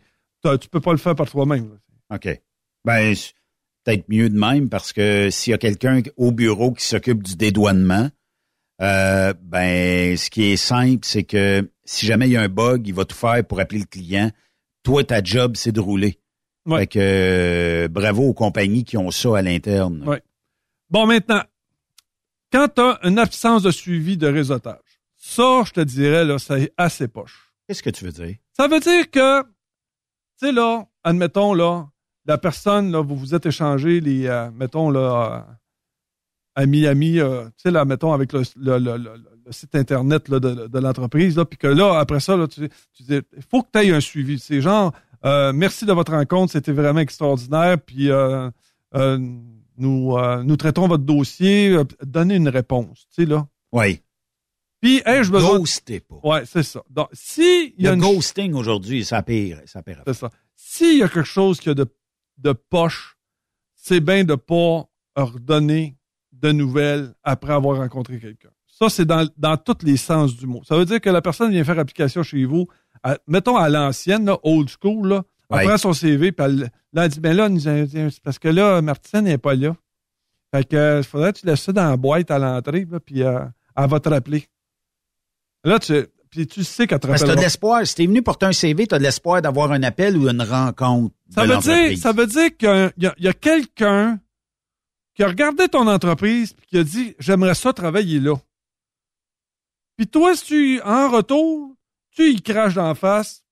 Tu 0.61 0.69
peux 0.69 0.81
pas 0.81 0.93
le 0.93 0.99
faire 0.99 1.15
par 1.17 1.29
toi-même. 1.31 1.71
là. 2.11 2.17
OK. 2.17 2.41
Ben, 2.85 3.15
peut-être 3.89 4.09
mieux 4.09 4.29
de 4.29 4.39
même 4.39 4.69
parce 4.69 4.93
que 4.93 5.31
s'il 5.31 5.53
y 5.53 5.55
a 5.55 5.59
quelqu'un 5.59 6.03
au 6.17 6.31
bureau 6.31 6.73
qui 6.73 6.85
s'occupe 6.85 7.23
du 7.23 7.37
dédouanement, 7.37 8.11
euh, 8.83 9.33
ben, 9.43 10.17
ce 10.17 10.29
qui 10.29 10.45
est 10.53 10.57
simple, 10.57 11.07
c'est 11.07 11.25
que 11.25 11.71
si 11.85 12.05
jamais 12.05 12.29
il 12.29 12.33
y 12.33 12.37
a 12.37 12.43
un 12.43 12.49
bug, 12.49 12.87
il 12.87 12.95
va 12.95 13.07
tout 13.07 13.17
faire 13.17 13.43
pour 13.47 13.61
appeler 13.61 13.81
le 13.81 13.87
client. 13.87 14.31
Toi, 14.83 15.05
ta 15.05 15.23
job, 15.23 15.57
c'est 15.57 15.73
de 15.73 15.81
rouler. 15.81 16.21
Fait 16.69 16.87
que 16.87 16.99
euh, 17.01 17.89
bravo 17.89 18.25
aux 18.25 18.35
compagnies 18.35 18.85
qui 18.85 18.99
ont 18.99 19.11
ça 19.11 19.39
à 19.39 19.43
l'interne. 19.43 20.07
Ouais. 20.07 20.23
Bon, 20.91 21.07
maintenant, 21.07 21.43
quand 22.53 22.69
tu 22.69 22.83
as 22.83 22.99
une 23.05 23.19
absence 23.19 23.63
de 23.63 23.71
suivi 23.71 24.19
de 24.19 24.27
réseautage, 24.27 25.01
ça, 25.17 25.63
je 25.65 25.73
te 25.73 25.81
dirais, 25.81 26.27
là, 26.27 26.39
c'est 26.39 26.75
assez 26.77 27.09
poche. 27.09 27.55
Qu'est-ce 27.67 27.83
que 27.83 27.91
tu 27.91 28.05
veux 28.05 28.13
dire? 28.13 28.37
Ça 28.53 28.69
veut 28.69 28.81
dire 28.81 29.11
que, 29.11 29.43
tu 29.43 29.49
sais, 30.37 30.53
là, 30.53 30.85
admettons, 31.05 31.55
là, 31.55 31.89
la 32.29 32.39
personne, 32.39 32.93
là, 32.93 33.01
vous 33.01 33.17
vous 33.17 33.35
êtes 33.35 33.47
échangé 33.47 34.01
les, 34.01 34.27
euh, 34.27 34.51
mettons, 34.53 34.91
là, 34.91 35.45
euh, 35.49 35.53
à 36.55 36.67
Miami, 36.67 37.19
euh, 37.19 37.47
tu 37.47 37.53
sais, 37.63 37.71
là, 37.71 37.85
mettons, 37.85 38.13
avec 38.13 38.33
le, 38.33 38.43
le- 38.57 38.79
le- 38.79 39.25
site 39.51 39.75
Internet 39.75 40.29
là, 40.29 40.39
de, 40.41 40.67
de 40.67 40.79
l'entreprise, 40.79 41.37
là, 41.37 41.45
puis 41.47 41.57
que 41.57 41.67
là, 41.69 41.99
après 41.99 42.21
ça, 42.21 42.37
là, 42.37 42.47
tu, 42.47 42.69
tu 42.93 43.03
dis, 43.03 43.21
il 43.37 43.43
faut 43.51 43.63
que 43.63 43.69
tu 43.73 43.79
aies 43.79 43.93
un 43.93 44.01
suivi. 44.01 44.39
C'est 44.39 44.61
genre, 44.61 44.93
euh, 45.25 45.53
merci 45.55 45.87
de 45.87 45.93
votre 45.93 46.13
rencontre, 46.13 46.53
c'était 46.53 46.73
vraiment 46.73 47.01
extraordinaire, 47.01 47.79
puis 47.81 48.11
euh, 48.11 48.51
nous, 49.79 50.17
nous 50.45 50.57
traitons 50.57 50.87
votre 50.89 51.05
dossier, 51.05 51.77
donnez 52.05 52.35
une 52.37 52.49
réponse, 52.49 53.07
tu 53.15 53.23
sais, 53.23 53.25
là. 53.29 53.47
Oui. 53.73 54.01
Puis, 54.81 55.03
ai-je 55.07 55.31
besoin... 55.33 55.59
Ghostez 55.59 56.01
pas. 56.01 56.21
Ouais, 56.23 56.43
c'est 56.45 56.63
ça. 56.63 56.83
Donc, 56.91 57.09
si 57.13 57.75
y 57.79 57.87
a 57.87 57.91
Le 57.91 57.97
une 57.97 58.01
ghosting 58.03 58.55
aujourd'hui, 58.55 59.05
ça 59.05 59.23
pire. 59.23 59.61
Ça 59.67 59.83
pire. 59.83 60.03
c'est 60.07 60.15
ça. 60.15 60.31
S'il 60.55 60.99
y 60.99 61.03
a 61.03 61.09
quelque 61.09 61.25
chose 61.27 61.59
qui 61.59 61.69
a 61.71 61.75
de, 61.75 61.87
de 62.39 62.53
poche, 62.53 63.17
c'est 63.75 64.01
bien 64.01 64.25
de 64.25 64.35
pas 64.35 64.85
redonner 65.17 65.97
de 66.33 66.53
nouvelles 66.53 67.15
après 67.23 67.53
avoir 67.53 67.79
rencontré 67.79 68.19
quelqu'un. 68.21 68.51
Ça, 68.67 68.89
c'est 68.89 69.05
dans, 69.05 69.29
dans 69.37 69.57
tous 69.57 69.85
les 69.85 69.97
sens 69.97 70.37
du 70.37 70.47
mot. 70.47 70.63
Ça 70.65 70.77
veut 70.77 70.85
dire 70.85 71.01
que 71.01 71.11
la 71.11 71.21
personne 71.21 71.51
vient 71.51 71.65
faire 71.65 71.79
application 71.79 72.23
chez 72.23 72.45
vous, 72.45 72.67
à- 73.03 73.19
mettons 73.27 73.57
à 73.57 73.69
l'ancienne, 73.69 74.31
old 74.45 74.69
school, 74.69 75.09
là, 75.09 75.25
elle 75.51 75.57
Ouais. 75.57 75.65
prend 75.67 75.79
son 75.79 75.93
CV, 75.93 76.31
puis 76.33 76.45
elle, 76.45 76.71
là, 76.93 77.05
elle 77.05 77.09
dit, 77.11 77.21
ben 77.21 77.37
là, 77.37 77.49
c'est 78.11 78.23
parce 78.23 78.39
que 78.39 78.49
là, 78.49 78.81
Martine 78.83 79.23
n'est 79.23 79.39
pas 79.39 79.55
là. 79.55 79.75
Fait 80.55 80.67
que, 80.69 80.99
il 80.99 81.05
faudrait 81.05 81.33
que 81.33 81.41
tu 81.41 81.47
laisses 81.47 81.63
ça 81.63 81.73
dans 81.73 81.89
la 81.91 81.97
boîte 81.97 82.31
à 82.31 82.39
l'entrée, 82.39 82.87
puis 83.05 83.23
euh, 83.23 83.41
elle 83.77 83.89
va 83.89 83.99
te 84.01 84.09
rappeler. 84.09 84.47
Là, 85.65 85.79
tu, 85.79 85.93
puis 86.31 86.47
tu 86.47 86.65
sais 86.65 86.87
qu'elle 86.87 87.01
te 87.01 87.07
Parce 87.07 87.23
que 87.23 87.27
t'as 87.27 87.37
de 87.37 87.41
l'espoir. 87.41 87.87
Si 87.87 87.95
t'es 87.95 88.07
venu 88.07 88.23
porter 88.23 88.47
un 88.47 88.53
CV, 88.53 88.87
t'as 88.87 88.99
de 88.99 89.03
l'espoir 89.03 89.43
d'avoir 89.43 89.73
un 89.73 89.83
appel 89.83 90.17
ou 90.17 90.29
une 90.29 90.43
rencontre 90.43 91.15
Ça 91.31 91.45
veut, 91.45 91.59
dire, 91.59 91.99
ça 91.99 92.13
veut 92.13 92.27
dire 92.27 92.57
qu'il 92.57 92.93
y 92.99 93.07
a, 93.07 93.15
y 93.19 93.35
quelqu'un 93.35 94.21
qui 95.15 95.23
a 95.23 95.29
regardé 95.29 95.69
ton 95.69 95.87
entreprise 95.87 96.55
et 96.63 96.67
qui 96.67 96.79
a 96.79 96.85
dit 96.85 97.15
J'aimerais 97.19 97.55
ça 97.55 97.73
travailler 97.73 98.21
là. 98.21 98.37
Puis 99.97 100.07
toi, 100.07 100.37
si 100.37 100.45
tu, 100.45 100.81
en 100.83 101.11
retour, 101.11 101.75
tu 102.15 102.31
y 102.31 102.41
craches 102.41 102.75
d'en 102.75 102.95
face. 102.95 103.43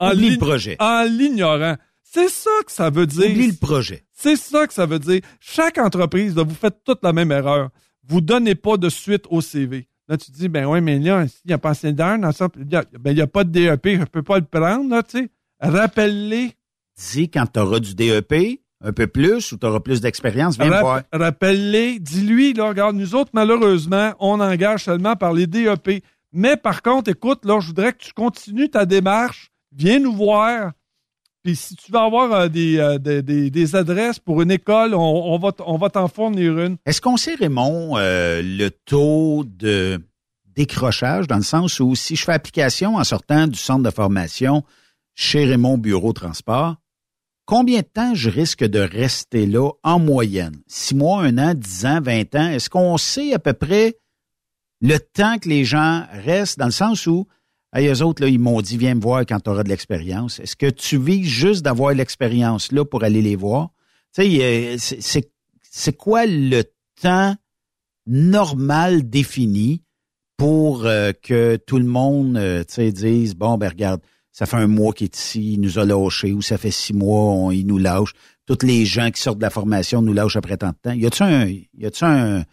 en 0.00 0.12
Oublie 0.12 0.30
le 0.30 0.38
projet. 0.38 0.76
En 0.80 1.04
l'ignorant. 1.04 1.76
C'est 2.02 2.28
ça 2.28 2.50
que 2.64 2.72
ça 2.72 2.90
veut 2.90 3.06
dire. 3.06 3.30
Oublie 3.30 3.48
le 3.48 3.56
projet. 3.56 4.04
C'est 4.12 4.36
ça 4.36 4.66
que 4.66 4.72
ça 4.72 4.86
veut 4.86 4.98
dire. 4.98 5.20
Chaque 5.38 5.78
entreprise, 5.78 6.34
vous 6.34 6.54
faites 6.54 6.82
toute 6.84 7.02
la 7.02 7.12
même 7.12 7.30
erreur. 7.30 7.70
Vous 8.08 8.20
donnez 8.20 8.54
pas 8.54 8.76
de 8.76 8.88
suite 8.88 9.26
au 9.30 9.40
CV. 9.40 9.88
Là, 10.08 10.16
tu 10.16 10.30
te 10.30 10.36
dis, 10.36 10.48
ben 10.48 10.66
oui, 10.66 10.80
mais 10.80 10.98
là, 10.98 11.24
il 11.24 11.48
n'y 11.48 11.52
a 11.54 11.58
pas 11.58 11.70
assez 11.70 11.92
d'heures 11.92 12.18
dans 12.18 12.30
ça. 12.32 12.48
Il 12.58 12.70
y 12.72 12.76
a- 12.76 12.84
Ben, 13.00 13.14
n'y 13.14 13.20
a 13.20 13.26
pas 13.26 13.42
de 13.44 13.50
DEP, 13.50 13.98
je 14.00 14.04
peux 14.04 14.22
pas 14.22 14.38
le 14.38 14.44
prendre, 14.44 14.88
là, 14.88 15.02
tu 15.02 15.18
sais. 15.18 15.28
Rappelle-les. 15.60 16.52
Dis 17.12 17.28
quand 17.30 17.46
tu 17.52 17.60
auras 17.60 17.80
du 17.80 17.94
DEP, 17.94 18.60
un 18.84 18.92
peu 18.92 19.06
plus, 19.06 19.52
ou 19.52 19.56
tu 19.58 19.66
auras 19.66 19.80
plus 19.80 20.00
d'expérience, 20.00 20.56
viens 20.56 20.66
me 20.68 20.72
Rap- 20.72 20.82
voir. 20.82 21.02
Rappelle-les. 21.12 21.98
Dis-lui, 21.98 22.52
là, 22.52 22.68
regarde, 22.68 22.96
nous 22.96 23.14
autres, 23.14 23.30
malheureusement, 23.34 24.12
on 24.20 24.40
engage 24.40 24.84
seulement 24.84 25.16
par 25.16 25.32
les 25.32 25.46
DEP. 25.46 26.02
Mais 26.32 26.56
par 26.56 26.82
contre, 26.82 27.10
écoute, 27.10 27.44
là, 27.44 27.58
je 27.60 27.66
voudrais 27.68 27.92
que 27.92 27.98
tu 27.98 28.12
continues 28.12 28.68
ta 28.70 28.84
démarche. 28.86 29.50
Viens 29.74 29.98
nous 29.98 30.12
voir. 30.12 30.72
Si 31.54 31.76
tu 31.76 31.92
veux 31.92 31.98
avoir 31.98 32.32
euh, 32.32 32.48
des, 32.48 32.78
euh, 32.78 32.98
des, 32.98 33.76
adresses 33.76 34.18
pour 34.18 34.42
une 34.42 34.50
école, 34.50 34.94
on, 34.94 35.38
va, 35.38 35.52
on 35.66 35.78
va 35.78 35.90
t'en 35.90 36.08
fournir 36.08 36.58
une. 36.58 36.76
Est-ce 36.86 37.00
qu'on 37.00 37.16
sait, 37.16 37.34
Raymond, 37.34 37.96
euh, 37.96 38.42
le 38.42 38.70
taux 38.70 39.44
de 39.46 40.00
décrochage 40.54 41.26
dans 41.26 41.36
le 41.36 41.42
sens 41.42 41.80
où 41.80 41.94
si 41.94 42.16
je 42.16 42.24
fais 42.24 42.32
application 42.32 42.96
en 42.96 43.04
sortant 43.04 43.46
du 43.46 43.58
centre 43.58 43.82
de 43.82 43.90
formation 43.90 44.64
chez 45.14 45.44
Raymond 45.44 45.78
Bureau 45.78 46.12
Transport, 46.12 46.76
combien 47.44 47.80
de 47.80 47.86
temps 47.86 48.14
je 48.14 48.30
risque 48.30 48.64
de 48.64 48.80
rester 48.80 49.46
là 49.46 49.70
en 49.82 49.98
moyenne? 49.98 50.56
Six 50.66 50.94
mois, 50.94 51.22
un 51.22 51.38
an, 51.38 51.54
dix 51.54 51.86
ans, 51.86 52.00
vingt 52.00 52.34
ans? 52.34 52.48
Est-ce 52.48 52.70
qu'on 52.70 52.96
sait 52.96 53.34
à 53.34 53.38
peu 53.38 53.52
près 53.52 53.98
le 54.80 54.98
temps 54.98 55.38
que 55.38 55.48
les 55.48 55.64
gens 55.64 56.06
restent 56.12 56.58
dans 56.58 56.66
le 56.66 56.70
sens 56.70 57.06
où, 57.06 57.26
hey, 57.76 57.88
eux 57.88 58.02
autres, 58.02 58.22
là, 58.22 58.28
ils 58.28 58.38
m'ont 58.38 58.60
dit, 58.60 58.76
viens 58.76 58.94
me 58.94 59.00
voir 59.00 59.20
quand 59.20 59.40
tu 59.40 59.50
auras 59.50 59.62
de 59.62 59.68
l'expérience. 59.68 60.40
Est-ce 60.40 60.56
que 60.56 60.70
tu 60.70 60.98
vises 60.98 61.26
juste 61.26 61.62
d'avoir 61.62 61.92
l'expérience 61.94 62.72
là 62.72 62.84
pour 62.84 63.04
aller 63.04 63.22
les 63.22 63.36
voir? 63.36 63.70
Tu 64.14 64.22
sais, 64.22 64.38
euh, 64.42 64.76
c'est- 64.78 65.96
quoi 65.96 66.24
le 66.26 66.62
temps 67.02 67.36
normal 68.06 69.08
défini 69.08 69.82
pour 70.36 70.86
euh, 70.86 71.12
que 71.12 71.56
tout 71.56 71.78
le 71.78 71.84
monde 71.84 72.36
euh, 72.36 72.64
dise 72.78 73.34
bon 73.34 73.58
ben 73.58 73.68
regarde 73.68 74.00
ça 74.32 74.46
fait 74.46 74.56
un 74.56 74.66
mois 74.66 74.92
qu'il 74.92 75.06
est 75.06 75.16
ici 75.16 75.54
il 75.54 75.60
nous 75.60 75.78
a 75.78 75.84
lâché 75.84 76.32
ou 76.32 76.40
ça 76.40 76.56
fait 76.56 76.70
six 76.70 76.92
mois 76.94 77.32
on, 77.32 77.50
il 77.50 77.66
nous 77.66 77.78
lâche 77.78 78.12
tous 78.46 78.64
les 78.64 78.84
gens 78.86 79.10
qui 79.10 79.20
sortent 79.20 79.38
de 79.38 79.42
la 79.42 79.50
formation 79.50 80.02
nous 80.02 80.12
lâchent 80.12 80.36
après 80.36 80.56
tant 80.56 80.68
de 80.68 80.76
temps 80.82 80.92
y 80.92 81.04
a-tu 81.04 81.22
un 81.22 81.46
y 81.46 81.84
a-tu 81.84 82.04
un 82.04 82.44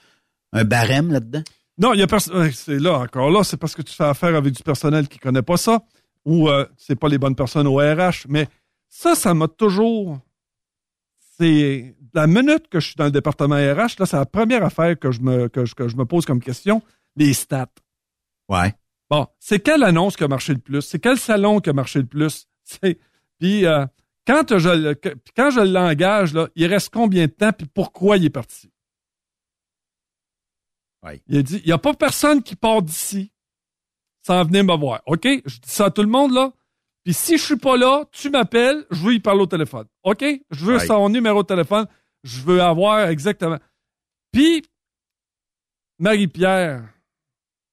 barème 0.65 1.11
là-dedans? 1.11 1.43
Non, 1.77 1.93
il 1.93 1.99
y 1.99 2.03
a 2.03 2.07
personne. 2.07 2.51
C'est 2.51 2.79
là 2.79 2.99
encore 2.99 3.29
là, 3.31 3.43
c'est 3.43 3.57
parce 3.57 3.75
que 3.75 3.81
tu 3.81 3.93
fais 3.93 4.03
affaire 4.03 4.35
avec 4.35 4.53
du 4.53 4.63
personnel 4.63 5.07
qui 5.07 5.17
connaît 5.19 5.41
pas 5.41 5.57
ça 5.57 5.81
ou 6.25 6.47
euh, 6.49 6.65
c'est 6.77 6.95
pas 6.95 7.07
les 7.09 7.17
bonnes 7.17 7.35
personnes 7.35 7.67
au 7.67 7.77
RH. 7.77 8.27
Mais 8.29 8.47
ça, 8.89 9.15
ça 9.15 9.33
m'a 9.33 9.47
toujours. 9.47 10.19
C'est 11.39 11.95
la 12.13 12.27
minute 12.27 12.67
que 12.69 12.79
je 12.79 12.87
suis 12.87 12.95
dans 12.95 13.05
le 13.05 13.11
département 13.11 13.55
RH, 13.55 13.97
là, 13.99 14.05
c'est 14.05 14.15
la 14.17 14.25
première 14.25 14.63
affaire 14.63 14.97
que 14.99 15.11
je 15.11 15.19
me 15.21 15.47
que 15.49 15.65
je, 15.65 15.73
que 15.73 15.87
je 15.87 15.95
me 15.97 16.05
pose 16.05 16.25
comme 16.25 16.39
question. 16.41 16.81
Les 17.15 17.33
stats. 17.33 17.67
ouais 18.49 18.73
Bon, 19.09 19.27
c'est 19.39 19.59
quelle 19.59 19.83
annonce 19.83 20.15
qui 20.15 20.23
a 20.23 20.27
marché 20.27 20.53
le 20.53 20.59
plus? 20.59 20.81
C'est 20.81 20.99
quel 20.99 21.17
salon 21.17 21.59
qui 21.59 21.69
a 21.69 21.73
marché 21.73 21.99
le 21.99 22.05
plus? 22.05 22.47
C'est- 22.63 22.99
Puis 23.39 23.65
euh, 23.65 23.85
quand 24.25 24.57
je 24.57 24.93
quand 25.35 25.49
je 25.51 25.59
l'engage, 25.61 26.33
là, 26.33 26.47
il 26.55 26.67
reste 26.67 26.89
combien 26.93 27.25
de 27.25 27.31
temps 27.31 27.51
puis 27.51 27.67
pourquoi 27.71 28.17
il 28.17 28.25
est 28.25 28.29
parti? 28.29 28.69
Il 31.27 31.37
a 31.37 31.43
dit, 31.43 31.57
il 31.57 31.65
n'y 31.65 31.71
a 31.71 31.77
pas 31.77 31.93
personne 31.93 32.41
qui 32.41 32.55
part 32.55 32.81
d'ici 32.81 33.31
sans 34.25 34.43
venir 34.45 34.63
me 34.63 34.75
voir. 34.77 35.01
OK? 35.05 35.23
Je 35.23 35.59
dis 35.59 35.69
ça 35.69 35.85
à 35.85 35.91
tout 35.91 36.01
le 36.01 36.07
monde, 36.07 36.31
là. 36.31 36.53
Puis 37.03 37.13
si 37.13 37.37
je 37.37 37.43
suis 37.43 37.57
pas 37.57 37.75
là, 37.75 38.05
tu 38.11 38.29
m'appelles, 38.29 38.85
je 38.89 39.03
veux 39.03 39.13
y 39.13 39.19
parler 39.19 39.41
au 39.41 39.47
téléphone. 39.47 39.87
OK? 40.03 40.23
Je 40.51 40.65
veux 40.65 40.79
son 40.79 41.09
numéro 41.09 41.43
de 41.43 41.47
téléphone. 41.47 41.85
Je 42.23 42.41
veux 42.41 42.61
avoir 42.61 43.09
exactement. 43.09 43.59
Puis, 44.31 44.63
Marie-Pierre 45.99 46.93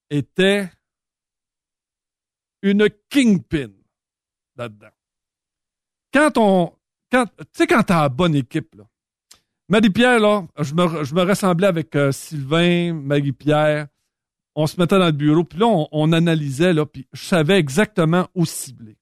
était 0.09 0.69
une 2.61 2.89
kingpin 3.09 3.71
là-dedans. 4.57 4.91
Quand 6.13 6.37
on. 6.37 6.77
Quand, 7.11 7.25
tu 7.25 7.45
sais, 7.53 7.67
quand 7.67 7.83
t'as 7.83 8.03
la 8.03 8.09
bonne 8.09 8.35
équipe, 8.35 8.75
là. 8.75 8.83
Marie-Pierre, 9.71 10.19
là, 10.19 10.43
je 10.59 10.73
me, 10.73 11.05
je 11.05 11.15
me 11.15 11.21
ressemblais 11.21 11.67
avec 11.67 11.95
euh, 11.95 12.11
Sylvain, 12.11 12.93
Marie-Pierre. 12.93 13.87
On 14.53 14.67
se 14.67 14.77
mettait 14.77 14.99
dans 14.99 15.05
le 15.05 15.13
bureau, 15.13 15.45
puis 15.45 15.59
là, 15.59 15.67
on, 15.67 15.87
on 15.93 16.11
analysait, 16.11 16.73
là, 16.73 16.85
puis 16.85 17.07
je 17.13 17.23
savais 17.23 17.57
exactement 17.57 18.27
où 18.35 18.45
cibler. 18.45 18.97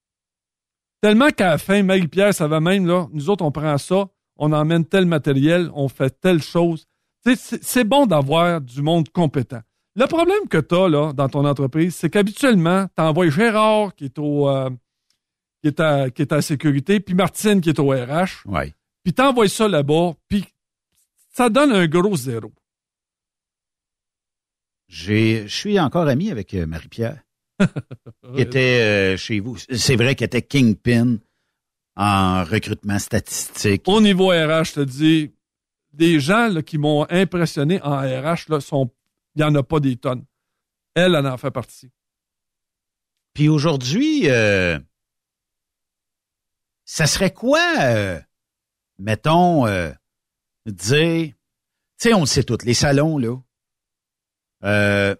Tellement 1.01 1.29
qu'à 1.31 1.49
la 1.49 1.57
fin, 1.57 1.81
Marie-Pierre 1.81 2.35
savait 2.35 2.59
même, 2.59 2.85
là, 2.85 3.07
nous 3.11 3.31
autres, 3.31 3.43
on 3.43 3.51
prend 3.51 3.79
ça, 3.79 4.09
on 4.35 4.53
emmène 4.53 4.85
tel 4.85 5.07
matériel, 5.07 5.71
on 5.73 5.87
fait 5.87 6.15
telle 6.21 6.43
chose. 6.43 6.85
C'est 7.25 7.35
c'est 7.63 7.83
bon 7.83 8.05
d'avoir 8.05 8.61
du 8.61 8.83
monde 8.83 9.09
compétent. 9.09 9.61
Le 9.95 10.05
problème 10.05 10.47
que 10.51 10.59
tu 10.59 10.75
as 10.75 10.87
là, 10.87 11.13
dans 11.13 11.29
ton 11.29 11.45
entreprise, 11.45 11.95
c'est 11.95 12.11
qu'habituellement, 12.11 12.85
tu 12.95 13.01
envoies 13.01 13.31
Gérard 13.31 13.95
qui 13.95 14.05
est 14.05 14.19
au 14.19 14.47
euh, 14.47 14.69
qui 15.63 15.69
est 15.69 15.79
à, 15.79 16.11
qui 16.11 16.21
est 16.21 16.31
à 16.31 16.35
la 16.35 16.41
sécurité, 16.43 16.99
puis 16.99 17.15
Martine 17.15 17.59
qui 17.59 17.69
est 17.69 17.79
au 17.79 17.89
RH, 17.89 18.45
ouais 18.45 18.75
puis 19.03 19.13
tu 19.13 19.21
envoies 19.21 19.49
ça 19.49 19.67
là-bas, 19.67 20.13
puis 20.27 20.45
ça 21.29 21.49
donne 21.49 21.71
un 21.71 21.87
gros 21.87 22.15
zéro. 22.15 22.51
je 24.87 25.47
suis 25.47 25.79
encore 25.79 26.07
ami 26.07 26.31
avec 26.31 26.53
euh, 26.53 26.65
Marie-Pierre 26.65 27.23
qui 28.33 28.41
était 28.41 29.13
euh, 29.13 29.17
chez 29.17 29.39
vous 29.39 29.57
c'est 29.57 29.95
vrai 29.95 30.15
qu'elle 30.15 30.27
était 30.27 30.41
kingpin 30.41 31.17
en 31.99 32.45
recrutement 32.45 32.97
statistique 32.97 33.83
Au 33.87 33.99
niveau 33.99 34.29
RH, 34.29 34.63
je 34.63 34.73
te 34.73 34.79
dis, 34.79 35.33
des 35.91 36.21
gens 36.21 36.47
là, 36.47 36.61
qui 36.61 36.77
m'ont 36.77 37.05
impressionné 37.09 37.81
en 37.83 37.97
RH, 37.99 38.47
là, 38.47 38.61
sont, 38.61 38.89
il 39.35 39.39
n'y 39.39 39.43
en 39.43 39.53
a 39.55 39.63
pas 39.63 39.81
des 39.81 39.97
tonnes. 39.97 40.23
Elle, 40.95 41.13
elle 41.15 41.27
en 41.27 41.37
fait 41.37 41.51
partie. 41.51 41.91
Puis 43.33 43.49
aujourd'hui, 43.49 44.29
euh, 44.29 44.79
ça 46.85 47.05
serait 47.05 47.33
quoi, 47.33 47.61
euh, 47.81 48.19
mettons, 48.97 49.65
dire, 50.71 51.27
tu 51.27 51.33
sais, 51.97 52.13
on 52.13 52.21
le 52.21 52.25
sait 52.25 52.43
tous, 52.43 52.57
les 52.63 52.73
salons, 52.73 53.17
là. 53.17 53.35
Euh, 54.63 55.15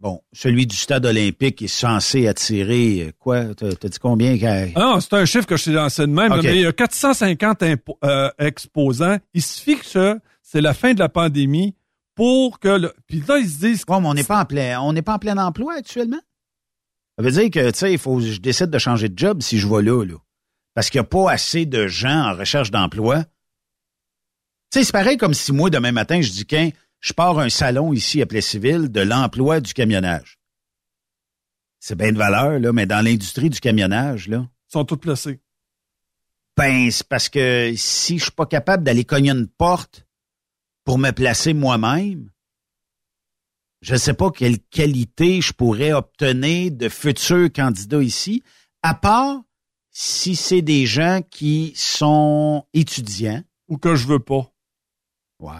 bon, 0.00 0.22
celui 0.32 0.66
du 0.66 0.76
stade 0.76 1.04
olympique 1.06 1.62
est 1.62 1.66
censé 1.68 2.26
attirer, 2.28 3.08
euh, 3.08 3.12
quoi, 3.18 3.54
t'as 3.54 3.70
dit 3.88 3.98
combien? 4.00 4.36
Ah 4.76 4.80
non, 4.80 5.00
c'est 5.00 5.14
un 5.14 5.24
chiffre 5.24 5.46
que 5.46 5.56
je 5.56 5.64
t'ai 5.64 5.72
lancé 5.72 6.02
de 6.02 6.12
même, 6.12 6.32
mais 6.42 6.56
il 6.56 6.60
y 6.62 6.66
a 6.66 6.72
450 6.72 7.62
impo- 7.62 7.98
euh, 8.04 8.30
exposants. 8.38 9.18
Il 9.34 9.42
suffit 9.42 9.78
que 9.78 9.86
ça, 9.86 10.18
c'est 10.42 10.60
la 10.60 10.74
fin 10.74 10.94
de 10.94 10.98
la 11.00 11.08
pandémie 11.08 11.74
pour 12.14 12.60
que... 12.60 12.68
Le... 12.68 12.92
Puis 13.06 13.22
là, 13.26 13.38
ils 13.38 13.48
se 13.48 13.58
disent... 13.58 13.84
Ouais, 13.88 14.00
mais 14.00 14.06
on 14.06 14.14
n'est 14.14 14.24
pas 14.24 14.40
en 14.40 14.44
plein, 14.44 14.80
on 14.80 14.92
n'est 14.92 15.02
pas 15.02 15.14
en 15.14 15.18
plein 15.18 15.36
emploi 15.38 15.74
actuellement. 15.74 16.20
Ça 17.18 17.24
veut 17.24 17.30
dire 17.30 17.50
que, 17.50 17.70
tu 17.70 17.78
sais, 17.78 17.92
il 17.92 17.98
faut 17.98 18.16
que 18.16 18.22
je 18.22 18.40
décide 18.40 18.70
de 18.70 18.78
changer 18.78 19.08
de 19.08 19.18
job 19.18 19.42
si 19.42 19.58
je 19.58 19.66
vais 19.68 19.82
là, 19.82 20.04
là. 20.04 20.14
Parce 20.74 20.88
qu'il 20.90 21.00
n'y 21.00 21.04
a 21.06 21.08
pas 21.08 21.30
assez 21.30 21.66
de 21.66 21.86
gens 21.86 22.30
en 22.30 22.34
recherche 22.36 22.70
d'emploi. 22.70 23.24
Tu 24.72 24.78
sais, 24.78 24.84
c'est 24.84 24.92
pareil 24.92 25.18
comme 25.18 25.34
si 25.34 25.52
moi, 25.52 25.68
demain 25.68 25.92
matin, 25.92 26.22
je 26.22 26.30
dis 26.30 26.46
qu'un, 26.46 26.70
je 27.00 27.12
pars 27.12 27.38
un 27.38 27.50
salon 27.50 27.92
ici 27.92 28.22
à 28.22 28.26
Plessisville 28.26 28.90
de 28.90 29.02
l'emploi 29.02 29.60
du 29.60 29.74
camionnage. 29.74 30.38
C'est 31.78 31.94
bien 31.94 32.10
de 32.10 32.16
valeur, 32.16 32.58
là, 32.58 32.72
mais 32.72 32.86
dans 32.86 33.04
l'industrie 33.04 33.50
du 33.50 33.60
camionnage, 33.60 34.28
là. 34.28 34.48
Ils 34.70 34.72
sont 34.72 34.86
tous 34.86 34.96
placés. 34.96 35.42
Ben, 36.56 36.90
c'est 36.90 37.06
parce 37.06 37.28
que 37.28 37.74
si 37.76 38.16
je 38.16 38.22
suis 38.22 38.32
pas 38.32 38.46
capable 38.46 38.82
d'aller 38.82 39.04
cogner 39.04 39.32
une 39.32 39.46
porte 39.46 40.06
pour 40.84 40.96
me 40.96 41.10
placer 41.10 41.52
moi-même, 41.52 42.30
je 43.82 43.92
ne 43.92 43.98
sais 43.98 44.14
pas 44.14 44.30
quelle 44.30 44.58
qualité 44.58 45.42
je 45.42 45.52
pourrais 45.52 45.92
obtenir 45.92 46.72
de 46.72 46.88
futurs 46.88 47.52
candidats 47.52 48.02
ici, 48.02 48.42
à 48.82 48.94
part 48.94 49.42
si 49.90 50.34
c'est 50.34 50.62
des 50.62 50.86
gens 50.86 51.20
qui 51.30 51.74
sont 51.76 52.64
étudiants. 52.72 53.42
Ou 53.68 53.78
que 53.78 53.96
je 53.96 54.06
veux 54.06 54.18
pas. 54.18 54.51
Ouais. 55.42 55.50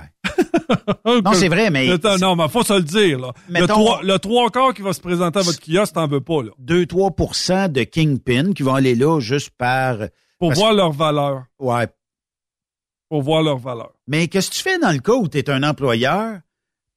non, 1.24 1.32
c'est 1.34 1.48
vrai, 1.48 1.70
mais... 1.70 1.90
Attends, 1.90 2.16
non, 2.16 2.36
mais 2.36 2.48
faut 2.48 2.62
se 2.62 2.74
le 2.74 2.82
dire, 2.82 3.18
là. 3.18 3.32
Le 3.48 3.66
trois, 3.66 4.00
le 4.02 4.16
trois 4.20 4.48
quarts 4.50 4.74
qui 4.74 4.82
va 4.82 4.92
se 4.92 5.00
présenter 5.00 5.40
à 5.40 5.42
votre 5.42 5.58
kiosque, 5.60 5.94
t'en 5.94 6.06
veux 6.06 6.20
pas, 6.20 6.44
là. 6.44 6.50
2-3% 6.62 7.72
de 7.72 7.82
kingpin 7.82 8.52
qui 8.52 8.62
vont 8.62 8.74
aller 8.76 8.94
là 8.94 9.18
juste 9.18 9.50
par... 9.50 9.98
Pour 10.38 10.50
parce- 10.50 10.60
voir 10.60 10.72
leur 10.72 10.92
valeur. 10.92 11.46
Ouais. 11.58 11.88
Pour 13.08 13.22
voir 13.22 13.42
leur 13.42 13.58
valeur. 13.58 13.92
Mais 14.06 14.28
qu'est-ce 14.28 14.50
que 14.50 14.54
tu 14.54 14.62
fais 14.62 14.78
dans 14.78 14.92
le 14.92 15.00
cas 15.00 15.14
où 15.14 15.26
tu 15.26 15.38
es 15.38 15.50
un 15.50 15.64
employeur, 15.64 16.38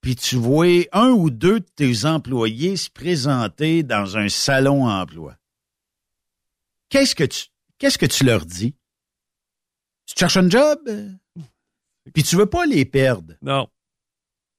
puis 0.02 0.16
tu 0.16 0.36
vois 0.36 0.86
un 0.92 1.10
ou 1.10 1.32
deux 1.32 1.62
de 1.62 1.66
tes 1.76 2.06
employés 2.06 2.78
se 2.78 2.92
présenter 2.92 3.82
dans 3.82 4.16
un 4.16 4.30
salon 4.30 4.88
emploi? 4.88 5.36
Qu'est-ce 6.90 7.16
que 7.16 7.24
tu 7.24 7.48
qu'est-ce 7.80 7.98
que 7.98 8.06
tu 8.06 8.24
leur 8.24 8.46
dis? 8.46 8.76
Tu 10.06 10.14
cherches 10.18 10.38
un 10.38 10.50
job? 10.50 10.78
Puis 12.14 12.24
tu 12.24 12.36
veux 12.36 12.46
pas 12.46 12.66
les 12.66 12.86
perdre. 12.86 13.34
Non. 13.42 13.68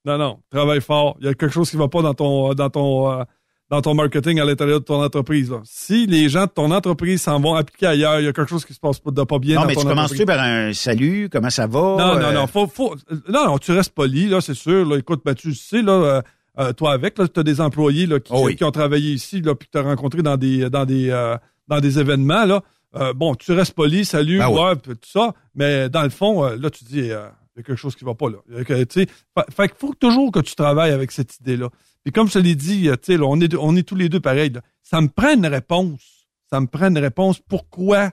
Non, 0.05 0.19
non. 0.19 0.39
Travaille 0.51 0.81
fort. 0.81 1.17
Il 1.21 1.27
y 1.27 1.29
a 1.29 1.35
quelque 1.35 1.53
chose 1.53 1.71
qui 1.71 1.77
va 1.77 1.89
pas 1.89 2.03
dans 2.03 2.15
ton, 2.15 2.55
dans 2.55 2.71
ton, 2.71 3.11
euh, 3.11 3.25
dans 3.71 3.83
ton 3.83 3.95
marketing 3.95 4.39
à 4.39 4.45
l'intérieur 4.45 4.79
de 4.81 4.85
ton 4.85 5.03
entreprise. 5.03 5.51
là. 5.51 5.61
Si 5.65 6.07
les 6.07 6.29
gens 6.29 6.45
de 6.45 6.51
ton 6.51 6.71
entreprise 6.71 7.23
s'en 7.23 7.41
vont 7.41 7.55
appliquer 7.55 7.87
ailleurs, 7.87 8.21
il 8.21 8.27
y 8.27 8.29
a 8.29 8.33
quelque 8.33 8.49
chose 8.49 8.65
qui 8.65 8.73
se 8.75 8.79
passe 8.81 9.01
pas, 9.01 9.11
de 9.11 9.23
pas 9.25 9.39
bien 9.41 9.57
non, 9.57 9.63
dans 9.63 9.67
mais 9.67 9.75
ton 9.75 9.81
tu 9.83 9.87
entreprise. 9.89 10.19
commences-tu 10.19 10.25
par 10.27 10.41
un 10.41 10.73
salut? 10.73 11.29
Comment 11.31 11.51
ça 11.51 11.67
va? 11.67 11.81
Non, 11.81 11.97
non, 11.97 12.23
Euh, 12.27 12.33
non, 12.33 12.47
faut, 12.47 12.69
faut, 12.69 12.95
non, 13.29 13.47
non, 13.47 13.59
tu 13.59 13.73
restes 13.73 13.93
poli, 13.95 14.29
là, 14.29 14.41
c'est 14.41 14.55
sûr. 14.55 14.87
Là, 14.89 14.97
écoute, 14.99 15.23
ben, 15.25 15.35
tu 15.35 15.53
sais, 15.55 15.83
là, 15.83 15.93
euh, 15.93 16.23
euh, 16.61 16.73
toi 16.73 16.93
avec, 16.93 17.15
tu 17.15 17.23
as 17.41 17.43
des 17.43 17.61
employés 17.61 18.07
là, 18.07 18.21
qui, 18.21 18.33
Oh 18.35 18.43
oui. 18.47 18.55
qui 18.55 18.63
ont 18.65 18.71
travaillé 18.71 19.11
ici, 19.13 19.41
là, 19.41 19.55
puis 19.57 19.67
que 19.67 19.73
tu 19.73 19.79
as 19.79 19.83
rencontré 19.83 20.23
dans 20.23 20.37
des, 20.37 20.71
dans 20.71 20.85
des, 20.85 21.11
euh, 21.11 21.37
dans 21.67 21.81
des 21.81 21.99
événements, 21.99 22.45
là. 22.45 22.63
Euh, 22.97 23.13
bon, 23.13 23.35
tu 23.35 23.53
restes 23.53 23.75
poli, 23.75 24.05
salut, 24.05 24.39
Ben 24.39 24.49
ouais, 24.49 24.77
tout 24.77 24.97
ça, 25.05 25.35
mais 25.55 25.89
dans 25.89 26.03
le 26.03 26.09
fond, 26.11 26.45
euh, 26.45 26.57
là, 26.57 26.71
tu 26.71 26.85
dis, 26.85 27.11
euh, 27.11 27.29
il 27.55 27.59
y 27.59 27.61
a 27.61 27.63
quelque 27.63 27.77
chose 27.77 27.95
qui 27.95 28.05
va 28.05 28.15
pas 28.15 28.31
là. 28.31 28.39
Tu 28.87 29.07
fait 29.51 29.69
qu'il 29.69 29.79
faut 29.79 29.95
toujours 29.95 30.33
que 30.33 30.41
tu 30.41 30.55
travailles 30.55 30.93
avec 30.93 31.11
cette 31.11 31.39
idée-là. 31.41 31.69
Puis 32.05 32.13
comme 32.13 32.29
je 32.29 32.35
te 32.35 32.39
l'ai 32.39 32.55
dit, 32.55 32.83
tu 32.85 32.97
sais, 33.03 33.17
là, 33.17 33.25
on 33.27 33.41
est, 33.41 33.55
on 33.55 33.77
est 33.77 33.83
tous 33.83 33.97
les 33.97 34.09
deux 34.09 34.21
pareils. 34.21 34.51
là. 34.51 34.61
Ça 34.83 35.01
me 35.01 35.09
prend 35.09 35.35
une 35.35 35.47
réponse. 35.47 36.29
Ça 36.51 36.61
me 36.61 36.67
prend 36.67 36.89
une 36.89 36.99
réponse. 36.99 37.41
Pourquoi? 37.41 38.11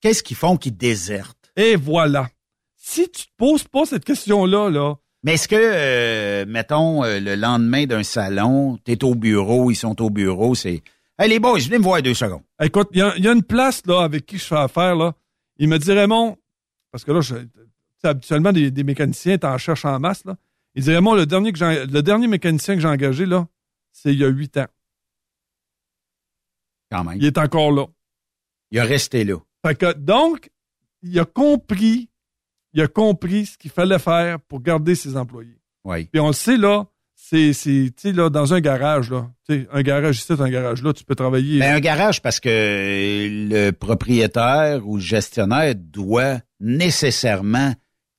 Qu'est-ce 0.00 0.22
qu'ils 0.22 0.36
font 0.36 0.56
qu'ils 0.56 0.76
désertent? 0.76 1.50
Et 1.56 1.76
voilà. 1.76 2.28
Si 2.76 3.10
tu 3.10 3.22
te 3.26 3.32
poses 3.36 3.64
pas 3.64 3.86
cette 3.86 4.04
question-là, 4.04 4.70
là. 4.70 4.94
Mais 5.24 5.34
est-ce 5.34 5.48
que, 5.48 5.56
euh, 5.58 6.44
mettons, 6.46 7.02
le 7.02 7.34
lendemain 7.34 7.86
d'un 7.86 8.04
salon, 8.04 8.78
t'es 8.84 9.02
au 9.02 9.14
bureau, 9.14 9.70
ils 9.70 9.76
sont 9.76 10.00
au 10.00 10.10
bureau, 10.10 10.54
c'est 10.54 10.82
Hey 11.18 11.28
les 11.28 11.38
boys, 11.40 11.58
venez 11.58 11.78
me 11.78 11.82
voir 11.82 12.00
deux 12.02 12.14
secondes. 12.14 12.42
Écoute, 12.62 12.88
il 12.92 12.98
y, 12.98 13.02
a- 13.02 13.16
il 13.16 13.24
y 13.24 13.28
a 13.28 13.32
une 13.32 13.42
place 13.42 13.84
là 13.86 14.02
avec 14.02 14.24
qui 14.26 14.38
je 14.38 14.44
fais 14.44 14.56
affaire, 14.56 14.94
là. 14.94 15.14
Il 15.56 15.68
me 15.68 15.78
dit 15.78 15.92
Raymond, 15.92 16.36
parce 16.92 17.04
que 17.04 17.10
là, 17.10 17.20
je, 17.20 17.34
tu 17.36 17.48
sais, 18.00 18.08
habituellement, 18.08 18.52
des, 18.52 18.70
des 18.70 18.84
mécaniciens, 18.84 19.36
t'en 19.38 19.58
cherches 19.58 19.84
en 19.84 19.98
masse, 19.98 20.24
là. 20.24 20.36
Il 20.76 20.84
dit 20.84 20.92
Raymond, 20.94 21.14
le 21.14 21.26
dernier, 21.26 21.50
que 21.52 21.58
j'ai- 21.58 21.86
le 21.86 22.02
dernier 22.02 22.28
mécanicien 22.28 22.74
que 22.76 22.80
j'ai 22.80 22.88
engagé, 22.88 23.26
là, 23.26 23.48
c'est 23.92 24.12
il 24.12 24.18
y 24.20 24.24
a 24.24 24.28
huit 24.28 24.56
ans. 24.58 24.66
Quand 26.90 27.02
même. 27.04 27.16
Il 27.18 27.24
est 27.24 27.38
encore 27.38 27.72
là. 27.72 27.86
Il 28.70 28.78
a 28.78 28.84
resté 28.84 29.24
là. 29.24 29.36
Fait 29.66 29.74
que, 29.74 29.92
donc, 29.94 30.50
il 31.02 31.18
a 31.18 31.24
compris, 31.24 32.08
il 32.74 32.80
a 32.80 32.86
compris 32.86 33.46
ce 33.46 33.58
qu'il 33.58 33.70
fallait 33.72 33.98
faire 33.98 34.40
pour 34.40 34.60
garder 34.60 34.94
ses 34.94 35.16
employés. 35.16 35.58
Oui. 35.84 36.04
Puis 36.06 36.20
on 36.20 36.28
le 36.28 36.32
sait, 36.32 36.56
là, 36.56 36.86
c'est, 37.20 37.52
c'est, 37.52 37.90
tu 37.96 38.10
sais, 38.10 38.12
là, 38.12 38.30
dans 38.30 38.54
un 38.54 38.60
garage, 38.60 39.10
là, 39.10 39.28
tu 39.46 39.54
sais, 39.54 39.68
un 39.72 39.82
garage 39.82 40.18
ici, 40.18 40.32
un 40.38 40.48
garage 40.48 40.82
là, 40.82 40.92
tu 40.92 41.04
peux 41.04 41.16
travailler. 41.16 41.58
Ben, 41.58 41.74
un 41.74 41.80
garage, 41.80 42.22
parce 42.22 42.38
que 42.38 42.48
le 42.48 43.72
propriétaire 43.72 44.86
ou 44.86 44.96
le 44.96 45.02
gestionnaire 45.02 45.74
doit 45.74 46.38
nécessairement 46.60 47.74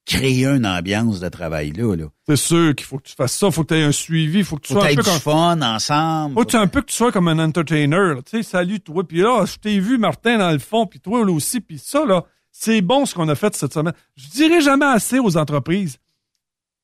créer 0.05 0.47
une 0.47 0.67
ambiance 0.67 1.21
de 1.21 1.29
travail 1.29 1.71
là. 1.71 1.95
là. 1.95 2.05
C'est 2.27 2.35
sûr 2.35 2.75
qu'il 2.75 2.85
faut 2.85 2.97
que 2.97 3.07
tu 3.07 3.15
fasses 3.15 3.37
ça, 3.37 3.49
faut 3.49 3.63
que 3.63 3.73
tu 3.73 3.79
aies 3.79 3.83
un 3.83 3.91
suivi, 3.91 4.43
faut 4.43 4.57
que 4.57 4.63
tu 4.63 4.73
Faut 4.73 4.79
sois 4.79 4.89
un 4.89 4.91
être 4.91 4.97
peu 4.97 5.03
du 5.03 5.09
comme... 5.09 5.19
fun 5.19 5.61
ensemble. 5.61 6.33
Faut 6.35 6.43
que 6.43 6.51
tu 6.51 6.57
un 6.57 6.67
peu 6.67 6.81
que 6.81 6.87
tu 6.87 6.95
sois 6.95 7.11
comme 7.11 7.29
un 7.29 7.39
entertainer, 7.39 8.15
tu 8.25 8.37
sais, 8.37 8.43
salut 8.43 8.81
toi, 8.81 9.07
puis 9.07 9.21
là, 9.21 9.45
je 9.45 9.55
t'ai 9.55 9.79
vu 9.79 9.97
Martin 9.97 10.37
dans 10.37 10.51
le 10.51 10.59
fond, 10.59 10.85
puis 10.87 10.99
toi 10.99 11.25
là 11.25 11.31
aussi, 11.31 11.61
puis 11.61 11.79
ça 11.79 12.05
là, 12.05 12.25
c'est 12.51 12.81
bon 12.81 13.05
ce 13.05 13.15
qu'on 13.15 13.29
a 13.29 13.35
fait 13.35 13.55
cette 13.55 13.73
semaine. 13.73 13.93
Je 14.17 14.27
dirais 14.27 14.61
jamais 14.61 14.87
assez 14.87 15.19
aux 15.19 15.37
entreprises. 15.37 15.99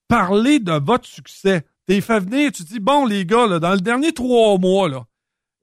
Parlez 0.08 0.60
de 0.60 0.72
votre 0.72 1.08
succès. 1.08 1.64
T'es 1.88 2.02
fait 2.02 2.20
venir, 2.20 2.52
tu 2.52 2.64
dis 2.64 2.80
bon 2.80 3.06
les 3.06 3.26
gars 3.26 3.48
là, 3.48 3.60
dans 3.60 3.74
le 3.74 3.82
dernier 3.82 4.12
trois 4.12 4.58
mois 4.58 4.90
là, 4.90 5.06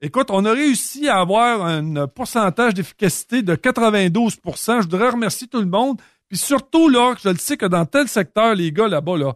écoute, 0.01 0.27
on 0.29 0.45
a 0.45 0.51
réussi 0.51 1.07
à 1.09 1.19
avoir 1.19 1.65
un 1.65 2.07
pourcentage 2.07 2.73
d'efficacité 2.73 3.41
de 3.41 3.55
92% 3.55 4.77
Je 4.77 4.81
voudrais 4.81 5.09
remercier 5.09 5.47
tout 5.47 5.59
le 5.59 5.65
monde. 5.65 5.99
Puis 6.27 6.37
surtout, 6.37 6.89
là, 6.89 7.15
je 7.23 7.29
le 7.29 7.37
sais 7.37 7.57
que 7.57 7.65
dans 7.65 7.85
tel 7.85 8.07
secteur, 8.07 8.55
les 8.55 8.71
gars 8.71 8.87
là-bas, 8.87 9.17
là, 9.17 9.35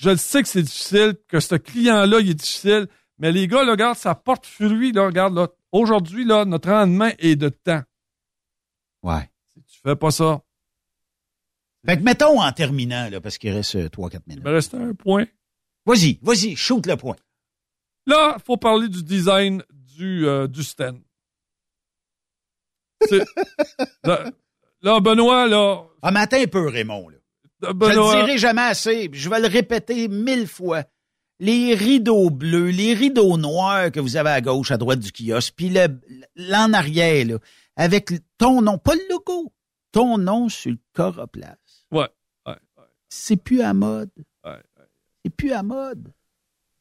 je 0.00 0.10
le 0.10 0.16
sais 0.16 0.42
que 0.42 0.48
c'est 0.48 0.62
difficile, 0.62 1.16
que 1.28 1.40
ce 1.40 1.56
client-là, 1.56 2.20
il 2.20 2.30
est 2.30 2.34
difficile. 2.34 2.86
Mais 3.18 3.32
les 3.32 3.48
gars, 3.48 3.64
là, 3.64 3.72
regarde, 3.72 3.96
ça 3.96 4.14
porte 4.14 4.46
fruit, 4.46 4.92
là, 4.92 5.06
regarde, 5.06 5.34
là. 5.34 5.48
Aujourd'hui, 5.72 6.24
là, 6.24 6.44
notre 6.44 6.70
rendement 6.70 7.10
est 7.18 7.34
de 7.36 7.48
temps. 7.48 7.82
Ouais. 9.02 9.28
Si 9.52 9.62
tu 9.64 9.80
fais 9.82 9.96
pas 9.96 10.12
ça, 10.12 10.40
Fait 11.84 11.98
que 11.98 12.02
mettons 12.02 12.40
en 12.40 12.52
terminant, 12.52 13.10
là, 13.10 13.20
parce 13.20 13.36
qu'il 13.38 13.52
reste 13.52 13.74
3-4 13.74 14.20
minutes. 14.26 14.42
il 14.44 14.48
me 14.48 14.52
reste 14.52 14.74
un 14.74 14.94
point. 14.94 15.26
Vas-y, 15.86 16.18
vas-y, 16.22 16.56
shoot 16.56 16.86
le 16.86 16.96
point. 16.96 17.16
Là, 18.06 18.36
faut 18.44 18.56
parler 18.56 18.88
du 18.88 19.02
design 19.02 19.62
du, 19.70 20.26
euh, 20.26 20.46
du 20.46 20.62
stand. 20.62 21.00
Là, 24.04 24.30
là, 24.82 25.00
Benoît, 25.00 25.46
là. 25.46 25.84
Ah, 26.02 26.10
mais 26.10 26.20
attends 26.20 26.40
un 26.40 26.46
peu, 26.46 26.68
Raymond, 26.68 27.08
là. 27.10 27.18
Je 27.62 27.72
Benoît. 27.72 28.16
le 28.16 28.24
dirai 28.24 28.38
jamais 28.38 28.62
assez, 28.62 29.10
je 29.12 29.28
vais 29.28 29.40
le 29.40 29.48
répéter 29.48 30.08
mille 30.08 30.46
fois. 30.46 30.84
Les 31.40 31.74
rideaux 31.74 32.30
bleus, 32.30 32.70
les 32.70 32.94
rideaux 32.94 33.36
noirs 33.36 33.90
que 33.90 34.00
vous 34.00 34.16
avez 34.16 34.30
à 34.30 34.40
gauche, 34.40 34.70
à 34.70 34.76
droite 34.76 35.00
du 35.00 35.10
kiosque, 35.12 35.54
puis 35.56 35.68
le, 35.68 35.88
l'en 36.36 36.72
arrière, 36.72 37.26
là, 37.26 37.38
avec 37.76 38.12
ton 38.38 38.62
nom, 38.62 38.78
pas 38.78 38.94
le 38.94 39.02
logo, 39.10 39.52
ton 39.92 40.16
nom 40.18 40.48
sur 40.48 40.70
le 40.70 40.78
coroplace. 40.92 41.86
Ouais, 41.90 42.08
ouais, 42.46 42.56
C'est 43.08 43.36
plus 43.36 43.62
à 43.62 43.74
mode. 43.74 44.10
C'est 45.24 45.34
plus 45.34 45.52
à 45.52 45.62
mode. 45.62 46.12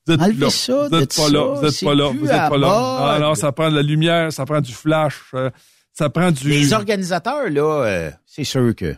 Vous 0.05 0.13
êtes 0.13 0.21
Enlevez 0.21 0.39
là. 0.45 0.49
ça 0.49 0.83
Vous 0.83 0.89
de 0.89 1.01
êtes 1.01 1.15
pas 1.15 1.23
ça, 1.27 1.29
là. 1.29 1.45
Vous 1.53 1.65
êtes 1.65 1.83
pas 1.83 1.95
là. 1.95 2.07
Vous 2.09 2.25
êtes 2.25 2.49
pas 2.49 2.57
là. 2.57 3.13
Ah, 3.15 3.19
non, 3.19 3.35
ça 3.35 3.51
prend 3.53 3.69
de 3.69 3.75
la 3.75 3.81
lumière, 3.81 4.33
ça 4.33 4.45
prend 4.45 4.59
du 4.59 4.73
flash, 4.73 5.15
euh, 5.33 5.49
ça 5.93 6.09
prend 6.09 6.31
du. 6.31 6.49
Les 6.49 6.73
organisateurs, 6.73 7.49
là, 7.49 7.85
euh, 7.85 8.11
c'est 8.25 8.43
sûr 8.43 8.75
que 8.75 8.95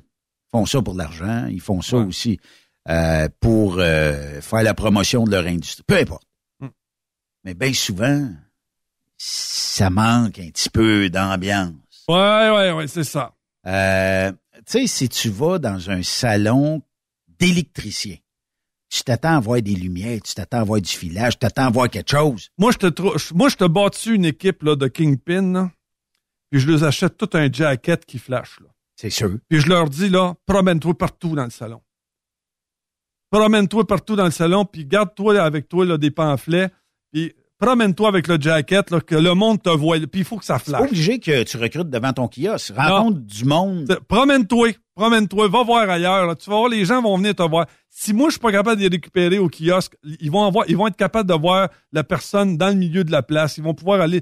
font 0.51 0.65
ça 0.65 0.81
pour 0.81 0.93
de 0.93 0.99
l'argent. 0.99 1.45
Ils 1.49 1.61
font 1.61 1.81
ça 1.81 1.97
aussi 1.97 2.39
euh, 2.89 3.27
pour 3.39 3.75
euh, 3.77 4.41
faire 4.41 4.63
la 4.63 4.73
promotion 4.73 5.25
de 5.25 5.31
leur 5.31 5.45
industrie. 5.45 5.83
Peu 5.85 5.97
importe. 5.97 6.23
Mm. 6.59 6.67
Mais 7.43 7.53
bien 7.53 7.73
souvent, 7.73 8.29
ça 9.17 9.89
manque 9.89 10.39
un 10.39 10.49
petit 10.49 10.69
peu 10.69 11.09
d'ambiance. 11.09 11.73
Ouais, 12.07 12.49
ouais, 12.49 12.71
ouais, 12.71 12.87
c'est 12.87 13.03
ça. 13.03 13.33
Euh, 13.67 14.31
tu 14.57 14.63
sais, 14.65 14.87
si 14.87 15.09
tu 15.09 15.29
vas 15.29 15.59
dans 15.59 15.89
un 15.89 16.01
salon 16.03 16.81
d'électricien, 17.39 18.15
tu 18.95 19.03
t'attends 19.03 19.35
à 19.37 19.39
voir 19.39 19.61
des 19.61 19.75
lumières, 19.75 20.21
tu 20.23 20.33
t'attends 20.33 20.59
à 20.59 20.63
voir 20.63 20.79
du 20.81 20.89
filage, 20.91 21.33
tu 21.33 21.39
t'attends 21.39 21.65
à 21.67 21.69
voir 21.69 21.89
quelque 21.89 22.09
chose. 22.11 22.49
Moi, 22.57 22.71
je 22.71 22.77
te 22.87 23.33
moi, 23.33 23.49
je 23.49 23.55
te 23.57 23.65
bâtis 23.65 24.11
une 24.11 24.25
équipe 24.25 24.63
là, 24.63 24.75
de 24.75 24.87
Kingpin, 24.87 25.51
là, 25.53 25.71
puis 26.49 26.59
je 26.61 26.69
leur 26.71 26.83
achète 26.83 27.17
tout 27.17 27.29
un 27.33 27.51
jacket 27.51 28.05
qui 28.05 28.19
flash. 28.19 28.57
C'est 28.95 29.09
sûr. 29.09 29.37
Puis 29.49 29.59
je 29.59 29.67
leur 29.67 29.89
dis, 29.89 30.07
là, 30.09 30.35
promène-toi 30.45 30.97
partout 30.97 31.35
dans 31.35 31.43
le 31.43 31.49
salon. 31.49 31.81
Promène-toi 33.31 33.85
partout 33.85 34.15
dans 34.15 34.25
le 34.25 34.31
salon, 34.31 34.65
puis 34.65 34.85
garde-toi 34.85 35.41
avec 35.41 35.67
toi 35.67 35.83
là, 35.85 35.97
des 35.97 36.11
pamphlets, 36.11 36.69
puis 37.11 37.33
promène-toi 37.59 38.07
avec 38.07 38.27
le 38.27 38.39
jacket, 38.39 38.91
là, 38.91 39.01
que 39.01 39.15
le 39.15 39.33
monde 39.33 39.61
te 39.61 39.69
voit, 39.69 39.97
puis 39.99 40.21
il 40.21 40.23
faut 40.23 40.37
que 40.37 40.45
ça 40.45 40.57
C'est 40.63 40.71
pas 40.71 40.77
flash. 40.77 40.89
obligé 40.91 41.19
que 41.19 41.43
tu 41.43 41.57
recrutes 41.57 41.89
devant 41.89 42.13
ton 42.13 42.29
kiosque. 42.29 42.73
Rencontre 42.77 43.19
du 43.19 43.43
monde. 43.45 43.85
C'est- 43.89 43.99
Promène-toi, 44.01 44.69
promène-toi, 44.95 45.47
va 45.49 45.63
voir 45.63 45.89
ailleurs. 45.89 46.25
là. 46.25 46.35
Tu 46.35 46.49
vas 46.49 46.57
voir, 46.57 46.69
les 46.69 46.85
gens 46.85 47.01
vont 47.01 47.17
venir 47.17 47.35
te 47.35 47.43
voir. 47.43 47.67
Si 47.89 48.13
moi, 48.13 48.29
je 48.29 48.33
suis 48.33 48.39
pas 48.39 48.51
capable 48.51 48.77
de 48.77 48.87
les 48.87 48.95
récupérer 48.95 49.37
au 49.37 49.49
kiosque, 49.49 49.95
ils 50.03 50.31
vont, 50.31 50.43
avoir, 50.43 50.65
ils 50.69 50.75
vont 50.75 50.87
être 50.87 50.95
capables 50.95 51.29
de 51.29 51.35
voir 51.35 51.69
la 51.91 52.03
personne 52.03 52.57
dans 52.57 52.69
le 52.69 52.75
milieu 52.75 53.03
de 53.03 53.11
la 53.11 53.21
place. 53.23 53.57
Ils 53.57 53.63
vont 53.63 53.73
pouvoir 53.73 54.01
aller... 54.01 54.21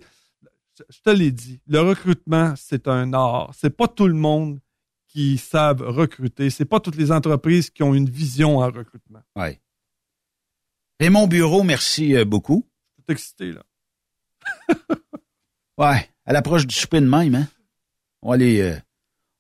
Je 0.90 1.00
te 1.04 1.10
l'ai 1.12 1.32
dit, 1.32 1.62
le 1.68 1.82
recrutement, 1.82 2.54
c'est 2.58 2.88
un 2.88 3.14
art. 3.14 3.52
C'est 3.54 3.76
pas 3.76 3.88
tout 3.88 4.08
le 4.08 4.16
monde 4.16 4.60
qui 5.08 5.38
savent 5.38 5.84
recruter. 5.84 6.50
C'est 6.50 6.66
pas 6.66 6.80
toutes 6.80 6.96
les 6.96 7.12
entreprises 7.12 7.70
qui 7.70 7.84
ont 7.84 7.94
une 7.94 8.10
vision 8.10 8.58
en 8.58 8.66
recrutement. 8.66 9.22
Ouais. 9.36 9.62
Raymond 11.00 11.28
Bureau, 11.28 11.62
merci 11.64 12.16
euh, 12.16 12.26
beaucoup. 12.26 12.66
Je 12.98 13.04
suis 13.04 13.14
excité, 13.14 13.52
là. 13.52 13.64
Ouais, 15.78 16.08
à 16.26 16.34
l'approche 16.34 16.68
du 16.68 16.76
souper 16.76 17.02
de 17.02 17.08
même, 17.08 17.34
hein? 17.34 17.48
On 18.22 18.30
va 18.30 18.36
aller, 18.36 18.62
euh, 18.62 18.78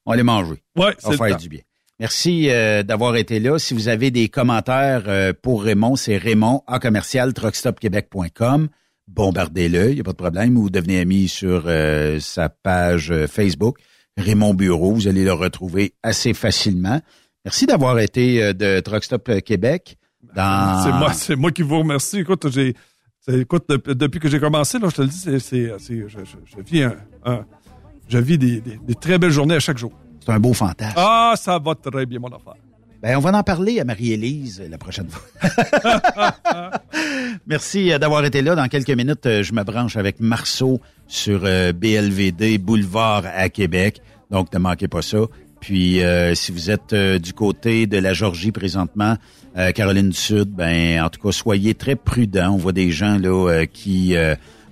on 0.05 0.15
va 0.15 0.23
manger. 0.23 0.63
Ouais, 0.77 0.93
Ça 0.99 1.09
va 1.09 1.17
c'est 1.17 1.23
le 1.25 1.31
temps. 1.31 1.37
du 1.37 1.49
bien. 1.49 1.59
Merci 1.99 2.49
euh, 2.49 2.83
d'avoir 2.83 3.15
été 3.15 3.39
là. 3.39 3.59
Si 3.59 3.73
vous 3.73 3.87
avez 3.87 4.11
des 4.11 4.27
commentaires 4.27 5.03
euh, 5.07 5.31
pour 5.39 5.63
Raymond, 5.63 5.95
c'est 5.95 6.17
Raymond 6.17 6.63
à 6.67 6.79
commercial 6.79 7.33
truckstopquebec.com. 7.33 8.67
Bombardez-le, 9.07 9.89
il 9.89 9.95
n'y 9.95 9.99
a 10.01 10.03
pas 10.03 10.11
de 10.11 10.17
problème. 10.17 10.57
Ou 10.57 10.69
devenez 10.69 10.99
ami 10.99 11.27
sur 11.27 11.63
euh, 11.67 12.19
sa 12.19 12.49
page 12.49 13.13
Facebook, 13.27 13.77
Raymond 14.17 14.53
Bureau. 14.53 14.93
Vous 14.93 15.07
allez 15.07 15.23
le 15.23 15.33
retrouver 15.33 15.93
assez 16.03 16.33
facilement. 16.33 16.99
Merci 17.45 17.65
d'avoir 17.65 17.99
été 17.99 18.53
de 18.53 18.79
Truckstop 18.79 19.41
Québec. 19.41 19.97
Dans... 20.35 20.81
C'est 20.83 20.91
moi, 20.93 21.13
c'est 21.13 21.35
moi 21.35 21.51
qui 21.51 21.61
vous 21.61 21.79
remercie. 21.79 22.19
Écoute, 22.19 22.49
j'ai, 22.49 22.73
c'est- 23.19 23.39
écoute, 23.41 23.65
depuis, 23.69 24.19
que 24.21 24.29
j'ai 24.29 24.39
commencé, 24.39 24.79
là, 24.79 24.87
je 24.89 24.95
te 24.95 25.01
le 25.01 25.07
dis, 25.09 25.17
c'est, 25.19 25.39
je, 25.39 26.07
je- 26.07 26.17
je 26.45 26.61
vis 26.65 26.83
un, 26.83 26.95
un- 27.25 27.45
je 28.13 28.17
vis 28.19 28.37
des, 28.37 28.61
des- 28.61 28.77
des 28.85 28.95
très 28.95 29.17
belles 29.17 29.31
journées 29.31 29.55
à 29.55 29.59
chaque 29.59 29.77
jour. 29.77 29.91
C'est 30.23 30.31
un 30.31 30.39
beau 30.39 30.53
fantasme. 30.53 30.93
Ah, 30.95 31.33
ça 31.35 31.57
va 31.59 31.73
très 31.75 32.05
bien, 32.05 32.19
mon 32.19 32.27
affaire. 32.29 32.53
Ben, 33.01 33.17
on 33.17 33.19
va 33.19 33.31
en 33.37 33.43
parler 33.43 33.79
à 33.81 33.83
Marie-Élise 33.83 34.61
euh, 34.63 34.69
la 34.69 34.77
prochaine 34.77 35.07
fois. 35.09 35.23
Merci 37.47 37.91
euh, 37.91 37.97
d'avoir 37.97 38.23
été 38.25 38.41
là. 38.41 38.55
Dans 38.55 38.67
quelques 38.67 38.89
minutes, 38.91 39.25
euh, 39.25 39.43
je 39.43 39.53
me 39.53 39.63
branche 39.63 39.97
avec 39.97 40.19
Marceau 40.19 40.79
sur 41.07 41.41
BLVD 41.41 42.57
Boulevard 42.59 43.23
à 43.35 43.49
Québec. 43.49 44.01
Donc, 44.31 44.53
ne 44.53 44.59
manquez 44.59 44.87
pas 44.87 45.01
ça. 45.01 45.17
Puis, 45.59 46.01
euh, 46.03 46.33
si 46.35 46.51
vous 46.51 46.71
êtes 46.71 46.93
euh, 46.93 47.19
du 47.19 47.33
côté 47.33 47.87
de 47.87 47.97
la 47.97 48.13
Georgie 48.13 48.51
présentement, 48.51 49.15
euh, 49.57 49.71
Caroline 49.71 50.09
du 50.09 50.17
Sud, 50.17 50.49
ben, 50.49 51.01
en 51.03 51.09
tout 51.09 51.21
cas, 51.21 51.31
soyez 51.31 51.73
très 51.75 51.95
prudents. 51.95 52.51
On 52.53 52.57
voit 52.57 52.71
des 52.73 52.91
gens 52.91 53.17
là 53.17 53.65
qui, 53.65 54.15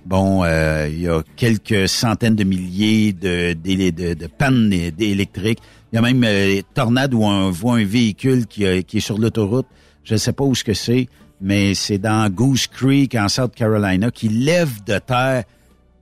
bon, 0.06 0.44
euh, 0.44 0.88
il 0.90 1.00
y 1.00 1.08
a 1.08 1.22
quelques 1.36 1.88
centaines 1.88 2.36
de 2.36 2.44
milliers 2.44 3.12
de, 3.12 3.54
de, 3.54 3.90
de, 3.90 4.14
de 4.14 4.26
pannes 4.26 4.72
électriques. 4.72 5.60
Il 5.92 5.96
y 5.96 5.98
a 5.98 6.02
même 6.02 6.24
euh, 6.24 6.62
tornade 6.74 7.12
où 7.12 7.22
on 7.22 7.50
voit 7.50 7.76
un 7.76 7.84
véhicule 7.84 8.46
qui, 8.46 8.64
euh, 8.64 8.80
est 8.80 9.00
sur 9.00 9.18
l'autoroute. 9.18 9.66
Je 10.04 10.14
ne 10.14 10.18
sais 10.18 10.32
pas 10.32 10.44
où 10.44 10.54
ce 10.54 10.64
que 10.64 10.74
c'est, 10.74 11.08
mais 11.40 11.74
c'est 11.74 11.98
dans 11.98 12.30
Goose 12.30 12.66
Creek 12.66 13.14
en 13.14 13.28
South 13.28 13.54
Carolina 13.54 14.10
qui 14.10 14.28
lève 14.28 14.82
de 14.84 14.98
terre. 14.98 15.44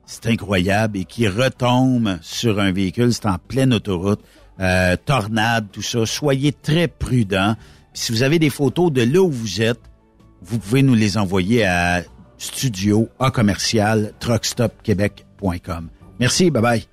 C'est 0.05 0.27
incroyable 0.27 0.97
et 0.97 1.05
qui 1.05 1.27
retombe 1.27 2.17
sur 2.21 2.59
un 2.59 2.71
véhicule. 2.71 3.13
C'est 3.13 3.27
en 3.27 3.37
pleine 3.37 3.73
autoroute. 3.73 4.21
Euh, 4.59 4.95
tornade, 5.05 5.67
tout 5.71 5.81
ça. 5.81 6.05
Soyez 6.05 6.51
très 6.51 6.87
prudents. 6.87 7.55
Si 7.93 8.11
vous 8.11 8.23
avez 8.23 8.39
des 8.39 8.49
photos 8.49 8.91
de 8.91 9.01
là 9.01 9.21
où 9.21 9.29
vous 9.29 9.61
êtes, 9.61 9.81
vous 10.41 10.57
pouvez 10.57 10.83
nous 10.83 10.95
les 10.95 11.17
envoyer 11.17 11.65
à 11.65 12.03
studio 12.41 13.07
à 13.19 13.31
commercial 13.31 14.13
truckstopquebec.com. 14.19 15.89
Merci, 16.19 16.51
bye 16.51 16.61
bye. 16.61 16.87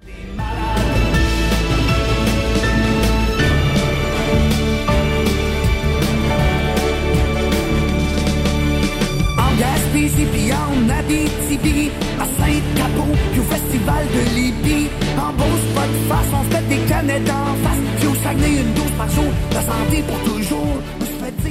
en 10.53 10.89
Abitibi, 10.91 11.91
à 12.21 12.25
Saint-Capot, 12.25 13.13
puis 13.33 13.41
au 13.41 13.45
Festival 13.45 14.07
de 14.07 14.35
Libye. 14.35 14.89
En 15.19 15.33
Beauce, 15.33 15.67
pas 15.75 15.87
de 15.87 15.99
face, 16.09 16.33
on 16.33 16.45
se 16.45 16.57
met 16.57 16.77
des 16.77 16.83
canettes 16.89 17.31
en 17.31 17.55
face, 17.65 17.79
puis 17.99 18.09
au 18.09 18.15
Saguenay, 18.15 18.61
une 18.61 18.75
dose 18.75 18.93
par 18.97 19.11
jour, 19.11 19.33
la 19.53 19.63
santé 19.63 20.03
pour 20.07 20.35
toujours. 20.35 21.08